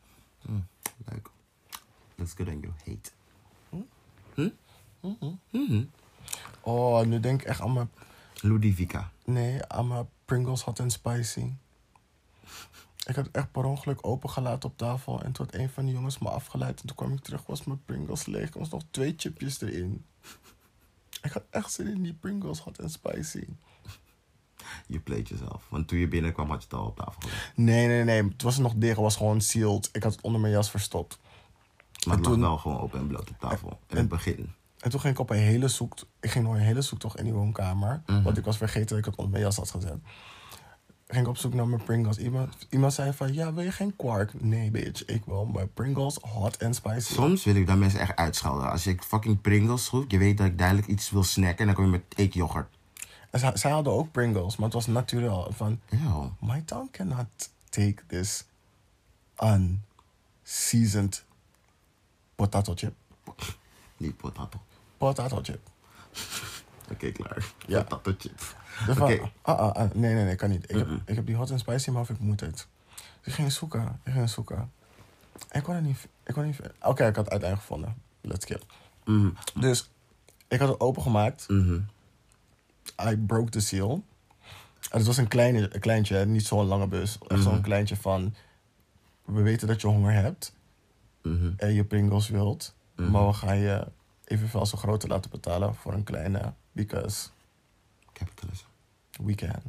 Hm, 0.42 0.60
leuk. 1.06 1.30
Looks 2.16 2.34
good 2.34 2.48
on 2.48 2.60
you. 2.60 2.74
Hate. 2.86 3.12
Oh, 6.62 7.02
nu 7.06 7.20
denk 7.20 7.42
ik 7.42 7.48
echt 7.48 7.62
aan 7.62 7.74
mijn... 7.74 7.90
Ludivica. 8.42 9.12
Nee, 9.26 9.66
aan 9.68 9.88
mijn 9.88 10.08
Pringles 10.26 10.62
hot 10.62 10.80
and 10.80 10.92
spicy. 10.92 11.52
Ik 13.06 13.16
had 13.16 13.26
het 13.26 13.36
echt 13.36 13.52
per 13.52 13.64
ongeluk 13.66 14.08
opengelaten 14.08 14.70
op 14.70 14.78
tafel. 14.78 15.22
En 15.22 15.32
toen 15.32 15.46
had 15.46 15.56
een 15.56 15.70
van 15.70 15.86
die 15.86 15.94
jongens 15.94 16.20
me 16.20 16.30
afgeleid. 16.30 16.82
En 16.82 16.88
toen 16.88 16.96
kwam 16.96 17.14
ik 17.14 17.20
terug, 17.20 17.46
was 17.46 17.64
mijn 17.64 17.82
Pringles 17.86 18.26
leeg. 18.26 18.54
Er 18.54 18.60
was 18.60 18.70
nog 18.70 18.82
twee 18.92 19.14
chipjes 19.18 19.62
erin. 19.62 20.06
Ik 21.22 21.32
had 21.32 21.44
echt 21.50 21.72
zin 21.72 21.88
in 21.88 22.02
die 22.04 22.14
Pringles 22.14 22.60
hot 22.60 22.82
and 22.82 22.92
spicy. 22.92 23.48
Je 24.88 25.00
played 25.00 25.30
jezelf. 25.30 25.66
Want 25.70 25.88
toen 25.88 26.00
je 26.00 26.08
binnenkwam 26.08 26.50
had 26.50 26.62
je 26.64 26.68
het 26.70 26.80
al 26.80 26.86
op 26.86 26.96
tafel 26.98 27.22
gelegd. 27.22 27.52
Nee, 27.58 27.88
nee, 27.88 28.04
nee. 28.04 28.24
Het 28.24 28.42
was 28.42 28.58
nog 28.58 28.74
dicht. 28.76 28.92
Het 28.94 29.02
was 29.04 29.16
gewoon 29.16 29.42
sealed. 29.42 29.90
Ik 29.92 30.04
had 30.04 30.12
het 30.12 30.22
onder 30.22 30.42
mijn 30.42 30.54
jas 30.54 30.70
verstopt. 30.70 31.20
Maar 32.08 32.16
het 32.16 32.24
toen- 32.24 32.40
lag 32.40 32.50
wel 32.50 32.58
gewoon 32.58 32.80
open 32.80 33.00
en 33.00 33.08
bloot 33.08 33.30
op 33.30 33.40
tafel. 33.40 33.80
In 33.88 33.98
het 33.98 34.10
begin. 34.10 34.54
En 34.84 34.90
toen 34.90 35.00
ging 35.00 35.14
ik 35.14 35.20
op 35.20 35.30
een 35.30 35.38
hele 35.38 35.68
zoektocht. 35.68 36.12
Ik 36.20 36.32
ging 36.32 36.46
nog 36.46 36.54
een 36.54 36.60
hele 36.60 36.82
zoektocht 36.82 37.18
in 37.18 37.24
die 37.24 37.34
woonkamer. 37.34 38.02
Want 38.24 38.38
ik 38.38 38.46
was 38.46 38.58
vergeten 38.58 38.88
dat 38.88 38.98
ik 38.98 39.06
het 39.06 39.16
onder 39.16 39.32
mijn 39.32 39.44
jas 39.44 39.56
had 39.56 39.70
gezet. 39.70 39.98
Ging 41.08 41.26
ik 41.26 41.28
op 41.28 41.38
zoek 41.38 41.54
naar 41.54 41.68
mijn 41.68 41.84
Pringles. 41.84 42.18
Iemand, 42.18 42.68
iemand 42.70 42.94
zei 42.94 43.14
van, 43.14 43.34
ja, 43.34 43.54
wil 43.54 43.64
je 43.64 43.72
geen 43.72 43.96
kwark? 43.96 44.42
Nee, 44.42 44.72
bitch. 44.72 45.06
Ik 45.06 45.26
wil 45.26 45.46
mijn 45.46 45.74
Pringles 45.74 46.18
hot 46.22 46.64
and 46.64 46.76
spicy. 46.76 47.14
Soms 47.14 47.44
wil 47.44 47.56
ik 47.56 47.68
dat 47.68 47.78
mensen 47.78 48.00
echt 48.00 48.16
uitschelden. 48.16 48.72
Als 48.72 48.88
ik 48.88 49.04
fucking 49.04 49.42
Pringles 49.42 49.88
groep, 49.88 50.12
je 50.12 50.18
weet 50.18 50.38
dat 50.38 50.48
ik 50.48 50.58
duidelijk 50.58 50.88
iets 50.88 51.10
wil 51.10 51.24
snacken 51.24 51.58
en 51.58 51.66
dan 51.66 51.76
kom 51.76 51.86
je 51.86 51.92
met 51.92 52.04
eet 52.16 52.34
yoghurt. 52.34 52.78
En 53.30 53.40
zij, 53.40 53.58
zij 53.58 53.72
hadden 53.72 53.94
ook 53.94 54.12
Pringles, 54.12 54.56
maar 54.56 54.66
het 54.66 54.74
was 54.74 54.88
natuurlijk 54.88 55.34
van... 55.50 55.80
Ew. 55.90 56.26
My 56.40 56.62
tongue 56.66 56.90
cannot 56.92 57.28
take 57.70 57.96
this 58.08 58.46
unseasoned 60.44 61.26
potato 62.36 62.74
chip. 62.76 62.94
Niet 63.98 64.18
potato. 64.18 64.60
Potato 65.04 65.40
chip. 65.42 65.70
Oké, 66.94 67.12
klaar. 67.12 67.46
Ja. 67.68 67.84
Potato 67.84 68.14
chips. 68.18 68.56
Dus 68.86 68.98
Oké. 69.00 69.18
van, 69.18 69.32
ah, 69.42 69.60
ah, 69.60 69.72
ah, 69.76 69.92
nee, 69.94 70.14
nee, 70.14 70.24
nee, 70.24 70.36
kan 70.36 70.50
niet. 70.50 70.70
Ik, 70.70 70.76
heb, 70.78 70.88
ik 71.06 71.16
heb 71.16 71.26
die 71.26 71.36
hot 71.36 71.52
and 71.52 71.60
spicy, 71.60 71.90
maar 71.90 72.02
of 72.02 72.10
ik 72.10 72.20
moet 72.20 72.40
het. 72.40 72.68
Dus 72.96 73.08
ik 73.24 73.34
ging 73.34 73.52
zoeken, 73.52 74.00
ik 74.04 74.14
ging 74.14 74.30
zoeken. 74.30 74.72
En 75.48 75.60
ik 75.60 75.64
kon 75.64 75.76
het 75.76 75.84
niet, 75.84 76.08
ik 76.24 76.34
kon 76.34 76.46
niet 76.46 76.60
Oké, 76.82 77.08
ik 77.08 77.16
had 77.16 77.26
het 77.26 77.30
uiteindelijk 77.30 77.60
gevonden. 77.60 77.96
Let's 78.22 78.44
skip. 78.46 78.64
Mhm. 79.06 79.30
Dus, 79.60 79.90
ik 80.48 80.60
had 80.60 80.70
het 80.70 80.80
opengemaakt. 80.80 81.50
Mhm. 81.50 81.80
I 83.10 83.18
broke 83.18 83.50
the 83.52 83.60
seal. 83.60 84.04
En 84.92 84.98
het 84.98 85.06
was 85.06 85.18
een, 85.18 85.28
kleine, 85.28 85.74
een 85.74 85.80
kleintje, 85.80 86.26
niet 86.26 86.46
zo'n 86.46 86.66
lange 86.66 86.88
bus. 86.88 87.18
Echt 87.28 87.44
zo'n 87.44 87.54
Mhm. 87.54 87.62
kleintje 87.62 87.96
van... 87.96 88.36
We 89.26 89.42
weten 89.42 89.68
dat 89.68 89.82
je 89.82 89.88
honger 89.88 90.14
hebt 90.14 90.54
en 91.58 91.74
je 91.74 91.84
Pringles 91.84 92.30
wilt. 92.30 92.76
Maar 92.96 93.28
we 93.28 93.34
gaan 93.34 93.58
je 93.58 93.88
evenveel 94.34 94.66
zo 94.66 94.78
groter 94.78 95.10
laten 95.10 95.32
betalen 95.32 95.76
voor 95.76 95.94
een 95.94 96.04
kleine. 96.04 96.54
Because 96.72 97.28
Capitalism. 98.14 98.66
we 99.24 99.36
can. 99.36 99.62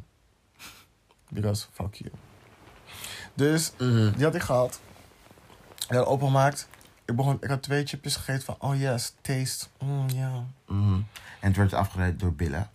Because 1.29 1.65
fuck 1.71 1.93
you. 1.95 2.11
Dus 3.33 3.71
Mhm. 3.77 4.11
die 4.13 4.23
had 4.23 4.35
ik 4.35 4.41
gehad. 4.41 4.79
Ik 5.89 5.95
had 5.95 6.05
opengemaakt. 6.05 6.67
Ik, 7.05 7.15
begon, 7.15 7.37
ik 7.41 7.49
had 7.49 7.63
twee 7.63 7.85
chipjes 7.85 8.15
gegeten 8.15 8.43
van... 8.45 8.55
Oh 8.59 8.75
yes, 8.79 9.13
taste. 9.21 9.67
Mm, 9.79 10.09
ja. 10.09 10.45
Mhm. 10.67 10.93
En 11.39 11.47
het 11.47 11.55
werd 11.55 11.73
afgeleid 11.73 12.19
door 12.19 12.33
billen. 12.33 12.69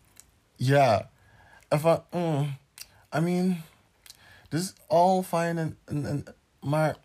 Ja. 0.57 1.11
En 1.69 1.81
van... 1.81 2.03
Mm, 2.11 2.57
I 3.17 3.21
mean... 3.21 3.63
This 4.49 4.61
is 4.61 4.73
all 4.87 5.23
fine 5.23 5.61
en... 5.61 5.79
en, 5.85 6.07
en 6.07 6.25
maar... 6.61 6.97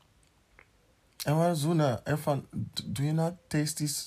En 1.23 1.47
we 1.49 1.55
zoenen. 1.55 2.05
En 2.05 2.19
van... 2.19 2.47
Do 2.85 3.03
you 3.03 3.13
not 3.13 3.33
taste 3.47 3.73
these 3.73 4.03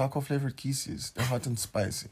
taco 0.00 0.20
flavored 0.20 0.56
kieses? 0.56 1.12
They're 1.12 1.28
hot 1.28 1.46
and 1.46 1.58
spicy. 1.58 2.08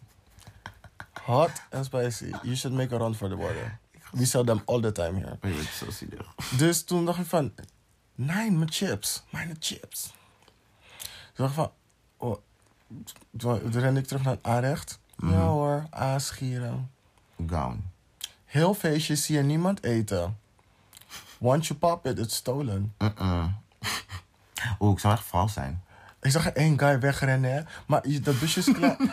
Hot 1.26 1.50
and 1.72 1.84
spicy. 1.84 2.32
You 2.42 2.54
should 2.54 2.76
make 2.76 2.92
a 2.92 2.98
run 2.98 3.14
for 3.14 3.28
the 3.28 3.36
border. 3.36 3.78
We 4.12 4.24
sell 4.24 4.44
them 4.44 4.60
all 4.66 4.80
the 4.80 4.92
time 4.92 5.16
here. 5.16 5.38
Oh, 5.42 5.50
je 5.50 5.56
bent 5.56 5.68
zo 5.68 5.90
zielig. 5.90 6.34
Dus 6.56 6.84
toen 6.84 7.04
dacht 7.04 7.18
ik 7.18 7.26
van, 7.26 7.52
nee, 8.14 8.50
mijn 8.50 8.72
chips, 8.72 9.22
mijn 9.30 9.56
chips. 9.60 10.12
Toen 11.34 11.46
dacht 11.46 11.50
ik 11.50 11.56
van, 11.56 11.70
oh, 12.16 12.36
toen 13.36 13.70
rende 13.70 14.00
ik 14.00 14.06
terug 14.06 14.22
naar 14.22 14.34
het 14.34 14.44
aanrecht. 14.44 14.98
Mhm. 15.16 15.32
Ja 15.32 15.46
hoor, 15.46 15.86
aasgieren. 15.90 16.90
Gown. 17.46 17.90
Heel 18.44 18.74
feestje, 18.74 19.16
zie 19.16 19.36
je 19.36 19.42
niemand 19.42 19.82
eten. 19.84 20.38
Once 21.38 21.68
you 21.68 21.78
pop 21.78 22.06
it, 22.06 22.18
it's 22.18 22.36
stolen. 22.36 22.94
Uh-uh. 22.98 23.46
Oeh, 24.80 24.92
ik 24.92 24.98
zou 24.98 25.14
echt 25.14 25.24
vals 25.24 25.52
zijn. 25.52 25.82
Ik 26.28 26.34
zag 26.34 26.48
één 26.48 26.78
guy 26.78 27.00
wegrennen, 27.00 27.52
hè. 27.52 27.60
Maar 27.86 28.02
dat 28.22 28.40
busje 28.40 28.58
is 28.58 28.72
klaar. 28.72 28.96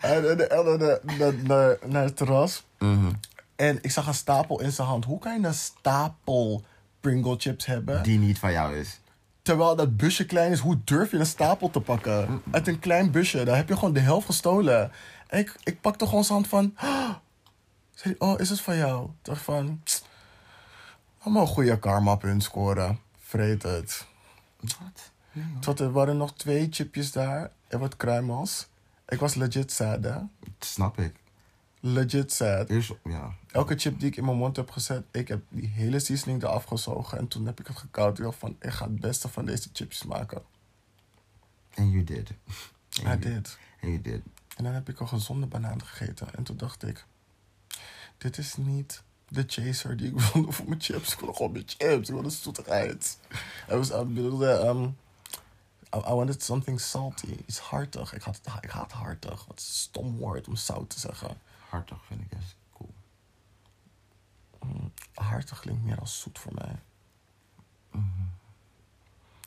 Rende 0.00 0.46
echt 0.46 0.64
naar, 0.64 0.78
de- 0.78 1.00
naar, 1.18 1.34
naar, 1.34 1.78
naar 1.86 2.04
het 2.04 2.16
terras. 2.16 2.64
Mhm. 2.78 3.12
En 3.56 3.78
ik 3.82 3.90
zag 3.90 4.06
een 4.06 4.14
stapel 4.14 4.60
in 4.60 4.72
zijn 4.72 4.88
hand. 4.88 5.04
Hoe 5.04 5.18
kan 5.18 5.40
je 5.40 5.46
een 5.46 5.54
stapel 5.54 6.64
Pringle 7.00 7.34
chips 7.38 7.66
hebben? 7.66 8.02
Die 8.02 8.18
niet 8.18 8.38
van 8.38 8.52
jou 8.52 8.76
is. 8.76 9.00
Terwijl 9.42 9.76
dat 9.76 9.96
busje 9.96 10.26
klein 10.26 10.52
is, 10.52 10.58
hoe 10.58 10.80
durf 10.84 11.10
je 11.10 11.18
een 11.18 11.26
stapel 11.26 11.70
te 11.70 11.80
pakken? 11.80 12.42
Uit 12.50 12.68
een 12.68 12.78
klein 12.78 13.10
busje, 13.10 13.44
daar 13.44 13.56
heb 13.56 13.68
je 13.68 13.74
gewoon 13.74 13.94
de 13.94 14.00
helft 14.00 14.26
gestolen. 14.26 14.92
En 15.26 15.38
ik, 15.38 15.54
ik 15.62 15.80
pakte 15.80 16.06
gewoon 16.06 16.24
zijn 16.24 16.38
hand 16.38 16.48
van... 16.48 16.74
Oh, 18.18 18.40
is 18.40 18.48
het 18.50 18.60
van 18.60 18.76
jou? 18.76 19.04
Ik 19.04 19.10
dacht 19.22 19.42
van... 19.42 19.82
Allemaal 21.18 21.46
goede 21.46 21.78
karma 21.78 22.14
punt 22.14 22.42
scoren. 22.42 22.98
Vreet 23.34 23.62
het. 23.62 24.06
Wat? 24.60 25.10
Tot 25.60 25.80
er 25.80 25.92
waren 25.92 26.16
nog 26.16 26.34
twee 26.34 26.66
chipjes 26.70 27.12
daar. 27.12 27.50
En 27.68 27.78
wat 27.78 27.96
kruimels. 27.96 28.66
Ik 29.08 29.18
was 29.18 29.34
legit 29.34 29.72
sad, 29.72 30.04
hè? 30.04 30.10
Dat 30.10 30.28
snap 30.58 30.98
ik. 30.98 31.14
Legit 31.80 32.32
sad. 32.32 32.68
Eerst, 32.68 32.92
ja. 33.04 33.34
Elke 33.50 33.76
chip 33.76 33.98
die 33.98 34.08
ik 34.08 34.16
in 34.16 34.24
mijn 34.24 34.36
mond 34.36 34.56
heb 34.56 34.70
gezet, 34.70 35.04
ik 35.10 35.28
heb 35.28 35.42
die 35.48 35.68
hele 35.68 35.98
seasoning 35.98 36.42
eraf 36.42 36.64
gezogen. 36.64 37.18
En 37.18 37.28
toen 37.28 37.46
heb 37.46 37.60
ik 37.60 37.66
het 37.66 37.76
gekoud. 37.76 38.18
Ik 38.18 38.24
dacht 38.24 38.38
van, 38.38 38.56
ik 38.60 38.70
ga 38.70 38.84
het 38.84 39.00
beste 39.00 39.28
van 39.28 39.44
deze 39.44 39.68
chips 39.72 40.04
maken. 40.04 40.42
And 41.74 41.92
you 41.92 42.04
did. 42.04 42.30
I 42.30 42.34
you- 43.02 43.18
did. 43.18 43.58
And 43.82 43.92
you 43.92 44.00
did. 44.00 44.20
En 44.56 44.64
dan 44.64 44.72
heb 44.72 44.88
ik 44.88 45.00
een 45.00 45.08
gezonde 45.08 45.46
banaan 45.46 45.82
gegeten. 45.84 46.34
En 46.34 46.42
toen 46.42 46.56
dacht 46.56 46.86
ik, 46.86 47.04
dit 48.18 48.38
is 48.38 48.56
niet 48.56 49.02
de 49.34 49.44
chaser 49.46 49.96
die 49.96 50.06
ik 50.14 50.20
wilde 50.32 50.52
voor 50.52 50.68
mijn 50.68 50.80
chips. 50.80 51.12
Ik 51.12 51.18
wilde 51.18 51.34
gewoon 51.36 51.52
mijn 51.52 51.64
chips. 51.66 52.08
Ik 52.08 52.14
wilde 52.14 52.30
zoetigheid. 52.30 53.18
I, 53.70 53.74
was, 53.74 53.90
ik 53.90 54.14
bedoelde, 54.14 54.50
um, 54.52 54.96
I, 55.94 55.98
I 55.98 56.12
wanted 56.14 56.42
something 56.42 56.80
salty. 56.80 57.36
Iets 57.46 57.58
hartig. 57.58 58.12
Ik 58.14 58.22
had, 58.22 58.40
ik 58.60 58.70
haat 58.70 58.92
hartig. 58.92 59.44
Wat 59.46 59.56
een 59.56 59.62
stom 59.62 60.16
woord 60.16 60.48
om 60.48 60.56
zout 60.56 60.90
te 60.90 61.00
zeggen. 61.00 61.36
Hartig 61.68 62.04
vind 62.04 62.20
ik 62.20 62.32
echt 62.32 62.56
cool. 62.72 62.94
Hartig 65.14 65.60
klinkt 65.60 65.82
meer 65.82 65.98
als 66.00 66.20
zoet 66.20 66.38
voor 66.38 66.52
mij. 66.54 66.78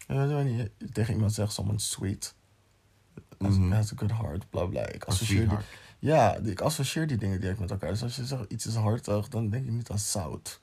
En 0.07 0.27
weet 0.35 0.47
je 0.47 0.55
je 0.80 0.89
tegen 0.91 1.14
iemand 1.14 1.34
zegt, 1.34 1.53
someone 1.53 1.80
sweet. 1.80 2.34
Has, 3.38 3.55
Mhm. 3.57 3.72
has 3.72 3.91
a 3.93 3.95
good 3.95 4.11
heart, 4.11 4.49
bla 4.49 4.65
bla. 4.65 4.85
Ik 4.88 5.03
associeer 5.03 5.49
die. 5.49 5.57
Ja, 5.99 6.35
ik 6.35 6.61
associeer 6.61 7.07
die 7.07 7.17
dingen 7.17 7.39
direct 7.41 7.59
met 7.59 7.71
elkaar. 7.71 7.89
Dus 7.89 8.03
als 8.03 8.15
je 8.15 8.25
zegt 8.25 8.51
iets 8.51 8.65
is 8.65 8.75
hartig, 8.75 9.27
dan 9.27 9.49
denk 9.49 9.65
ik 9.65 9.71
niet 9.71 9.89
aan 9.89 9.99
zout. 9.99 10.61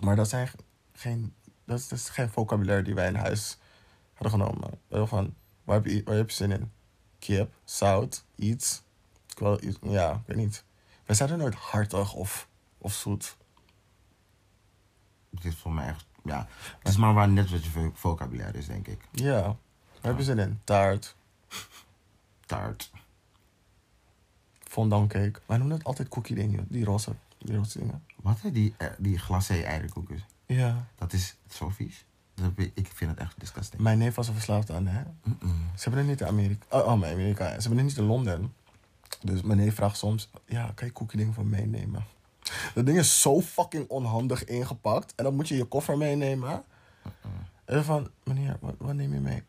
Maar 0.00 0.16
dat 0.16 0.28
zijn 0.28 0.48
geen, 0.92 1.34
dat 1.64 1.78
is, 1.78 1.88
dat 1.88 1.98
is 1.98 2.08
geen 2.08 2.30
vocabulaire 2.30 2.84
die 2.84 2.94
wij 2.94 3.06
in 3.08 3.14
huis 3.14 3.58
hadden 4.14 4.40
genomen. 4.40 4.70
Wel 4.88 5.06
van, 5.06 5.34
waar 5.64 5.76
heb, 5.76 5.86
je, 5.86 6.02
waar 6.04 6.16
heb 6.16 6.28
je 6.30 6.36
zin 6.36 6.50
in? 6.52 6.72
Kip, 7.18 7.54
zout, 7.64 8.24
iets. 8.36 8.82
Ik 9.30 9.38
wil, 9.38 9.60
ja, 9.82 10.12
ik 10.12 10.26
weet 10.26 10.36
niet. 10.36 10.64
Wij 11.04 11.16
zeiden 11.16 11.38
nooit 11.38 11.54
hartig 11.54 12.12
of, 12.14 12.48
of 12.78 12.92
zoet. 12.94 13.36
Het 15.34 15.44
is 15.44 15.54
voor 15.56 15.72
mij 15.72 15.86
echt, 15.86 16.04
ja. 16.24 16.46
Het 16.78 16.88
is 16.88 16.96
maar 16.96 17.14
waar 17.14 17.28
net 17.28 17.50
wat 17.50 17.64
je 17.64 17.70
vo- 17.70 17.92
vocabulaire 17.94 18.58
is, 18.58 18.66
denk 18.66 18.86
ik. 18.86 19.08
Ja, 19.12 19.42
waar 19.42 19.56
heb 20.00 20.16
je 20.18 20.22
zin 20.24 20.38
in? 20.38 20.60
Taart, 20.64 21.16
Taart. 22.46 22.90
Fondant 24.74 25.12
cake. 25.12 25.40
Wij 25.46 25.56
noemen 25.56 25.76
het 25.76 25.86
altijd 25.86 26.08
cookie 26.08 26.34
dingen, 26.34 26.66
die 26.68 26.84
roze, 26.84 27.14
die 27.38 27.56
roze 27.56 27.78
dingen. 27.78 28.04
Wat 28.22 28.40
hè? 28.40 28.50
Die, 28.50 28.74
eh, 28.76 28.88
die 28.98 29.18
glacé 29.18 29.60
eierkoekjes. 29.60 30.26
Ja. 30.46 30.86
Dat 30.98 31.12
is 31.12 31.36
zo 31.48 31.68
vies. 31.68 32.04
Dat 32.34 32.44
heb 32.44 32.58
ik, 32.58 32.72
ik 32.74 32.86
vind 32.86 33.10
het 33.10 33.20
echt 33.20 33.40
disgusting. 33.40 33.82
Mijn 33.82 33.98
neef 33.98 34.14
was 34.14 34.28
er 34.28 34.34
verslaafd 34.34 34.70
aan, 34.70 34.86
hè? 34.86 35.02
Mm-mm. 35.22 35.70
Ze 35.76 35.82
hebben 35.82 36.00
het 36.00 36.08
niet 36.08 36.20
in 36.20 36.26
Amerika. 36.26 36.64
Oh, 36.68 36.86
oh, 36.86 37.00
maar 37.00 37.12
Amerika. 37.12 37.46
Ze 37.46 37.68
hebben 37.68 37.76
het 37.76 37.86
niet 37.86 37.96
in 37.96 38.04
Londen. 38.04 38.52
Dus 39.22 39.42
mijn 39.42 39.58
neef 39.58 39.74
vraagt 39.74 39.96
soms: 39.96 40.30
Ja, 40.46 40.72
kan 40.74 40.86
je 40.86 40.92
cookie 40.92 41.18
dingen 41.18 41.34
van 41.34 41.48
meenemen? 41.48 42.04
Dat 42.74 42.86
ding 42.86 42.98
is 42.98 43.20
zo 43.20 43.40
fucking 43.40 43.88
onhandig 43.88 44.44
ingepakt. 44.44 45.14
En 45.14 45.24
dan 45.24 45.34
moet 45.34 45.48
je 45.48 45.56
je 45.56 45.64
koffer 45.64 45.98
meenemen. 45.98 46.64
En 47.64 47.84
van: 47.84 48.10
Meneer, 48.24 48.56
wat, 48.60 48.74
wat 48.78 48.94
neem 48.94 49.14
je 49.14 49.20
mee? 49.20 49.42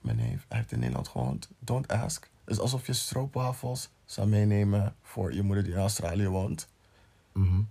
Mijn 0.00 0.16
neef, 0.16 0.44
hij 0.48 0.58
heeft 0.58 0.72
in 0.72 0.78
Nederland 0.78 1.08
gewoond. 1.08 1.48
Don't 1.58 1.88
ask. 1.88 2.30
Is 2.46 2.58
alsof 2.58 2.86
je 2.86 2.92
stroopwafels 2.92 3.90
zou 4.04 4.28
meenemen 4.28 4.94
voor 5.02 5.34
je 5.34 5.42
moeder 5.42 5.64
die 5.64 5.72
in 5.72 5.78
Australië 5.78 6.28
woont. 6.28 6.68
Mhm. 7.32 7.62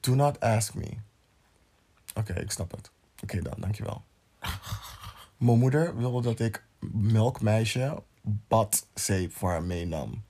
Do 0.00 0.14
not 0.14 0.40
ask 0.40 0.74
me. 0.74 0.96
Oké, 2.14 2.32
ik 2.32 2.50
snap 2.50 2.70
het. 2.70 2.90
Oké 3.22 3.42
dan, 3.42 3.54
dankjewel. 3.56 4.04
Mijn 5.36 5.58
moeder 5.58 5.96
wilde 5.96 6.22
dat 6.22 6.40
ik 6.40 6.64
melkmeisje 6.90 8.02
badzeep 8.22 9.34
voor 9.34 9.50
haar 9.50 9.62
meenam. 9.62 10.22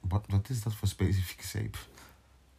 Wat, 0.00 0.24
wat 0.28 0.48
is 0.48 0.62
dat 0.62 0.74
voor 0.74 0.88
specifieke 0.88 1.46
zeep? 1.46 1.88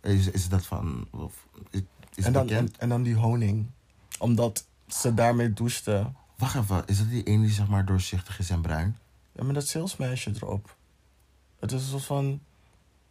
Is, 0.02 0.28
is 0.28 0.50
dat 0.50 0.66
van... 0.66 1.08
Of, 1.12 1.48
is, 1.70 1.82
is 2.16 2.26
en, 2.26 2.34
dan, 2.34 2.50
en, 2.50 2.74
en 2.78 2.90
dan 2.90 3.04
die 3.04 3.16
honing. 3.16 3.66
Omdat 4.20 4.66
ze 4.88 5.14
daarmee 5.14 5.54
douchte. 5.54 6.12
Wacht 6.38 6.56
even, 6.56 6.86
is 6.86 6.98
dat 6.98 7.10
die 7.10 7.24
ene 7.24 7.44
die 7.44 7.52
zeg 7.52 7.68
maar 7.68 7.86
doorzichtig 7.86 8.40
is 8.40 8.50
en 8.50 8.62
bruin? 8.62 8.98
Ja, 9.36 9.44
met 9.44 9.56
dat 9.56 9.68
salesmeisje 9.68 10.32
erop. 10.36 10.76
Het 11.60 11.72
is 11.72 11.82
een 11.82 11.90
soort 11.90 12.04
van, 12.04 12.42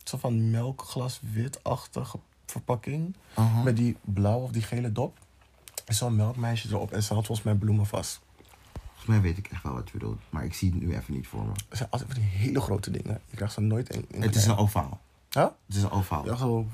soort 0.04 0.22
van 0.22 0.50
melkglas 0.50 1.20
witachtige 1.22 2.18
verpakking. 2.46 3.16
Met 3.64 3.76
die 3.76 3.96
blauwe 4.00 4.44
of 4.44 4.50
die 4.50 4.62
gele 4.62 4.92
dop. 4.92 5.18
En 5.84 5.94
zo'n 5.94 6.16
melkmeisje 6.16 6.68
erop. 6.68 6.92
En 6.92 7.02
ze 7.02 7.14
had 7.14 7.26
volgens 7.26 7.46
mij 7.46 7.56
bloemen 7.56 7.86
vast. 7.86 8.20
Volgens 8.86 9.06
mij 9.06 9.20
weet 9.20 9.38
ik 9.38 9.48
echt 9.48 9.62
wel 9.62 9.72
wat 9.72 9.86
je 9.86 9.92
bedoelt, 9.98 10.20
maar 10.30 10.44
ik 10.44 10.54
zie 10.54 10.70
het 10.70 10.80
nu 10.80 10.96
even 10.96 11.14
niet 11.14 11.26
voor 11.26 11.44
me. 11.44 11.52
Het 11.68 11.76
zijn 11.76 11.90
altijd 11.90 12.12
van 12.12 12.20
die 12.20 12.30
hele 12.30 12.60
grote 12.60 12.90
dingen. 12.90 13.20
Je 13.30 13.36
krijgt 13.36 13.54
ze 13.54 13.60
nooit 13.60 13.90
in. 13.90 14.04
in 14.08 14.22
Het 14.22 14.34
is 14.34 14.46
een 14.46 14.56
ovaal. 14.56 15.00
Huh? 15.30 15.42
Het 15.66 15.76
is 15.76 15.82
een 15.82 15.90
ovaal. 15.90 16.24
Ja, 16.24 16.36
zo. 16.36 16.66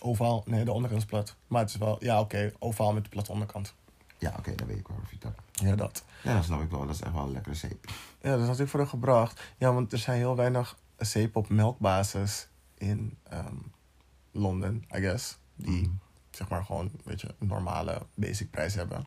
Ovaal. 0.00 0.42
Nee, 0.46 0.64
de 0.64 0.72
onderkant 0.72 1.02
is 1.02 1.08
plat. 1.08 1.34
Maar 1.46 1.60
het 1.60 1.70
is 1.70 1.76
wel... 1.76 2.04
Ja, 2.04 2.20
oké. 2.20 2.52
Ovaal 2.58 2.92
met 2.92 3.04
de 3.04 3.08
platte 3.08 3.32
onderkant. 3.32 3.74
Ja, 4.18 4.34
oké, 4.38 4.54
dan 4.54 4.66
weet 4.66 4.78
ik 4.78 4.88
wel 4.88 4.96
wat 5.00 5.10
je 5.10 5.16
hebt. 5.20 5.40
Ja, 5.52 5.76
dat. 5.76 6.04
Ja, 6.22 6.34
dat 6.34 6.44
snap 6.44 6.62
ik 6.62 6.70
wel. 6.70 6.86
Dat 6.86 6.94
is 6.94 7.00
echt 7.00 7.12
wel 7.12 7.22
een 7.22 7.32
lekkere 7.32 7.54
zeep. 7.54 7.90
Ja, 8.22 8.36
dat 8.36 8.46
had 8.46 8.58
ik 8.60 8.68
voor 8.68 8.80
haar 8.80 8.88
gebracht. 8.88 9.40
Ja, 9.58 9.72
want 9.72 9.92
er 9.92 9.98
zijn 9.98 10.18
heel 10.18 10.36
weinig 10.36 10.78
zeep 10.96 11.36
op 11.36 11.48
melkbasis 11.48 12.48
in 12.74 13.18
ehm, 13.22 13.54
Londen, 14.32 14.84
I 14.96 15.00
guess. 15.00 15.38
Die, 15.54 15.80
Mhm. 15.82 15.90
zeg 16.30 16.48
maar, 16.48 16.64
gewoon, 16.64 16.90
weet 17.04 17.20
je, 17.20 17.34
een 17.38 17.46
normale 17.46 18.06
basic 18.14 18.50
prijs 18.50 18.74
hebben. 18.74 19.06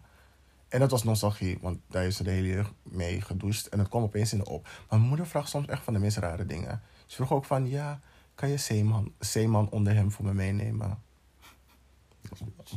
En 0.68 0.80
dat 0.80 0.92
was 0.92 1.04
nostalgie, 1.04 1.58
want 1.62 1.80
daar 1.88 2.06
is 2.06 2.16
ze 2.16 2.24
de 2.24 2.30
hele 2.30 2.48
jeugd 2.48 2.72
mee 2.84 3.22
gedoucht. 3.22 3.70
En 3.70 3.80
het 3.80 3.90
kwam 3.90 4.04
opeens 4.04 4.32
in 4.34 4.38
de 4.40 4.46
op. 4.46 4.64
Maar 4.64 4.98
mijn 4.98 5.02
moeder 5.02 5.28
vraagt 5.28 5.50
soms 5.50 5.68
echt 5.68 5.84
van 5.84 5.94
de 5.94 6.00
meest 6.00 6.18
rare 6.18 6.46
dingen. 6.46 6.82
Ze 7.06 7.16
vroeg 7.16 7.32
ook 7.32 7.46
van, 7.46 7.68
ja, 7.68 8.00
kan 8.36 8.50
je 8.50 8.58
zeeman, 8.58 9.14
zeeman 9.20 9.70
onder 9.70 9.94
hem 9.94 10.12
voor 10.12 10.26
me 10.26 10.34
meenemen? 10.34 11.00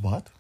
Wat? 0.01 0.31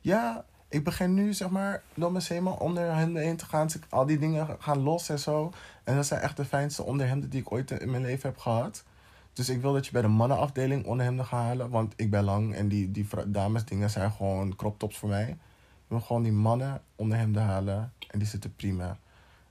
Ja, 0.00 0.44
ik 0.74 0.84
begin 0.84 1.14
nu 1.14 1.32
zeg 1.34 1.50
maar 1.50 1.82
door 1.94 2.10
mijn 2.12 2.24
zeeman 2.24 2.58
onder 2.58 2.94
hem 2.94 3.16
heen 3.16 3.36
te 3.36 3.44
gaan. 3.44 3.66
Dus 3.66 3.76
ik- 3.76 3.86
Al 3.88 4.06
die 4.06 4.18
dingen 4.18 4.56
gaan 4.58 4.78
los 4.78 5.08
en 5.08 5.18
zo. 5.18 5.52
En 5.84 5.94
dat 5.96 6.06
zijn 6.06 6.20
echt 6.20 6.36
de 6.36 6.44
fijnste 6.44 6.82
onderhemden 6.82 7.30
die 7.30 7.40
ik 7.40 7.52
ooit 7.52 7.70
in 7.70 7.90
mijn 7.90 8.02
leven 8.02 8.28
heb 8.28 8.38
gehad. 8.38 8.84
Dus 9.32 9.48
ik 9.48 9.60
wil 9.60 9.72
dat 9.72 9.86
je 9.86 9.92
bij 9.92 10.02
de 10.02 10.08
mannenafdeling 10.08 10.84
onderhemden 10.86 11.24
gaat 11.26 11.40
halen. 11.44 11.70
Want 11.70 11.92
ik 11.96 12.10
ben 12.10 12.24
lang 12.24 12.54
en 12.54 12.68
die, 12.68 12.90
die 12.90 13.06
damesdingen 13.26 13.90
zijn 13.90 14.12
gewoon 14.12 14.56
crop 14.56 14.78
tops 14.78 14.98
voor 14.98 15.08
mij. 15.08 15.28
Ik 15.28 15.90
wil 15.90 16.00
gewoon 16.00 16.22
die 16.22 16.32
mannen 16.32 16.82
onderhemden 16.96 17.42
halen. 17.42 17.92
En 18.10 18.18
die 18.18 18.28
zitten 18.28 18.54
prima. 18.56 18.98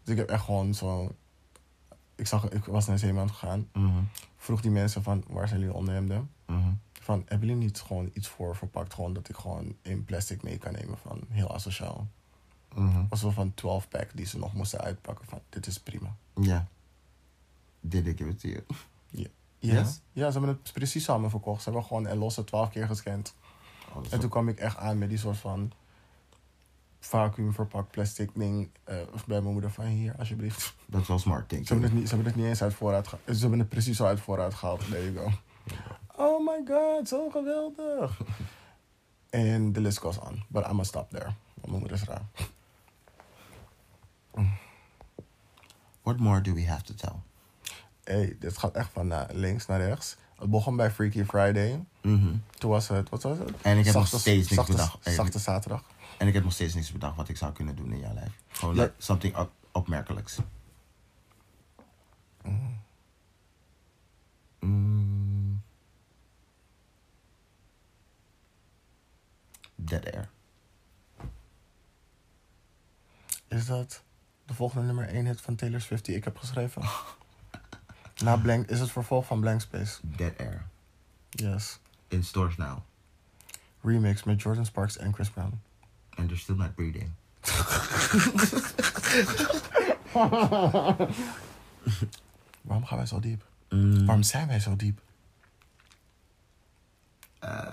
Dus 0.04 0.14
ik 0.14 0.18
heb 0.20 0.30
echt 0.30 0.44
gewoon 0.44 0.74
zo... 0.74 1.16
Ik, 2.16 2.28
zag, 2.28 2.50
ik 2.50 2.66
was 2.66 2.88
naar 2.88 3.00
Zeeman 3.00 3.30
gegaan. 3.30 3.68
Mhm, 3.74 4.02
Vroeg 4.38 4.62
die 4.62 4.72
mensen 4.72 5.04
van, 5.04 5.24
waar 5.28 5.48
zijn 5.48 5.60
jullie 5.60 5.76
onderhemden? 5.76 6.30
mhm. 6.46 6.70
Van, 7.04 7.24
hebben 7.26 7.48
jullie 7.48 7.64
niet 7.64 7.80
gewoon 7.82 8.10
iets 8.14 8.28
voor 8.28 8.56
verpakt? 8.56 8.94
Gewoon 8.94 9.14
dat 9.14 9.30
ik 9.30 9.36
gewoon 9.36 9.76
in 9.82 10.06
plastic 10.06 10.44
mee 10.44 10.58
kan 10.58 10.72
nemen 10.74 10.98
van 10.98 11.22
heel 11.30 11.54
asociaal. 11.54 12.08
Mhm. 12.76 13.06
Was 13.10 13.22
wel 13.22 13.32
van 13.32 13.54
12 13.54 13.88
pack 13.88 14.10
die 14.14 14.26
ze 14.26 14.38
nog 14.38 14.54
moesten 14.54 14.80
uitpakken 14.82 15.26
van, 15.26 15.40
dit 15.50 15.68
is 15.68 15.80
prima. 15.80 16.16
Ja. 16.42 16.68
Did 17.80 18.06
I 18.08 18.14
give 18.18 18.30
it 18.30 18.40
to 18.40 18.48
you? 18.48 18.64
Ja, 19.10 19.28
Yes? 19.60 20.00
ja 20.12 20.32
ze 20.32 20.38
hebben 20.40 20.58
het 20.64 20.74
precies 20.74 21.04
samen 21.04 21.30
verkocht. 21.30 21.62
Ze 21.64 21.70
hebben 21.70 21.88
gewoon 21.88 22.08
en 22.08 22.18
losse 22.18 22.44
12 22.44 22.70
keer 22.70 22.88
gescand. 22.88 23.36
Oh, 23.90 23.96
En 23.96 24.10
toen 24.10 24.20
wel- 24.20 24.30
kwam 24.30 24.48
ik 24.48 24.60
echt 24.60 24.78
aan 24.78 24.98
met 24.98 25.10
die 25.10 25.18
soort 25.18 25.38
van 25.38 25.72
vacuüm 27.00 27.54
verpakt 27.54 27.92
plastic 27.92 28.30
ding. 28.36 28.70
eh, 28.84 28.96
bij 29.28 29.42
mijn 29.42 29.54
moeder 29.54 29.72
van 29.72 29.86
hier, 29.86 30.16
alsjeblieft. 30.18 30.76
Dat 30.86 31.02
is 31.02 31.08
wel 31.08 31.20
smart, 31.20 31.50
denk 31.50 31.68
Ze 31.68 31.74
hebben, 31.74 31.86
ik. 31.90 31.94
het 31.96 32.00
niet, 32.02 32.10
ze 32.10 32.16
hebben 32.16 32.34
het 32.34 32.42
niet 32.42 32.50
eens 32.52 32.62
uit 32.62 32.74
voorraad 32.74 33.08
gehaald. 33.08 33.36
Ze 33.36 33.42
hebben 33.42 33.60
het 33.60 33.70
precies 33.70 33.98
zo 33.98 34.06
uit 34.06 34.20
voorraad 34.20 34.54
gehaald. 34.54 34.80
There 34.90 35.14
you 35.14 35.16
go. 35.30 35.32
My 36.68 36.76
god, 36.76 37.08
zo 37.08 37.30
geweldig. 37.30 38.22
En 39.30 39.72
de 39.74 39.80
list 39.82 39.98
goes 39.98 40.20
on. 40.20 40.44
But 40.48 40.62
I'm 40.64 40.68
gonna 40.70 40.84
stop 40.84 41.10
there. 41.12 41.24
Want 41.54 41.68
mijn 41.68 41.80
moeder 41.80 41.92
is 41.98 42.04
raar. 42.04 42.22
What 46.04 46.20
more 46.20 46.42
do 46.42 46.54
we 46.54 46.66
have 46.68 46.84
to 46.84 46.94
tell? 46.94 47.16
Hey, 48.04 48.36
dit 48.40 48.58
gaat 48.58 48.76
echt 48.76 48.90
van 48.94 49.12
eh, 49.12 49.22
links 49.32 49.66
naar 49.66 49.80
rechts. 49.82 50.16
Het 50.40 50.50
begon 50.52 50.76
bij 50.76 50.92
Freaky 50.92 51.24
Friday. 51.24 51.84
Mhm. 52.02 52.36
Toen 52.58 52.70
was 52.72 52.88
het, 52.88 53.10
wat 53.10 53.24
was 53.24 53.38
het? 53.38 53.52
En 53.62 53.78
ik 53.78 53.86
heb 53.86 53.94
nog 53.94 54.08
steeds 54.08 54.26
niks 54.50 54.54
zachte, 54.54 54.72
bedacht. 54.72 54.98
Zachte 55.02 55.40
zaterdag. 55.40 55.84
En 56.18 56.28
ik 56.28 56.34
heb 56.34 56.44
nog 56.44 56.54
steeds 56.54 56.74
niks 56.74 56.92
bedacht 56.92 57.16
wat 57.16 57.30
ik 57.30 57.38
zou 57.38 57.52
kunnen 57.52 57.76
doen 57.76 57.92
in 57.92 58.00
jouw 58.00 58.14
lijf. 58.14 58.32
Gewoon 58.48 58.76
Ja. 58.76 58.82
like, 58.82 58.94
something 58.98 59.38
op 59.38 59.52
opmerkelijks. 59.72 60.38
Dead 69.86 70.14
air. 70.14 70.30
Is 73.48 73.66
dat 73.66 74.04
de 74.46 74.54
volgende 74.54 74.86
nummer 74.86 75.08
1 75.08 75.26
hit 75.26 75.42
van 75.42 75.56
Taylor 75.56 75.82
Swift 75.82 76.06
die 76.06 76.16
ik 76.16 76.24
heb 76.24 76.38
geschreven? 76.38 76.82
Na 78.24 78.38
Blank, 78.38 78.68
is 78.68 78.80
het 78.80 78.92
vervolg 78.92 79.26
van 79.26 79.40
Blank 79.40 79.62
Space? 79.62 80.00
Dead 80.02 80.38
air. 80.38 80.66
Yes. 81.30 81.80
In 82.08 82.24
stores 82.24 82.58
now. 82.58 82.78
Remix 83.82 84.24
met 84.24 84.42
Jordan 84.42 84.66
Sparks 84.66 84.98
en 84.98 85.14
Chris 85.14 85.30
Brown. 85.30 85.62
And 86.10 86.28
they're 86.28 86.42
still 86.42 86.56
not 86.56 86.76
breeding. 86.76 87.12
Waarom 92.62 92.86
gaan 92.86 92.98
wij 92.98 93.06
zo 93.06 93.20
diep? 93.20 93.46
Mm. 93.70 94.06
Waarom 94.06 94.24
zijn 94.24 94.48
wij 94.48 94.60
zo 94.60 94.76
diep? 94.76 95.02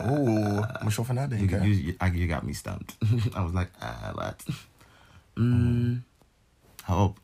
Oeh, 0.08 0.82
moest 0.82 0.94
je 0.96 1.00
over 1.00 1.14
nadenken. 1.14 1.62
you, 1.62 1.74
you, 1.74 2.12
I- 2.14 2.18
you 2.18 2.32
got 2.32 2.42
me 2.42 2.52
stumped. 2.52 2.96
I 3.36 3.40
was 3.40 3.52
like, 3.52 3.70
ah, 3.78 4.14
what? 4.14 4.44
Mm. 5.34 6.04
Hou 6.82 7.02
op. 7.08 7.20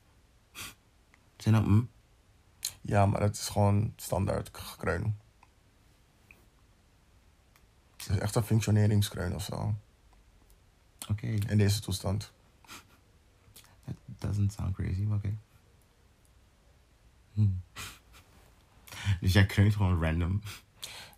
Zijn 1.37 1.55
nou, 1.55 1.67
mm? 1.69 1.89
Ja, 2.81 3.07
maar 3.07 3.21
het 3.21 3.37
is 3.37 3.49
gewoon 3.49 3.93
standaard 3.97 4.51
k- 4.51 4.75
kreun. 4.79 5.17
Het 7.97 8.09
is 8.09 8.19
echt 8.19 8.35
een 8.35 8.43
functioneringskreun 8.43 9.35
of 9.35 9.43
zo. 9.45 9.75
Oké. 11.09 11.27
In 11.27 11.59
deze 11.59 11.81
toestand. 11.81 12.33
That 13.85 13.97
doesn't 14.19 14.53
sound 14.53 14.75
crazy, 14.75 15.01
maar 15.01 15.17
oké. 15.17 15.37
Hmm. 17.33 17.63
dus 19.21 19.33
jij 19.33 19.47
kreunt 19.47 19.75
gewoon 19.75 20.03
random. 20.03 20.43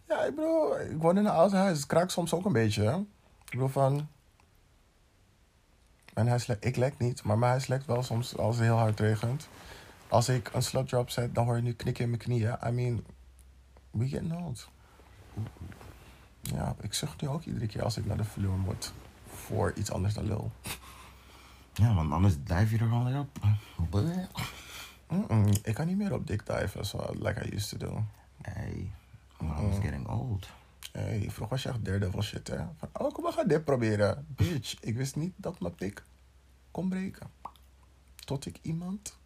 Ja, 0.08 0.24
ik 0.24 0.34
bedoel, 0.34 0.80
ik 0.80 0.96
woon 0.96 1.18
in 1.18 1.24
een 1.24 1.32
oud 1.32 1.52
huis. 1.52 1.76
Het 1.76 1.86
kraakt 1.86 2.12
soms 2.12 2.34
ook 2.34 2.44
een 2.44 2.52
beetje. 2.52 2.82
Hè? 2.82 2.96
Ik 2.96 3.50
bedoel 3.50 3.68
van... 3.68 4.08
Mijn 6.14 6.28
huis 6.28 6.46
lekt... 6.46 6.64
Ik 6.64 6.76
lek 6.76 6.98
niet, 6.98 7.22
maar 7.22 7.38
mijn 7.38 7.50
huis 7.50 7.66
lekt 7.66 7.86
wel 7.86 8.02
soms 8.02 8.36
als 8.36 8.56
het 8.56 8.64
heel 8.64 8.76
hard 8.76 9.00
regent. 9.00 9.48
Als 10.08 10.28
ik 10.28 10.50
een 10.52 10.62
slot 10.62 10.88
drop 10.88 11.10
zet, 11.10 11.34
dan 11.34 11.44
hoor 11.44 11.56
je 11.56 11.62
nu 11.62 11.72
knikken 11.72 12.04
in 12.04 12.10
mijn 12.10 12.22
knieën. 12.22 12.56
I 12.66 12.70
mean, 12.70 13.04
we 13.90 14.08
getting 14.08 14.44
old. 14.44 14.68
Ja, 16.40 16.74
ik 16.80 16.94
zucht 16.94 17.20
nu 17.20 17.28
ook 17.28 17.44
iedere 17.44 17.66
keer 17.66 17.84
als 17.84 17.96
ik 17.96 18.06
naar 18.06 18.16
de 18.16 18.24
vloer 18.24 18.58
moet. 18.58 18.92
Voor 19.26 19.72
iets 19.72 19.90
anders 19.92 20.14
dan 20.14 20.26
lul. 20.26 20.50
Ja, 21.72 21.94
want 21.94 22.12
anders 22.12 22.34
dive 22.44 22.74
je 22.74 22.78
er 22.78 22.88
gewoon 22.88 23.04
weer 23.04 23.18
op. 23.18 23.38
Mm-mm, 25.08 25.48
ik 25.62 25.74
kan 25.74 25.86
niet 25.86 25.96
meer 25.96 26.12
op 26.12 26.26
dik 26.26 26.46
diven, 26.46 26.86
so, 26.86 27.14
like 27.18 27.46
I 27.46 27.54
used 27.54 27.68
to 27.68 27.86
do. 27.86 28.04
Hey, 28.42 28.72
well, 28.72 28.97
I 29.42 29.66
was 29.66 29.78
getting 29.78 30.08
old. 30.08 30.48
Hey, 30.92 31.20
vroeger 31.20 31.48
was 31.48 31.62
je 31.62 31.68
echt 31.68 31.84
daredevil 31.84 32.22
shit, 32.22 32.48
hè? 32.48 32.56
Van, 32.56 32.88
oh, 32.92 33.12
kom 33.12 33.22
maar, 33.22 33.32
ga 33.32 33.44
dit 33.44 33.64
proberen. 33.64 34.26
Bitch, 34.28 34.80
ik 34.80 34.96
wist 34.96 35.16
niet 35.16 35.32
dat 35.36 35.60
mijn 35.60 35.74
pik 35.74 36.04
kon 36.70 36.88
breken. 36.88 37.30
Tot 38.14 38.46
ik 38.46 38.58
iemand, 38.62 39.18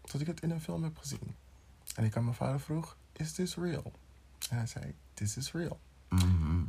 tot 0.00 0.20
ik 0.20 0.26
het 0.26 0.40
in 0.40 0.50
een 0.50 0.60
film 0.60 0.82
heb 0.82 0.98
gezien. 0.98 1.36
En 1.94 2.04
ik 2.04 2.16
aan 2.16 2.24
mijn 2.24 2.36
vader 2.36 2.60
vroeg, 2.60 2.96
is 3.12 3.32
this 3.32 3.56
real? 3.56 3.92
En 4.50 4.56
hij 4.56 4.66
zei, 4.66 4.94
this 5.14 5.36
is 5.36 5.52
real. 5.52 5.80
Mhm. 6.08 6.62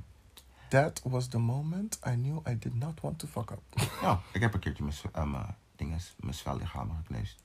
That 0.69 1.01
was 1.03 1.27
the 1.27 1.39
moment 1.39 1.99
I 2.07 2.11
knew 2.11 2.47
I 2.47 2.57
did 2.59 2.73
not 2.73 3.01
want 3.01 3.19
to 3.19 3.27
fuck 3.27 3.51
up. 3.51 3.61
Ja, 4.01 4.21
ik 4.31 4.41
heb 4.41 4.53
een 4.53 4.59
keertje 4.59 4.83
mijn, 4.83 4.95
eh, 5.11 5.31
mijn 5.31 5.55
dinges, 5.75 6.15
mijn 6.19 6.33
zwellichamen 6.33 6.95
gekneusd. 6.95 7.43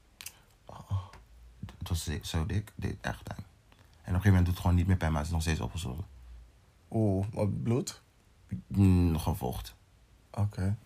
Het 1.78 1.88
was 1.88 2.08
zo 2.22 2.46
dik, 2.46 2.72
dit 2.74 2.96
echt 3.00 3.22
pijn. 3.22 3.44
En 4.10 4.16
op 4.16 4.22
een 4.24 4.30
gegeven 4.30 4.44
moment 4.44 4.44
doet 4.46 4.54
het 4.54 4.62
gewoon 4.62 4.76
niet 4.76 4.86
meer 4.86 4.96
pijn, 4.96 5.10
maar 5.12 5.20
het 5.20 5.28
is 5.30 5.34
nog 5.34 5.42
steeds 5.42 5.60
opgezwollen. 5.60 6.04
Oeh, 6.90 7.26
wat 7.32 7.62
bloed? 7.62 8.02
Mm, 8.66 9.10
nog 9.10 9.26
een 9.26 9.36
vocht. 9.36 9.74
Oké. 10.30 10.76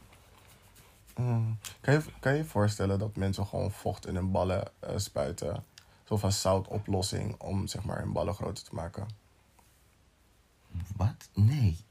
Mm. 1.16 1.58
Kan, 1.80 1.94
je, 1.94 2.02
kan 2.20 2.34
je 2.34 2.44
voorstellen 2.44 2.98
dat 2.98 3.16
mensen 3.16 3.46
gewoon 3.46 3.70
vocht 3.70 4.06
in 4.06 4.14
hun 4.14 4.30
ballen 4.30 4.70
eh, 4.80 4.96
spuiten? 4.96 5.64
Zo 6.04 6.16
van 6.16 6.32
zoutoplossing 6.32 7.40
om 7.40 7.66
zeg 7.66 7.84
maar 7.84 7.98
hun 7.98 8.12
ballen 8.12 8.34
groter 8.34 8.64
te 8.64 8.74
maken? 8.74 9.06
Wat? 10.96 11.28
Nee. 11.34 11.84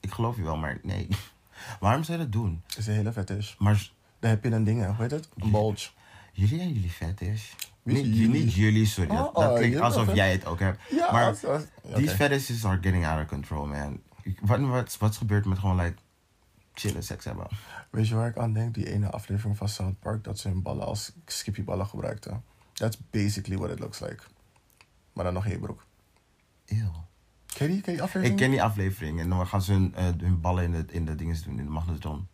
Ik 0.00 0.12
geloof 0.12 0.36
je 0.36 0.42
wel, 0.42 0.56
maar 0.56 0.78
nee. 0.82 1.08
Waarom 1.80 2.02
zou 2.02 2.18
je 2.18 2.24
dat 2.24 2.32
doen? 2.32 2.62
Dat 2.66 2.78
is 2.78 2.86
een 2.86 2.94
hele 2.94 3.12
fetish. 3.12 3.54
Maar 3.58 3.90
Dan 4.18 4.30
heb 4.30 4.44
je 4.44 4.50
een 4.50 4.64
ding, 4.64 4.86
hoe 4.86 4.94
heet 4.96 5.10
het? 5.10 5.28
Een 5.36 5.50
bulge. 5.50 5.90
jullie 6.32 6.60
en 6.60 6.72
jullie 6.72 6.90
fetish. 6.90 7.52
Niet 7.84 8.16
jullie? 8.16 8.28
Niet 8.28 8.54
jullie, 8.54 8.86
sorry. 8.86 9.10
Oh, 9.10 9.16
dat 9.16 9.34
dat 9.34 9.50
oh, 9.50 9.56
klinkt 9.56 9.80
alsof 9.80 10.14
jij 10.14 10.32
het 10.32 10.46
ook 10.46 10.58
hebt. 10.58 10.80
Ja, 10.90 11.12
maar 11.12 11.26
als- 11.26 11.44
als- 11.44 11.64
these 11.94 12.14
fetishes 12.16 12.64
are 12.64 12.78
getting 12.80 13.06
out 13.06 13.22
of 13.22 13.28
control, 13.28 13.66
man. 13.66 14.00
Wat, 14.40 14.60
wat, 14.60 14.96
wat 14.98 15.10
is 15.10 15.16
gebeurd 15.16 15.44
met 15.44 15.58
gewoon, 15.58 15.76
like, 15.76 15.94
chillen, 16.74 17.02
seks 17.02 17.24
hebben? 17.24 17.46
Weet 17.90 18.08
je 18.08 18.14
waar 18.14 18.28
ik 18.28 18.38
aan 18.38 18.52
denk? 18.52 18.74
Die 18.74 18.92
ene 18.92 19.10
aflevering 19.10 19.56
van 19.56 19.68
South 19.68 19.98
Park 20.00 20.24
dat 20.24 20.38
ze 20.38 20.48
hun 20.48 20.62
ballen 20.62 20.86
als 20.86 21.12
skippyballen 21.26 21.86
gebruikten. 21.86 22.44
That's 22.72 22.98
basically 23.10 23.58
what 23.58 23.70
it 23.70 23.78
looks 23.78 24.00
like. 24.00 24.22
Maar 25.12 25.24
dan 25.24 25.34
nog 25.34 25.44
geen 25.44 25.60
broek. 25.60 25.84
Ew. 26.66 26.76
Ken 27.54 27.66
je 27.66 27.72
die, 27.72 27.80
ken 27.82 27.92
je 27.92 27.98
die 27.98 28.02
aflevering? 28.02 28.26
Ik 28.32 28.36
ken 28.36 28.50
die 28.50 28.62
aflevering 28.62 29.20
en 29.20 29.28
dan 29.28 29.46
gaan 29.46 29.62
ze 29.62 29.72
hun, 29.72 29.94
eh, 29.94 30.04
hun 30.18 30.40
ballen 30.40 30.64
in 30.64 30.72
de, 30.72 30.84
in 30.88 31.04
de 31.04 31.14
dingen 31.14 31.42
doen, 31.44 31.58
in 31.58 31.64
de 31.64 31.70
magnetron. 31.70 32.26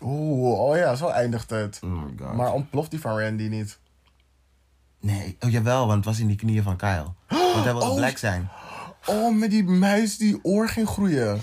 Oeh, 0.00 0.58
oh 0.60 0.76
ja, 0.76 0.94
zo 0.94 1.08
eindigt 1.08 1.50
het. 1.50 1.80
Oh 1.84 1.90
my 2.04 2.12
god. 2.18 2.34
Maar 2.36 2.52
ontploft 2.52 2.90
die 2.90 3.00
van 3.00 3.18
Randy 3.18 3.48
niet? 3.48 3.78
Nee, 5.02 5.36
oh 5.40 5.50
jawel, 5.50 5.86
want 5.86 5.96
het 5.96 6.04
was 6.04 6.18
in 6.18 6.26
die 6.26 6.36
knieën 6.36 6.62
van 6.62 6.76
Kyle. 6.76 7.12
Want 7.28 7.64
hij 7.64 7.72
wilde 7.72 7.86
Oh, 7.86 7.94
black 7.94 8.18
zijn. 8.18 8.48
Oh, 9.06 9.36
met 9.36 9.50
die 9.50 9.64
muis 9.64 10.16
die 10.16 10.38
oor 10.42 10.68
ging 10.68 10.88
groeien. 10.88 11.40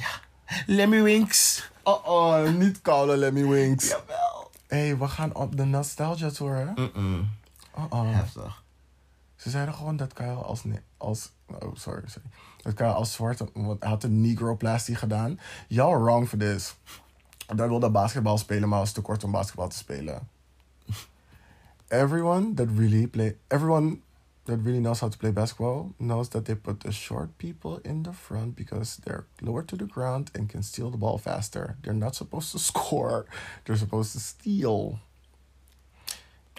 Lemmy 0.65 1.01
Winks. 1.01 1.69
Oh, 1.83 2.07
oh, 2.07 2.49
niet 2.49 2.81
koude 2.81 3.17
Lemmy 3.17 3.47
Winks. 3.47 3.87
Jawel. 3.87 4.51
Hé, 4.67 4.77
hey, 4.77 4.97
we 4.97 5.07
gaan 5.07 5.35
op 5.35 5.57
de 5.57 5.65
Nostalgia 5.65 6.29
Tour, 6.29 6.55
hè? 6.55 6.65
Mm-mm. 6.75 7.29
Oh, 7.75 7.85
oh. 7.89 8.15
Heftig. 8.15 8.63
Ze 9.35 9.49
zeiden 9.49 9.73
gewoon 9.73 9.97
dat 9.97 10.13
Kyle 10.13 10.33
als... 10.33 10.61
als 10.97 11.31
oh, 11.47 11.75
sorry, 11.75 12.03
sorry. 12.05 12.27
Dat 12.57 12.73
Kyle 12.73 12.93
als 12.93 13.13
zwarte... 13.13 13.49
Want 13.53 13.81
hij 13.81 13.89
had 13.89 14.03
een 14.03 14.21
negroplastie 14.21 14.95
gedaan. 14.95 15.39
Y'all 15.67 16.01
wrong 16.01 16.27
for 16.27 16.37
this. 16.37 16.75
Daar 17.55 17.69
wilde 17.69 17.89
basketbal 17.89 18.37
spelen, 18.37 18.69
maar 18.69 18.79
was 18.79 18.91
te 18.91 19.01
kort 19.01 19.23
om 19.23 19.31
basketbal 19.31 19.67
te 19.67 19.77
spelen. 19.77 20.27
Everyone 21.91 22.55
that 22.55 22.67
really 22.67 23.07
play, 23.07 23.35
everyone 23.49 24.01
that 24.45 24.57
really 24.57 24.79
knows 24.79 24.99
how 24.99 25.09
to 25.09 25.17
play 25.17 25.31
basketball 25.31 25.93
knows 25.99 26.29
that 26.29 26.45
they 26.45 26.55
put 26.55 26.79
the 26.81 26.91
short 26.91 27.37
people 27.37 27.79
in 27.85 28.03
the 28.03 28.13
front 28.13 28.55
because 28.55 28.97
they're 28.97 29.25
lower 29.41 29.63
to 29.63 29.75
the 29.75 29.85
ground 29.85 30.31
and 30.35 30.49
can 30.49 30.63
steal 30.63 30.89
the 30.89 30.97
ball 30.97 31.17
faster. 31.17 31.77
They're 31.83 31.93
not 31.93 32.15
supposed 32.15 32.51
to 32.51 32.59
score. 32.71 33.25
They're 33.65 33.77
supposed 33.77 34.13
to 34.13 34.19
steal. 34.19 34.99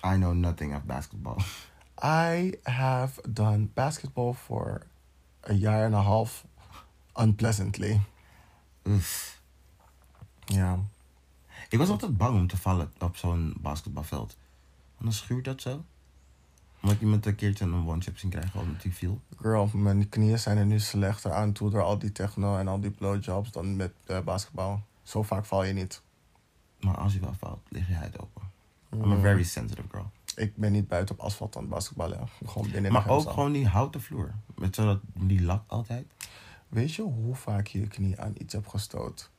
I 0.02 0.16
know 0.16 0.32
nothing 0.32 0.73
of 0.73 0.86
basketball. 0.86 1.43
I 2.02 2.55
have 2.66 3.20
done 3.32 3.70
basketball 3.74 4.32
for 4.32 4.82
a 5.44 5.55
year 5.55 5.85
and 5.85 5.94
a 5.94 6.02
half 6.02 6.47
unpleasantly. 7.16 8.01
Uff. 8.86 9.40
Ja. 10.47 10.78
Ik 11.69 11.78
was 11.78 11.89
altijd 11.89 12.16
bang 12.16 12.39
om 12.39 12.47
te 12.47 12.57
vallen 12.57 12.93
op 12.98 13.16
zo'n 13.16 13.55
basketbalveld. 13.61 14.36
En 15.01 15.06
dan 15.06 15.12
schuurt 15.12 15.44
dat 15.44 15.60
zo. 15.60 15.85
Omdat 16.82 17.01
iemand 17.01 17.27
een 17.27 17.35
keertje 17.35 17.64
een 17.64 17.86
one-chip 17.86 18.18
zien 18.18 18.31
krijgen 18.31 18.60
omdat 18.60 18.82
hij 18.82 18.93
viel. 18.93 19.20
Girl, 19.40 19.70
mijn 19.72 20.09
knieën 20.09 20.39
zijn 20.39 20.59
er 20.59 20.66
nu 20.66 20.81
slechter 20.81 21.32
aan 21.32 21.52
toe 21.52 21.70
door 21.70 21.82
al 21.82 21.98
die 21.98 22.12
techno 22.12 22.59
en 22.59 22.68
al 22.68 22.81
die 22.81 22.90
blowjobs 22.90 23.51
dan 23.51 23.77
met 23.77 23.93
eh, 24.05 24.20
basketbal. 24.20 24.82
Zo 25.02 25.22
vaak 25.22 25.44
val 25.44 25.64
je 25.64 25.72
niet. 25.72 26.02
Maar 26.81 26.97
als 26.97 27.12
je 27.12 27.20
wel 27.20 27.35
valt, 27.39 27.60
lig 27.68 27.89
je 27.89 27.94
huid 27.94 28.18
open. 28.18 28.43
I'm 28.93 29.12
a 29.12 29.20
very 29.20 29.43
sensitive 29.43 29.89
girl. 29.90 30.10
Ik 30.36 30.56
ben 30.56 30.72
niet 30.72 30.89
buiten 30.89 31.14
op 31.14 31.20
asfalt 31.20 31.56
aan 31.56 31.62
het 31.62 31.70
basketballen. 31.70 32.28
Gewoon 32.47 32.70
binnen 32.70 32.93
Maar 32.93 33.09
ook 33.09 33.31
gewoon 33.31 33.52
die 33.52 33.66
houten 33.66 34.01
vloer. 34.01 34.35
Met 34.55 34.74
zo 34.74 34.85
dat, 34.85 35.01
die 35.14 35.43
lak 35.43 35.62
altijd. 35.66 36.06
Weet 36.68 36.94
je 36.94 37.02
hoe 37.02 37.35
vaak 37.35 37.66
je 37.66 37.81
je 37.81 37.86
knie 37.86 38.20
aan 38.20 38.35
iets 38.39 38.52
hebt 38.52 38.68
gestoot? 38.68 39.31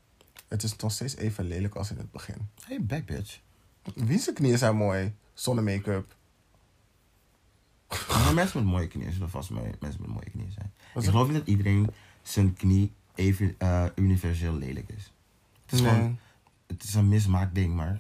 Het 0.48 0.64
is 0.64 0.76
nog 0.76 0.92
steeds 0.92 1.16
even 1.16 1.46
lelijk 1.46 1.76
als 1.76 1.92
in 1.92 1.98
het 1.98 2.12
begin. 2.12 2.50
Hey, 2.66 2.84
back 2.84 3.06
bitch. 3.06 3.40
Wie 3.96 4.20
zijn 4.20 4.36
knieën 4.36 4.58
zijn 4.58 4.76
mooi? 4.76 5.14
Zonder 5.34 5.64
make-up. 5.64 6.16
Maar 8.24 8.34
mensen 8.34 8.64
met 8.64 8.72
mooie 8.74 8.88
knieën 8.88 9.12
zullen 9.12 9.30
vast 9.30 9.50
mensen 9.50 9.80
met 10.02 10.08
mooie 10.08 10.30
knieën 10.30 10.52
zijn. 10.52 10.74
Ik 10.96 11.04
geloof 11.10 11.28
niet 11.28 11.38
dat 11.38 11.48
iedereen 11.48 11.90
zijn 12.22 12.54
knie 12.54 12.94
even 13.16 13.56
eh, 13.58 13.86
universeel 13.96 14.54
lelijk 14.54 14.90
is. 14.90 15.12
Het 15.66 15.72
is, 15.74 15.82
Nee. 15.82 15.90
gewoon, 15.92 16.20
het 16.68 16.84
is 16.84 16.94
een 16.94 17.08
mismaakt 17.08 17.56
ding, 17.56 17.76
maar 17.76 18.00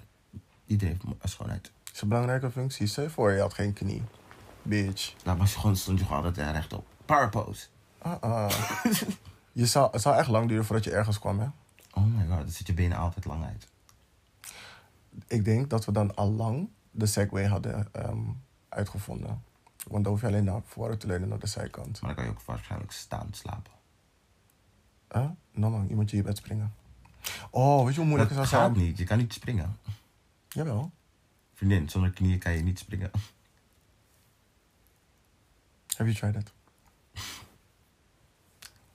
iedereen 0.66 0.94
heeft 0.94 1.16
een 1.24 1.30
schoonheid. 1.30 1.72
Het 1.84 1.96
is 1.96 2.02
een 2.02 2.08
belangrijke 2.08 2.52
functie. 2.52 2.88
Stel 2.88 3.04
je 3.04 3.10
voor, 3.10 3.32
je 3.32 3.40
had 3.40 3.54
geen 3.54 3.74
knie. 3.74 4.02
Bitch. 4.62 5.14
Nou, 5.24 5.38
maar 5.38 5.48
gewoon 5.48 5.76
stond 5.76 6.00
je 6.00 6.06
gewoon 6.06 6.24
altijd 6.24 6.52
rechtop. 6.52 6.88
Power 7.06 7.30
pose. 7.30 7.68
Ah, 7.98 8.22
ah. 8.22 8.52
je 9.52 9.66
zou, 9.66 9.92
het 9.92 10.02
zou 10.02 10.16
echt 10.18 10.28
lang 10.28 10.48
duren 10.48 10.66
voordat 10.66 10.86
je 10.86 10.92
ergens 10.92 11.20
kwam, 11.20 11.40
hè? 11.40 11.48
Oh 11.94 12.04
my 12.06 12.26
god, 12.28 12.38
dan 12.38 12.50
zit 12.50 12.68
je 12.68 12.74
benen 12.74 12.98
altijd 12.98 13.26
lang 13.26 13.44
uit. 13.44 13.68
Ik 15.28 15.46
denk 15.46 15.70
dat 15.70 15.86
we 15.86 15.92
dan 15.92 16.16
al 16.16 16.32
lang 16.32 16.70
de 16.92 17.06
Segway 17.06 17.48
hadden 17.48 17.94
ehm, 17.94 18.20
uitgevonden. 18.70 19.44
Want 19.88 20.04
dan 20.04 20.14
hoef 20.14 20.22
je 20.22 20.28
alleen 20.28 20.44
naar 20.44 20.62
voren 20.66 20.98
te 20.98 21.08
leunen 21.08 21.30
naar 21.30 21.40
de 21.40 21.48
zijkant. 21.48 22.02
Maar 22.02 22.16
dan 22.16 22.16
kan 22.16 22.24
je 22.24 22.40
ook 22.40 22.46
waarschijnlijk 22.46 22.92
staan 22.92 23.28
slapen. 23.32 23.72
Huh? 25.12 25.30
Nou 25.52 25.72
man, 25.72 25.88
je 25.88 25.96
moet 25.96 26.10
je 26.10 26.18
je 26.18 26.24
bed 26.24 26.38
springen. 26.38 26.74
Oh, 27.50 27.84
weet 27.84 27.94
je 27.94 28.00
hoe 28.00 28.10
moeilijk 28.10 28.30
dat 28.30 28.40
het 28.40 28.50
zou 28.50 28.62
gaat 28.62 28.76
zijn? 28.76 28.86
niet, 28.86 28.98
je 28.98 29.04
kan 29.04 29.18
niet 29.18 29.34
springen. 29.34 29.78
Jawel. 30.48 30.92
Vriendin, 31.54 31.90
zonder 31.90 32.12
knieën 32.12 32.40
kan 32.40 32.52
je 32.52 32.64
niet 32.64 32.80
springen. 32.80 33.12
Have 35.88 36.12
you 36.12 36.14
tried 36.14 36.36
it? 36.36 36.54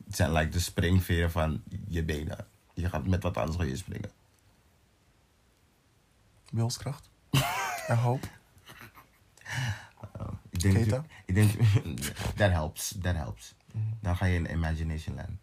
Het 0.05 0.17
zijn 0.17 0.33
like 0.33 0.49
de 0.49 0.61
springveren 0.61 1.31
van 1.31 1.63
je 1.89 2.05
benen. 2.05 2.47
Je 2.75 2.89
gaat 2.89 3.07
met 3.07 3.23
wat 3.23 3.37
anders 3.37 3.69
je 3.69 3.77
springen. 3.77 4.11
Wilskracht? 6.51 7.11
en 7.87 7.97
hoop? 7.97 8.29
Oh, 10.19 10.29
ik 10.51 10.61
denk 10.61 10.75
dat 10.75 10.85
Keta? 10.85 10.97
je- 10.97 11.23
ik 11.27 11.35
denk 11.35 11.51
that 12.39 12.51
helps, 12.51 12.95
that 13.01 13.15
helps. 13.15 13.55
Dan 14.01 14.17
ga 14.17 14.25
je 14.27 14.35
in 14.39 14.47
Imagination 14.51 15.15
Land. 15.15 15.39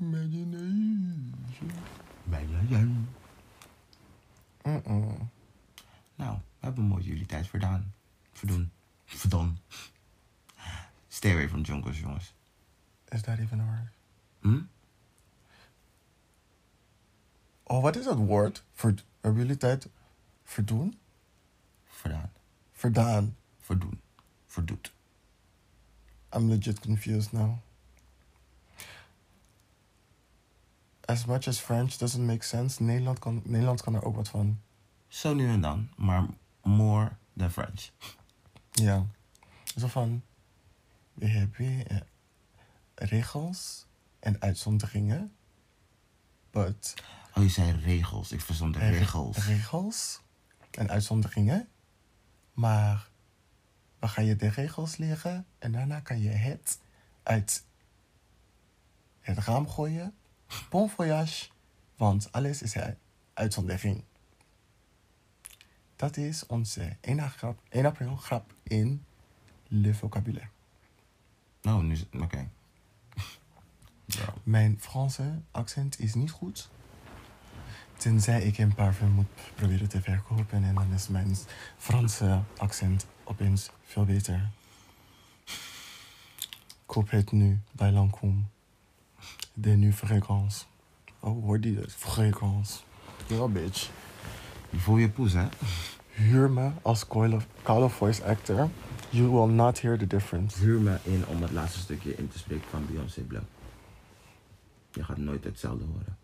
Imagination. 0.00 1.34
Imagination. 2.26 3.08
Mm-mm. 4.62 5.30
Nou, 6.14 6.36
we 6.36 6.66
hebben 6.66 6.84
mooi 6.84 7.04
jullie 7.04 7.26
tijd 7.26 7.48
verdaan. 7.48 7.92
Verdoen. 8.32 8.72
Verdon. 9.04 9.58
Stay 11.08 11.32
away 11.32 11.48
from 11.48 11.62
jungles, 11.62 11.98
jongens. 12.00 12.34
Is 13.08 13.22
that 13.22 13.38
even 13.38 13.60
a 13.60 13.64
word? 13.64 13.88
Hm? 14.40 14.60
Oh, 17.62 17.82
wat 17.82 17.96
is 17.96 18.04
dat 18.04 18.16
woord? 18.16 18.64
Ver, 18.72 18.94
hebben 19.20 19.40
jullie 19.42 19.56
tijd 19.56 19.88
verdoen? 20.44 20.99
Verdaan. 22.00 22.32
Verdaan. 22.72 23.36
Verdoen. 23.60 24.00
Verdoet. 24.46 24.92
I'm 26.36 26.48
legit 26.48 26.80
confused 26.80 27.32
now. 27.32 27.58
As 31.06 31.24
much 31.26 31.48
as 31.48 31.58
French 31.60 31.96
doesn't 31.98 32.26
make 32.26 32.44
sense, 32.44 32.82
Nederland 32.82 33.18
kan, 33.18 33.42
Nederland 33.44 33.82
kan 33.82 33.94
er 33.94 34.04
ook 34.04 34.14
wat 34.16 34.28
van. 34.28 34.60
Zo 35.08 35.34
nu 35.34 35.48
en 35.48 35.60
dan, 35.60 35.88
maar 35.96 36.26
more 36.62 37.12
than 37.36 37.50
French. 37.50 37.90
Ja. 38.72 39.06
Zo 39.76 39.86
van, 39.86 40.22
we 41.14 41.26
hebben 41.26 41.86
eh, 41.86 41.96
regels 42.94 43.86
en 44.20 44.40
uitzonderingen. 44.40 45.32
But 46.50 46.94
Oh, 47.34 47.42
je 47.42 47.48
zei 47.48 47.72
regels. 47.80 48.32
Ik 48.32 48.40
verstond 48.40 48.74
de 48.74 48.80
er- 48.80 48.90
regels. 48.92 49.36
regels 49.46 50.20
en 50.70 50.90
uitzonderingen. 50.90 51.68
Maar 52.60 53.08
we 53.98 54.08
gaan 54.08 54.24
je 54.24 54.36
de 54.36 54.48
regels 54.48 54.96
leren 54.96 55.46
en 55.58 55.72
daarna 55.72 56.00
kan 56.00 56.20
je 56.20 56.28
het 56.28 56.80
uit 57.22 57.64
het 59.20 59.38
raam 59.38 59.68
gooien. 59.68 60.14
Bon 60.70 60.90
voyage, 60.90 61.48
want 61.96 62.32
alles 62.32 62.62
is 62.62 62.74
een 62.74 62.96
uitzondering. 63.34 64.04
Dat 65.96 66.16
is 66.16 66.46
onze 66.46 66.96
1, 67.00 67.30
grap, 67.30 67.62
1 67.68 67.86
april 67.86 68.16
grap 68.16 68.54
in 68.62 69.04
Le 69.68 69.94
Vocabulaire. 69.94 70.50
Oh, 71.62 71.78
nu 71.78 71.92
is 71.92 72.00
het... 72.00 72.20
Oké. 72.20 72.48
Mijn 74.42 74.80
Franse 74.80 75.40
accent 75.50 75.98
is 75.98 76.14
niet 76.14 76.30
goed. 76.30 76.70
Tenzij 78.00 78.42
ik 78.42 78.58
een 78.58 78.74
parfum 78.74 79.10
moet 79.10 79.26
proberen 79.54 79.88
te 79.88 80.00
verkopen 80.00 80.64
en 80.64 80.74
dan 80.74 80.92
is 80.94 81.08
mijn 81.08 81.36
Franse 81.76 82.40
accent 82.56 83.06
opeens 83.24 83.70
veel 83.84 84.04
beter. 84.04 84.50
Koop 86.86 87.10
het 87.10 87.32
nu 87.32 87.60
bij 87.72 87.92
Lancôme. 87.92 88.48
De 89.54 89.70
nu 89.70 89.92
fragrance. 89.92 90.64
Oh, 91.18 91.44
hoor 91.44 91.60
die 91.60 91.74
dat? 91.74 91.92
Fragrance. 91.92 92.80
Ja, 93.26 93.48
bitch. 93.48 93.90
Je 94.70 94.78
voel 94.78 94.96
je 94.96 95.08
poes, 95.08 95.32
hè? 95.32 95.48
Huur 96.10 96.50
me 96.50 96.70
als 96.82 97.06
call 97.62 97.82
of 97.82 97.94
voice 97.94 98.24
actor. 98.24 98.68
You 99.10 99.28
will 99.28 99.54
not 99.54 99.80
hear 99.80 99.98
the 99.98 100.06
difference. 100.06 100.58
Huur 100.58 100.80
me 100.80 100.98
in 101.02 101.26
om 101.26 101.42
het 101.42 101.50
laatste 101.50 101.78
stukje 101.78 102.16
in 102.16 102.28
te 102.28 102.38
spreken 102.38 102.68
van 102.70 102.86
Beyoncé 102.86 103.20
Blum. 103.20 103.46
Je 104.92 105.04
gaat 105.04 105.16
nooit 105.16 105.44
hetzelfde 105.44 105.84
horen. 105.84 106.16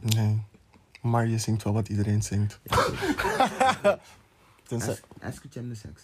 Nee. 0.00 0.49
Maar 1.00 1.26
je 1.26 1.38
zingt 1.38 1.62
wel 1.62 1.72
wat 1.72 1.88
iedereen 1.88 2.22
zingt. 2.22 2.58
Tenzij... 4.68 4.90
Ask, 4.92 5.04
ask 5.20 5.42
het 5.42 5.54
je 5.54 5.60
hem 5.60 5.68
de 5.68 5.74
seks. 5.74 6.02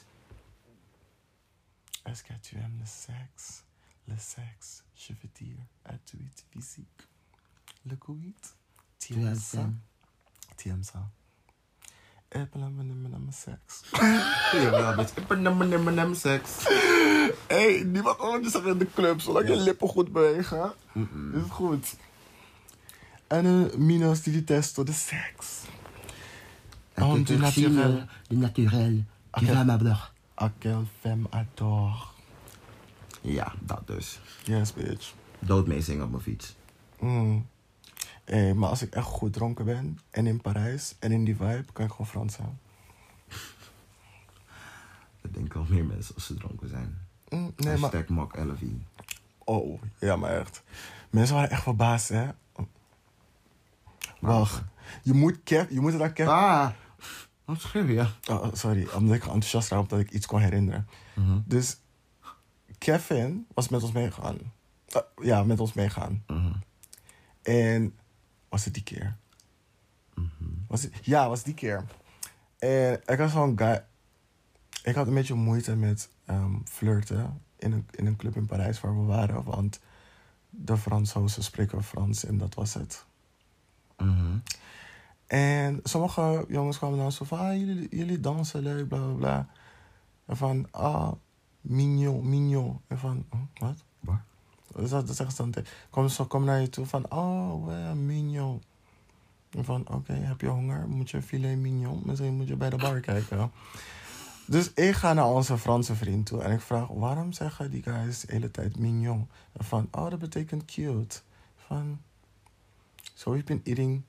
Est-ce 2.03 2.23
que 2.25 2.33
tu 2.41 2.57
aimes 2.57 2.79
le 2.79 2.87
sexe? 2.87 3.63
Le 4.05 4.15
sexe, 4.19 4.83
je 4.95 5.13
veux 5.13 5.31
dire, 5.33 5.59
activité 5.83 6.43
physique. 6.51 7.09
Le 7.83 7.97
ça? 9.35 9.41
ça? 9.41 9.71
Tu 10.57 10.69
aimes 10.69 10.85
ça? 10.85 11.11
Epenemenemenem 12.29 13.31
seks. 13.33 13.83
Jawel, 14.53 14.97
bitch. 14.97 15.17
Ik 15.17 15.27
ben 15.27 15.43
nummer 15.43 15.67
nummer 15.67 15.93
nummer 15.93 16.17
seks. 16.17 16.51
Hé, 17.49 17.83
niemand 17.85 18.19
anders 18.19 18.53
zegt 18.53 18.67
in 18.67 18.79
de 18.79 18.91
club, 18.95 19.21
zolang 19.21 19.49
je 19.49 19.55
Ja. 19.55 19.63
lippen 19.63 19.89
goed 19.89 20.13
bewegen, 20.13 20.75
is 20.95 21.41
het 21.43 21.51
goed. 21.51 21.97
En 23.27 23.45
een 23.45 23.87
minus 23.87 24.23
die 24.23 24.45
testo 24.45 24.85
de 24.85 24.93
seks. 24.93 25.63
Oh, 26.97 27.25
du 27.25 27.37
naturel. 27.37 28.03
De 28.29 28.37
naturel. 28.37 29.05
Tu 29.31 29.47
vas 29.47 29.65
m'avoir. 29.65 30.13
À 30.35 30.51
quelle 30.59 30.85
femme 31.01 31.27
adore. 31.31 32.05
Ja, 33.21 33.55
dat 33.61 33.87
dus. 33.87 34.21
Yes, 34.45 34.73
bitch. 34.73 35.13
Dood 35.39 35.67
meezingen 35.67 36.05
op 36.05 36.11
mijn 36.11 36.23
fiets. 36.23 36.57
Mm. 37.01 37.47
Maar 38.55 38.69
als 38.69 38.83
ik 38.83 38.95
echt 38.95 39.07
goed 39.07 39.33
dronken 39.33 39.65
ben 39.65 39.99
en 40.11 40.27
in 40.27 40.41
Parijs 40.41 40.97
en 40.99 41.13
in 41.13 41.25
die 41.25 41.37
vibe, 41.37 41.65
kan 41.73 41.85
ik 41.85 41.91
gewoon 41.91 42.07
Frans 42.07 42.35
zijn. 42.35 42.59
Dat 45.21 45.35
denken 45.35 45.61
wel 45.61 45.69
meer 45.71 45.85
mensen 45.85 46.15
als 46.15 46.27
ze 46.27 46.35
dronken 46.35 46.69
zijn. 46.69 46.99
Mm, 47.29 47.53
nee, 47.57 47.77
maar... 47.77 47.91
Hashtag 47.91 48.09
Mok 48.09 48.37
LV. 48.37 48.63
Oh, 49.45 49.83
ja, 49.99 50.17
maar 50.17 50.39
echt. 50.39 50.63
Mensen 51.11 51.35
waren 51.35 51.51
echt 51.51 51.63
verbaasd, 51.63 52.09
hè? 52.09 52.29
Wacht. 54.21 54.63
Je 55.03 55.13
moet, 55.13 55.43
Kev, 55.43 55.71
je 55.71 55.81
moet 55.81 55.93
het 55.93 56.03
aan 56.03 56.13
Kev... 56.13 56.29
Ah, 56.29 56.71
wat 57.45 57.61
schreeuw 57.61 57.87
je? 57.87 58.07
Oh, 58.31 58.47
sorry, 58.53 58.89
omdat 58.95 59.17
ik 59.17 59.23
enthousiast 59.23 59.69
raak 59.69 59.81
omdat 59.81 59.99
ik 59.99 60.11
iets 60.11 60.27
kon 60.27 60.41
herinneren. 60.41 60.89
Mhm. 61.15 61.39
Dus 61.45 61.81
Kevin 62.79 63.47
was 63.55 63.69
met 63.69 63.83
ons 63.83 63.93
meegegaan. 63.93 64.39
Eh, 64.87 65.01
ja, 65.23 65.45
met 65.45 65.61
ons 65.61 65.73
meegaan. 65.73 66.25
Mhm. 66.27 66.53
En 67.43 67.95
was 68.49 68.65
het 68.65 68.75
die 68.75 68.83
keer? 68.83 69.17
Mhm. 70.15 70.51
Was 70.69 70.83
het, 70.83 70.93
ja, 71.03 71.29
was 71.29 71.43
die 71.43 71.55
keer. 71.55 71.85
En 72.59 73.01
ik 73.07 73.19
was 73.19 73.33
zo'n 73.33 73.59
guy. 73.59 73.85
Ik 74.83 74.95
had 74.95 75.07
een 75.07 75.15
beetje 75.15 75.35
moeite 75.35 75.77
met 75.77 76.09
ehm, 76.25 76.55
flirten 76.65 77.43
in 77.59 77.73
een, 77.73 77.89
in 77.91 78.07
een 78.07 78.17
club 78.17 78.37
in 78.37 78.47
Parijs 78.47 78.81
waar 78.81 79.01
we 79.01 79.05
waren. 79.05 79.45
Want 79.45 79.81
de 80.51 80.77
Fransozen 80.77 81.43
spreken 81.43 81.83
Frans 81.83 82.25
en 82.25 82.39
dat 82.39 82.55
was 82.55 82.75
het. 82.75 83.06
Mhm. 83.97 84.37
En 85.27 85.81
sommige 85.83 86.45
jongens 86.49 86.79
kwamen 86.79 86.99
dan 86.99 87.13
zo 87.13 87.25
van, 87.25 87.39
ah, 87.39 87.57
jullie, 87.57 87.87
jullie 87.91 88.21
dansen 88.21 88.63
leuk, 88.63 88.89
bla 88.89 88.99
bla 88.99 89.13
bla. 89.15 89.49
En 90.27 90.37
van, 90.37 90.67
ah, 90.71 91.13
mignon, 91.61 92.29
mignon. 92.29 92.81
En 92.87 92.99
van, 92.99 93.25
hm, 93.31 93.65
wat? 93.65 93.85
Waar? 94.01 94.25
Dat, 94.73 94.91
dat 95.07 95.17
zeggen 95.17 95.31
ze 95.37 95.43
dan. 95.43 95.51
tegen- 95.51 95.71
Komen 95.91 96.11
ze 96.11 96.25
komen 96.25 96.47
naar 96.47 96.61
je 96.61 96.69
toe 96.69 96.87
van, 96.87 97.11
oh, 97.11 97.71
ja, 97.71 97.95
mignon. 97.95 98.63
En 99.51 99.65
van, 99.65 99.89
oké, 99.89 100.13
heb 100.13 100.41
je 100.41 100.47
honger? 100.49 100.89
Moet 100.89 101.11
je 101.11 101.23
filet 101.23 101.57
mignon? 101.59 102.03
Misschien 102.05 102.35
moet 102.37 102.49
je 102.49 102.57
bij 102.57 102.71
de 102.71 102.77
bar 102.77 103.01
kijken. 103.01 103.51
Dus 104.47 104.73
ik 104.73 104.95
ga 104.95 105.13
naar 105.13 105.27
onze 105.27 105.59
Franse 105.59 105.95
vriend 105.95 106.27
toe 106.27 106.43
en 106.43 106.53
ik 106.53 106.61
vraag, 106.61 106.89
waarom 106.89 107.33
zeggen 107.33 107.71
die 107.71 107.83
guys 107.83 108.21
de 108.21 108.33
hele 108.33 108.51
tijd 108.51 108.79
mignon? 108.79 109.29
En 109.53 109.65
van, 109.65 109.89
oh, 109.91 110.11
dat 110.11 110.19
betekent 110.19 110.65
cute. 110.65 111.21
Van, 111.67 112.01
so 113.17 113.33
we've 113.33 113.45
been 113.47 113.63
eating 113.65 114.03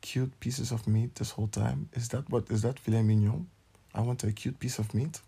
cute 0.00 0.32
pieces 0.40 0.72
of 0.72 0.86
meat 0.86 1.14
this 1.14 1.30
whole 1.36 1.48
time? 1.48 1.88
Is 1.92 2.08
that 2.08 2.24
what, 2.30 2.50
is 2.50 2.60
that 2.62 2.78
filet 2.80 3.02
mignon? 3.02 3.46
I 3.94 4.00
want 4.00 4.24
a 4.24 4.32
cute 4.32 4.58
piece 4.58 4.78
of 4.80 4.92
meat? 4.94 5.20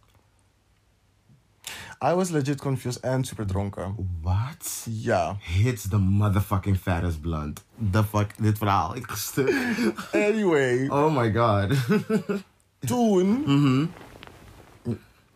I 2.01 2.15
was 2.15 2.31
legit 2.33 2.59
confused 2.61 3.05
and 3.05 3.25
super 3.27 3.45
dronken. 3.45 3.95
What? 4.23 4.87
Ja. 4.91 5.37
Hits 5.41 5.85
the 5.85 5.99
motherfucking 5.99 6.77
fattest 6.77 7.21
blunt. 7.23 7.63
The 7.93 8.03
fuck, 8.03 8.35
dit 8.41 8.59
verhaal. 8.59 8.95
Ik. 8.97 9.07
Anyway, 10.13 10.89
Oh 10.89 11.11
my 11.11 11.31
god. 11.31 11.71
toen, 12.87 13.43
Mhm. 13.47 13.87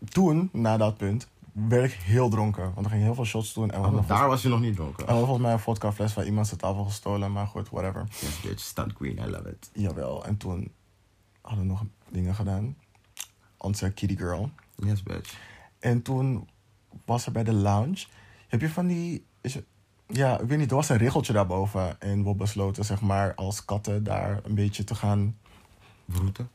toen, 0.09 0.49
na 0.53 0.77
dat 0.77 0.97
punt, 0.97 1.27
werd 1.69 1.93
ik 1.93 1.99
heel 2.01 2.29
dronken. 2.29 2.65
Want 2.75 2.87
er 2.87 2.91
gingen 2.91 3.05
heel 3.05 3.15
veel 3.15 3.25
shots 3.25 3.53
doen. 3.55 3.71
En 3.71 3.85
Oh, 3.85 4.09
daar 4.09 4.29
was 4.29 4.43
je 4.43 4.49
nog 4.49 4.61
niet 4.61 4.75
dronken. 4.75 5.07
en 5.07 5.13
we 5.15 5.19
volgens 5.21 5.43
mij 5.43 5.53
een 5.53 5.59
vodkafles 5.59 6.13
van 6.13 6.23
iemand 6.25 6.47
zijn 6.47 6.61
tafel 6.61 6.85
gestolen. 6.85 7.33
Maar 7.33 7.47
goed, 7.47 7.69
whatever. 7.69 8.05
Yes, 8.21 8.41
bitch. 8.41 8.61
Stunt 8.65 8.93
queen. 8.93 9.19
I 9.19 9.27
love 9.31 9.49
it. 9.49 9.71
Jawel. 9.73 10.25
En 10.25 10.37
toen 10.37 10.73
hadden 11.41 11.65
we 11.67 11.71
nog 11.71 11.85
dingen 12.11 12.35
gedaan. 12.35 12.77
Onze 13.57 13.93
kitty 13.93 14.17
girl. 14.17 14.51
Yes, 14.77 15.03
bitch. 15.03 15.39
En 15.79 16.03
toen 16.03 16.49
was 17.05 17.27
er 17.27 17.33
bij 17.33 17.45
de 17.45 17.53
lounge. 17.53 18.07
Heb 18.49 18.61
je 18.61 18.69
van 18.69 18.87
die. 18.87 19.27
Is 19.41 19.59
ja, 20.09 20.41
ik 20.41 20.49
weet 20.49 20.59
niet. 20.59 20.71
Er 20.71 20.77
was 20.77 20.89
een 20.89 20.97
riggeltje 20.97 21.33
daarboven. 21.33 22.01
En 22.01 22.25
we 22.25 22.35
besloten, 22.35 22.85
zeg 22.85 23.01
maar, 23.01 23.35
als 23.35 23.65
katten 23.65 24.05
daar 24.05 24.41
een 24.45 24.55
beetje 24.55 24.85
te 24.85 24.95
gaan. 24.95 25.37
Vroeten? 26.09 26.51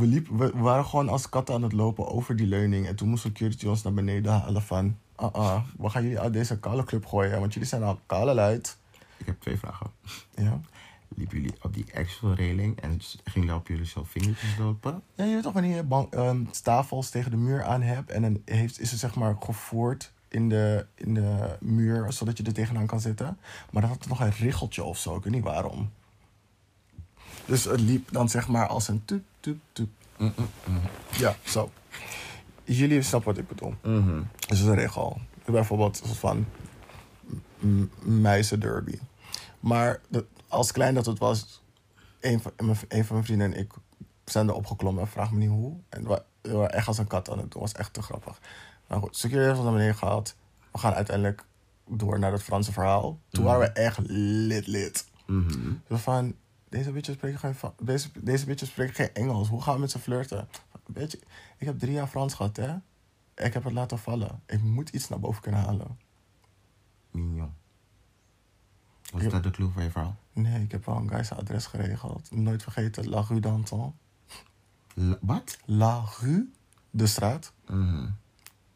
We, 0.00 0.06
liepen, 0.06 0.36
we, 0.36 0.52
waren 0.54 0.84
gewoon 0.84 1.08
als 1.08 1.28
katten 1.28 1.54
aan 1.54 1.62
het 1.62 1.72
lopen 1.72 2.08
over 2.08 2.36
die 2.36 2.46
leuning. 2.46 2.86
En 2.86 2.96
toen 2.96 3.08
moest 3.08 3.22
security 3.22 3.66
ons 3.66 3.82
naar 3.82 3.92
beneden 3.92 4.32
halen 4.32 4.62
van. 4.62 4.96
Ah, 5.14 5.32
ah, 5.34 5.62
we 5.78 5.88
gaan 5.88 6.02
jullie 6.02 6.20
uit 6.20 6.32
deze 6.32 6.58
kale 6.58 6.84
club 6.84 7.06
gooien. 7.06 7.40
Want 7.40 7.52
jullie 7.52 7.68
zijn 7.68 7.82
al 7.82 8.00
kale 8.06 8.34
luid. 8.34 8.76
Ik 9.16 9.26
heb 9.26 9.40
twee 9.40 9.58
vragen. 9.58 9.90
Ja. 10.34 10.60
Liepen 11.16 11.36
jullie 11.36 11.54
op 11.62 11.74
die 11.74 11.86
actual 11.94 12.34
railing 12.34 12.80
en 12.80 13.00
gingen 13.00 13.48
jullie 13.48 13.54
op 13.54 13.68
jullie 13.68 13.86
zo 13.86 14.04
vingertjes 14.04 14.58
lopen? 14.58 15.02
Ja, 15.14 15.24
je 15.24 15.34
weet 15.34 15.42
toch 15.42 15.52
wanneer 15.52 15.76
je 15.76 15.82
bank, 15.82 16.14
ehm, 16.14 16.44
tafels 16.62 17.10
tegen 17.10 17.30
de 17.30 17.36
muur 17.36 17.64
aan 17.64 17.82
hebt. 17.82 18.10
En 18.10 18.22
dan 18.22 18.42
heeft, 18.44 18.80
is 18.80 18.90
het 18.90 19.00
zeg 19.00 19.14
maar 19.14 19.36
gevoerd 19.40 20.12
in 20.28 20.48
de, 20.48 20.86
in 20.94 21.14
de 21.14 21.56
muur. 21.60 22.12
Zodat 22.12 22.36
je 22.36 22.44
er 22.44 22.52
tegenaan 22.52 22.86
kan 22.86 23.00
zitten. 23.00 23.38
Maar 23.70 23.82
dat 23.82 23.90
had 23.90 24.08
nog 24.08 24.20
een 24.20 24.30
riggeltje 24.30 24.84
of 24.84 24.98
zo. 24.98 25.16
Ik 25.16 25.22
weet 25.22 25.32
niet 25.32 25.44
waarom. 25.44 25.90
Dus 27.44 27.64
het 27.64 27.80
liep 27.80 28.12
dan 28.12 28.28
zeg 28.28 28.48
maar 28.48 28.66
als 28.66 28.88
een 28.88 29.04
tup, 29.04 29.24
tup, 29.40 29.58
tup. 29.72 29.88
Ja, 31.18 31.36
zo. 31.44 31.70
Jullie 32.64 33.02
snappen 33.02 33.30
wat 33.34 33.42
ik 33.42 33.48
bedoel. 33.48 33.74
Mhm. 33.82 34.16
Dus 34.16 34.48
het 34.48 34.58
is 34.58 34.64
een 34.64 34.74
regel. 34.74 35.20
Bijvoorbeeld 35.44 36.02
van 36.04 36.46
m- 37.58 37.84
meisen 38.20 38.60
derby. 38.60 38.98
Maar 39.60 40.00
de- 40.08 40.26
als 40.48 40.72
klein 40.72 40.94
dat 40.94 41.06
het 41.06 41.18
was, 41.18 41.62
een 42.20 42.40
van, 42.40 42.52
mijn- 42.56 42.76
een 42.88 43.04
van 43.04 43.14
mijn 43.14 43.26
vrienden 43.26 43.52
en 43.54 43.58
ik 43.60 43.72
zijn 44.24 44.48
erop 44.48 44.66
geklommen. 44.66 45.08
Vraag 45.08 45.32
me 45.32 45.38
niet 45.38 45.48
hoe. 45.48 45.76
En 45.88 46.02
we 46.02 46.08
wa- 46.08 46.24
we 46.42 46.52
waren 46.52 46.72
echt 46.74 46.86
als 46.86 46.98
een 46.98 47.06
kat 47.06 47.30
aan 47.30 47.38
het 47.38 47.50
doen. 47.50 47.60
was 47.60 47.72
echt 47.72 47.92
te 47.92 48.02
grappig. 48.02 48.38
Nou 48.88 49.00
goed, 49.02 49.22
heeft 49.22 49.54
ons 49.56 49.64
naar 49.64 49.72
beneden 49.72 49.94
gehaald. 49.94 50.36
We 50.72 50.78
gaan 50.78 50.92
uiteindelijk 50.92 51.44
door 51.88 52.18
naar 52.18 52.32
het 52.32 52.42
Franse 52.42 52.72
verhaal. 52.72 53.18
Toen 53.30 53.44
waren 53.44 53.60
we 53.60 53.66
echt 53.80 53.98
lid 54.06 54.66
lid. 54.66 55.06
Mhm. 55.26 55.72
Zo 55.88 55.96
van, 55.96 56.34
deze 56.70 56.92
bitches 56.92 57.14
spreken 57.14 57.38
geen, 57.38 57.54
deze, 57.82 58.08
deze 58.20 58.46
bitches 58.46 58.68
spreken 58.68 58.94
geen 58.94 59.14
Engels. 59.14 59.48
Hoe 59.48 59.62
gaan 59.62 59.74
we 59.74 59.80
met 59.80 59.90
ze 59.90 59.98
flirten? 59.98 60.48
Weet 60.86 61.10
je, 61.12 61.20
ik 61.58 61.66
heb 61.66 61.78
drie 61.78 61.92
jaar 61.92 62.06
Frans 62.06 62.34
gehad, 62.34 62.56
hè? 62.56 62.74
Ik 63.34 63.52
heb 63.52 63.64
het 63.64 63.72
laten 63.72 63.98
vallen. 63.98 64.42
Ik 64.46 64.62
moet 64.62 64.88
iets 64.88 65.08
naar 65.08 65.20
boven 65.20 65.42
kunnen 65.42 65.60
halen. 65.60 65.98
Mignon. 67.10 67.54
Was 69.12 69.22
dat 69.22 69.42
de 69.42 69.50
clue 69.50 69.70
van 69.70 69.82
je 69.82 69.90
verhaal? 69.90 70.16
Nee, 70.32 70.62
ik 70.62 70.70
heb 70.70 70.84
wel 70.86 70.96
een 70.96 71.08
guy's 71.08 71.30
adres 71.32 71.66
geregeld. 71.66 72.30
Nooit 72.30 72.62
vergeten, 72.62 73.08
La 73.08 73.20
Rue 73.20 73.40
Danton. 73.40 73.94
Wat? 75.20 75.58
La 75.64 76.04
Rue, 76.20 76.50
de 76.90 77.06
straat. 77.06 77.52
Mhm. 77.66 78.08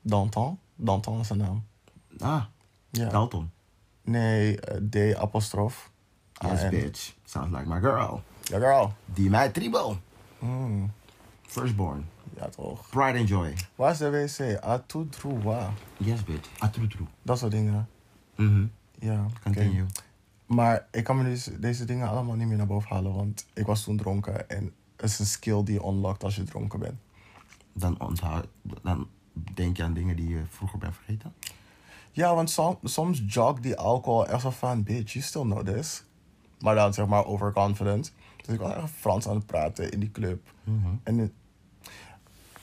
Danton. 0.01 0.59
Danton 0.77 1.21
is 1.21 1.27
zijn 1.27 1.39
naam. 1.39 1.67
Ah, 2.19 2.45
Ja. 2.91 3.09
Dalton. 3.09 3.51
Nee, 4.03 4.61
eh, 4.61 4.77
AN. 6.39 6.71
bitch. 6.71 7.15
Sounds 7.25 7.57
like 7.57 7.69
my 7.69 7.81
girl. 7.81 8.23
Ja, 8.43 8.59
girl. 8.59 8.93
Die 9.05 9.31
mij 9.31 9.49
tribo. 9.51 9.99
Mm, 10.39 10.93
Firstborn. 11.43 12.07
ja, 12.37 12.49
toch. 12.49 12.89
Pride 12.91 13.19
and 13.19 13.29
joy. 13.29 13.55
Waar 13.75 13.91
is 13.91 13.99
de 13.99 14.11
wc? 14.11 14.65
A 14.65 14.79
tout 14.87 15.13
droit. 15.13 15.69
Yes, 15.97 16.25
bitch. 16.25 16.49
Atrutru. 16.59 17.05
Dat 17.23 17.39
soort 17.39 17.53
dingen. 17.53 17.89
Mhm. 18.37 18.67
Ja. 18.99 19.27
Continue. 19.43 19.85
Maar 20.47 20.87
ik 20.91 21.05
kan 21.05 21.17
me 21.17 21.25
dus 21.25 21.45
deze 21.59 21.85
dingen 21.85 22.09
allemaal 22.09 22.35
niet 22.37 22.47
meer 22.49 22.57
naar 22.57 22.67
boven 22.67 22.91
halen, 22.95 23.15
want 23.15 23.47
ik 23.53 23.67
was 23.67 23.85
toen 23.85 23.97
dronken. 23.97 24.49
En 24.51 24.73
het 24.97 25.11
is 25.11 25.19
een 25.19 25.27
skill 25.27 25.63
die 25.65 25.75
je 25.75 25.87
unlockt 25.87 26.25
als 26.25 26.37
je 26.37 26.43
dronken 26.43 26.79
bent. 26.79 26.95
Dan, 27.73 28.01
onthoud, 28.01 28.47
dan 28.83 29.09
denk 29.55 29.77
je 29.77 29.83
aan 29.83 29.95
dingen 29.95 30.17
die 30.17 30.29
je 30.29 30.43
vroeger 30.49 30.79
bent 30.79 30.95
vergeten. 30.95 31.35
Ja, 32.13 32.35
want 32.35 32.51
som- 32.51 32.79
soms 32.83 33.23
jog 33.27 33.61
die 33.61 33.77
alcohol 33.77 34.39
zo 34.41 34.51
van, 34.51 34.83
bitch, 34.83 35.13
you 35.13 35.25
still 35.25 35.43
know 35.43 35.67
this. 35.67 36.05
Maar 36.61 36.75
dan 36.75 36.95
zeg 36.95 37.07
maar 37.07 37.25
overconfident. 37.27 38.13
Dus 38.37 38.55
ik 38.55 38.61
was 38.61 38.75
echt 38.75 38.91
Frans 38.91 39.29
aan 39.29 39.35
het 39.35 39.47
praten 39.47 39.91
in 39.91 40.01
die 40.01 40.11
club. 40.11 40.51
Mhm. 40.65 40.89
En 41.03 41.19
het 41.19 41.33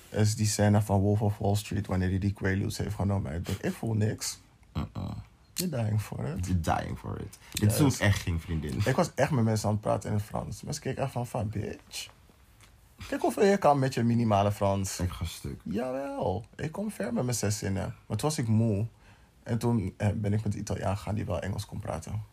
is 0.09 0.35
die 0.35 0.45
scène 0.45 0.81
van 0.81 0.99
Wolf 0.99 1.22
of 1.22 1.38
Wall 1.38 1.55
Street, 1.55 1.88
wanneer 1.88 2.09
hij 2.09 2.19
die 2.19 2.34
Quaaludes 2.34 2.77
heeft 2.77 2.95
genomen. 2.95 3.34
Ik 3.34 3.49
ik 3.49 3.73
voel 3.73 3.93
niks. 3.93 4.39
Uh-uh. 4.73 5.09
You're 5.53 5.84
dying 5.84 6.01
for 6.01 6.26
it. 6.27 6.45
You're 6.45 6.61
dying 6.61 6.97
for 6.97 7.19
it. 7.19 7.38
Dit 7.51 7.77
Yes. 7.77 7.80
is 7.80 7.99
echt 7.99 8.19
geen 8.22 8.39
vriendin. 8.39 8.81
Ik 8.85 8.95
was 8.95 9.11
echt 9.15 9.31
met 9.31 9.43
mensen 9.43 9.68
aan 9.68 9.73
het 9.73 9.81
praten 9.84 10.09
in 10.09 10.15
het 10.15 10.26
Frans. 10.26 10.61
Mensen 10.61 10.84
keken 10.84 11.03
echt 11.03 11.11
van, 11.11 11.27
van 11.27 11.49
bitch. 11.49 12.09
Kijk 13.07 13.22
hoeveel 13.22 13.45
je 13.45 13.57
kan 13.57 13.80
met 13.80 13.93
je 13.93 14.03
minimale 14.03 14.51
Frans. 14.51 14.99
Ik 14.99 15.09
ga 15.11 15.26
stuk. 15.26 15.59
Jawel, 15.63 16.45
ik 16.55 16.72
kom 16.72 16.91
ver 16.91 17.13
met 17.13 17.23
mijn 17.23 17.35
zes 17.35 17.57
zinnen. 17.57 17.95
Maar 18.07 18.18
toen 18.18 18.30
was 18.30 18.38
ik 18.38 18.47
moe. 18.47 18.85
En 19.43 19.57
toen 19.57 19.93
eh, 19.97 20.09
ben 20.15 20.34
ik 20.34 20.43
met 20.43 20.51
de 20.51 20.57
Italiaan 20.59 20.97
gegaan 20.97 21.15
die 21.15 21.26
wel 21.26 21.39
Engels 21.41 21.65
kon 21.65 21.80
praten. 21.80 22.23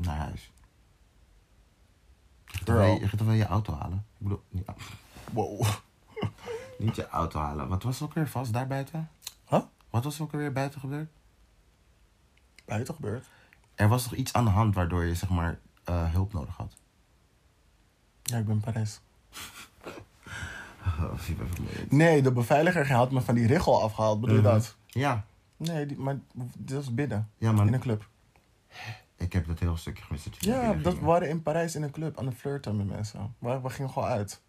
Naar 0.00 0.16
huis. 0.16 0.52
Je 2.46 2.56
gaat 2.56 2.66
toch 2.66 2.74
wel 2.76 2.94
je- 2.94 3.00
je 3.00 3.08
gaat 3.08 3.18
toch 3.18 3.26
wel 3.26 3.36
je 3.36 3.46
auto 3.46 3.74
halen? 3.74 3.98
Ik 4.18 4.22
bedoel, 4.22 4.42
niet, 4.48 4.64
Wow. 5.32 5.62
niet 6.78 6.96
je 6.96 7.08
auto 7.08 7.38
halen. 7.40 7.68
Wat 7.68 7.82
was 7.82 7.98
er 7.98 8.04
ook 8.04 8.14
weer 8.14 8.28
vast 8.28 8.52
daar 8.52 8.66
buiten? 8.66 9.10
Huh? 9.48 9.62
Wat 9.90 10.04
was 10.04 10.16
er 10.16 10.22
ook 10.22 10.32
weer 10.32 10.52
buiten 10.52 10.80
gebeurd? 10.80 11.10
Buiten 12.64 12.94
gebeurd? 12.94 13.26
Er 13.74 13.88
was 13.88 14.02
toch 14.02 14.14
iets 14.14 14.32
aan 14.32 14.44
de 14.44 14.50
hand 14.50 14.74
waardoor 14.74 15.04
je 15.04 15.14
zeg 15.14 15.28
maar 15.28 15.58
eh, 15.84 16.10
hulp 16.12 16.32
nodig 16.32 16.56
had? 16.56 16.76
Ja, 18.22 18.38
ik 18.38 18.46
ben 18.46 18.60
Parijs. 18.60 19.00
Oh. 21.00 21.12
Nee, 21.88 22.22
de 22.22 22.32
beveiliger 22.32 22.92
had 22.92 23.10
me 23.10 23.20
van 23.20 23.34
die 23.34 23.46
richel 23.46 23.82
afgehaald. 23.82 24.20
Bedoel 24.20 24.36
je 24.36 24.42
Mhm. 24.42 24.50
dat? 24.52 24.76
Ja, 24.86 25.24
Nee, 25.56 25.86
die, 25.86 25.98
maar 25.98 26.18
dit 26.58 26.76
was 26.76 26.94
binnen. 26.94 27.30
Ja, 27.38 27.52
man. 27.52 27.66
In 27.66 27.72
een 27.74 27.80
club. 27.80 28.08
Ik 29.20 29.32
heb 29.32 29.46
dat 29.46 29.58
heel 29.58 29.76
stukje 29.76 30.02
gemist. 30.04 30.24
Dat 30.24 30.36
Ja, 30.44 30.72
dat 30.72 30.94
we 30.98 31.04
waren 31.04 31.28
in 31.28 31.42
Parijs 31.42 31.74
in 31.74 31.82
een 31.82 31.90
club 31.90 32.18
aan 32.18 32.26
het 32.26 32.34
flirten 32.36 32.76
met 32.76 32.88
mensen. 32.88 33.34
We, 33.38 33.60
we 33.62 33.70
gingen 33.70 33.90
gewoon 33.90 34.08
uit. 34.08 34.40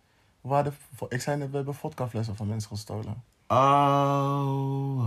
We 0.41 0.53
hadden, 0.53 0.73
ik 1.09 1.21
zei 1.21 1.37
net, 1.37 1.49
we 1.49 1.55
hebben 1.55 1.75
vodkaflessen 1.75 2.35
van 2.35 2.47
mensen 2.47 2.69
gestolen. 2.69 3.23
Oh. 3.47 5.05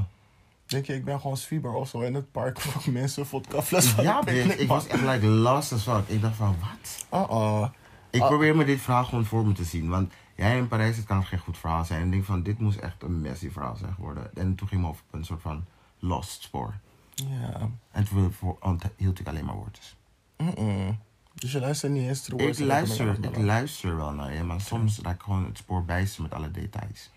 Denk 0.66 0.86
je, 0.86 0.94
ik 0.94 1.04
ben 1.04 1.20
gewoon 1.20 1.36
zwieber 1.36 1.72
of 1.74 1.88
zo 1.88 2.00
in 2.00 2.14
het 2.14 2.30
park 2.32 2.62
waar 2.64 2.82
mensen 2.92 3.26
vodkafles 3.26 3.86
van 3.86 4.04
Ja, 4.04 4.22
bitch. 4.24 4.56
Ik 4.56 4.68
was 4.68 4.86
echt 4.86 5.02
like 5.02 5.26
lost 5.26 5.72
as 5.72 5.82
fuck. 5.82 6.08
Ik 6.08 6.20
dacht 6.20 6.36
van, 6.36 6.56
wat? 6.60 7.06
Uh-uh. 7.30 7.68
Ik 8.10 8.20
Ah. 8.20 8.28
probeer 8.28 8.56
me 8.56 8.64
dit 8.64 8.80
verhaal 8.80 9.04
gewoon 9.04 9.24
voor 9.24 9.46
me 9.46 9.52
te 9.52 9.64
zien. 9.64 9.88
Want 9.88 10.12
jij 10.34 10.56
in 10.56 10.68
Parijs, 10.68 10.96
het 10.96 11.06
kan 11.06 11.24
geen 11.24 11.38
goed 11.38 11.58
verhaal 11.58 11.84
zijn. 11.84 12.00
En 12.00 12.06
ik 12.06 12.12
denk 12.12 12.24
van, 12.24 12.42
dit 12.42 12.58
moest 12.58 12.78
echt 12.78 13.02
een 13.02 13.20
messy 13.20 13.50
verhaal 13.50 13.76
zijn 13.76 13.94
geworden. 13.94 14.30
En 14.34 14.54
toen 14.54 14.68
ging 14.68 14.80
me 14.80 14.88
op 14.88 15.02
een 15.10 15.24
soort 15.24 15.42
van 15.42 15.64
lost 15.98 16.42
spoor. 16.42 16.74
Ja. 17.14 17.70
En 17.90 18.06
voor- 18.06 18.56
onthield 18.60 19.18
ik 19.20 19.26
alleen 19.28 19.44
maar 19.44 19.54
woordjes. 19.54 19.96
Mm-mm. 20.36 20.98
Dus 21.34 21.52
je 21.52 21.60
luistert 21.60 21.92
niet 21.92 22.08
eens 22.08 22.22
terug. 22.22 22.40
Ik 22.40 22.58
luister, 22.58 23.24
ik 23.24 23.36
luister 23.36 23.96
wel 23.96 24.12
naar 24.12 24.32
je, 24.32 24.42
maar 24.42 24.60
soms 24.60 24.98
raak 24.98 25.14
ik 25.14 25.22
gewoon 25.22 25.44
het 25.44 25.58
spoor 25.58 25.84
bijster 25.84 26.22
met 26.22 26.34
alle 26.34 26.50
details. 26.50 27.10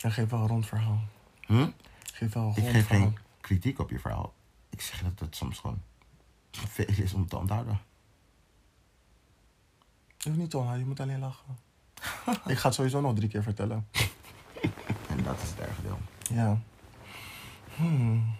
En 0.00 0.12
geef 0.12 0.28
wel 0.30 0.40
een 0.40 0.46
rond 0.46 0.66
verhaal. 0.66 1.00
Hm? 1.40 1.68
Geef 2.12 2.32
wel 2.32 2.42
een 2.42 2.50
Ik 2.50 2.56
rond 2.56 2.70
geef 2.70 2.86
verhaal. 2.86 3.06
geen 3.06 3.18
kritiek 3.40 3.78
op 3.78 3.90
je 3.90 3.98
verhaal. 3.98 4.34
Ik 4.70 4.80
zeg 4.80 5.02
dat 5.02 5.18
het 5.20 5.36
soms 5.36 5.58
gewoon 5.58 5.82
veel 6.50 6.86
is 6.86 7.12
om 7.14 7.28
te 7.28 7.36
onthouden. 7.36 7.80
Je 10.18 10.28
hoeft 10.28 10.38
niet 10.40 10.50
te 10.50 10.56
onthouden, 10.56 10.84
je 10.84 10.90
moet 10.90 11.00
alleen 11.00 11.18
lachen. 11.20 11.56
ik 12.52 12.58
ga 12.58 12.66
het 12.66 12.74
sowieso 12.74 13.00
nog 13.00 13.14
drie 13.14 13.28
keer 13.28 13.42
vertellen. 13.42 13.86
En 15.08 15.22
dat 15.22 15.42
is 15.42 15.48
het 15.50 15.58
erge 15.58 15.82
deel. 15.82 15.98
Ja. 16.30 16.58
Hmm. 17.74 18.34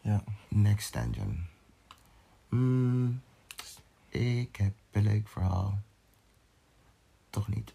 Ja. 0.00 0.24
Next 0.48 0.92
tangent. 0.92 1.38
Hmm, 2.48 3.22
ik 4.08 4.56
heb 4.56 4.74
een 4.90 5.02
leuk 5.02 5.28
verhaal. 5.28 5.78
Toch 7.30 7.48
niet. 7.48 7.74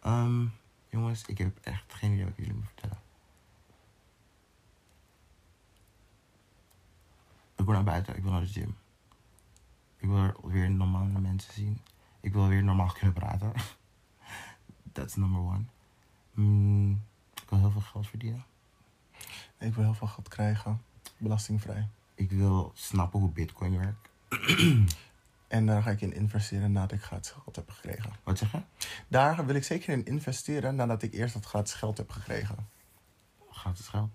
Ehm, 0.00 0.46
jongens, 0.88 1.26
ik 1.26 1.38
heb 1.38 1.58
echt 1.62 1.94
geen 1.94 2.12
idee 2.12 2.24
wat 2.24 2.32
ik 2.32 2.38
jullie 2.38 2.54
moet 2.54 2.66
vertellen. 2.66 3.00
Ik 7.56 7.64
wil 7.64 7.74
naar 7.74 7.84
buiten, 7.84 8.16
ik 8.16 8.22
wil 8.22 8.32
naar 8.32 8.40
de 8.40 8.46
gym. 8.46 8.76
Ik 9.96 10.08
wil 10.08 10.16
er 10.16 10.34
weer 10.42 10.70
normale 10.70 11.20
mensen 11.20 11.52
zien. 11.52 11.80
Ik 12.20 12.32
wil 12.32 12.48
weer 12.48 12.64
normaal 12.64 12.92
kunnen 12.92 13.12
praten. 13.12 13.52
That's 14.92 15.14
number 15.14 15.40
one. 15.40 15.64
Hmm, 16.34 17.02
ik 17.34 17.48
wil 17.48 17.58
heel 17.58 17.70
veel 17.70 17.80
geld 17.80 18.06
verdienen. 18.06 18.44
Ik 19.58 19.74
wil 19.74 19.84
heel 19.84 19.94
veel 19.94 20.06
geld 20.06 20.28
krijgen. 20.28 20.82
Belastingvrij. 21.22 21.88
Ik 22.14 22.30
wil 22.30 22.72
snappen 22.74 23.20
hoe 23.20 23.30
bitcoin 23.30 23.78
werkt. 23.78 24.08
En 25.48 25.66
daar 25.66 25.82
ga 25.82 25.90
ik 25.90 26.00
in 26.00 26.14
investeren 26.14 26.72
nadat 26.72 26.92
ik 26.92 27.02
gratis 27.02 27.30
geld 27.30 27.56
heb 27.56 27.70
gekregen. 27.70 28.12
Wat 28.22 28.38
zeg 28.38 28.52
je? 28.52 28.58
Daar 29.08 29.46
wil 29.46 29.54
ik 29.54 29.64
zeker 29.64 29.92
in 29.92 30.04
investeren 30.04 30.74
nadat 30.74 31.02
ik 31.02 31.12
eerst 31.12 31.34
dat 31.34 31.44
gratis 31.44 31.72
geld 31.72 31.96
heb 31.96 32.10
gekregen. 32.10 32.56
Het 33.48 33.80
geld? 33.80 34.10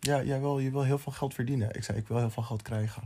Ja, 0.00 0.22
jij 0.22 0.40
wil, 0.40 0.58
je 0.58 0.70
wil 0.70 0.82
heel 0.82 0.98
veel 0.98 1.12
geld 1.12 1.34
verdienen. 1.34 1.74
Ik 1.74 1.84
zei, 1.84 1.98
ik 1.98 2.08
wil 2.08 2.18
heel 2.18 2.30
veel 2.30 2.42
geld 2.42 2.62
krijgen. 2.62 3.02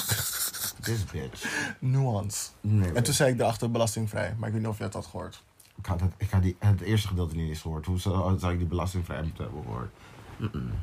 This 0.80 1.04
bitch. 1.04 1.74
Nuance. 1.78 2.50
Nee, 2.60 2.92
En 2.92 3.02
toen 3.02 3.14
zei 3.14 3.32
ik 3.32 3.40
erachter 3.40 3.70
belastingvrij. 3.70 4.34
Maar 4.38 4.48
ik 4.48 4.54
weet 4.54 4.62
niet 4.62 4.70
of 4.70 4.78
je 4.78 4.84
het 4.84 4.94
had 4.94 5.06
gehoord. 5.06 5.42
ik 5.76 5.86
had, 5.86 6.00
het, 6.00 6.12
ik 6.16 6.30
had 6.30 6.42
die, 6.42 6.56
het 6.58 6.80
eerste 6.80 7.08
gedeelte 7.08 7.36
niet 7.36 7.48
eens 7.48 7.60
gehoord. 7.60 7.86
Hoe 7.86 7.98
zou, 7.98 8.38
zou 8.38 8.52
ik 8.52 8.58
die 8.58 8.68
belastingvrij 8.68 9.22
moeten 9.22 9.44
hebben 9.44 9.62
gehoord? 9.62 9.90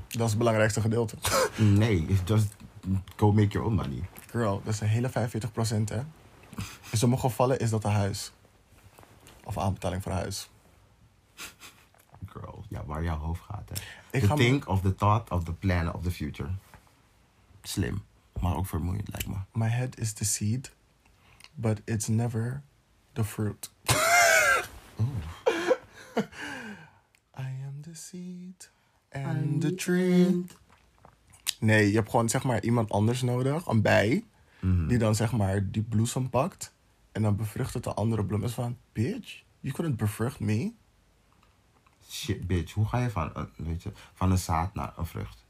Dat 0.07 0.21
is 0.25 0.29
het 0.29 0.37
belangrijkste 0.37 0.81
gedeelte. 0.81 1.15
Nee, 1.57 2.05
just 2.25 2.55
go 3.15 3.31
make 3.31 3.47
your 3.47 3.67
own 3.67 3.75
money. 3.75 4.09
Girl, 4.29 4.61
dat 4.63 4.73
is 4.73 4.79
een 4.79 4.87
hele 4.87 5.09
45% 5.09 5.13
hè. 5.89 6.01
In 6.91 6.97
sommige 6.97 7.21
gevallen 7.29 7.59
is 7.59 7.69
dat 7.69 7.83
een 7.83 7.91
huis. 7.91 8.31
Of 9.43 9.57
aanbetaling 9.57 10.03
voor 10.03 10.11
een 10.11 10.17
huis. 10.17 10.49
Girl, 12.25 12.63
ja, 12.69 12.85
waar 12.85 13.03
jouw 13.03 13.17
hoofd 13.17 13.41
gaat. 13.41 13.69
Hè. 13.73 13.75
Ik 14.17 14.29
me- 14.29 14.35
think 14.35 14.67
of 14.67 14.81
the 14.81 14.95
thought 14.95 15.31
of 15.31 15.43
the 15.43 15.53
plan 15.53 15.93
of 15.93 16.01
the 16.03 16.11
future. 16.11 16.49
Slim, 17.61 18.03
maar 18.39 18.55
ook 18.55 18.65
vermoeiend 18.67 19.07
lijkt 19.11 19.27
me. 19.27 19.35
My 19.53 19.67
head 19.67 19.97
is 19.97 20.13
the 20.13 20.25
seed, 20.25 20.71
but 21.53 21.81
it's 21.85 22.07
never 22.07 22.63
the 23.13 23.23
fruit. 23.23 23.71
I 27.37 27.49
am 27.65 27.81
the 27.81 27.93
seed 27.93 28.69
and 29.11 29.61
the 29.61 29.75
tree. 29.75 30.45
Nee, 31.59 31.87
je 31.89 31.95
hebt 31.95 32.09
gewoon 32.09 32.29
zeg 32.29 32.43
maar 32.43 32.63
iemand 32.63 32.89
anders 32.91 33.21
nodig, 33.21 33.65
een 33.65 33.81
bij, 33.81 34.25
Mhm. 34.59 34.87
die 34.87 34.97
dan 34.97 35.15
zeg 35.15 35.31
maar 35.31 35.71
die 35.71 35.81
bloesem 35.81 36.29
pakt 36.29 36.73
en 37.11 37.21
dan 37.21 37.35
bevrucht 37.35 37.73
het 37.73 37.83
de 37.83 37.93
andere 37.93 38.25
bloem. 38.25 38.43
is 38.43 38.53
van, 38.53 38.77
bitch, 38.93 39.43
you 39.59 39.73
couldn't 39.73 39.97
befrucht 39.97 40.39
me. 40.39 40.71
Shit, 42.09 42.47
bitch. 42.47 42.73
Hoe 42.73 42.85
ga 42.85 42.99
je 42.99 43.09
van, 43.09 43.49
weet 43.55 43.83
je, 43.83 43.91
van 44.13 44.31
een 44.31 44.37
zaad 44.37 44.73
naar 44.73 44.93
een 44.97 45.05
vrucht? 45.05 45.45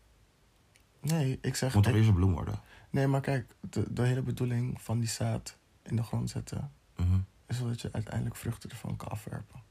Nee, 1.02 1.38
ik 1.42 1.56
zeg, 1.56 1.74
Moet 1.74 1.84
toch 1.84 1.92
ik- 1.92 1.98
eerst 1.98 2.10
een 2.10 2.16
bloem 2.16 2.34
worden? 2.34 2.60
nee, 2.90 3.08
maar 3.08 3.22
kijk, 3.22 3.56
de, 3.70 3.94
de 3.94 4.02
hele 4.02 4.22
bedoeling 4.22 4.82
van 4.82 5.00
die 5.00 5.10
zaad 5.10 5.58
in 5.84 5.96
de 5.96 6.04
grond 6.04 6.30
zetten 6.30 6.72
Mhm. 6.96 7.18
is 7.48 7.58
zodat 7.58 7.82
je 7.82 7.90
uiteindelijk 7.92 8.36
vruchten 8.36 8.70
ervan 8.70 8.96
kan 8.96 9.08
afwerpen. 9.10 9.62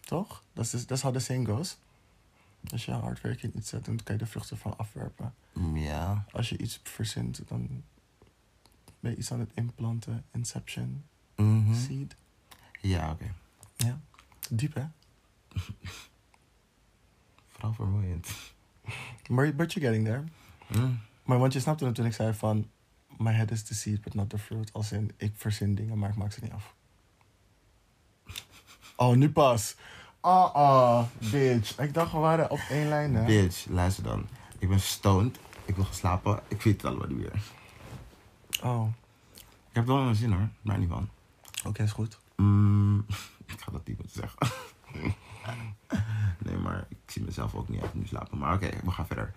Toch? 0.00 0.44
Dat 0.52 0.64
is, 0.64 0.70
dat 0.86 0.96
is 0.96 1.02
how 1.02 1.12
the 1.12 1.18
saying 1.18 1.48
goes. 1.48 1.78
Als 2.68 2.84
je 2.84 2.92
hard 2.92 3.20
werk 3.20 3.42
in 3.42 3.52
iets 3.56 3.68
zet, 3.68 3.84
dan 3.84 3.96
kan 4.02 4.14
je 4.14 4.20
de 4.20 4.26
vruchten 4.26 4.56
ervan 4.56 4.76
afwerpen. 4.78 5.34
Mm, 5.52 5.76
Ja. 5.76 6.24
Als 6.32 6.48
je 6.48 6.58
iets 6.58 6.80
verzint, 6.82 7.48
dan 7.48 7.82
ben 9.00 9.10
je 9.10 9.16
iets 9.16 9.32
aan 9.32 9.40
het 9.40 9.50
implanten. 9.54 10.24
Inception, 10.30 11.04
Mhm. 11.36 11.74
seed. 11.74 12.16
Ja, 12.80 13.10
oké. 13.10 13.34
Ja. 13.76 14.00
Diep, 14.50 14.74
hè? 14.74 14.84
Vooral 17.48 17.72
vermoeiend. 17.72 18.28
Maar 19.28 19.54
but 19.54 19.72
you're 19.72 19.88
getting 19.88 20.04
there. 20.06 20.24
Mm. 20.80 21.00
Maar 21.24 21.38
want 21.38 21.52
je 21.52 21.60
snapte 21.60 21.92
toen 21.92 22.06
ik 22.06 22.12
zei 22.14 22.34
van... 22.34 22.70
My 23.18 23.32
head 23.32 23.50
is 23.50 23.62
the 23.62 23.74
seed, 23.74 24.00
but 24.00 24.14
not 24.14 24.30
the 24.30 24.38
fruit. 24.38 24.72
Als 24.72 24.92
in, 24.92 25.10
ik 25.16 25.32
verzin 25.36 25.74
dingen, 25.74 25.98
maar 25.98 26.10
ik 26.10 26.16
maak 26.16 26.32
ze 26.32 26.40
niet 26.42 26.52
af. 26.52 26.74
Oh, 28.96 29.16
nu 29.16 29.30
pas. 29.30 29.76
Ah, 30.20 30.54
ah, 30.54 31.04
bitch. 31.30 31.78
Ik 31.78 31.94
dacht, 31.94 32.12
we 32.12 32.18
waren 32.18 32.50
op 32.50 32.58
één 32.70 32.88
lijn, 32.88 33.14
hè? 33.14 33.24
Bitch, 33.24 33.66
luister 33.68 34.04
dan. 34.04 34.26
Ik 34.58 34.68
ben 34.68 34.80
stoned. 34.80 35.38
Ik 35.64 35.74
wil 35.76 35.84
gaan 35.84 35.94
slapen. 35.94 36.40
Ik 36.48 36.62
weet 36.62 36.74
het 36.82 36.84
allemaal 36.84 37.06
niet 37.08 37.18
meer. 37.18 37.42
Oh, 38.62 38.88
Ik 39.68 39.74
heb 39.74 39.86
wel 39.86 39.96
een 39.96 40.14
zin 40.14 40.32
hoor. 40.32 40.48
Maar 40.62 40.78
niet 40.78 40.88
van. 40.88 41.08
oké, 41.66 41.82
is 41.82 41.92
goed. 41.92 42.18
Mm, 42.36 43.06
ik 43.46 43.60
ga 43.60 43.72
dat 43.72 43.86
niet 43.86 43.98
moeten 43.98 44.16
zeggen. 44.20 44.56
nee, 46.38 46.56
maar 46.56 46.86
ik 46.88 46.96
zie 47.06 47.22
mezelf 47.22 47.54
ook 47.54 47.68
niet 47.68 47.82
echt 47.82 47.94
nu 47.94 48.06
slapen. 48.06 48.38
Maar 48.38 48.54
oké, 48.54 48.70
we 48.84 48.90
gaan 48.90 49.06
verder. 49.06 49.34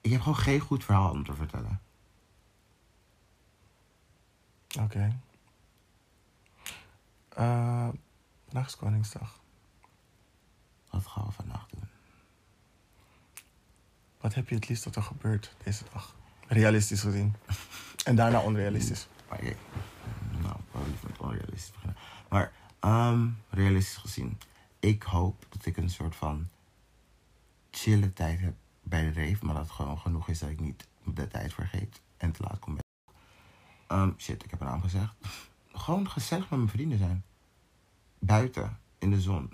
Ik 0.00 0.10
heb 0.10 0.20
gewoon 0.20 0.36
geen 0.38 0.60
goed 0.60 0.84
verhaal 0.84 1.10
om 1.10 1.24
te 1.24 1.34
vertellen. 1.34 1.80
Oké. 4.80 5.16
Eh, 7.28 7.88
vandaag 8.44 8.66
is 8.66 8.76
Koningsdag. 8.76 9.42
Wat 10.94 11.06
gaan 11.06 11.24
we 11.26 11.32
vandaag 11.32 11.66
doen? 11.68 11.88
Wat 14.20 14.34
heb 14.34 14.48
je 14.48 14.54
het 14.54 14.68
liefst 14.68 14.84
dat 14.84 14.96
er 14.96 15.02
gebeurt 15.02 15.54
deze 15.64 15.84
dag? 15.92 16.14
Realistisch 16.46 17.00
gezien. 17.00 17.34
En 18.04 18.16
daarna 18.16 18.40
onrealistisch. 18.40 19.06
Maar 19.28 19.38
kijk, 19.38 19.56
nou, 20.42 20.56
liever 20.86 21.08
met 21.10 21.18
onrealistisch 21.18 21.70
beginnen. 21.72 21.96
Maar 22.28 22.52
ehm, 22.80 23.28
realistisch 23.50 23.96
gezien, 23.96 24.38
ik 24.80 25.02
hoop 25.02 25.46
dat 25.48 25.66
ik 25.66 25.76
een 25.76 25.90
soort 25.90 26.16
van 26.16 26.48
chille 27.70 28.12
tijd 28.12 28.40
heb 28.40 28.54
bij 28.82 29.12
de 29.12 29.28
rave. 29.28 29.44
Maar 29.44 29.54
dat 29.54 29.70
gewoon 29.70 29.98
genoeg 29.98 30.28
is 30.28 30.38
dat 30.38 30.50
ik 30.50 30.60
niet 30.60 30.86
de 31.04 31.28
tijd 31.28 31.54
vergeet 31.54 32.00
en 32.16 32.32
te 32.32 32.42
laat 32.42 32.58
kom. 32.58 32.74
bij- 32.74 32.82
Ehm, 33.86 34.10
shit, 34.18 34.44
ik 34.44 34.50
heb 34.50 34.60
een 34.60 34.66
naam 34.66 34.80
gezegd. 34.82 35.14
Gewoon 35.72 36.10
gezellig 36.10 36.50
met 36.50 36.58
mijn 36.58 36.70
vrienden 36.70 36.98
zijn. 36.98 37.24
Buiten, 38.18 38.78
in 38.98 39.10
de 39.10 39.20
zon. 39.20 39.50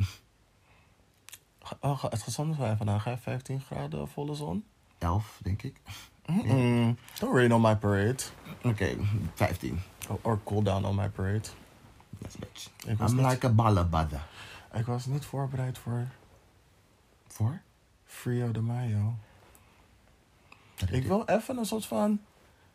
Oh, 1.81 2.03
het 2.03 2.23
gezonde 2.23 2.55
van 2.55 2.77
vandaag, 2.77 3.05
hè? 3.05 3.17
15 3.19 3.61
graden, 3.61 4.09
volle 4.09 4.35
zon. 4.35 4.65
Elf, 4.99 5.39
denk 5.43 5.63
ik. 5.63 5.81
Mm-mm. 6.27 6.97
Don't 7.19 7.35
rain 7.37 7.53
on 7.53 7.61
my 7.61 7.77
parade. 7.77 8.23
Oké, 8.63 8.97
15. 9.35 9.81
Or, 10.09 10.19
or 10.23 10.41
cool 10.45 10.63
down 10.63 10.85
on 10.85 10.95
my 10.95 11.09
parade. 11.09 11.49
Yes, 12.19 12.37
bitch. 12.37 12.71
Ik 12.87 12.99
was 12.99 13.11
I'm 13.11 13.17
niet- 13.17 13.27
like 13.31 13.47
a 13.47 13.51
ballabadda. 13.51 14.27
Ik 14.73 14.87
was 14.87 15.07
niet 15.07 15.25
voorbereid 15.25 15.79
voor 15.79 16.07
Voor? 17.27 17.61
Frio 18.05 18.51
de 18.51 18.61
Mayo. 18.61 19.15
Ik 20.91 21.05
wil 21.07 21.25
even 21.25 21.59
een 21.59 21.67
soort 21.67 21.87
van 21.87 22.21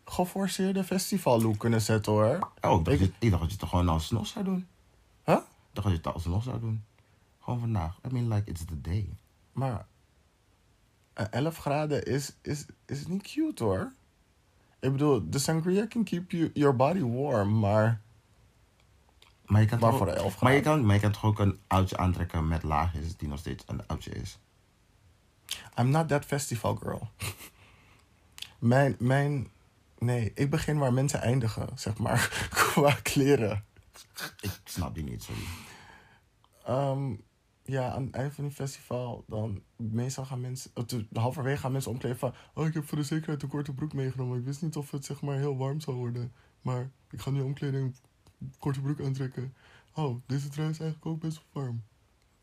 geforceerde 0.05 0.83
festivallook 0.83 1.57
kunnen 1.57 1.81
zetten, 1.81 2.11
hoor. 2.11 2.49
Oh, 2.61 2.79
ik 2.79 2.85
dacht, 2.85 2.87
Ik- 2.87 2.99
je, 2.99 3.11
ik 3.19 3.29
dacht 3.29 3.41
dat 3.41 3.51
je 3.51 3.57
het 3.59 3.69
gewoon 3.69 3.89
alsnog 3.89 4.27
zou 4.27 4.45
doen. 4.45 4.67
Huh? 5.25 5.35
Ik 5.35 5.43
dacht 5.73 5.87
dat 5.87 5.91
je 5.91 5.97
het 6.03 6.13
alsnog 6.13 6.43
zou 6.43 6.59
doen. 6.59 6.83
Gewoon 7.45 7.59
vandaag. 7.59 7.99
I 8.05 8.13
mean, 8.13 8.27
like, 8.33 8.49
it's 8.49 8.65
the 8.65 8.81
day. 8.81 9.17
Maar 9.51 9.85
eh, 11.13 11.25
11 11.29 11.57
graden 11.57 12.03
is, 12.05 12.35
is, 12.41 12.65
is 12.85 13.07
niet 13.07 13.21
cute 13.21 13.63
hoor. 13.63 13.93
Ik 14.79 14.91
bedoel, 14.91 15.29
de 15.29 15.39
sangria 15.39 15.87
can 15.87 16.03
keep 16.03 16.31
you, 16.31 16.51
your 16.53 16.75
body 16.75 17.01
warm, 17.01 17.59
maar 17.59 18.01
Maar 19.45 19.61
je 19.61 19.67
kan, 19.67 19.79
Maar 19.79 19.89
toch 19.89 19.97
voor 19.99 20.07
ook- 20.07 20.13
de 20.15 20.19
11 20.21 20.41
maar 20.41 20.51
je 20.53 20.59
graden. 20.61 20.77
kan, 20.79 20.85
maar 20.85 20.95
je 20.95 21.01
kan 21.01 21.11
toch 21.11 21.25
ook 21.25 21.39
een 21.39 21.59
oudje 21.67 21.97
aantrekken 21.97 22.47
met 22.47 22.63
laagjes 22.63 23.17
die 23.17 23.27
nog 23.27 23.39
steeds 23.39 23.63
een 23.67 23.87
oudje 23.87 24.11
is. 24.11 24.39
I'm 25.79 25.89
not 25.89 26.07
that 26.07 26.25
festival 26.25 26.75
girl. 26.75 27.09
mijn, 28.59 28.95
mijn... 28.99 29.47
Nee, 29.99 30.31
ik 30.35 30.49
begin 30.49 30.77
waar 30.77 30.93
mensen 30.93 31.21
eindigen, 31.21 31.67
zeg 31.75 31.97
maar, 31.97 32.47
qua 32.49 32.91
kleren. 33.03 33.65
Ik 34.41 34.59
snap 34.63 34.95
die 34.95 35.03
niet, 35.03 35.23
sorry. 35.23 35.41
Ehm, 36.65 37.13
ja, 37.67 37.91
aan 37.91 38.05
het 38.05 38.15
eind 38.15 38.33
van 38.33 38.43
die 38.43 38.53
festival, 38.53 39.23
dan 39.27 39.61
meestal 39.75 40.25
gaan 40.25 40.41
mensen, 40.41 40.71
halverwege 41.13 41.59
gaan 41.59 41.71
mensen 41.71 41.91
omkleden 41.91 42.17
van, 42.17 42.33
oh, 42.53 42.65
ik 42.65 42.73
heb 42.73 42.85
voor 42.85 42.97
de 42.97 43.03
zekerheid 43.03 43.43
een 43.43 43.49
korte 43.49 43.73
broek 43.73 43.93
meegenomen. 43.93 44.37
Ik 44.37 44.45
wist 44.45 44.61
niet 44.61 44.75
of 44.75 44.91
het 44.91 45.05
zeg 45.05 45.21
maar 45.21 45.37
heel 45.37 45.57
warm 45.57 45.79
zou 45.79 45.97
worden, 45.97 46.33
maar 46.61 46.91
ik 47.09 47.21
ga 47.21 47.31
nu 47.31 47.41
een 47.41 47.95
korte 48.59 48.81
broek 48.81 49.01
aantrekken. 49.01 49.53
Oh, 49.93 50.21
deze 50.25 50.49
trui 50.49 50.69
is 50.69 50.79
eigenlijk 50.79 51.11
ook 51.11 51.19
best 51.19 51.41
warm. 51.51 51.83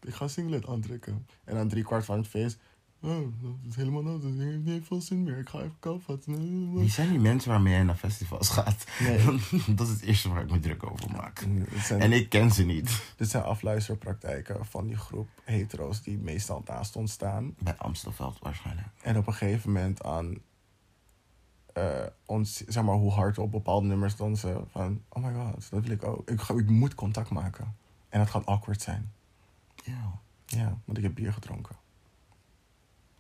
Ik 0.01 0.15
ga 0.15 0.29
singlet 0.29 0.67
aantrekken. 0.67 1.27
En 1.45 1.57
aan 1.57 1.69
drie 1.69 1.85
kwart 1.85 2.05
van 2.05 2.19
het 2.19 2.29
feest, 2.29 2.59
oh, 3.03 3.27
dat 3.43 3.53
is 3.69 3.77
helemaal 3.77 4.03
nodig. 4.03 4.31
Ik 4.33 4.39
heb 4.53 4.65
niet 4.65 4.87
veel 4.87 5.01
zin 5.01 5.23
meer. 5.23 5.39
Ik 5.39 5.49
ga 5.49 5.59
even 5.59 5.77
koud 5.79 6.03
vatten. 6.03 6.73
Wie 6.75 6.91
zijn 6.91 7.09
die 7.11 7.19
mensen 7.19 7.51
waarmee 7.51 7.73
jij 7.73 7.83
naar 7.83 7.97
festivals 7.97 8.49
gaat? 8.49 8.85
Nee. 9.01 9.25
dat 9.77 9.87
is 9.87 9.93
het 9.93 10.03
eerste 10.03 10.29
waar 10.29 10.43
ik 10.43 10.51
me 10.51 10.61
druk 10.61 10.91
over 10.91 11.11
maak. 11.11 11.47
Zijn- 11.83 12.01
En 12.01 12.13
ik 12.13 12.29
ken 12.29 12.51
ze 12.51 12.63
niet. 12.65 13.03
Dit 13.17 13.31
zijn 13.31 13.43
afluisterpraktijken 13.43 14.67
van 14.67 14.87
die 14.87 14.97
groep 14.97 15.29
hetero's 15.45 16.03
die 16.03 16.19
meestal 16.19 16.63
naast 16.67 16.97
ons 16.97 17.13
staan. 17.13 17.55
Bij 17.59 17.77
Amstelveld 17.77 18.39
waarschijnlijk. 18.39 18.89
En 19.03 19.17
op 19.17 19.27
een 19.27 19.35
gegeven 19.35 19.73
moment 19.73 20.03
aan 20.05 20.35
eh, 21.73 22.07
ons, 22.27 22.57
zeg 22.67 22.83
maar, 22.85 22.95
hoe 22.95 23.13
hard 23.13 23.37
we 23.37 23.43
op 23.43 23.51
bepaalde 23.51 23.87
nummers 23.87 24.17
dansen. 24.17 24.65
Van, 24.71 25.03
oh 25.09 25.25
my 25.25 25.33
god, 25.35 25.71
dat 25.71 25.83
wil 25.83 25.91
ik 25.91 26.05
ook. 26.05 26.31
Ik, 26.31 26.41
ik 26.41 26.69
moet 26.71 26.95
contact 26.95 27.31
maken. 27.31 27.77
En 28.09 28.21
het 28.21 28.31
gaat 28.31 28.47
awkward 28.47 28.83
zijn. 28.83 29.13
Ja. 29.85 30.21
Ja, 30.47 30.79
want 30.85 30.99
ik 30.99 31.05
heb 31.05 31.15
bier 31.15 31.33
gedronken. 31.33 31.77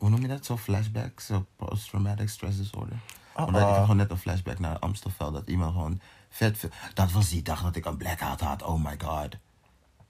Hoe 0.02 0.10
noem 0.10 0.20
je 0.20 0.28
dat? 0.28 0.44
Zo 0.44 0.56
flashback? 0.56 1.20
Zo 1.20 1.46
post-traumatic 1.56 2.28
stress 2.28 2.56
disorder? 2.56 2.96
Ah, 3.32 3.46
Omdat 3.46 3.60
ik 3.60 3.66
ah. 3.66 3.72
had 3.72 3.80
gewoon 3.80 3.96
net 3.96 4.10
een 4.10 4.18
flashback 4.18 4.58
naar 4.58 4.78
Amstelveld. 4.78 5.32
Dat 5.32 5.48
iemand 5.48 5.72
gewoon 5.72 6.00
vet 6.28 6.58
veel... 6.58 6.68
Dat 6.94 7.12
was 7.12 7.28
die 7.28 7.42
dag 7.42 7.62
dat 7.62 7.76
ik 7.76 7.84
een 7.84 7.96
blackout 7.96 8.40
had. 8.40 8.62
Oh 8.62 8.84
my 8.84 8.94
god. 8.98 9.36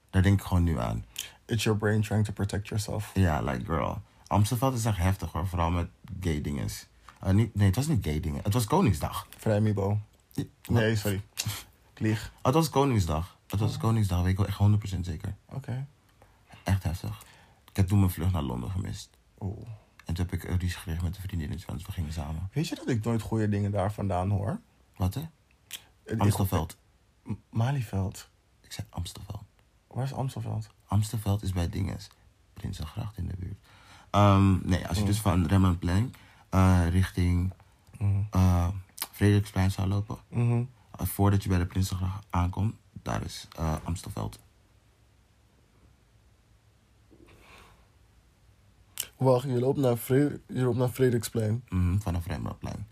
Daar 0.09 0.21
denk 0.21 0.39
ik 0.39 0.45
gewoon 0.45 0.63
nu 0.63 0.79
aan. 0.79 1.05
It's 1.45 1.63
your 1.63 1.79
brain 1.79 2.01
trying 2.01 2.25
to 2.25 2.33
protect 2.33 2.67
yourself. 2.67 3.11
Ja, 3.13 3.41
like 3.41 3.65
girl. 3.65 4.01
Amstelveld 4.27 4.73
is 4.73 4.85
echt 4.85 4.97
heftig 4.97 5.31
hoor. 5.31 5.47
Vooral 5.47 5.71
met 5.71 5.87
gay 6.19 6.41
dinges. 6.41 6.87
Eh, 7.19 7.33
niet, 7.33 7.55
nee, 7.55 7.67
het 7.67 7.75
was 7.75 7.87
niet 7.87 8.05
gay 8.05 8.19
dingen. 8.19 8.43
Het 8.43 8.53
was 8.53 8.65
Koningsdag. 8.65 9.27
Vrij 9.37 9.61
Mibo. 9.61 9.99
Nee, 10.67 10.95
sorry. 10.95 11.21
Ik 11.93 11.99
lieg. 11.99 12.31
Oh, 12.35 12.43
het 12.43 12.53
was 12.53 12.69
Koningsdag. 12.69 13.37
Het 13.47 13.59
was 13.59 13.77
Koningsdag, 13.77 14.21
weet 14.21 14.31
ik 14.31 14.37
wel 14.37 14.47
echt 14.47 14.97
100% 14.97 14.99
zeker. 14.99 15.35
Oké. 15.49 15.87
Echt 16.63 16.83
heftig. 16.83 17.21
Ik 17.69 17.75
heb 17.75 17.87
toen 17.87 17.99
mijn 17.99 18.11
vlucht 18.11 18.31
naar 18.31 18.41
Londen 18.41 18.71
gemist. 18.71 19.09
En 20.05 20.13
toen 20.13 20.25
heb 20.25 20.33
ik 20.33 20.43
een 20.43 20.59
ruzie 20.59 20.77
gekregen 20.77 21.03
met 21.03 21.15
een 21.15 21.21
vriendinnetje, 21.21 21.65
want 21.67 21.85
we 21.85 21.91
gingen 21.91 22.13
samen. 22.13 22.49
Weet 22.53 22.67
je 22.67 22.75
dat 22.75 22.89
ik 22.89 23.03
nooit 23.03 23.21
goede 23.21 23.49
dingen 23.49 23.71
daar 23.71 23.93
vandaan 23.93 24.29
hoor? 24.29 24.59
Wat 24.95 25.13
hè? 25.13 25.21
Amstelveld. 26.17 26.77
M- 27.23 27.33
Malieveld. 27.49 28.29
Ik 28.61 28.71
zei 28.71 28.87
Amstelveld. 28.89 29.43
Waar 29.87 30.03
is 30.03 30.13
Amstelveld? 30.13 30.69
Amstelveld 30.85 31.43
is 31.43 31.51
bij 31.51 31.69
Dinges. 31.69 32.07
Prinsengracht 32.53 33.17
in 33.17 33.27
de 33.27 33.35
buurt. 33.39 33.57
Ehm, 34.09 34.67
nee, 34.69 34.87
als 34.87 34.95
je 34.97 35.01
Mm. 35.03 35.09
dus 35.09 35.19
van 35.19 35.45
Rembrandtplein 35.47 36.13
eh 36.49 36.81
richting 36.89 37.53
Mhm. 37.99 38.21
eh 38.31 38.67
Frederiksplein 39.11 39.71
zou 39.71 39.87
lopen. 39.87 40.17
Mhm. 40.29 40.63
eh, 40.99 41.05
voordat 41.05 41.43
je 41.43 41.49
bij 41.49 41.57
de 41.57 41.65
Prinsengracht 41.65 42.25
aankomt, 42.29 42.75
daar 43.01 43.23
is 43.23 43.47
Amstelveld. 43.83 44.39
Wacht, 49.17 49.43
je 49.43 49.59
loopt 49.59 49.77
naar, 49.79 49.97
Vre 49.97 50.39
je 50.47 50.61
loopt 50.61 50.77
naar 50.77 50.89
Frederiksplein. 50.89 51.63
Mhm, 51.69 51.97
vanaf 51.97 52.25
Rembrandtplein. 52.27 52.87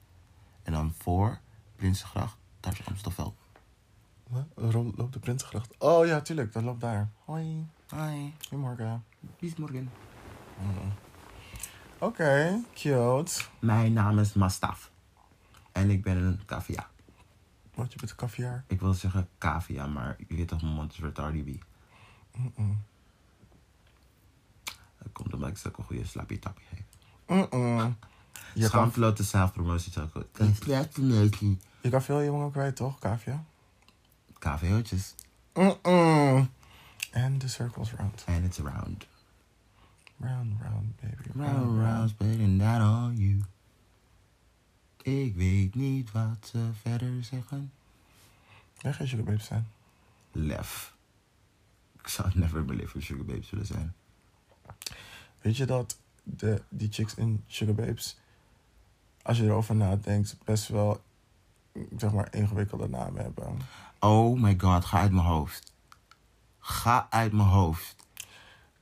En 0.64 0.73
dan 0.73 0.93
voor 0.98 1.39
Prinsengracht, 1.76 2.38
daar 2.60 2.73
is 2.80 2.85
Amstelveld. 2.88 3.35
Wat? 4.27 4.45
Ro- 4.56 4.93
Loopt 4.95 5.14
de 5.14 5.19
Prinsengracht? 5.19 5.76
Oh 5.77 6.06
ja, 6.06 6.22
tuurlijk, 6.22 6.53
dat 6.53 6.64
loopt 6.64 6.81
daar. 6.81 7.10
Hoi. 7.26 7.65
Hi, 7.95 8.31
Goedemorgen. 8.49 9.03
wie 9.39 9.49
is 9.49 9.56
morgen? 9.56 9.89
Oké, 11.99 12.60
cute. 12.73 13.41
Mijn 13.60 13.93
naam 13.93 14.19
is 14.19 14.34
Mastaf. 14.34 14.91
En 15.72 15.89
ik 15.89 16.03
ben 16.03 16.18
een 16.18 16.39
cavia. 16.45 16.89
Wat, 17.73 17.91
je 17.93 17.99
bent 17.99 18.11
een 18.11 18.18
kaviaar? 18.18 18.64
Ik 18.68 18.80
wil 18.80 18.93
zeggen 18.93 19.27
cavia, 19.38 19.88
maar 19.88 20.15
je 20.27 20.35
weet 20.35 20.48
toch, 20.48 20.61
mijn 20.61 20.73
mond 20.73 20.91
is 20.91 20.99
retardie 20.99 21.43
wie. 21.43 21.60
Dat 22.31 22.65
komt 25.11 25.33
omdat 25.33 25.49
ik 25.49 25.57
zulke 25.57 25.81
goede 25.81 26.05
slappy 26.05 26.39
tappie 26.39 26.65
heb. 26.69 26.85
Mm-mm. 27.27 27.97
Je 28.53 28.59
kan, 28.59 28.69
Schaamteloze 28.69 29.23
zelfpromotie 29.23 29.91
zou 29.91 30.07
ik 30.07 30.15
ook. 30.15 30.53
Zelfpromotie. 30.65 31.57
je 31.81 31.89
kan 31.89 32.01
veel 32.01 32.23
jongen 32.23 32.51
kwijt, 32.51 32.75
toch, 32.75 32.99
kavia? 32.99 33.43
KVO'tjes. 34.39 35.15
Mm-mm. 35.53 36.49
And 37.13 37.39
the 37.39 37.47
circle's 37.47 37.91
round. 37.91 38.23
And 38.27 38.45
it's 38.45 38.59
around. 38.59 39.07
Round, 40.17 40.61
round, 40.61 40.95
baby. 41.01 41.45
Round, 41.45 41.79
round, 41.79 42.09
spitting 42.09 42.59
that 42.59 42.81
on 42.81 43.17
you. 43.17 43.41
Ik 45.01 45.35
weet 45.35 45.75
niet 45.75 46.11
wat 46.11 46.49
ze 46.51 46.69
verder 46.81 47.23
zeggen. 47.23 47.71
Wij 48.81 48.93
gaan 48.93 49.07
sugar 49.07 49.25
babes 49.25 49.45
zijn. 49.45 49.67
Lef. 50.31 50.93
Ik 52.01 52.07
zou 52.07 52.29
never 52.33 52.59
in 52.59 52.65
mijn 52.65 52.77
leven 52.77 53.01
Sugar 53.01 53.25
Babes 53.25 53.49
willen 53.49 53.65
zijn. 53.65 53.93
Weet 55.41 55.57
je 55.57 55.65
dat 55.65 55.97
de, 56.23 56.61
die 56.69 56.91
chicks 56.91 57.15
in 57.15 57.43
Sugar 57.47 57.76
Babes, 57.76 58.18
als 59.22 59.38
je 59.38 59.43
erover 59.43 59.76
nadenkt, 59.76 60.38
best 60.43 60.68
wel, 60.68 61.01
zeg 61.97 62.11
maar, 62.11 62.27
ingewikkelde 62.34 62.89
namen 62.89 63.22
hebben. 63.22 63.57
Oh 63.99 64.41
my 64.41 64.59
god, 64.59 64.85
ga 64.85 64.99
uit 64.99 65.11
mijn 65.11 65.26
hoofd. 65.26 65.73
Ga 66.59 67.07
uit 67.09 67.31
mijn 67.31 67.47
hoofd. 67.47 67.95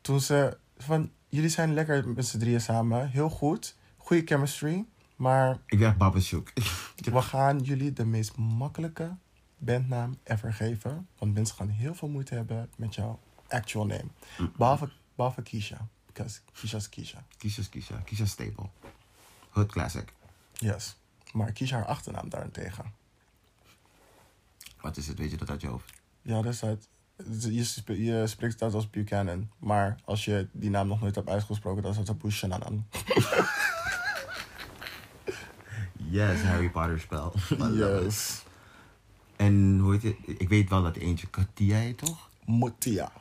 Toen 0.02 0.20
ze 0.22 0.58
van, 0.78 1.12
jullie 1.28 1.50
zijn 1.50 1.74
lekker 1.74 2.08
met 2.08 2.28
z'n 2.28 2.38
drieën 2.38 2.62
samen, 2.62 3.10
heel 3.10 3.30
goed, 3.30 3.76
goede 3.98 4.26
chemistry, 4.26 4.86
maar 5.16 5.60
Ik 5.66 5.80
ben 5.80 5.88
echt 5.88 5.98
babashoek. 5.98 6.52
we 7.14 7.22
gaan 7.22 7.60
jullie 7.60 7.94
de 7.94 8.06
meest 8.06 8.38
makkelijke 8.38 9.16
bandnaam 9.58 10.18
ever 10.24 10.54
geven, 10.54 11.08
want 11.18 11.34
mensen 11.34 11.56
gaan 11.56 11.70
heel 11.70 11.96
veel 11.96 12.10
moeite 12.10 12.36
hebben 12.36 12.70
met 12.76 12.96
jouw 12.96 13.20
actual 13.48 13.86
name. 13.86 14.08
Behalve, 14.58 14.90
behalve 15.16 15.42
Keisha, 15.42 15.88
because 16.20 16.42
Keisha's 16.54 16.90
Keisha. 16.90 17.24
Kisha, 17.40 17.62
Kisha. 17.70 18.06
Kisha 18.06 18.28
Staple. 18.28 18.70
Hood 19.52 19.72
Classic. 19.72 20.14
Yes. 20.60 20.96
Maar 21.34 21.52
Keisha 21.52 21.76
haar 21.76 21.86
achternaam 21.86 22.30
daarentegen. 22.30 22.94
Wat 24.82 24.98
is 24.98 25.08
het? 25.08 25.18
Weet 25.18 25.32
je 25.32 25.38
dat 25.38 25.50
uit 25.50 25.62
je 25.62 25.68
hoofd? 25.68 25.92
Ja, 26.22 26.42
dat 26.42 26.54
is 26.54 26.62
het. 26.62 26.88
Je, 27.42 28.04
je 28.04 28.28
spreekt 28.28 28.54
het 28.54 28.62
uit 28.62 28.74
als 28.74 28.90
Buchanan. 28.90 29.50
Maar 29.60 29.98
als 30.06 30.26
je 30.26 30.48
die 30.52 30.70
naam 30.70 30.88
nog 30.88 31.02
nooit 31.02 31.16
hebt 31.16 31.30
uitgesproken, 31.30 31.84
dan 31.84 31.92
is 31.92 31.98
het 31.98 32.18
Buchanan. 32.18 32.86
Yes, 36.12 36.42
Harry 36.42 36.70
Potter 36.70 37.00
spel. 37.00 37.34
Yes. 37.74 38.44
En 39.36 39.80
hoe 39.80 39.92
heet 39.92 40.04
het? 40.04 40.16
Ik 40.40 40.50
weet 40.50 40.70
wel 40.70 40.84
dat 40.84 40.96
eentje 40.96 41.28
Katia 41.28 41.78
heet, 41.78 41.98
toch? 41.98 42.30
Mutia. 42.46 43.12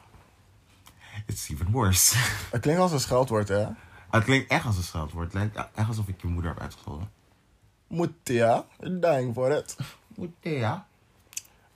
It's 1.29 1.49
even 1.49 1.71
worse. 1.71 2.17
Het 2.51 2.61
klinkt 2.61 2.81
als 2.81 2.93
een 2.93 3.01
scheldwoord, 3.01 3.49
hè? 3.49 3.67
het 4.11 4.25
klinkt 4.25 4.51
echt 4.51 4.65
als 4.65 4.77
een 4.77 4.83
scheldwoord. 4.83 5.33
Het 5.33 5.35
lijkt 5.35 5.57
echt 5.75 5.89
alsof 5.89 6.09
ik 6.09 6.21
je 6.21 6.27
moeder 6.27 6.51
heb 6.51 6.61
uitgescholden. 6.61 7.11
Mutia. 7.87 8.67
Dying 8.79 9.35
for 9.35 9.51
it. 9.57 9.77
Katia? 10.17 10.87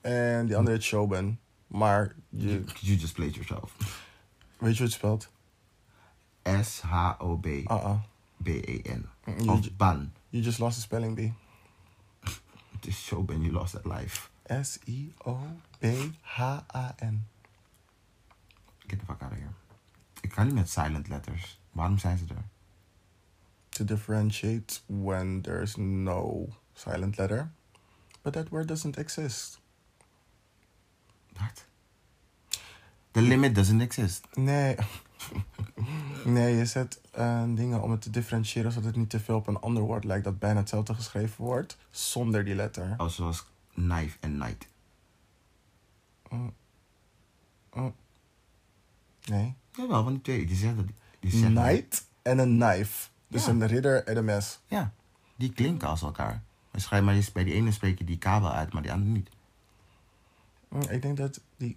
En 0.01 0.47
die 0.47 0.57
andere 0.57 0.77
heet 0.77 0.85
Shoben. 0.85 1.41
Maar 1.67 2.15
je, 2.29 2.65
You 2.81 2.97
just 2.97 3.13
played 3.13 3.35
yourself. 3.35 3.73
weet 4.59 4.73
je 4.73 4.83
hoe 4.83 4.87
het 4.87 4.93
spelt? 4.93 5.29
S-H-O-B-B-E-N. 6.43 7.67
Ah, 7.67 7.85
ah. 7.85 7.99
E 9.25 9.49
Of 9.49 9.77
ban. 9.77 10.13
You 10.29 10.43
just 10.45 10.59
lost 10.59 10.75
the 10.77 10.83
spelling 10.83 11.15
bee. 11.15 11.33
Het 12.73 12.87
is 12.87 13.05
show 13.05 13.25
ben 13.25 13.41
you 13.41 13.53
lost 13.53 13.77
at 13.77 13.85
life. 13.85 14.29
S-I-O-B-H-A-N. 14.63 15.73
Get 18.87 18.99
the 18.99 19.07
fuck 19.07 19.23
out 19.23 19.33
of 19.33 19.39
here. 19.39 19.53
Ik 20.21 20.31
kan 20.31 20.47
niet 20.47 20.55
met 20.55 20.71
silent 20.71 21.09
letters. 21.09 21.61
Waarom 21.73 21.99
zijn 21.99 22.19
ze 22.19 22.25
er? 22.29 22.45
To 23.69 23.85
differentiate 23.85 24.81
when 24.87 25.41
there's 25.41 25.77
no 25.77 26.49
silent 26.73 27.17
letter. 27.17 27.51
But 28.23 28.33
that 28.33 28.49
word 28.49 28.69
doesn't 28.69 28.97
exist. 28.97 29.61
Wat? 31.33 31.65
The 33.11 33.23
limit 33.23 33.55
doesn't 33.55 33.81
exist. 33.81 34.27
Nee. 34.35 34.77
nee, 36.25 36.57
je 36.57 36.67
zet 36.67 37.01
eh, 37.11 37.45
dingen 37.55 37.83
om 37.83 37.91
het 37.91 38.03
te 38.03 38.11
differentiëren 38.11 38.73
zodat 38.73 38.87
het 38.87 38.97
niet 38.97 39.11
te 39.11 39.21
veel 39.21 39.37
op 39.37 39.47
een 39.47 39.61
ander 39.61 39.83
woord 39.83 40.05
lijkt 40.05 40.25
dat 40.25 40.39
bijna 40.39 40.59
hetzelfde 40.59 40.95
geschreven 40.95 41.45
wordt, 41.45 41.79
zonder 41.91 42.45
die 42.45 42.55
letter. 42.55 42.95
Oh, 42.97 43.09
zoals 43.09 43.47
knife 43.75 44.17
en 44.21 44.37
night. 44.37 44.67
Nee. 49.25 49.55
Jawel, 49.73 50.03
van 50.03 50.13
die 50.13 50.23
twee. 50.23 50.47
Die 50.47 50.57
zeggen 50.57 50.77
dat... 50.77 50.87
Die 51.21 51.31
zeggen 51.31 51.53
Night 51.53 52.07
en 52.23 52.39
een 52.39 52.59
knife. 52.59 53.09
Dus 53.29 53.45
Ja. 53.45 53.51
een 53.51 53.67
ridder 53.67 54.05
en 54.07 54.17
een 54.17 54.25
mes. 54.25 54.61
Ja, 54.67 54.93
die 55.37 55.53
klinken 55.53 55.89
als 55.89 56.03
elkaar. 56.03 56.43
Maar 56.71 56.81
schrijf 56.81 57.05
maar 57.05 57.15
eens 57.15 57.33
bij 57.33 57.45
die 57.45 57.55
ene 57.55 57.73
spreek 57.73 57.99
je 57.99 58.05
die 58.05 58.19
kabel 58.19 58.53
uit, 58.53 58.73
maar 58.73 58.83
die 58.83 58.93
andere 58.93 59.11
niet. 59.11 59.31
Hm, 60.69 60.81
Ik 60.91 61.03
denk 61.03 61.17
dat 61.17 61.41
die... 61.57 61.77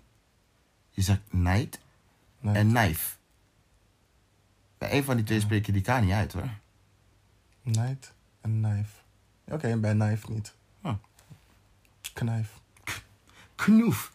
Je 0.89 1.01
zegt 1.01 1.22
knight 1.30 1.80
Nee. 2.39 2.55
en 2.55 2.67
knife. 2.69 3.15
Bij 4.77 4.93
een 4.93 5.03
van 5.03 5.15
die 5.15 5.26
twee 5.26 5.39
spreek 5.39 5.65
je 5.65 5.72
die 5.72 5.81
K 5.81 6.01
niet 6.01 6.11
uit 6.11 6.34
hoor. 6.34 6.49
Knight 7.63 8.13
en 8.41 8.51
knife. 8.61 8.91
Oké, 9.47 9.67
en 9.67 9.81
bij 9.81 9.93
knife 9.93 10.31
niet. 10.31 10.55
Huh. 10.81 10.93
Knife. 12.13 12.49
Knoef. 13.55 14.13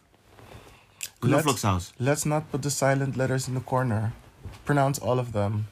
Knoflooksaus. 1.21 1.93
Let's 1.97 2.23
not 2.23 2.49
put 2.49 2.61
the 2.61 2.69
silent 2.69 3.15
letters 3.15 3.47
in 3.47 3.53
the 3.53 3.63
corner. 3.63 4.11
Pronounce 4.63 5.01
all 5.01 5.19
of 5.19 5.31
them. 5.31 5.67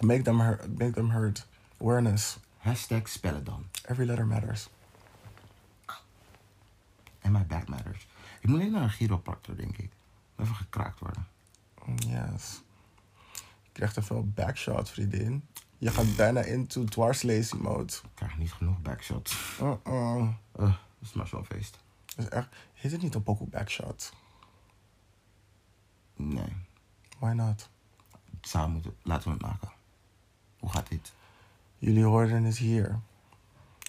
Make 0.00 0.22
them 0.22 0.40
heard. 0.40 0.78
Make 0.78 0.92
them 0.92 1.10
heard. 1.10 1.46
Awareness. 1.80 2.38
Hashtag 2.58 3.08
spellen 3.08 3.44
dan. 3.44 3.66
Every 3.84 4.06
letter 4.06 4.26
matters. 4.26 4.68
En 7.20 7.32
my 7.32 7.46
back 7.46 7.68
matters. 7.68 8.06
Ik 8.40 8.48
moet 8.48 8.60
even 8.60 8.72
naar 8.72 8.82
een 8.82 8.90
chiropractor, 8.90 9.56
denk 9.56 9.76
ik. 9.76 9.90
Even 10.36 10.54
gekraakt 10.54 11.00
worden. 11.00 11.26
Yes. 11.96 12.62
Je 13.62 13.72
krijgt 13.72 13.96
er 13.96 14.04
veel 14.04 14.24
backshots, 14.34 14.90
vriendin. 14.90 15.46
Je 15.78 15.90
gaat 15.90 16.16
bijna 16.16 16.40
into 16.40 16.84
dwarslazy 16.84 17.56
mode. 17.56 17.92
Ik 17.92 18.10
krijg 18.14 18.38
niet 18.38 18.52
genoeg 18.52 18.82
backshots. 18.82 19.58
Uh-uh. 19.60 20.16
Uh, 20.16 20.28
dat 20.54 20.72
is 21.00 21.12
maar 21.12 21.26
zo'n 21.26 21.44
feest. 21.44 21.78
Is 22.16 22.28
echt... 22.28 22.48
Heet 22.72 22.92
het 22.92 23.02
niet 23.02 23.14
een 23.14 23.22
pokoe 23.22 23.48
backshot? 23.48 24.12
Nee. 26.16 26.56
Why 27.18 27.32
not? 27.32 27.68
Zou 28.40 28.68
moeten. 28.70 28.96
Laten 29.02 29.24
we 29.28 29.32
het 29.32 29.42
maken. 29.42 29.70
Hoe 30.58 30.70
gaat 30.70 30.88
dit? 30.88 31.12
Jullie 31.78 32.04
hoorden 32.04 32.44
het 32.44 32.56
hier. 32.56 33.00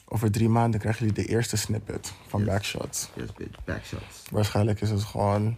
Over 0.06 0.32
drie 0.32 0.50
maanden 0.50 0.80
krijgen 0.80 1.06
jullie 1.08 1.24
de 1.24 1.30
eerste 1.30 1.58
snippet 1.58 2.14
van 2.28 2.40
Yes. 2.40 2.50
backshots. 2.50 3.10
Yes, 3.16 3.34
bitch. 3.34 3.64
Backshots. 3.64 4.30
Waarschijnlijk 4.32 4.82
is 4.82 4.90
het 4.90 5.04
gewoon 5.04 5.58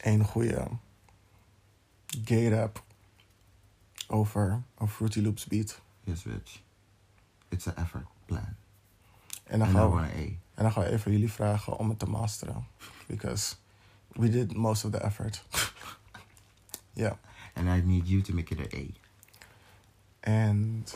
één 0.00 0.24
goede 0.24 0.68
gay 2.24 2.48
rap 2.48 2.82
over 4.06 4.62
een 4.78 4.88
Fruity 4.88 5.20
Loops 5.20 5.46
beat. 5.46 5.80
Yes, 6.04 6.22
bitch. 6.22 6.60
It's 7.48 7.66
an 7.66 7.76
effort 7.76 8.06
plan. 8.26 8.56
En 9.44 9.58
dan, 9.58 9.68
gaan 9.68 9.90
we, 9.94 10.00
en 10.54 10.62
dan 10.62 10.72
gaan 10.72 10.82
we 10.82 10.90
even 10.90 11.12
jullie 11.12 11.32
vragen 11.32 11.76
om 11.78 11.88
het 11.88 11.98
te 11.98 12.06
masteren. 12.08 12.66
Because 13.06 13.54
we 14.18 14.28
did 14.28 14.54
most 14.56 14.84
of 14.84 14.92
the 14.92 15.04
effort. 15.04 15.40
yeah. 16.94 17.14
And 17.56 17.70
I 17.70 17.80
need 17.80 18.06
you 18.06 18.20
to 18.22 18.34
make 18.34 18.52
it 18.52 18.58
an 18.58 18.68
A. 18.74 18.90
And 20.24 20.92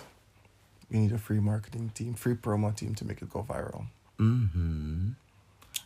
we 0.90 0.98
need 0.98 1.12
a 1.12 1.18
free 1.18 1.40
marketing 1.40 1.92
team, 1.94 2.14
free 2.14 2.34
promo 2.34 2.74
team 2.74 2.94
to 2.96 3.04
make 3.04 3.22
it 3.22 3.30
go 3.30 3.42
viral. 3.48 3.86
Mm-hmm. 4.18 5.10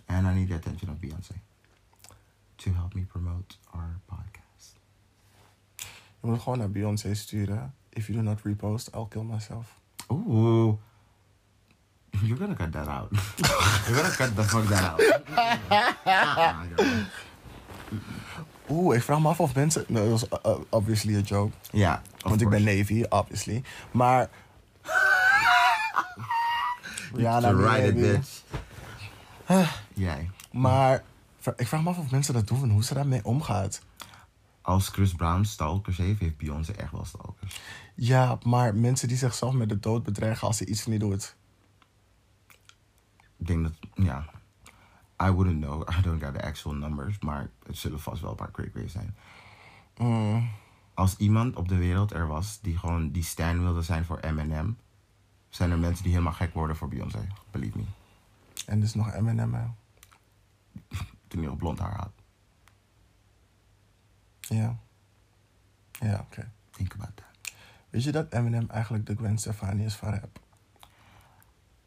And 0.09 0.27
I 0.27 0.35
need 0.35 0.49
the 0.49 0.57
attention 0.57 0.89
of 0.89 0.97
Beyonce. 0.97 1.37
To 2.59 2.71
help 2.71 2.95
me 2.95 3.03
promote 3.03 3.57
our 3.75 4.01
podcast. 4.07 4.77
Je 6.21 6.27
moet 6.27 6.41
gewoon 6.41 6.59
naar 6.59 6.71
Beyoncé 6.71 7.15
sturen. 7.15 7.75
If 7.91 8.07
you 8.07 8.19
do 8.19 8.25
not 8.25 8.41
repost, 8.43 8.95
I'll 8.95 9.07
kill 9.07 9.25
myself. 9.25 9.81
Ooh. 10.11 10.79
You're 12.23 12.39
gonna 12.39 12.55
cut 12.55 12.73
that 12.73 12.89
out. 12.89 13.09
You're 13.87 13.97
gonna 13.97 14.15
cut 14.17 14.37
the 14.37 14.43
fuck 14.43 14.67
that 14.67 14.85
out. 14.85 15.01
Oeh, 18.69 18.97
ik 18.97 19.03
vraag 19.03 19.21
me 19.21 19.29
af 19.29 19.41
of 19.41 19.55
mensen... 19.55 19.85
No, 19.89 20.09
dat 20.09 20.21
was 20.21 20.41
uh, 20.47 20.59
obviously 20.69 21.17
a 21.17 21.21
joke. 21.21 21.53
Ja, 21.71 22.03
Want 22.19 22.41
ik 22.41 22.49
ben. 22.49 22.65
Navy, 22.65 23.05
obviously. 23.09 23.63
Maar... 23.91 24.29
ja, 27.17 27.41
nou, 27.41 27.67
ride 27.67 27.87
it, 27.87 27.95
bitch. 27.95 28.43
Jij. 29.95 30.31
Maar 30.53 31.03
ik 31.57 31.69
vraag 31.69 31.83
me 31.83 31.89
af 31.89 31.99
of 31.99 32.11
mensen 32.11 32.35
dat 32.35 32.47
doen 32.47 32.63
en 32.63 32.71
hoe 32.71 32.85
ze 32.85 32.95
daarmee 32.95 33.25
omgaat. 33.25 33.81
Als 34.63 34.89
Chris 34.89 35.15
Brown 35.15 35.45
stalkers 35.45 35.97
heeft, 35.97 36.21
heeft 36.21 36.37
Beyoncé 36.37 36.73
echt 36.73 36.93
wel 36.93 37.05
stalkers. 37.05 37.61
Ja, 37.95 38.39
maar 38.43 38.75
mensen 38.75 39.09
die 39.09 39.17
zichzelf 39.17 39.55
met 39.55 39.69
de 39.69 39.79
dood 39.79 40.03
bedreigen 40.03 40.47
als 40.47 40.57
ze 40.57 40.67
iets 40.67 40.87
niet 40.87 41.01
doet. 41.01 41.37
Ik 43.47 43.53
denk 43.53 43.63
dat, 43.63 44.05
ja. 44.07 44.25
I 45.23 45.31
wouldn't 45.31 45.61
know. 45.61 45.89
I 45.99 46.03
don't 46.03 46.23
got 46.23 46.35
the 46.35 46.43
actual 46.43 46.75
numbers. 46.75 47.19
Maar 47.19 47.49
het 47.67 47.77
zullen 47.77 48.01
vast 48.01 48.21
wel 48.21 48.31
een 48.31 48.37
paar 48.37 48.71
ways 48.75 48.93
zijn. 48.93 49.17
Mm, 49.97 50.49
Als 50.95 51.17
iemand 51.17 51.57
op 51.57 51.69
de 51.69 51.77
wereld 51.77 52.13
er 52.13 52.27
was 52.27 52.61
die 52.61 52.79
gewoon 52.79 53.11
die 53.11 53.23
stan 53.23 53.61
wilde 53.63 53.83
zijn 53.83 54.05
voor 54.05 54.19
Eminem, 54.19 54.79
zijn 55.49 55.71
er 55.71 55.79
mensen 55.79 56.03
die 56.03 56.13
helemaal 56.13 56.33
gek 56.33 56.55
worden 56.55 56.77
voor 56.77 56.89
Beyoncé. 56.89 57.27
Believe 57.51 57.79
me. 57.79 57.85
en 58.67 58.81
dus 58.81 58.95
nog 58.95 59.13
Eminem. 59.13 59.55
hè. 59.55 59.65
Toen 61.29 61.41
hij 61.41 61.49
nog 61.49 61.57
blond 61.57 61.79
haar 61.79 61.97
had. 61.97 62.13
Ja. 64.41 64.79
Ja, 66.01 66.21
oké. 66.21 66.51
Think 66.71 66.93
about 66.95 67.17
that. 67.17 67.53
Weet 67.91 68.05
je 68.05 68.13
dat 68.13 68.33
Eminem 68.33 68.69
eigenlijk 68.71 69.07
de 69.07 69.17
Gwen 69.17 69.39
Stefani 69.39 69.85
is 69.85 69.95
van 69.95 70.11
rap? 70.15 70.41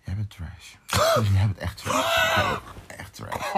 Jij 0.10 0.18
bent 0.18 0.30
trash. 0.30 0.76
Jij 1.34 1.46
bent 1.46 1.58
echt 1.58 1.78
trash. 1.78 2.36
Jij 2.36 2.46
bent 2.48 3.00
echt 3.00 3.14
trash. 3.14 3.52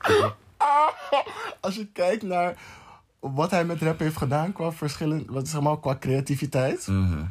Als 1.60 1.74
je 1.74 1.86
kijkt 1.86 2.22
naar 2.22 2.58
wat 3.20 3.50
hij 3.50 3.64
met 3.64 3.82
rap 3.82 3.98
heeft 3.98 4.16
gedaan 4.16 4.52
qua 4.52 4.72
verschillen, 4.72 5.24
wat 5.32 5.48
zeg 5.48 5.60
maar 5.60 5.80
qua 5.80 5.96
creativiteit. 5.98 6.86
Mhm. 6.86 7.24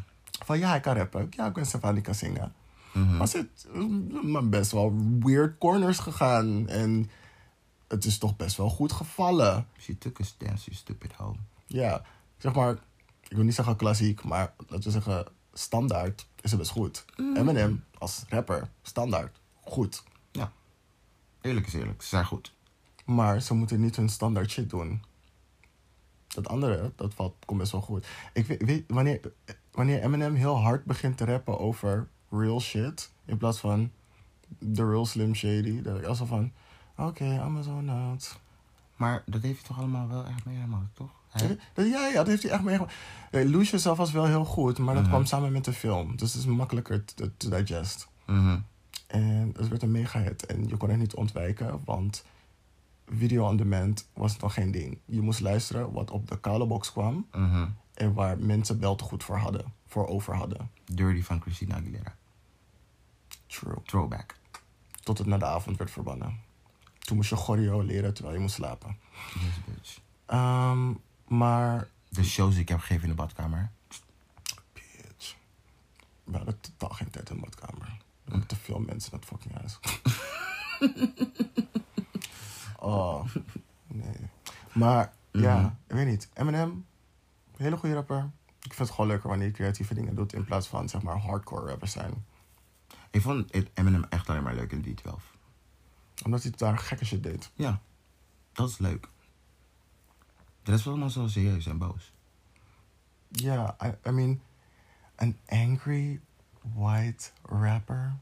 Van 0.44 0.60
ja, 0.60 0.70
hij 0.70 0.80
kan 0.80 0.96
rappen. 0.96 1.28
Ja, 1.30 1.50
Gwen 1.50 1.66
Stefani 1.66 2.02
kan 2.02 2.16
zingen. 2.16 2.54
Mhm. 2.94 3.18
Maar 3.18 3.28
ze 3.28 3.48
maar 4.24 4.50
best 4.50 4.72
wel 4.72 4.94
weird 5.20 5.58
corners 5.58 6.00
gegaan. 6.00 6.68
En 6.68 7.10
het 7.88 8.06
is 8.06 8.18
toch 8.18 8.36
best 8.36 8.58
wel 8.58 8.70
goed 8.70 8.92
gevallen. 8.92 9.68
She 9.80 9.98
took 9.98 10.20
a 10.20 10.24
stance, 10.24 10.66
you 10.66 10.76
stupid 10.76 11.14
hoe. 11.18 11.36
Ja, 11.66 12.02
zeg 12.38 12.54
maar, 12.54 12.72
ik 13.28 13.36
wil 13.36 13.44
niet 13.44 13.56
zeggen 13.56 13.76
klassiek, 13.76 14.24
maar 14.24 14.54
laten 14.58 14.84
we 14.84 14.92
zeggen 14.92 15.26
standaard 15.54 16.28
is 16.42 16.50
het 16.52 16.60
best 16.60 16.72
goed. 16.72 17.06
Eminem 17.18 17.84
als 17.98 18.24
rapper, 18.30 18.70
standaard, 18.82 19.40
goed. 19.64 20.04
Ja. 20.32 20.52
Eerlijk 21.42 21.68
is 21.68 21.74
eerlijk. 21.74 22.02
Ze 22.02 22.08
zijn 22.08 22.26
goed. 22.26 22.54
Maar 23.06 23.42
ze 23.42 23.54
moeten 23.54 23.80
niet 23.82 23.96
hun 23.96 24.10
standaard 24.10 24.52
shit 24.52 24.70
doen. 24.70 25.04
Dat 26.28 26.48
andere, 26.48 26.92
dat 26.96 27.14
valt, 27.14 27.36
komt 27.46 27.60
best 27.60 27.72
wel 27.72 27.82
goed. 27.82 28.08
Ik 28.34 28.46
weet, 28.46 28.64
weet- 28.64 28.84
wanneer, 28.88 29.20
wanneer 29.72 30.02
Eminem 30.02 30.36
heel 30.36 30.62
hard 30.62 30.86
begint 30.86 31.18
te 31.18 31.26
rappen 31.26 31.60
over 31.60 32.08
real 32.30 32.62
shit, 32.62 33.12
in 33.26 33.38
plaats 33.38 33.60
van 33.60 33.92
the 34.74 34.88
real 34.90 35.06
Slim 35.06 35.36
Shady, 35.36 35.82
dat 35.82 35.98
ik 35.98 36.06
alsof 36.06 36.28
van, 36.28 36.52
oké, 36.98 37.26
I'm 37.26 37.58
a 37.58 37.62
zone 37.62 37.92
out. 37.92 38.40
Maar 38.96 39.24
dat 39.26 39.42
heeft 39.42 39.58
hij 39.58 39.68
toch 39.68 39.78
allemaal 39.78 40.08
wel 40.08 40.26
echt 40.26 40.46
meegemaakt, 40.46 40.96
toch? 40.96 41.12
Dat- 41.74 41.86
Ja, 41.86 42.08
ja, 42.08 42.14
dat 42.14 42.28
heeft 42.28 42.44
hij 42.44 42.52
echt 42.52 42.64
meegemaakt. 42.64 42.94
Eh, 43.32 43.50
Lose 43.50 43.70
Yourself 43.70 43.98
was 43.98 44.12
wel 44.12 44.26
heel 44.26 44.46
goed, 44.46 44.78
maar 44.78 44.94
dat 44.94 45.04
Mhm. 45.04 45.12
kwam 45.12 45.26
samen 45.26 45.52
met 45.52 45.66
de 45.66 45.74
film. 45.74 46.16
Dus 46.16 46.34
het 46.34 46.42
is 46.42 46.48
makkelijker 46.48 47.06
te, 47.06 47.32
te 47.38 47.50
digest. 47.50 48.08
Mhm. 48.26 48.60
En 49.08 49.52
het 49.58 49.68
werd 49.68 49.82
een 49.84 49.92
mega 49.92 50.20
hit. 50.22 50.46
En 50.46 50.68
je 50.68 50.78
kon 50.78 50.90
er 50.90 50.98
niet 50.98 51.14
ontwijken, 51.16 51.82
want 51.86 52.26
video 53.14 53.48
on 53.48 53.58
demand 53.58 54.08
was 54.14 54.38
nog 54.38 54.54
geen 54.54 54.72
ding. 54.72 54.98
Je 55.06 55.22
moest 55.22 55.40
luisteren 55.40 55.92
wat 55.92 56.12
op 56.12 56.28
de 56.28 56.40
kale 56.40 56.66
box 56.68 56.92
kwam 56.92 57.28
Mhm. 57.32 57.68
en 57.94 58.14
waar 58.14 58.38
mensen 58.40 58.80
wel 58.80 58.96
te 58.96 59.04
goed 59.04 59.24
voor 59.24 59.38
hadden, 59.38 59.74
voor 59.88 60.08
over 60.08 60.36
hadden. 60.36 60.70
Dirty 60.86 61.22
van 61.24 61.42
Christina 61.42 61.76
Aguilera. 61.76 62.16
True. 63.48 63.76
Throwback. 63.86 64.36
Tot 65.04 65.18
het 65.18 65.28
naar 65.28 65.40
de 65.40 65.46
avond 65.46 65.78
werd 65.78 65.92
verbannen. 65.92 66.40
Toen 67.00 67.16
moest 67.16 67.30
je 67.30 67.36
choreo 67.36 67.82
leren 67.82 68.14
terwijl 68.14 68.36
je 68.36 68.42
moest 68.42 68.56
slapen. 68.56 68.98
Yes, 69.34 69.74
bitch. 69.76 70.00
Ehm, 70.26 70.94
maar, 71.38 71.88
De 72.10 72.24
shows 72.24 72.54
die 72.54 72.62
ik 72.62 72.70
heb 72.70 72.80
gegeven 72.80 73.04
in 73.04 73.10
de 73.10 73.16
badkamer. 73.16 73.72
bitch. 74.74 75.36
We 76.24 76.38
hadden 76.38 76.60
totaal 76.60 76.90
geen 76.90 77.10
tijd 77.10 77.30
in 77.30 77.36
de 77.36 77.42
badkamer. 77.42 77.88
Er 78.24 78.32
waren 78.32 78.48
te 78.48 78.56
veel 78.56 78.80
mensen 78.80 79.12
in 79.12 79.18
het 79.18 79.28
fucking 79.28 79.54
huis. 79.54 79.80
oh, 82.80 83.26
nee. 83.88 84.16
Maar, 84.74 85.14
ja, 85.32 85.56
Mhm. 85.58 85.66
ik 85.88 85.96
weet 85.96 86.08
niet. 86.08 86.30
Eminem, 86.34 86.86
hele 87.58 87.78
goede 87.78 87.96
rapper. 87.96 88.30
Ik 88.62 88.74
vind 88.74 88.78
het 88.88 88.90
gewoon 88.90 89.10
leuker 89.10 89.30
wanneer 89.30 89.48
je 89.48 89.54
creatieve 89.54 89.94
dingen 89.94 90.16
doet 90.16 90.34
in 90.34 90.46
plaats 90.46 90.68
van, 90.68 90.90
zeg 90.90 91.02
maar, 91.02 91.18
hardcore 91.18 91.68
rappers 91.70 91.92
zijn. 91.92 92.26
Ik 93.10 93.22
vond 93.22 93.54
Eminem 93.74 94.04
echt 94.10 94.30
alleen 94.30 94.44
maar 94.44 94.56
leuk 94.56 94.72
in 94.72 94.86
D12. 94.98 95.22
Omdat 96.26 96.44
hij 96.44 96.52
daar 96.56 96.78
gekke 96.78 97.06
shit 97.06 97.24
deed. 97.24 97.52
Ja, 97.54 97.82
dat 98.54 98.70
is 98.70 98.78
leuk. 98.78 99.08
De 100.64 100.72
rest 100.72 100.84
was 100.84 100.94
allemaal 100.94 101.10
zo 101.10 101.28
serieus 101.28 101.66
en 101.66 101.78
boos. 101.78 102.14
Ja, 103.30 103.76
I, 103.84 104.10
I 104.10 104.12
mean, 104.12 104.42
an 105.16 105.38
angry 105.48 106.20
white 106.76 107.32
rapper. 107.42 108.14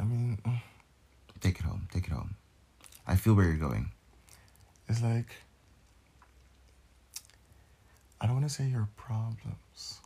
I 0.00 0.02
mean, 0.02 0.38
mm, 0.42 0.60
Take 1.40 1.58
it 1.60 1.64
home, 1.64 1.86
take 1.92 2.06
it 2.06 2.12
home. 2.12 2.34
I 3.06 3.16
feel 3.16 3.34
where 3.34 3.46
you're 3.46 3.56
going. 3.68 3.92
it's 4.88 5.02
like 5.02 5.30
I 8.20 8.26
don't 8.26 8.34
want 8.36 8.48
to 8.48 8.52
say 8.54 8.64
your 8.66 8.88
problems 8.96 10.00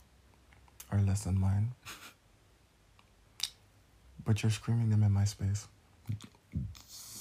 are 0.90 1.00
less 1.00 1.24
than 1.24 1.38
mine. 1.38 1.72
But 4.24 4.42
you're 4.42 4.50
screaming 4.50 4.90
them 4.90 5.02
in 5.02 5.12
my 5.12 5.24
space. 5.24 5.66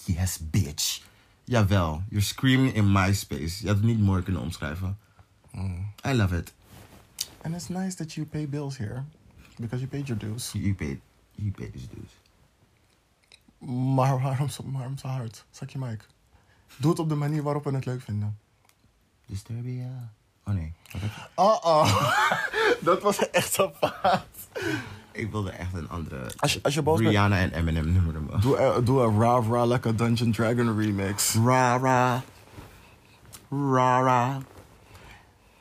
Yes, 0.07 0.37
bitch. 0.37 1.01
Jawel, 1.49 2.03
you're 2.11 2.21
screaming 2.21 2.75
in 2.75 2.91
my 2.91 3.13
space. 3.13 3.61
Je 3.61 3.67
had 3.67 3.77
het 3.77 3.85
niet 3.85 3.99
mooi 3.99 4.23
kunnen 4.23 4.41
omschrijven. 4.41 4.97
I 6.05 6.13
love 6.13 6.37
it. 6.37 6.53
And 7.41 7.55
it's 7.55 7.69
nice 7.69 7.95
that 7.95 8.13
you 8.13 8.27
pay 8.27 8.47
bills 8.47 8.77
here. 8.77 9.03
Because 9.57 9.79
you 9.79 9.87
paid 9.87 10.07
your 10.07 10.19
dues. 10.19 10.51
You 10.53 10.73
paid, 10.73 10.99
you 11.35 11.51
paid 11.51 11.73
his 11.73 11.87
dues. 11.87 12.11
Maar 13.93 14.21
waarom 14.21 14.49
zo, 14.49 14.63
waarom 14.65 14.97
zo 14.97 15.07
hard? 15.07 15.45
Zak 15.51 15.69
je 15.69 15.77
mic. 15.77 16.05
Doe 16.77 16.91
het 16.91 16.99
op 16.99 17.09
de 17.09 17.15
manier 17.15 17.43
waarop 17.43 17.63
we 17.63 17.71
het 17.71 17.85
leuk 17.85 18.01
vinden. 18.01 18.39
Disturbia. 19.25 20.13
Oh 20.43 20.53
nee. 20.53 20.73
Oh 21.35 21.57
oh. 21.61 22.13
Dat 22.81 23.01
was 23.01 23.29
echt 23.29 23.53
zo 23.53 23.71
fout. 23.79 24.27
Ik 25.11 25.31
wilde 25.31 25.49
echt 25.51 25.73
een 25.73 25.89
andere... 25.89 26.31
Als 26.37 26.53
je, 26.53 26.59
als 26.63 26.73
je 26.73 26.81
boos 26.81 26.97
bent, 26.97 27.09
Rihanna 27.09 27.37
en 27.39 27.51
Eminem 27.53 27.91
noemen 27.93 28.23
me. 28.25 28.39
doe, 28.39 28.57
er- 28.57 28.83
doe 28.85 29.01
een 29.03 29.19
Ra 29.19 29.41
Ra 29.41 29.65
lekker 29.65 29.95
Dungeon 29.95 30.31
Dragon 30.31 30.77
remix. 30.79 31.33
Rara. 31.45 32.21
Rara. 33.49 34.37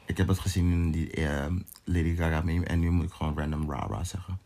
Ik 0.07 0.17
heb 0.17 0.29
het 0.29 0.39
gezien 0.39 0.73
in 0.73 0.91
die 0.91 1.11
eh, 1.11 1.47
Lady 1.85 2.17
Gaga 2.17 2.41
meme 2.41 2.65
en 2.65 2.79
nu 2.79 2.91
moet 2.91 3.05
ik 3.05 3.13
gewoon 3.13 3.39
random 3.39 3.71
Rara 3.71 4.05
zeggen. 4.05 4.39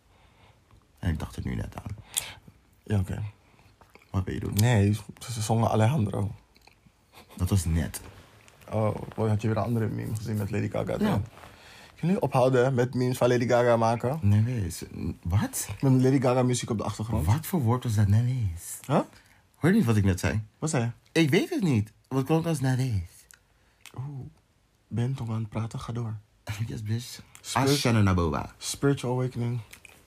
En 0.98 1.10
ik 1.10 1.18
dacht 1.18 1.36
er 1.36 1.42
nu 1.44 1.54
net 1.54 1.74
aan. 1.82 1.96
Ja, 2.84 2.98
oké. 2.98 3.22
Wat 4.10 4.24
wil 4.24 4.34
je 4.34 4.40
doen? 4.40 4.54
Nee, 4.54 4.98
ze 5.18 5.42
zongen 5.42 5.70
Alejandro. 5.70 6.30
Dat 7.36 7.48
was 7.50 7.64
net. 7.64 8.00
Oh, 8.70 8.94
boy, 9.14 9.28
had 9.28 9.42
je 9.42 9.48
weer 9.48 9.56
een 9.56 9.62
andere 9.62 9.86
meme 9.88 10.16
gezien 10.16 10.36
met 10.36 10.50
Lady 10.50 10.68
Gaga? 10.70 10.92
Ja. 10.92 10.98
dan? 10.98 11.24
Kunnen 12.02 12.20
jullie 12.20 12.34
ophouden 12.34 12.74
met 12.74 12.94
memes 12.94 13.16
van 13.18 13.28
Lady 13.28 13.46
Gaga 13.48 13.76
maken? 13.76 14.18
Nee, 14.22 14.42
wees. 14.42 14.82
Wat? 15.22 15.68
Met 15.80 15.92
Lady 16.02 16.20
Gaga 16.20 16.42
muziek 16.42 16.70
op 16.70 16.78
de 16.78 16.84
achtergrond. 16.84 17.26
Wat 17.26 17.46
voor 17.46 17.60
woord 17.60 17.84
was 17.84 17.94
dat 17.94 18.08
net 18.08 18.24
eens? 18.26 18.78
Huh? 18.86 19.00
Hoor 19.54 19.70
je 19.70 19.76
niet 19.76 19.84
wat 19.84 19.96
ik 19.96 20.04
net 20.04 20.20
zei? 20.20 20.40
Wat 20.58 20.70
zei 20.70 20.82
je? 21.12 21.20
Ik 21.20 21.30
weet 21.30 21.50
het 21.50 21.62
niet. 21.62 21.92
Wat 22.08 22.24
klonk 22.24 22.46
als 22.46 22.60
net 22.60 22.78
eens? 22.78 23.10
Oeh, 23.98 24.26
ben 24.88 25.14
toch 25.14 25.28
aan 25.28 25.34
het 25.40 25.48
praten? 25.48 25.80
Ga 25.80 25.92
door. 25.92 26.16
Yes, 26.66 26.82
bitch. 26.82 27.20
Spirit- 27.40 27.68
Ashana 27.68 28.00
Naboba. 28.00 28.54
Spiritual 28.58 29.12
Awakening. 29.12 29.60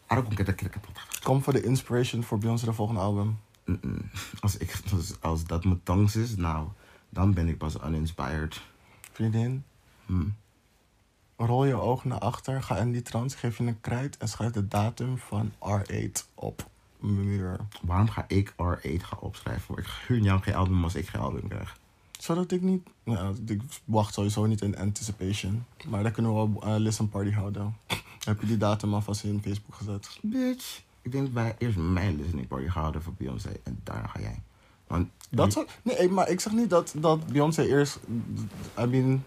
Kom 0.08 0.26
Kom 1.24 1.44
voor 1.44 1.54
de 1.54 1.64
inspiration 1.64 2.24
voor 2.24 2.38
Beyoncé 2.38 2.66
de 2.66 2.74
volgende 2.74 3.02
album. 3.02 3.38
Als, 4.40 4.58
ik, 4.58 4.82
als, 4.94 5.22
als 5.22 5.44
dat 5.46 5.64
mijn 5.66 5.80
tongs 5.84 6.16
is, 6.16 6.36
nou, 6.36 6.68
dan 7.10 7.34
ben 7.34 7.48
ik 7.48 7.58
pas 7.58 7.76
uninspired. 7.86 8.62
Vriendin, 9.12 9.64
Hm. 10.06 10.24
Rol 11.38 11.66
je 11.66 11.74
ogen 11.74 12.10
naar 12.10 12.20
achter, 12.20 12.64
ga 12.64 12.78
in 12.78 12.92
die 12.92 13.02
trance, 13.02 13.38
geef 13.38 13.58
je 13.58 13.64
een 13.64 13.82
krijt 13.82 14.18
en 14.18 14.28
schrijf 14.28 14.52
de 14.52 14.68
datum 14.68 15.18
van 15.18 15.52
R8 15.52 16.34
op 16.34 16.70
mijn 17.00 17.24
muur. 17.24 17.60
Waarom 17.82 18.10
ga 18.10 18.26
ik 18.28 18.52
R8 18.52 19.02
gaan 19.02 19.20
opschrijven? 19.20 19.78
Ik 19.78 19.86
gun 19.86 20.24
jou 20.24 20.42
geen 20.42 20.56
album 20.56 20.84
als 20.84 20.96
ik 20.96 21.08
geen 21.08 21.22
album 21.22 21.48
krijg. 21.48 21.78
Zodat 22.20 22.52
ik 22.52 22.62
niet, 22.62 22.88
nou, 23.04 23.36
ik 23.46 23.62
wacht 23.86 24.14
sowieso 24.14 24.46
niet 24.46 24.62
in 24.62 24.78
anticipation. 24.78 25.66
Maar 25.88 26.04
dan 26.04 26.12
kunnen 26.12 26.32
we 26.32 26.38
wel 26.38 26.74
een 26.74 26.80
listen 26.80 27.10
party 27.10 27.32
houden. 27.32 27.76
Heb 28.26 28.42
je 28.42 28.48
die 28.48 28.58
datum 28.58 28.94
alvast 28.94 29.24
in 29.24 29.42
Facebook 29.42 29.76
gezet? 29.76 30.20
Bitch. 30.22 30.82
Ik 31.02 31.12
denk 31.12 31.24
dat 31.24 31.34
wij 31.34 31.56
eerst 31.58 31.78
mijn 31.78 32.16
listening 32.16 32.48
party 32.48 32.68
gaan 32.68 32.82
houden 32.82 33.02
voor 33.02 33.14
Beyoncé 33.18 33.52
en 33.64 33.80
daarna 33.84 34.08
ga 34.08 34.20
jij. 34.20 34.42
Want 34.88 35.10
Dat 35.30 35.54
zou, 35.54 35.68
nee, 35.82 36.10
maar 36.10 36.30
ik 36.30 36.40
zeg 36.40 36.54
niet 36.54 36.70
dat, 36.70 36.94
dat 36.98 37.28
Beyoncé 37.28 37.64
eerst. 37.64 38.00
I 38.80 38.86
mean, 38.86 39.24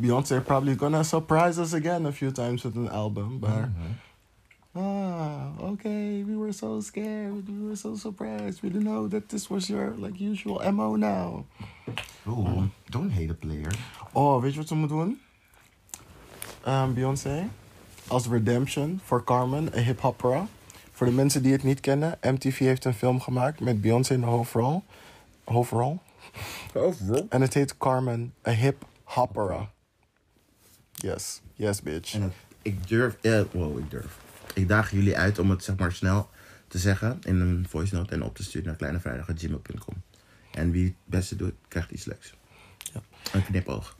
Beyoncé 0.00 0.40
probably 0.44 0.74
gonna 0.74 1.04
surprise 1.04 1.58
us 1.58 1.72
again 1.72 2.06
a 2.06 2.12
few 2.12 2.30
times 2.30 2.64
with 2.64 2.76
an 2.76 2.88
album, 2.88 3.38
but. 3.38 3.68
Ah, 4.74 5.50
okay, 5.60 6.22
we 6.22 6.36
were 6.36 6.52
so 6.52 6.80
scared, 6.80 7.48
we 7.48 7.68
were 7.68 7.76
so 7.76 7.96
surprised, 7.96 8.62
we 8.62 8.68
didn't 8.68 8.84
know 8.84 9.08
that 9.08 9.28
this 9.28 9.48
was 9.48 9.68
your 9.68 9.94
like 9.96 10.20
usual 10.20 10.60
MO 10.72 10.96
now. 10.96 11.44
Oh, 12.24 12.70
don't 12.90 13.10
hate 13.10 13.30
a 13.30 13.34
player. 13.34 13.72
Oh, 14.12 14.40
weet 14.40 14.52
je 14.52 14.58
wat 14.58 14.68
we 14.68 14.74
moeten 14.74 14.96
doen? 14.96 15.20
Ehm, 16.64 16.92
Beyoncé 16.92 17.48
als 18.06 18.26
redemption 18.26 19.00
voor 19.04 19.24
Carmen, 19.24 19.76
een 19.76 19.84
hip-hopera. 19.84 20.46
Voor 20.92 21.06
de 21.06 21.12
mensen 21.12 21.42
die 21.42 21.52
het 21.52 21.62
niet 21.62 21.80
kennen, 21.80 22.18
MTV 22.22 22.58
heeft 22.58 22.84
een 22.84 22.94
film 22.94 23.20
gemaakt 23.20 23.60
met 23.60 23.80
Beyoncé 23.80 24.14
in 24.14 24.20
de 24.20 24.26
hoofdrol. 24.26 24.82
Hoofdrol? 25.44 25.98
En 27.28 27.40
het 27.40 27.54
heet 27.54 27.78
Carmen, 27.78 28.34
a 28.46 28.50
hip 28.50 28.84
hopera. 29.14 29.72
Yes, 30.92 31.40
yes, 31.54 31.82
bitch. 31.82 32.14
En 32.14 32.32
ik 32.62 32.88
durf, 32.88 33.16
eh, 33.20 33.42
wow, 33.52 33.78
ik 33.78 33.90
durf. 33.90 34.18
Ik 34.54 34.68
daag 34.68 34.90
jullie 34.90 35.16
uit 35.16 35.38
om 35.38 35.50
het 35.50 35.64
zeg 35.64 35.76
maar 35.76 35.92
snel 35.92 36.28
te 36.68 36.78
zeggen 36.78 37.18
in 37.24 37.40
een 37.40 37.66
voice 37.68 37.94
note 37.94 38.14
en 38.14 38.22
op 38.22 38.36
te 38.36 38.42
sturen 38.42 38.66
naar 38.66 38.76
kleinevrijdag.gmail.com. 38.76 39.94
En 40.50 40.70
wie 40.70 40.84
het 40.84 40.94
beste 41.04 41.36
doet, 41.36 41.54
krijgt 41.68 41.90
iets 41.90 42.04
leuks. 42.04 42.34
Ja. 42.92 43.00
Een 43.32 43.44
knipoog. 43.44 43.96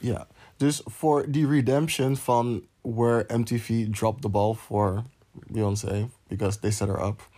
Ja, 0.00 0.26
dus 0.56 0.82
voor 0.84 1.30
die 1.30 1.48
redemption 1.48 2.16
van 2.16 2.66
where 2.80 3.38
MTV 3.38 3.90
dropped 3.90 4.22
the 4.22 4.28
ball 4.28 4.54
voor 4.54 5.02
Beyoncé, 5.32 6.08
because 6.28 6.58
they 6.58 6.70
set 6.70 6.88
her 6.88 7.06
up. 7.06 7.28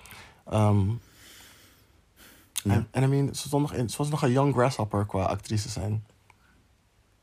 Um, 0.53 1.01
Ja. 2.63 2.73
En 2.73 2.89
en 2.91 3.03
I 3.03 3.07
mean, 3.07 3.35
ze, 3.35 3.47
stond 3.47 3.63
nog 3.63 3.73
in, 3.73 3.91
ze 3.91 3.97
was 3.97 4.09
nog 4.09 4.23
een 4.23 4.33
young 4.33 4.55
grasshopper 4.55 5.07
qua 5.07 5.25
actrice 5.25 5.69
zijn. 5.69 6.05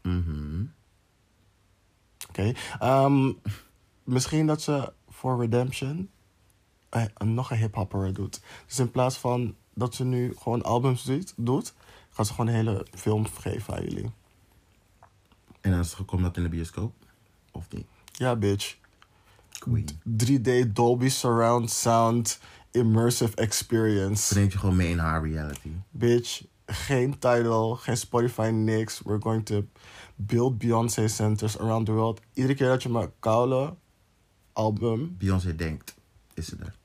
Mhm. 0.08 0.66
Oké. 2.30 2.52
Ehm, 2.80 3.32
misschien 4.04 4.48
dat 4.48 4.62
ze 4.62 4.94
voor 5.10 5.40
Redemption 5.40 6.10
eh, 6.90 7.04
nog 7.18 7.52
een 7.52 7.58
hip-hopper 7.58 8.14
doet. 8.14 8.42
Dus 8.68 8.80
in 8.80 8.92
plaats 8.92 9.18
van 9.18 9.56
dat 9.74 9.96
ze 9.96 10.04
nu 10.04 10.34
gewoon 10.38 10.64
albums 10.64 11.04
doet, 11.04 11.34
doet 11.36 11.74
gaat 12.18 12.28
ze 12.28 12.34
gewoon 12.34 12.48
een 12.48 12.56
hele 12.56 12.86
film 12.94 13.28
geven 13.28 13.74
aan 13.74 13.84
jullie. 13.84 14.12
En 15.62 15.72
het 15.72 15.96
komt 16.06 16.22
dat 16.22 16.38
in 16.38 16.44
de 16.44 16.50
bioscoop? 16.50 16.94
Of 17.52 17.66
niet? 17.70 17.86
Ja, 18.12 18.36
bitch. 18.36 18.78
Queen. 19.60 19.88
3D 20.04 20.74
Dolby 20.74 21.10
Surround 21.10 21.70
Sound 21.72 22.40
Immersive 22.72 23.36
Experience. 23.36 24.34
Dan 24.34 24.42
neemt 24.42 24.54
je 24.54 24.60
gewoon 24.60 24.76
mee 24.76 24.90
in 24.90 24.98
haar 24.98 25.30
reality. 25.30 25.70
Bitch, 25.90 26.44
geen 26.68 27.20
Tidal, 27.20 27.76
geen 27.76 27.98
Spotify, 27.98 28.50
niks. 28.54 29.02
We're 29.02 29.22
going 29.22 29.46
to 29.46 29.66
build 30.16 30.58
Beyoncé 30.58 31.08
centers 31.08 31.60
around 31.60 31.86
the 31.86 31.92
world. 31.92 32.22
Iedere 32.34 32.56
keer 32.56 32.68
dat 32.68 32.84
je 32.84 32.90
mijn 32.90 33.12
koude 33.20 33.76
album... 34.54 35.16
Beyoncé 35.18 35.56
denkt, 35.56 35.96
is 36.34 36.46
ze 36.46 36.56
er. 36.60 36.76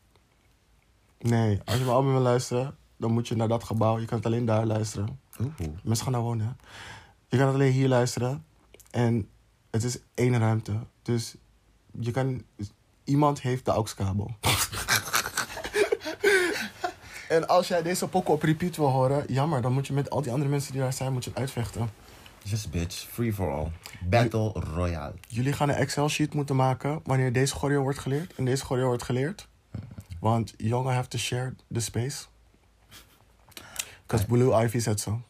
Nee, 1.19 1.61
als 1.65 1.77
je 1.77 1.85
mijn 1.85 1.97
album 1.97 2.13
wil 2.13 2.21
luisteren, 2.21 2.77
dan 2.97 3.13
moet 3.13 3.29
je 3.29 3.37
naar 3.37 3.49
dat 3.49 3.65
gebouw. 3.65 3.99
Je 3.99 4.07
kan 4.07 4.17
het 4.17 4.27
alleen 4.27 4.45
daar 4.45 4.67
luisteren. 4.67 5.21
Oeh. 5.41 5.53
Mensen 5.83 6.05
gaan 6.05 6.13
daar 6.13 6.23
wonen. 6.23 6.57
Je 7.29 7.37
kan 7.37 7.47
het 7.47 7.55
alleen 7.55 7.73
hier 7.73 7.89
luisteren. 7.89 8.45
En 8.91 9.29
het 9.71 9.85
is 9.85 9.99
één 10.15 10.39
ruimte. 10.39 10.73
Dus 11.03 11.35
je 12.01 12.11
kan... 12.11 12.43
Iemand 13.05 13.41
heeft 13.41 13.65
de 13.65 13.71
AUX-kabel. 13.71 14.31
en 17.33 17.49
als 17.49 17.69
jij 17.69 17.83
deze 17.83 18.09
pokken 18.09 18.35
op 18.35 18.43
repeat 18.43 18.77
wil 18.77 18.89
horen... 18.89 19.25
Jammer, 19.33 19.63
dan 19.63 19.73
moet 19.73 19.87
je 19.87 19.93
met 19.93 20.11
al 20.11 20.23
die 20.23 20.33
andere 20.33 20.51
mensen 20.51 20.73
die 20.73 20.81
daar 20.81 20.93
zijn... 20.93 21.13
moet 21.13 21.25
je 21.25 21.31
het 21.31 21.39
uitvechten. 21.39 21.91
Just 22.43 22.71
bitch, 22.71 22.95
free 22.95 23.33
for 23.33 23.51
all. 23.51 23.71
Battle 24.05 24.53
Royale. 24.53 25.15
Jullie 25.29 25.53
gaan 25.53 25.69
een 25.69 25.75
Excel-sheet 25.75 26.35
moeten 26.35 26.57
maken... 26.57 27.01
wanneer 27.05 27.33
deze 27.33 27.55
choreo 27.55 27.83
wordt 27.83 27.99
geleerd. 27.99 28.35
En 28.35 28.45
deze 28.45 28.65
choreo 28.65 28.87
wordt 28.87 29.03
geleerd. 29.03 29.49
Want 30.21 30.55
jongen 30.57 30.95
have 30.95 31.09
to 31.09 31.19
share 31.19 31.55
the 31.73 31.81
space. 31.81 32.25
Because 34.07 34.27
Blue 34.27 34.65
Ivy 34.65 34.79
said 34.79 35.01
so. 35.01 35.21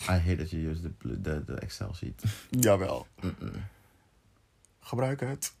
I 0.00 0.12
hate 0.12 0.36
that 0.36 0.50
you 0.50 0.70
use 0.70 0.80
the, 0.80 1.20
the, 1.22 1.44
the 1.44 1.54
Excel 1.54 1.94
sheet. 1.94 2.22
Jawel. 2.64 3.06
Gebruik 4.80 5.20
het. 5.20 5.52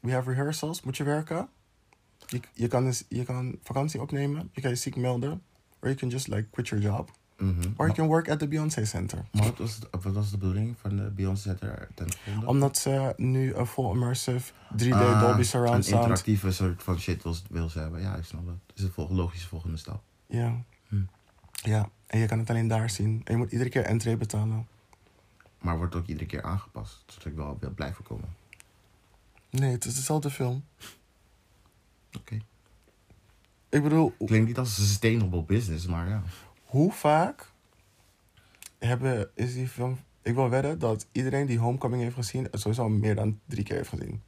We 0.00 0.12
have 0.12 0.30
rehearsals. 0.30 0.82
Moet 0.82 0.96
je 0.96 1.04
werken? 1.04 1.48
Je, 2.30 2.40
je, 2.52 2.68
kan, 2.68 2.86
eens- 2.86 3.04
je 3.08 3.24
kan 3.24 3.56
vakantie 3.62 4.00
opnemen. 4.00 4.50
Je 4.52 4.60
kan 4.60 4.70
je 4.70 4.76
ziek 4.76 4.96
melden. 4.96 5.30
Or 5.80 5.88
you 5.88 5.94
can 5.94 6.08
just 6.08 6.26
like 6.28 6.46
quit 6.50 6.68
your 6.68 6.84
job. 6.84 7.10
Mhm. 7.38 7.60
Or 7.76 7.86
you 7.86 7.92
can 7.92 8.06
work 8.06 8.28
at 8.28 8.38
the 8.38 8.48
Beyoncé 8.48 8.84
Center. 8.84 9.24
Maar 9.32 9.44
wat 9.44 9.58
was, 9.58 9.78
de- 9.80 9.88
wat 10.02 10.12
was 10.14 10.30
de 10.30 10.38
bedoeling 10.38 10.76
van 10.80 10.96
de 10.96 11.10
Beyoncé 11.10 11.42
Center 11.42 11.88
ten? 11.94 12.08
Omdat 12.46 12.78
ze 12.78 13.12
nu 13.16 13.54
een 13.54 13.66
full 13.66 13.90
immersive 13.90 14.52
3D 14.76 14.92
Ah, 14.92 15.20
Dolby 15.20 15.42
Surround 15.42 15.76
Een 15.76 15.82
Sound... 15.84 16.00
interactieve 16.02 16.50
soort 16.52 16.82
van 16.82 16.98
shit 16.98 17.22
wil, 17.22 17.34
wil 17.50 17.68
ze 17.68 17.78
hebben. 17.78 18.00
Ja, 18.00 18.16
ik 18.16 18.24
snap 18.24 18.46
het. 18.46 18.56
Dat 18.66 18.76
is 18.78 18.84
de 18.84 18.90
vol- 18.90 19.14
logische 19.14 19.48
volgende 19.48 19.76
stap. 19.76 20.02
Ja. 20.26 20.62
Hm. 20.88 21.02
Ja. 21.52 21.90
En 22.06 22.18
je 22.18 22.26
kan 22.26 22.38
het 22.38 22.50
alleen 22.50 22.68
daar 22.68 22.90
zien. 22.90 23.20
En 23.24 23.32
je 23.32 23.38
moet 23.38 23.52
iedere 23.52 23.70
keer 23.70 23.84
entree 23.84 24.16
betalen. 24.16 24.66
Maar 25.58 25.76
wordt 25.76 25.94
ook 25.94 26.06
iedere 26.06 26.26
keer 26.26 26.42
aangepast. 26.42 27.02
Zodat 27.06 27.26
ik 27.26 27.34
wel 27.34 27.56
wil 27.60 27.70
blijven 27.70 28.04
komen. 28.04 28.28
Nee, 29.50 29.70
het 29.72 29.84
is 29.84 29.94
dezelfde 29.94 30.30
film. 30.30 30.64
Oké. 32.18 32.38
Ik 33.68 33.82
bedoel, 33.82 34.14
Klinkt 34.24 34.46
niet 34.46 34.58
als 34.58 34.78
een 34.78 34.84
sustainable 34.84 35.42
business, 35.42 35.86
maar 35.86 36.08
ja. 36.08 36.22
Hoe 36.64 36.92
vaak 36.92 37.50
hebben, 38.78 39.30
is 39.34 39.54
die 39.54 39.68
film 39.68 39.98
Ik 40.22 40.34
wil 40.34 40.48
wedden 40.48 40.78
dat 40.78 41.06
iedereen 41.12 41.46
die 41.46 41.58
Homecoming 41.58 42.02
heeft 42.02 42.14
gezien... 42.14 42.48
het 42.50 42.60
sowieso 42.60 42.88
meer 42.88 43.14
dan 43.14 43.40
drie 43.46 43.64
keer 43.64 43.76
heeft 43.76 43.88
gezien. 43.88 44.22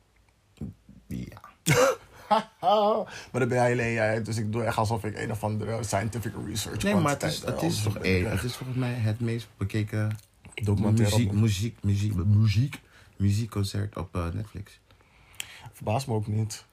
Ja. 1.07 1.41
maar 3.31 3.41
dan 3.41 3.49
ben 3.49 3.59
jij 3.59 3.73
alleen 3.73 3.93
jij. 3.93 4.23
Dus 4.23 4.37
ik 4.37 4.53
doe 4.53 4.65
echt 4.65 4.77
alsof 4.77 5.05
ik 5.05 5.17
een 5.17 5.31
of 5.31 5.45
andere 5.45 5.83
scientific 5.83 6.33
research... 6.47 6.83
Nee, 6.83 6.95
maar 6.95 7.13
het 7.13 7.23
is, 7.23 7.41
kwantiteit, 7.41 7.61
het 7.61 7.71
is 7.71 7.79
eh, 7.79 7.85
toch 7.85 7.99
één. 7.99 8.21
ik 8.21 8.31
Het 8.33 8.43
is 8.43 8.57
volgens 8.57 8.79
mij 8.79 8.93
het 8.93 9.21
meest 9.21 9.49
bekeken 9.57 10.17
Documentaire 10.55 11.17
muziek, 11.17 11.33
muziek, 11.33 11.83
muziek, 11.83 12.15
muziek, 12.15 12.81
muziekconcert 13.17 13.97
op 13.97 14.15
eh, 14.17 14.29
Netflix. 14.33 14.81
Verbaast 15.73 16.07
me 16.07 16.15
ook 16.15 16.27
niet. 16.27 16.65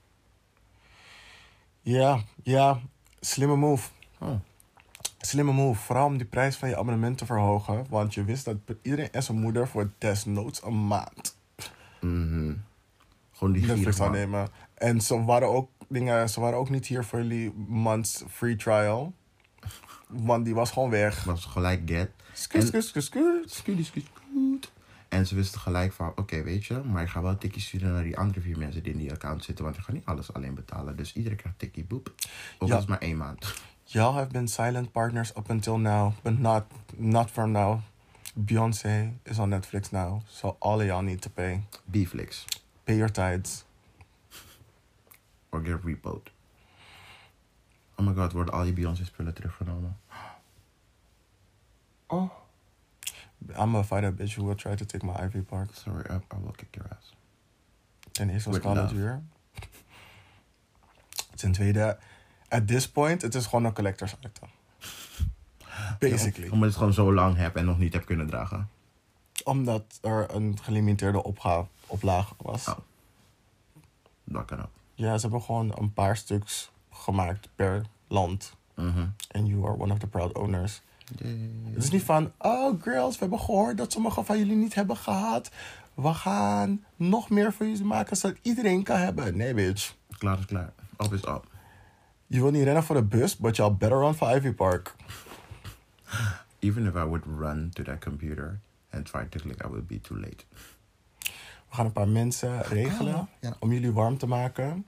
Ja, 1.90 2.24
ja. 2.44 2.80
Slimme 3.20 3.56
move. 3.56 3.90
Oh. 4.20 4.40
Slimme 5.18 5.52
move. 5.52 5.82
Vooral 5.82 6.06
om 6.06 6.18
die 6.18 6.28
prijs 6.28 6.56
van 6.56 6.70
je 6.70 6.78
abonnement 6.78 7.18
te 7.18 7.26
verhogen. 7.26 7.86
Want 7.90 8.14
je 8.14 8.24
wist 8.24 8.46
dat 8.46 8.58
iedereen 8.82 9.12
en 9.12 9.24
zijn 9.24 9.40
moeder 9.40 9.68
voor 9.68 9.92
desnoods 9.98 10.64
een 10.64 10.88
maand 10.88 11.38
Mhm. 12.02 12.54
Gewoon 13.32 13.54
die 13.54 13.66
Netflix 13.66 13.98
zou 13.98 14.10
gierig, 14.10 14.10
man. 14.10 14.12
nemen. 14.12 14.50
En 14.74 15.02
ze 15.02 15.24
waren 15.24 15.48
ook, 15.48 15.70
dingen, 15.88 16.30
ze 16.30 16.40
waren 16.40 16.58
ook 16.58 16.70
niet 16.70 16.86
hier 16.86 17.04
voor 17.04 17.20
jullie 17.20 17.54
months 17.68 18.24
free 18.30 18.56
trial. 18.56 19.14
Want 20.08 20.46
die 20.46 20.56
was 20.56 20.72
gewoon 20.72 20.90
weg. 20.90 21.24
was 21.24 21.46
gelijk 21.46 21.82
get. 21.86 22.10
Scoot. 22.34 22.62
En 25.10 25.28
ze 25.28 25.36
wisten 25.36 25.60
gelijk 25.60 25.94
van, 25.94 26.12
oké, 26.16 26.44
weet 26.44 26.66
je, 26.66 26.74
maar 26.84 27.04
ik 27.04 27.10
ga 27.10 27.22
wel 27.22 27.38
tikkie 27.38 27.62
sturen 27.62 27.94
naar 27.94 28.04
die 28.04 28.18
andere 28.18 28.42
vier 28.42 28.58
mensen 28.58 28.84
die 28.84 28.92
in 28.92 28.98
die 28.98 29.12
account 29.12 29.44
zitten, 29.44 29.66
want 29.66 29.78
ik 29.78 29.84
ga 29.84 29.92
niet 29.92 30.06
alles 30.06 30.34
alleen 30.34 30.54
betalen. 30.56 30.96
Dus 30.96 31.14
iedereen 31.14 31.38
krijgt 31.38 31.60
tikkie 31.60 31.84
boep. 31.86 32.14
Ook 32.58 32.68
Ja. 32.70 32.74
al 32.76 32.82
is 32.82 32.88
maar 32.88 33.00
één 33.00 33.18
maand. 33.18 33.54
Y'all 33.84 34.14
have 34.14 34.28
been 34.32 34.48
silent 34.48 34.92
partners 34.92 35.30
up 35.38 35.50
until 35.50 35.78
now, 35.78 36.14
but 36.22 36.38
not 36.40 36.64
not 36.96 37.32
from 37.32 37.52
now. 37.52 37.80
Beyoncé 38.34 39.14
is 39.24 39.40
on 39.40 39.50
Netflix 39.50 39.90
now, 39.92 40.22
so 40.28 40.56
all 40.60 40.80
of 40.80 40.84
y'all 40.86 41.02
need 41.04 41.22
to 41.22 41.30
pay. 41.30 41.64
Bflix. 41.86 42.46
Pay 42.84 42.96
your 42.96 43.12
tithes. 43.12 43.66
Or 45.50 45.62
get 45.66 45.82
repoed. 45.84 46.32
Oh 47.96 48.06
my 48.06 48.14
god, 48.14 48.32
worden 48.32 48.54
al 48.54 48.64
je 48.66 48.74
Beyoncé 48.74 49.06
spullen 49.06 49.34
teruggenomen? 49.34 49.98
Oh. 52.08 52.32
I'm 53.58 53.76
a 53.76 53.84
fighter 53.84 54.12
bitch 54.12 54.36
who 54.36 54.44
will 54.44 54.56
try 54.56 54.76
to 54.76 54.86
take 54.86 55.04
my 55.04 55.14
Ivy 55.26 55.42
Park. 55.42 55.70
Sorry, 55.74 56.04
I, 56.10 56.16
I 56.16 56.38
will 56.44 56.56
kick 56.56 56.76
your 56.76 56.86
ass. 56.92 57.14
Ten 58.12 58.30
eerste 58.30 58.50
was 58.50 58.60
Call 58.60 58.78
of 58.78 58.90
duur. 58.90 59.22
Ten 61.36 61.52
tweede, 61.52 61.98
at 62.48 62.68
this 62.68 62.90
point, 62.90 63.22
het 63.22 63.36
is 63.36 63.46
gewoon 63.46 63.66
een 63.66 63.74
collector's 63.74 64.16
item. 64.20 64.50
Basically. 66.00 66.46
Ja, 66.46 66.52
omdat 66.52 66.60
je 66.60 66.66
het 66.66 66.76
gewoon 66.76 66.94
zo 66.94 67.14
lang 67.14 67.36
hebt 67.36 67.56
en 67.56 67.66
nog 67.66 67.78
niet 67.78 67.94
hebt 67.94 68.06
kunnen 68.06 68.28
dragen. 68.28 68.70
Omdat 69.44 70.00
er 70.02 70.36
een 70.36 70.58
gelimiteerde 70.62 71.24
opga 71.24 71.68
oplage 71.88 72.34
was. 72.38 72.68
Oh. 72.68 72.78
Dat 74.24 74.46
kan 74.46 74.60
ook. 74.60 74.72
Ja, 74.94 75.16
ze 75.16 75.22
hebben 75.22 75.42
gewoon 75.42 75.78
een 75.78 75.94
paar 75.94 76.18
stuks 76.18 76.72
gemaakt 76.92 77.50
per 77.56 77.86
land. 78.08 78.54
Mhm. 78.76 79.08
And 79.32 79.48
you 79.48 79.64
are 79.64 79.78
one 79.78 79.94
of 79.94 80.00
the 80.00 80.08
proud 80.08 80.34
owners. 80.34 80.82
Het 81.74 81.84
is 81.84 81.90
niet 81.90 82.04
van, 82.04 82.32
oh 82.38 82.82
girls, 82.82 83.14
we 83.14 83.20
hebben 83.20 83.40
gehoord 83.40 83.78
dat 83.78 83.92
sommige 83.92 84.24
van 84.24 84.38
jullie 84.38 84.56
niet 84.56 84.76
hebben 84.76 84.98
gehad. 84.98 85.52
We 85.94 86.14
gaan 86.14 86.84
nog 86.96 87.30
meer 87.30 87.54
voor 87.54 87.66
jullie 87.66 87.84
maken 87.84 88.18
zodat 88.18 88.38
iedereen 88.42 88.84
kan 88.84 88.98
hebben. 89.00 89.38
Nee, 89.38 89.54
bitch. 89.54 89.96
Klaar 90.18 90.40
is 90.40 90.46
klaar. 90.46 90.74
Op 90.98 91.14
is 91.14 91.22
op. 91.26 91.48
Je 92.28 92.42
wil 92.42 92.52
niet 92.52 92.64
rennen 92.64 92.84
voor 92.84 92.96
de 92.96 93.04
bus, 93.04 93.38
but 93.38 93.56
y'all 93.56 93.74
better 93.76 93.98
run 94.00 94.14
for 94.14 94.36
Ivy 94.36 94.52
Park. 94.52 94.96
Even 96.60 96.86
if 96.86 96.94
I 96.94 97.04
would 97.04 97.24
run 97.40 97.70
to 97.74 97.84
that 97.84 98.00
computer 98.00 98.60
and 98.90 99.06
try 99.06 99.26
to 99.30 99.40
click, 99.40 99.64
I 99.66 99.68
would 99.68 99.88
be 99.88 100.02
too 100.02 100.20
late. 100.20 100.44
We 101.70 101.76
gaan 101.76 101.86
een 101.86 101.92
paar 101.92 102.08
mensen 102.08 102.62
regelen 102.62 103.14
Ah, 103.16 103.24
ja. 103.40 103.56
om 103.60 103.72
jullie 103.74 103.92
warm 103.92 104.18
te 104.18 104.28
maken. 104.28 104.86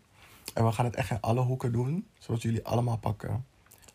En 0.54 0.66
we 0.66 0.72
gaan 0.72 0.86
het 0.86 0.96
echt 0.96 1.10
in 1.10 1.18
alle 1.22 1.42
hoeken 1.42 1.72
doen, 1.72 2.08
zodat 2.20 2.42
jullie 2.42 2.66
allemaal 2.66 2.98
pakken. 2.98 3.46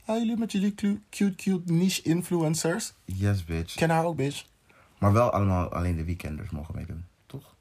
Ah, 0.07 0.19
jullie 0.19 0.37
met 0.37 0.53
jullie 0.53 0.75
cute, 0.75 1.35
cute 1.35 1.73
niche 1.73 2.03
influencers. 2.03 2.93
Yes, 3.05 3.45
bitch. 3.45 3.75
Ken 3.75 3.91
haar 3.91 4.05
ook, 4.05 4.17
bitch. 4.17 4.45
Maar 4.99 5.13
wel 5.13 5.31
allemaal 5.31 5.69
alleen 5.73 5.97
de 5.97 6.05
weekenders 6.05 6.51
mogen 6.51 6.75
meedoen, 6.75 7.05
toch? 7.27 7.55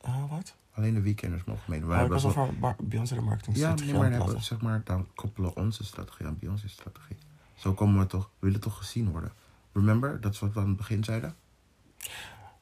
Ah, 0.00 0.30
wat? 0.30 0.54
Alleen 0.74 0.94
de 0.94 1.00
weekenders 1.00 1.44
mogen 1.44 1.62
meedoen. 1.66 1.90
Hebben 1.90 2.08
was 2.10 2.24
over 2.24 2.76
Beyoncé 2.82 3.14
de 3.14 3.20
marketing 3.20 3.56
Ja, 3.56 3.74
nee, 3.74 3.94
maar, 3.94 4.10
hebben, 4.10 4.42
zeg 4.42 4.60
maar 4.60 4.80
dan 4.84 5.08
koppelen 5.14 5.56
onze 5.56 5.84
strategie 5.84 6.26
aan 6.26 6.38
Beyoncé's 6.38 6.72
strategie. 6.72 7.16
Zo 7.54 7.72
komen 7.72 7.98
we 8.00 8.06
toch, 8.06 8.30
we 8.38 8.46
willen 8.46 8.60
toch 8.60 8.78
gezien 8.78 9.10
worden. 9.10 9.32
Remember, 9.72 10.20
dat 10.20 10.32
is 10.32 10.38
wat 10.38 10.52
we 10.52 10.60
aan 10.60 10.68
het 10.68 10.76
begin 10.76 11.04
zeiden? 11.04 11.34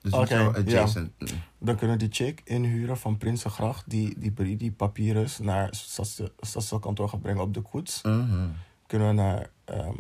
Dus 0.01 0.13
zo 0.13 0.25
ja. 0.29 0.47
adjacent. 0.47 1.13
Mm. 1.19 1.27
Dan 1.59 1.77
kunnen 1.77 1.99
die 1.99 2.09
chick 2.11 2.41
inhuren 2.45 2.99
van 2.99 3.17
Prinsengracht... 3.17 3.91
die 3.91 4.19
die, 4.19 4.57
die, 4.57 4.73
papieren 4.73 5.29
naar 5.43 5.69
stads- 5.75 6.23
stadsdeelkantoor 6.41 7.09
gaat 7.09 7.21
brengen 7.23 7.43
op 7.43 7.55
de 7.55 7.61
koets. 7.61 8.03
Mhm. 8.03 8.49
Kunnen 8.91 9.09
we 9.09 9.15
naar 9.15 9.51
ehm, 9.65 9.97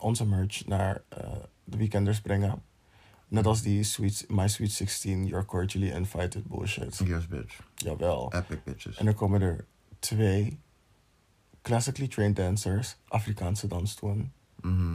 onze 0.00 0.26
merch 0.26 0.66
naar 0.66 1.02
eh, 1.08 1.32
de 1.64 1.76
weekenders 1.76 2.20
brengen. 2.20 2.62
Net 3.28 3.46
als 3.46 3.62
die 3.62 3.82
sweet, 3.82 4.24
My 4.28 4.48
Sweet 4.48 4.72
16, 4.72 5.26
You're 5.26 5.44
Cordially 5.44 5.90
Invited 5.90 6.46
bullshit. 6.46 6.98
Yes, 6.98 7.26
bitch. 7.26 7.60
Jawel. 7.74 8.32
Epic 8.32 8.62
bitches. 8.64 8.96
En 8.96 9.04
dan 9.04 9.14
komen 9.14 9.40
er 9.40 9.66
twee 9.98 10.58
classically 11.62 12.08
trained 12.08 12.36
dancers, 12.36 12.96
Afrikaanse 13.08 13.66
dans 13.66 13.96
doen. 13.96 14.32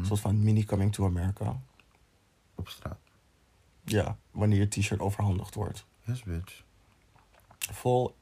Soort 0.03 0.19
van 0.19 0.43
mini 0.43 0.63
Coming 0.63 0.93
to 0.93 1.05
America. 1.05 1.61
Op 2.55 2.69
straat. 2.69 2.99
Ja, 3.83 4.17
wanneer 4.31 4.59
je 4.59 4.67
t-shirt 4.67 4.99
overhandigd 4.99 5.55
wordt. 5.55 5.85
Yes, 6.01 6.23
bitch. 6.23 6.63
Full, 7.57 8.13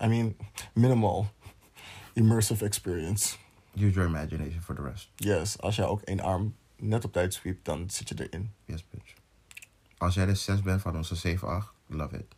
I 0.00 0.06
mean, 0.06 0.36
minimal 0.72 1.26
immersive 2.12 2.64
experience. 2.64 3.40
Use 3.74 3.94
your 3.94 4.08
imagination 4.08 4.62
for 4.62 4.74
the 4.74 4.82
rest. 4.82 5.10
Yes, 5.16 5.58
als 5.58 5.76
jij 5.76 5.86
ook 5.86 6.00
één 6.00 6.20
arm 6.20 6.56
net 6.76 7.04
op 7.04 7.12
tijd 7.12 7.34
sweept, 7.34 7.64
dan 7.64 7.90
zit 7.90 8.08
je 8.08 8.28
erin. 8.28 8.52
Yes, 8.64 8.88
bitch. 8.88 9.14
Als 9.98 10.14
jij 10.14 10.26
de 10.26 10.34
6 10.34 10.60
bent 10.62 10.82
van 10.82 10.96
onze 10.96 11.14
7, 11.14 11.48
8, 11.48 11.72
love 11.86 12.16
it. 12.16 12.34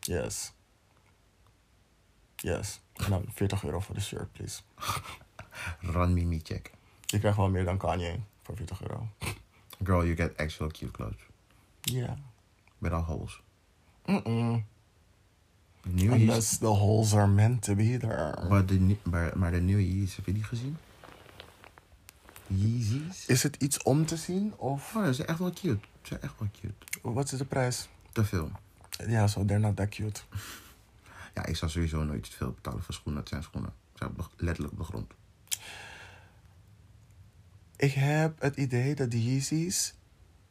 Yes. 0.00 0.52
Yes. 2.36 2.80
En 2.92 3.10
dan 3.10 3.24
40 3.28 3.64
euro 3.64 3.80
voor 3.80 3.94
de 3.94 4.00
shirt, 4.00 4.32
please. 4.32 4.62
Run 5.92 6.14
me 6.14 6.24
me 6.24 6.40
check. 6.42 6.70
Je 7.04 7.18
krijgt 7.18 7.36
wel 7.36 7.50
meer 7.50 7.64
dan 7.64 7.78
Kanye 7.78 8.20
voor 8.42 8.56
40 8.56 8.82
euro. 8.82 9.08
Girl, 9.84 10.04
you 10.04 10.16
get 10.16 10.36
actual 10.36 10.68
cute 10.68 10.92
clothes. 10.92 11.26
Ja. 11.80 12.18
Met 12.78 12.92
al 12.92 13.02
holes. 13.02 13.42
Mm-mm. 14.04 14.66
Yeezys. 15.94 16.20
Unless 16.20 16.58
the 16.58 16.66
holes 16.66 17.14
are 17.14 17.26
meant 17.26 17.62
to 17.62 17.74
be 17.74 17.96
there. 17.96 18.48
Maar 18.48 18.66
de, 18.66 18.96
maar, 19.02 19.38
maar 19.38 19.50
de 19.50 19.60
nieuwe 19.60 19.94
Yeezys, 19.94 20.16
heb 20.16 20.26
je 20.26 20.32
die 20.32 20.44
gezien? 20.44 20.76
Yeezys? 22.46 23.26
Is 23.26 23.42
het 23.42 23.56
iets 23.56 23.82
om 23.82 24.06
te 24.06 24.16
zien 24.16 24.54
of 24.56 24.96
Oh, 24.96 25.04
ze 25.06 25.12
zijn 25.12 25.28
echt 25.28 25.38
wel 25.38 25.52
cute. 25.52 25.78
Ze 26.02 26.08
zijn 26.08 26.20
echt 26.20 26.34
wel 26.38 26.48
cute. 26.60 26.74
wat 27.02 27.32
is 27.32 27.38
de 27.38 27.44
prijs? 27.44 27.88
Te 28.12 28.24
veel. 28.24 28.50
Ja, 29.06 29.26
zo, 29.26 29.44
they're 29.44 29.60
not 29.60 29.76
that 29.76 29.88
cute. 29.88 30.20
Ja, 31.34 31.46
ik 31.46 31.56
zou 31.56 31.70
sowieso 31.70 32.04
nooit 32.04 32.30
te 32.30 32.36
veel 32.36 32.52
betalen 32.52 32.82
voor 32.82 32.94
schoenen. 32.94 33.20
Het 33.20 33.28
zijn 33.28 33.42
schoenen. 33.42 33.72
Ze 33.92 33.98
zijn 33.98 34.12
letterlijk 34.36 34.72
op 34.72 34.78
de 34.78 34.84
grond. 34.84 35.12
Ik 37.76 37.92
heb 37.92 38.40
het 38.40 38.56
idee 38.56 38.94
dat 38.94 39.10
de 39.10 39.24
Yeezys, 39.24 39.94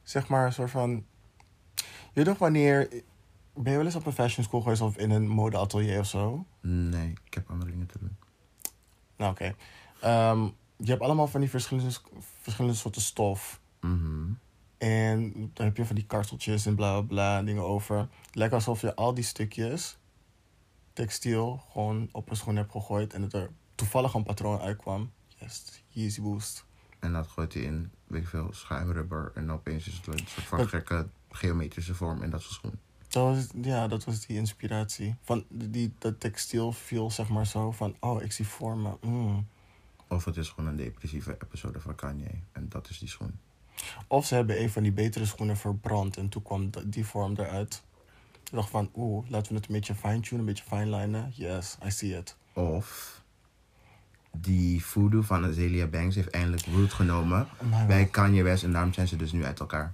zeg 0.03 0.27
maar, 0.27 0.45
een 0.45 0.53
soort 0.53 0.71
van... 0.71 1.05
Je 1.75 1.83
weet 2.13 2.25
toch 2.25 2.37
wanneer... 2.37 3.03
Ben 3.57 3.71
je 3.71 3.77
wel 3.77 3.85
eens 3.85 3.95
op 3.95 4.05
een 4.05 4.11
fashion 4.13 4.45
school 4.45 4.61
geweest 4.61 4.81
of 4.81 4.97
in 4.97 5.11
een 5.11 5.27
modeatelier 5.27 5.99
of 5.99 6.05
zo? 6.07 6.45
Nee, 6.61 7.13
ik 7.25 7.33
heb 7.33 7.49
andere 7.49 7.71
dingen 7.71 7.87
te 7.87 7.99
doen. 7.99 8.17
Nou, 9.17 9.31
oké. 9.31 9.55
Ehm, 10.01 10.43
je 10.77 10.89
hebt 10.89 11.01
allemaal 11.01 11.27
van 11.27 11.39
die 11.41 11.49
verschillende, 11.49 11.91
verschillende 12.41 12.77
soorten 12.77 13.01
stof. 13.01 13.59
Mhm. 13.81 14.31
En 14.77 15.31
dan 15.53 15.65
heb 15.65 15.77
je 15.77 15.85
van 15.85 15.95
die 15.95 16.05
karteltjes 16.05 16.65
en 16.65 16.75
bla 16.75 16.91
bla 16.93 17.01
bla 17.07 17.43
dingen 17.43 17.63
over. 17.63 18.07
Lijkt 18.31 18.53
alsof 18.53 18.81
je 18.81 18.95
al 18.95 19.13
die 19.13 19.23
stukjes 19.23 19.97
textiel 20.93 21.63
gewoon 21.71 22.09
op 22.11 22.29
een 22.29 22.35
schoen 22.35 22.55
hebt 22.55 22.71
gegooid. 22.71 23.13
En 23.13 23.21
dat 23.21 23.33
er 23.33 23.49
toevallig 23.75 24.13
een 24.13 24.23
patroon 24.23 24.59
uitkwam. 24.59 25.11
Yes, 25.27 25.83
Yeezy 25.89 26.21
Boost. 26.21 26.65
En 26.99 27.13
dat 27.13 27.27
gooit 27.27 27.53
hij 27.53 27.63
in, 27.63 27.91
weet 28.07 28.21
ik 28.21 28.27
veel, 28.27 28.47
schuimrubber. 28.51 29.31
En 29.35 29.51
opeens 29.51 29.87
is 29.87 29.93
het 29.93 30.07
een 30.07 30.27
soort 30.27 30.45
van 30.47 30.57
Dat- 30.57 30.67
gekke 30.67 31.07
geometrische 31.31 31.95
vorm. 31.95 32.21
En 32.21 32.29
dat 32.29 32.41
soort 32.41 32.53
schoen. 32.53 32.79
Dat 33.17 33.35
was, 33.35 33.47
ja, 33.61 33.87
dat 33.87 34.03
was 34.03 34.25
die 34.25 34.37
inspiratie. 34.37 35.15
Van 35.21 35.45
die, 35.49 35.93
dat 35.97 36.19
textiel 36.19 36.71
viel 36.71 37.11
zeg 37.11 37.29
maar 37.29 37.47
zo 37.47 37.71
van, 37.71 37.95
oh, 37.99 38.21
ik 38.21 38.31
zie 38.31 38.47
vormen. 38.47 38.97
Mm. 39.01 39.47
Of 40.07 40.25
het 40.25 40.37
is 40.37 40.49
gewoon 40.49 40.69
een 40.69 40.75
depressieve 40.75 41.37
episode 41.43 41.79
van 41.79 41.95
Kanye. 41.95 42.29
En 42.51 42.65
dat 42.69 42.89
is 42.89 42.99
die 42.99 43.07
schoen. 43.07 43.39
Of 44.07 44.25
ze 44.25 44.35
hebben 44.35 44.61
een 44.61 44.69
van 44.69 44.83
die 44.83 44.91
betere 44.91 45.25
schoenen 45.25 45.57
verbrand 45.57 46.17
en 46.17 46.29
toen 46.29 46.43
kwam 46.43 46.69
die 46.85 47.05
vorm 47.05 47.33
eruit. 47.37 47.83
Ik 48.43 48.51
dacht 48.51 48.69
van, 48.69 48.89
oeh, 48.95 49.29
laten 49.29 49.51
we 49.51 49.57
het 49.57 49.67
een 49.67 49.73
beetje 49.73 49.95
fine-tunen, 49.95 50.39
een 50.39 50.45
beetje 50.45 50.63
fine-linen. 50.67 51.31
Yes, 51.35 51.77
I 51.85 51.91
see 51.91 52.17
it. 52.17 52.35
Of 52.53 53.21
die 54.31 54.85
voodoo 54.85 55.21
van 55.21 55.45
Azealia 55.45 55.87
Banks 55.87 56.15
heeft 56.15 56.29
eindelijk 56.29 56.65
root 56.65 56.93
genomen 56.93 57.47
bij 57.87 58.05
Kanye 58.05 58.43
West. 58.43 58.63
En 58.63 58.71
daarom 58.71 58.93
zijn 58.93 59.07
ze 59.07 59.15
dus 59.15 59.31
nu 59.31 59.45
uit 59.45 59.59
elkaar. 59.59 59.93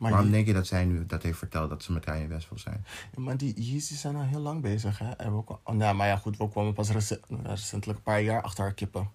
Maar, 0.00 0.10
Waarom 0.10 0.28
Ye- 0.28 0.34
denk 0.34 0.46
je 0.46 0.52
dat 0.52 0.66
zij 0.66 0.84
nu 0.84 1.06
dat 1.06 1.22
heeft 1.22 1.38
verteld 1.38 1.70
dat 1.70 1.82
ze 1.82 1.92
met 1.92 2.04
Kanye 2.04 2.26
West 2.26 2.48
wil 2.48 2.58
zijn? 2.58 2.84
maar 3.16 3.36
die 3.36 3.62
Yeezys 3.62 4.00
zijn 4.00 4.16
al 4.16 4.22
heel 4.22 4.40
lang 4.40 4.62
bezig, 4.62 4.98
hè? 4.98 5.10
En 5.10 5.36
we, 5.36 5.42
oh, 5.64 5.74
nou, 5.74 5.94
maar 5.96 6.06
ja, 6.06 6.16
goed, 6.16 6.36
we 6.36 6.48
kwamen 6.48 6.72
pas 6.72 6.90
rece- 6.90 7.20
recentelijk 7.42 7.98
een 7.98 8.04
paar 8.04 8.22
jaar 8.22 8.42
achter 8.42 8.64
haar 8.64 8.74
kippen. 8.74 9.10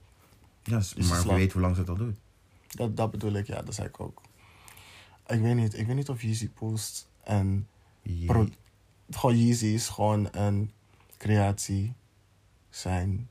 Ja, 0.63 0.77
Dus 0.77 0.93
maar 0.95 1.25
lang. 1.25 1.37
weet 1.37 1.51
hoe 1.51 1.61
lang 1.61 1.73
ze 1.75 1.81
het 1.81 1.89
al 1.89 1.95
doet. 1.95 2.17
Dat, 2.67 2.97
dat 2.97 3.11
bedoel 3.11 3.33
ik, 3.33 3.47
ja, 3.47 3.61
dat 3.61 3.75
zei 3.75 3.87
ik 3.87 3.99
ook. 3.99 4.21
Ik 5.27 5.39
weet 5.41 5.55
niet, 5.55 5.77
ik 5.77 5.87
weet 5.87 5.95
niet 5.95 6.09
of 6.09 6.21
Yeezy 6.21 6.49
Post 6.49 7.07
en 7.23 7.67
pro- 8.25 8.49
gewoon 9.09 9.37
Yeezys 9.37 9.87
gewoon 9.89 10.27
een 10.31 10.71
creatie 11.17 11.93
zijn. 12.69 13.29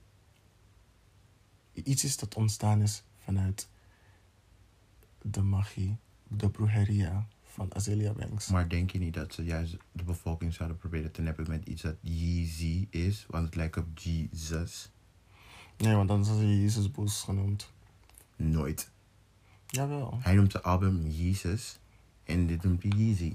Iets 1.72 2.04
is 2.04 2.16
dat 2.16 2.34
ontstaan 2.34 2.82
is 2.82 3.02
vanuit 3.18 3.68
de 5.22 5.42
magie, 5.42 5.96
de 6.28 6.48
brujeria 6.50 7.26
van 7.54 7.74
Azealia 7.74 8.12
Banks. 8.12 8.48
Maar 8.48 8.68
denk 8.68 8.90
je 8.90 8.98
niet 8.98 9.14
dat 9.14 9.34
ze 9.34 9.44
juist 9.44 9.76
de 9.92 10.04
bevolking 10.04 10.54
zouden 10.54 10.78
proberen 10.78 11.10
te 11.10 11.22
neppen 11.22 11.44
met 11.48 11.66
iets 11.66 11.82
dat 11.82 11.96
Yeezy 12.00 12.86
is? 12.90 13.26
Want 13.28 13.44
het 13.44 13.54
lijkt 13.54 13.76
op 13.76 13.98
Jesus. 13.98 14.90
Nee, 15.76 15.94
want 15.94 16.08
dan 16.08 16.20
is 16.20 16.26
ze 16.26 16.60
Jezus 16.60 16.90
Boost 16.90 17.22
genoemd. 17.22 17.72
Nooit. 18.36 18.90
Jawel. 19.66 20.18
Hij 20.20 20.34
noemt 20.34 20.52
de 20.52 20.62
album 20.62 21.06
Jesus 21.06 21.78
en 22.24 22.46
dit 22.46 22.62
noemt 22.62 22.82
hij 22.82 22.92
Yeezy. 22.96 23.32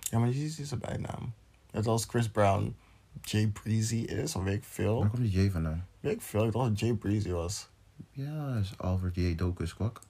Ja, 0.00 0.18
maar 0.18 0.28
Jezus 0.28 0.58
is 0.58 0.70
een 0.70 0.78
bijnaam. 0.78 1.32
Net 1.70 1.86
als 1.86 2.04
Chris 2.04 2.28
Brown 2.28 2.74
Jay 3.22 3.46
Breezy 3.46 3.96
is, 3.96 4.36
of 4.36 4.42
weet 4.42 4.54
ik 4.54 4.64
veel. 4.64 5.00
Waar 5.00 5.10
komt 5.10 5.22
die 5.22 5.44
J 5.44 5.50
vandaan? 5.50 5.86
Weet 6.00 6.12
ik 6.12 6.22
veel, 6.22 6.46
ik 6.46 6.52
dacht 6.52 6.68
dat 6.68 6.80
Jay 6.80 6.94
Breezy 6.94 7.30
was. 7.30 7.68
Ja, 8.10 8.56
is 8.56 8.78
Alfred 8.78 9.14
J. 9.14 9.34
Docus 9.34 9.74
Kwak. 9.74 10.00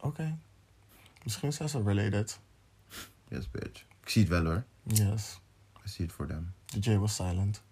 Oké. 0.00 0.38
Misschien 1.24 1.52
zijn 1.52 1.68
ze 1.68 1.82
related. 1.82 2.38
Yes, 3.28 3.50
bitch. 3.50 3.84
Ik 4.00 4.08
zie 4.08 4.22
het 4.22 4.30
wel 4.30 4.44
hoor. 4.44 4.64
Yes. 4.82 5.40
I 5.84 5.88
see 5.88 6.06
it 6.06 6.12
for 6.12 6.26
them. 6.26 6.54
De 6.66 6.78
J 6.78 6.96
was 6.98 7.14
silent. 7.14 7.62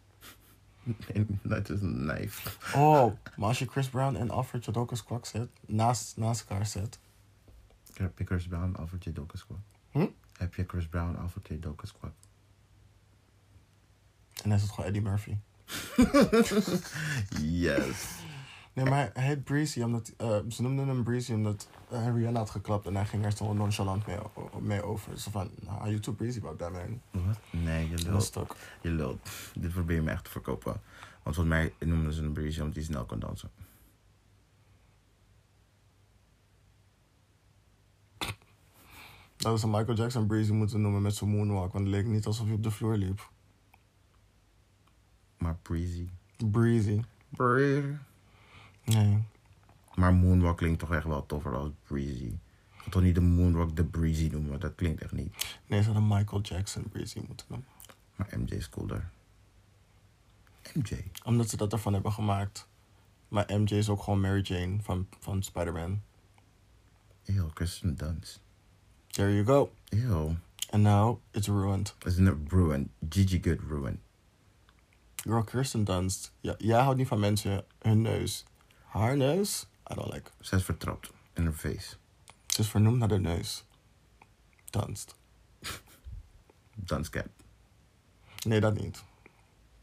Dat 1.43 1.69
is 1.69 1.81
een 1.81 1.97
knife. 1.97 2.51
Oh, 2.79 3.13
maar 3.37 3.49
als 3.49 3.59
je 3.59 3.67
Chris 3.67 3.89
Brown 3.89 4.17
en 4.17 4.31
Alfred 4.31 4.65
Jodocus 4.65 5.05
Kwak 5.05 5.27
zet, 5.27 5.49
naast, 5.67 6.17
naast 6.17 6.41
elkaar 6.41 6.67
zet. 6.67 6.99
Heb 7.95 8.19
je 8.19 8.25
Chris 8.25 8.47
Brown, 8.47 8.77
Alfred 8.77 9.05
J. 9.05 9.13
Docus 9.13 9.47
Kwak? 9.47 9.59
Hm? 9.91 10.07
Heb 10.37 10.55
je 10.55 10.65
Chris 10.67 10.87
Brown, 10.87 11.17
Alfred 11.17 11.49
J. 11.49 11.59
Docus 11.59 11.93
Kwak? 11.93 12.13
En 14.43 14.49
dan 14.49 14.53
is 14.53 14.63
het 14.63 14.71
gewoon 14.71 14.87
Eddie 14.87 15.03
Murphy. 15.03 15.37
Yes. 17.41 18.07
Nee, 18.81 18.89
maar 18.91 19.11
hij 19.15 19.25
heet 19.25 19.45
Breezy 19.45 19.83
omdat... 19.83 20.13
eh, 20.17 20.39
ze 20.49 20.63
noemden 20.63 20.89
hem 20.89 21.03
Breezy 21.03 21.33
omdat 21.33 21.69
uh, 21.93 22.15
Rihanna 22.15 22.39
had 22.39 22.51
geklapt 22.51 22.87
en 22.87 22.95
hij 22.95 23.07
ging 23.07 23.25
er 23.25 23.33
zo 23.33 23.53
nonchalant 23.53 24.07
mee, 24.07 24.17
mee 24.61 24.83
over. 24.83 25.19
Zo 25.19 25.31
van, 25.31 25.51
nou, 25.61 25.81
are 25.81 25.89
you 25.89 26.01
too 26.01 26.15
breezy 26.15 26.39
about 26.39 26.59
that, 26.59 26.73
man? 26.73 27.01
Wat? 27.11 27.39
Nee, 27.51 27.89
je 27.89 27.99
lult. 27.99 28.37
Je 28.81 28.91
lult. 28.91 29.31
Dit 29.55 29.73
probeer 29.73 29.97
je 29.97 30.03
me 30.03 30.11
echt 30.11 30.25
te 30.25 30.31
verkopen. 30.31 30.81
Want 31.23 31.37
volgens 31.37 31.47
mij 31.47 31.75
noemden 31.79 32.13
ze 32.13 32.23
een 32.23 32.33
breezy 32.33 32.61
omdat 32.61 32.75
hij 32.75 32.85
snel 32.85 33.05
kon 33.05 33.19
dansen. 33.19 33.51
Dat 39.37 39.57
is 39.57 39.63
een 39.63 39.71
Michael 39.71 39.97
Jackson 39.97 40.27
Breezy 40.27 40.53
moeten 40.53 40.81
noemen 40.81 41.03
met 41.03 41.15
zijn 41.15 41.31
moonwalk, 41.31 41.73
want 41.73 41.85
het 41.85 41.95
leek 41.95 42.07
niet 42.07 42.27
alsof 42.27 42.47
hij 42.47 42.55
op 42.55 42.63
de 42.63 42.71
vloer 42.71 42.97
liep. 42.97 43.31
Maar 45.39 45.57
breezy. 45.63 46.09
Breezy. 46.51 47.01
Nee. 48.95 49.23
Maar 49.95 50.15
moonwalk 50.15 50.57
klinkt 50.57 50.79
toch 50.79 50.95
echt 50.95 51.05
wel 51.05 51.27
toffer 51.27 51.55
als 51.55 51.71
breezy. 51.83 52.25
Ik 52.25 52.87
ga 52.87 52.91
toch 52.91 53.03
niet 53.03 53.15
de 53.15 53.21
moonwalk 53.21 53.77
de 53.77 53.85
breezy 53.85 54.29
noemen. 54.33 54.61
Dat 54.61 54.75
klinkt 54.75 55.03
echt 55.03 55.13
niet. 55.13 55.57
Nee, 55.67 55.83
ze 55.83 55.91
hadden 55.91 56.09
Michael 56.09 56.41
Jackson 56.41 56.89
Breezy 56.89 57.21
moeten 57.27 57.47
noemen. 57.49 57.69
Maar 58.17 58.29
MJ 58.39 58.51
is 58.51 58.69
cooler. 58.69 59.11
MJ? 60.75 61.05
Omdat 61.25 61.49
ze 61.49 61.57
dat 61.57 61.73
ervan 61.73 61.93
hebben 61.93 62.13
gemaakt. 62.13 62.69
Maar 63.29 63.45
MJ 63.49 63.75
is 63.75 63.89
ook 63.89 64.03
gewoon 64.03 64.21
Mary 64.21 64.41
Jane 64.43 64.83
van, 64.83 65.07
van 65.19 65.43
Spider-Man. 65.43 66.01
Ew, 67.25 67.49
Kristen 67.55 67.97
Dunst. 67.97 68.41
There 69.07 69.35
you 69.35 69.45
go. 69.45 69.73
Ew. 69.89 70.33
And 70.71 70.83
now 70.83 71.19
it's 71.31 71.49
ruined. 71.49 71.95
Isn't 72.07 72.29
it 72.29 72.53
ruined? 72.53 72.89
Gigi 73.09 73.41
Good 73.43 73.61
ruined. 73.69 73.99
Girl, 75.17 75.43
Kirsten 75.43 75.85
Dunst. 75.85 76.33
Ja, 76.41 76.55
jij 76.59 76.81
houdt 76.81 76.99
niet 76.99 77.09
van 77.09 77.21
mensen 77.21 77.65
hun 77.79 78.03
neus. 78.03 78.45
Haar 78.91 79.17
neus? 79.17 79.67
I 79.91 79.95
don't 79.95 80.13
like. 80.13 80.31
Zij 80.41 80.59
is 80.59 80.65
vertrapt. 80.65 81.11
In 81.35 81.43
haar 81.45 81.53
face. 81.53 81.97
Ze 82.47 82.61
is 82.61 82.69
vernoemd 82.69 82.99
naar 82.99 83.09
de 83.09 83.19
neus. 83.19 83.65
Dunst. 84.71 85.17
Dunst 86.75 87.11
cap. 87.11 87.29
Nee, 88.47 88.61
dat 88.61 88.81
niet. 88.81 89.05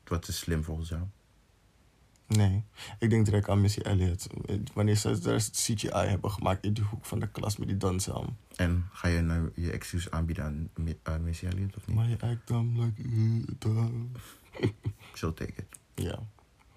Wat 0.03 0.27
is 0.27 0.37
slim 0.37 0.63
volgens 0.63 0.89
jou? 0.89 1.01
Nee. 2.27 2.63
Ik 2.99 3.09
denk 3.09 3.25
direct 3.25 3.49
aan 3.49 3.61
Missy 3.61 3.79
Elliott. 3.79 4.27
Wanneer 4.73 4.95
ze 4.95 5.19
daar 5.19 5.39
CGI 5.39 5.87
hebben 5.89 6.31
gemaakt 6.31 6.63
in 6.63 6.73
die 6.73 6.83
hoek 6.83 7.05
van 7.05 7.19
de 7.19 7.27
klas 7.29 7.57
met 7.57 7.67
die 7.67 7.77
danshelm. 7.77 8.37
En 8.55 8.89
ga 8.91 9.07
je 9.07 9.21
nou 9.21 9.51
je 9.55 9.71
excuus 9.71 10.11
aanbieden 10.11 10.43
aan 10.45 10.69
Mi- 10.75 10.99
aan 11.03 11.23
Missy 11.23 11.45
Elliott 11.45 11.75
of 11.75 11.87
niet? 11.87 11.95
Maar 11.95 12.09
je 12.09 12.19
act 12.21 12.47
dan 12.47 12.79
like... 12.83 13.01
She'll 15.17 15.33
take 15.33 15.53
it. 15.55 15.65
Ja. 15.95 16.19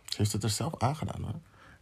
Ze 0.05 0.17
heeft 0.17 0.33
het 0.33 0.43
er 0.43 0.51
zelf 0.51 0.79
aangedaan 0.79 1.23
hoor. 1.23 1.41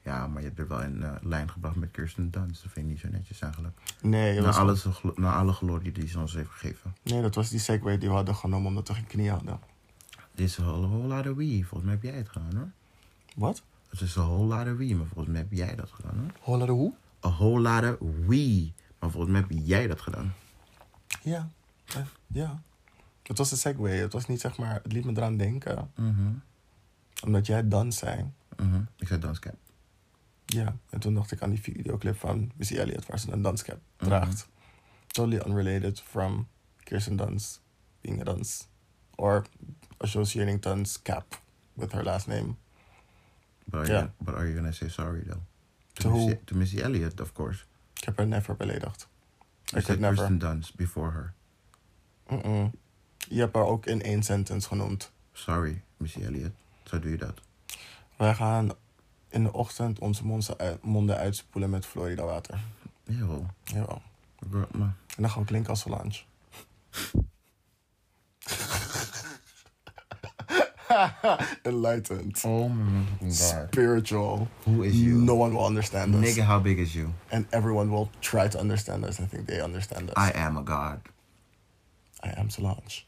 Ja, 0.09 0.27
maar 0.27 0.41
je 0.43 0.47
hebt 0.49 0.59
er 0.59 0.69
wel 0.69 0.83
in 0.83 1.03
eh, 1.03 1.13
lijn 1.23 1.51
gebracht 1.51 1.77
met 1.77 1.91
Kirsten 1.91 2.31
Dunst. 2.31 2.63
Dat 2.63 2.73
vind 2.73 2.87
ik 2.87 2.93
niet 2.93 3.01
zo 3.01 3.09
netjes 3.09 3.41
eigenlijk. 3.41 3.79
Nee, 4.03 4.35
dat 4.35 4.45
Na, 4.45 4.47
was 4.65 4.85
alles, 4.85 5.03
na 5.15 5.35
alle 5.35 5.53
glorie 5.53 5.93
die 5.93 6.09
ze 6.09 6.19
ons 6.19 6.35
heeft 6.35 6.51
gegeven. 6.51 6.95
nee, 7.03 7.23
dat 7.23 7.35
was 7.35 7.49
die 7.49 7.59
segway 7.59 7.99
die 7.99 8.09
we 8.09 8.15
hadden 8.15 8.35
genomen 8.35 8.69
omdat 8.69 8.89
we 8.89 8.95
geen 8.95 9.07
knie 9.07 9.31
hadden. 9.31 9.59
Dit 10.35 10.47
is 10.49 10.57
een 10.59 10.65
whole, 10.65 10.87
whole 10.89 11.07
lot 11.15 11.27
of 11.29 11.37
we. 11.37 11.59
Volgens 11.65 11.83
mij 11.83 11.93
heb 11.93 12.03
jij 12.03 12.13
het 12.13 12.29
gedaan 12.29 12.57
hoor. 12.57 12.71
Wat? 13.37 13.63
Het 13.89 14.01
is 14.01 14.17
een 14.17 14.23
whole 14.23 14.57
lot 14.57 14.67
of 14.73 14.77
we, 14.77 14.95
maar 14.95 15.07
volgens 15.07 15.27
mij 15.29 15.39
heb 15.41 15.53
jij 15.53 15.75
dat 15.75 15.91
gedaan 15.91 16.19
hoor. 16.19 16.31
Holla 16.41 16.67
de 16.67 16.73
hoe? 16.73 16.93
A 17.27 17.29
whole 17.31 17.61
lot 17.61 17.99
of 18.01 18.09
we. 18.27 18.73
Maar 18.99 19.11
volgens 19.11 19.33
mij 19.33 19.41
heb 19.41 19.51
jij 19.65 19.87
dat 19.87 20.01
gedaan. 20.01 20.35
Ja. 21.23 21.49
Eh, 21.87 21.97
Ja. 22.27 22.63
Het 23.23 23.39
was 23.39 23.51
een 23.51 23.57
segway. 23.57 23.97
Het 23.99 24.13
was 24.13 24.27
niet 24.27 24.41
zeg 24.41 24.59
maar... 24.59 24.75
Het 24.83 24.93
liet 24.93 25.05
me 25.05 25.11
eraan 25.13 25.37
denken. 25.37 25.91
Mhm. 25.97 26.33
Omdat 27.25 27.47
jij 27.47 27.69
dan 27.69 27.93
zei. 27.93 28.31
Mhm. 28.57 28.81
Ik 28.97 29.07
zei 29.09 29.21
danscap. 29.21 29.55
Ja. 30.51 30.77
En 30.91 30.99
toen 31.01 31.15
dacht 31.15 31.31
ik 31.33 31.43
aan 31.43 31.51
die 31.51 31.61
videoclip 31.61 32.17
van 32.19 32.51
Missy 32.57 32.77
Elliott 32.77 33.07
waar 33.07 33.19
ze 33.19 33.33
een 33.33 33.43
danscap 33.43 33.79
Mhm. 33.99 34.05
draagt. 34.09 34.49
Totally 35.07 35.43
unrelated 35.47 36.01
from 36.01 36.49
Kirsten 36.85 37.17
Dunst 37.17 37.61
being 38.01 38.21
a 38.21 38.25
dans. 38.25 38.69
Or 39.15 39.45
associating 39.97 40.61
Dunst 40.61 41.03
cap 41.03 41.41
with 41.73 41.93
her 41.93 42.05
last 42.05 42.27
name. 42.27 42.55
But 43.65 43.81
are, 43.81 43.93
Ja. 43.93 43.99
you, 43.99 44.11
but 44.19 44.35
are 44.35 44.45
you 44.45 44.55
gonna 44.55 44.73
say 44.73 44.89
sorry 44.89 45.23
though? 45.23 45.41
To, 45.93 46.03
To? 46.03 46.15
Missy, 46.17 46.39
to 46.45 46.55
Missy 46.57 46.81
Elliott, 46.81 47.21
of 47.21 47.33
course. 47.33 47.65
Ik 47.95 48.05
heb 48.05 48.17
haar 48.17 48.27
never 48.27 48.57
beledigd. 48.57 49.09
You 49.65 49.83
I 49.83 49.85
could 49.85 49.85
said 49.85 49.99
never. 49.99 50.17
Kirsten 50.17 50.39
Dunst 50.39 50.75
before 50.77 51.11
her. 51.13 51.33
Mm-mm. 52.29 52.71
Je 53.29 53.41
hebt 53.41 53.55
haar 53.55 53.65
ook 53.65 53.87
in 53.87 54.03
één 54.03 54.23
sentence 54.23 54.69
genoemd. 54.69 55.13
Sorry, 55.33 55.83
Missy 55.97 56.21
Elliott. 56.23 56.55
Zo 56.85 56.99
doe 56.99 57.11
je 57.11 57.17
dat. 57.17 57.41
Wij 58.17 58.35
gaan 58.35 58.71
in 59.31 59.43
de 59.45 59.53
ochtend 59.53 59.99
onze 59.99 60.25
monden 60.27 60.59
uit- 60.59 60.83
monden 60.83 61.17
uitspoelen 61.17 61.71
met 61.71 61.87
Florida 61.87 62.25
water. 62.25 62.59
Eeuw. 63.07 63.47
Jawel. 63.65 64.03
En 64.53 64.95
dan 65.17 65.31
gaan 65.31 65.41
we 65.41 65.47
klinken 65.49 65.71
als 65.71 65.81
Solange. 65.81 66.21
Enlightened. 71.63 72.45
Oh 72.45 72.71
my 72.71 73.05
god. 73.31 73.69
Spiritual. 73.73 74.49
Who 74.65 74.83
is 74.83 74.95
you? 74.95 75.15
No 75.19 75.35
one 75.35 75.53
will 75.53 75.65
understand 75.67 76.15
us. 76.15 76.21
Nigga, 76.25 76.43
how 76.45 76.61
big 76.63 76.79
is 76.79 76.93
you? 76.95 77.09
And 77.31 77.47
everyone 77.51 77.91
will 77.91 78.09
try 78.21 78.49
to 78.49 78.59
understand 78.59 79.05
us 79.05 79.19
and 79.19 79.29
think 79.31 79.47
they 79.47 79.61
understand 79.61 80.11
us. 80.11 80.17
I 80.17 80.31
am 80.39 80.57
a 80.57 80.63
god. 80.63 81.01
I 82.25 82.31
am 82.37 82.49
Solange. 82.51 83.05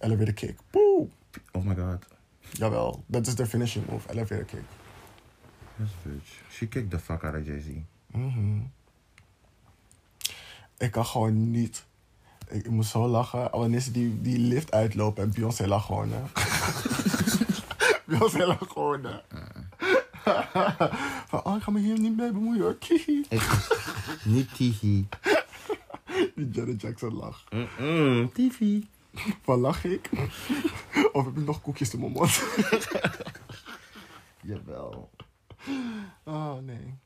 Elevator 0.00 0.32
kick. 0.34 0.56
Boom. 0.72 1.10
Oh 1.54 1.62
my 1.64 1.74
god. 1.74 2.04
Jawel, 2.52 3.04
dat 3.06 3.26
is 3.26 3.34
de 3.34 3.46
finishing 3.46 3.86
move. 3.86 4.10
Elevator 4.10 4.44
kick. 4.44 4.62
This 5.76 5.90
bitch. 6.02 6.28
She 6.50 6.68
kicked 6.68 6.90
the 6.90 6.98
fuck 6.98 7.24
out 7.24 7.34
of 7.34 7.46
Jay-Z. 7.46 7.66
Mhm. 8.06 8.60
Ik 10.78 10.90
kan 10.90 11.06
gewoon 11.06 11.50
niet. 11.50 11.84
Ik, 12.48 12.64
ik 12.64 12.70
moest 12.70 12.90
zo 12.90 13.06
lachen 13.08 13.50
wanneer 13.50 13.80
ze 13.80 13.90
die, 13.90 14.20
die 14.20 14.38
lift 14.38 14.72
uitlopen 14.72 15.22
en 15.24 15.32
Beyoncé 15.32 15.66
lag 15.66 15.86
gewoon. 15.86 16.10
Hè. 16.12 16.22
Beyoncé 18.06 18.46
lag 18.46 18.58
gewoon. 18.68 19.04
Hè. 19.04 19.18
Van, 21.28 21.44
oh, 21.44 21.56
ik 21.56 21.62
ga 21.62 21.70
me 21.70 21.80
hier 21.80 21.98
niet 21.98 22.16
mee 22.16 22.32
bemoeien 22.32 22.62
hoor. 22.62 22.76
Kihi. 22.76 23.26
Niet 24.24 24.54
Tihi. 24.54 25.08
Die 26.34 26.48
Janet 26.50 26.80
Jackson 26.80 27.14
lach. 27.14 27.44
Mm-mm. 27.50 28.32
Tifi. 28.32 28.88
Van 29.44 29.58
lach 29.60 29.84
ik? 29.84 30.10
of 31.12 31.24
heb 31.24 31.36
ik 31.36 31.44
nog 31.44 31.60
koekjes 31.60 31.92
in 31.94 32.00
mijn 32.00 32.12
mond? 32.12 32.30
Jawel. 34.42 35.10
oh 36.24 36.54
nee. 36.58 36.98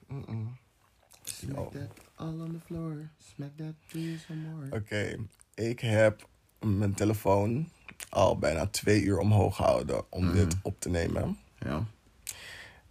Smack 1.25 1.73
that 1.73 1.91
all 2.15 2.41
on 2.41 2.53
the 2.53 2.61
floor. 2.67 3.09
Smack 3.35 3.51
that 3.57 3.75
you 3.87 4.19
some 4.27 4.41
more. 4.41 4.77
Oké, 4.77 5.17
ik 5.55 5.81
heb 5.81 6.29
mijn 6.61 6.95
telefoon 6.95 7.69
al 8.09 8.39
bijna 8.39 8.67
twee 8.67 9.03
uur 9.03 9.19
omhoog 9.19 9.57
gehouden 9.57 10.05
om 10.13 10.25
Mhm. 10.25 10.35
dit 10.35 10.57
op 10.63 10.81
te 10.81 10.89
nemen. 10.89 11.39
Ja. 11.59 11.85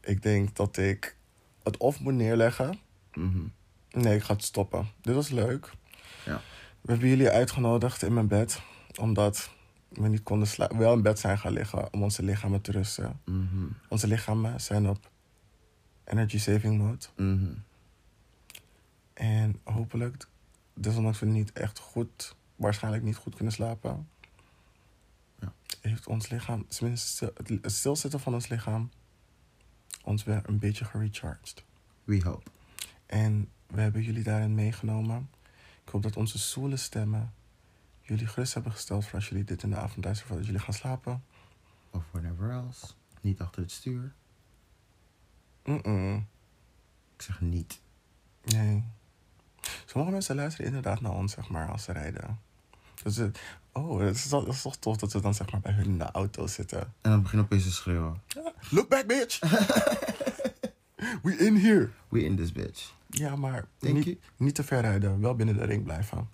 Ik 0.01 0.21
denk 0.21 0.55
dat 0.55 0.77
ik 0.77 1.15
het 1.63 1.77
of 1.77 1.99
moet 1.99 2.13
neerleggen. 2.13 2.79
Mhm. 3.13 3.41
Nee, 3.91 4.15
ik 4.15 4.23
ga 4.23 4.33
het 4.33 4.43
stoppen. 4.43 4.87
Dit 5.01 5.15
was 5.15 5.29
leuk. 5.29 5.71
Ja. 6.25 6.41
We 6.81 6.91
hebben 6.91 7.09
jullie 7.09 7.29
uitgenodigd 7.29 8.01
in 8.03 8.13
mijn 8.13 8.27
bed. 8.27 8.61
Omdat 8.99 9.49
we 9.89 10.07
niet 10.07 10.23
konden 10.23 10.47
slapen. 10.47 10.77
Wel 10.77 10.93
in 10.93 11.01
bed 11.01 11.19
zijn 11.19 11.37
gaan 11.37 11.51
liggen 11.51 11.93
om 11.93 12.03
onze 12.03 12.23
lichamen 12.23 12.61
te 12.61 12.71
rusten. 12.71 13.19
Mhm. 13.25 13.65
Onze 13.89 14.07
lichamen 14.07 14.61
zijn 14.61 14.89
op 14.89 15.09
energy 16.03 16.37
saving 16.39 16.77
mode. 16.77 17.05
Mhm. 17.15 17.53
En 19.13 19.59
hopelijk, 19.63 20.27
desondanks 20.73 21.19
we 21.19 21.25
niet 21.25 21.51
echt 21.51 21.79
goed, 21.79 22.35
waarschijnlijk 22.55 23.03
niet 23.03 23.15
goed 23.15 23.35
kunnen 23.35 23.53
slapen, 23.53 24.07
Ja. 25.39 25.53
heeft 25.81 26.07
ons 26.07 26.29
lichaam, 26.29 26.67
tenminste 26.67 27.33
het 27.35 27.49
het 27.49 27.71
stilzitten 27.71 28.19
van 28.19 28.33
ons 28.33 28.47
lichaam, 28.47 28.89
ons 30.03 30.23
weer 30.23 30.41
een 30.45 30.59
beetje 30.59 30.85
gerecharged. 30.85 31.63
We 32.03 32.21
hope. 32.23 32.49
En 33.05 33.49
we 33.67 33.81
hebben 33.81 34.03
jullie 34.03 34.23
daarin 34.23 34.55
meegenomen. 34.55 35.29
Ik 35.85 35.89
hoop 35.89 36.01
dat 36.01 36.17
onze 36.17 36.37
zoele 36.37 36.77
stemmen 36.77 37.33
jullie 38.11 38.27
gerust 38.27 38.53
hebben 38.53 38.71
gesteld 38.71 39.05
voor 39.05 39.13
als 39.15 39.29
jullie 39.29 39.43
dit 39.43 39.63
in 39.63 39.69
de 39.69 39.75
avond 39.75 40.03
luisteren 40.03 40.27
voordat 40.27 40.45
jullie 40.45 40.61
gaan 40.61 40.73
slapen. 40.73 41.23
Of 41.91 42.03
whatever 42.11 42.49
else. 42.51 42.85
Niet 43.21 43.39
achter 43.41 43.61
het 43.61 43.71
stuur. 43.71 44.13
Mm-mm. 45.63 46.27
Ik 47.15 47.21
zeg 47.21 47.41
niet. 47.41 47.81
Nee. 48.43 48.83
Sommige 49.85 50.11
mensen 50.13 50.35
luisteren 50.35 50.65
inderdaad 50.67 51.01
naar 51.01 51.11
ons, 51.11 51.31
zeg 51.33 51.49
maar, 51.49 51.69
als 51.69 51.83
ze 51.83 51.91
rijden. 51.91 52.39
Dus 53.03 53.15
het, 53.15 53.39
oh, 53.71 53.99
het 53.99 54.15
is, 54.15 54.27
toch- 54.27 54.45
het 54.45 54.53
is 54.53 54.61
toch 54.61 54.77
tof 54.77 54.97
dat 54.97 55.13
we 55.13 55.21
dan 55.21 55.33
zeg 55.33 55.51
maar 55.51 55.61
bij 55.61 55.73
hun 55.73 55.85
in 55.85 55.97
de 55.97 56.11
auto 56.11 56.47
zitten. 56.47 56.79
En 57.01 57.11
dan 57.11 57.21
begin 57.21 57.39
ik 57.39 57.45
opeens 57.45 57.63
te 57.63 57.71
schreeuwen. 57.71 58.21
Look 58.69 58.89
back, 58.89 59.07
bitch! 59.07 59.39
We 61.23 61.37
in 61.37 61.55
here! 61.55 61.89
We 62.09 62.23
in 62.23 62.35
this 62.35 62.51
bitch. 62.51 62.93
Ja, 63.07 63.35
maar 63.35 63.67
niet 64.37 64.55
te 64.55 64.63
ver 64.63 64.81
rijden. 64.81 65.19
Wel 65.21 65.35
binnen 65.35 65.55
de 65.57 65.65
ring 65.65 65.83
blijven. 65.83 66.29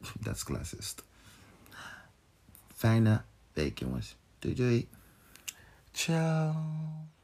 That's 0.24 0.44
classist. 0.44 1.04
Fijne 2.74 3.24
week, 3.54 3.80
jongens. 3.80 4.16
Doei 4.38 4.54
doei. 4.54 4.88
Ciao. 5.92 7.19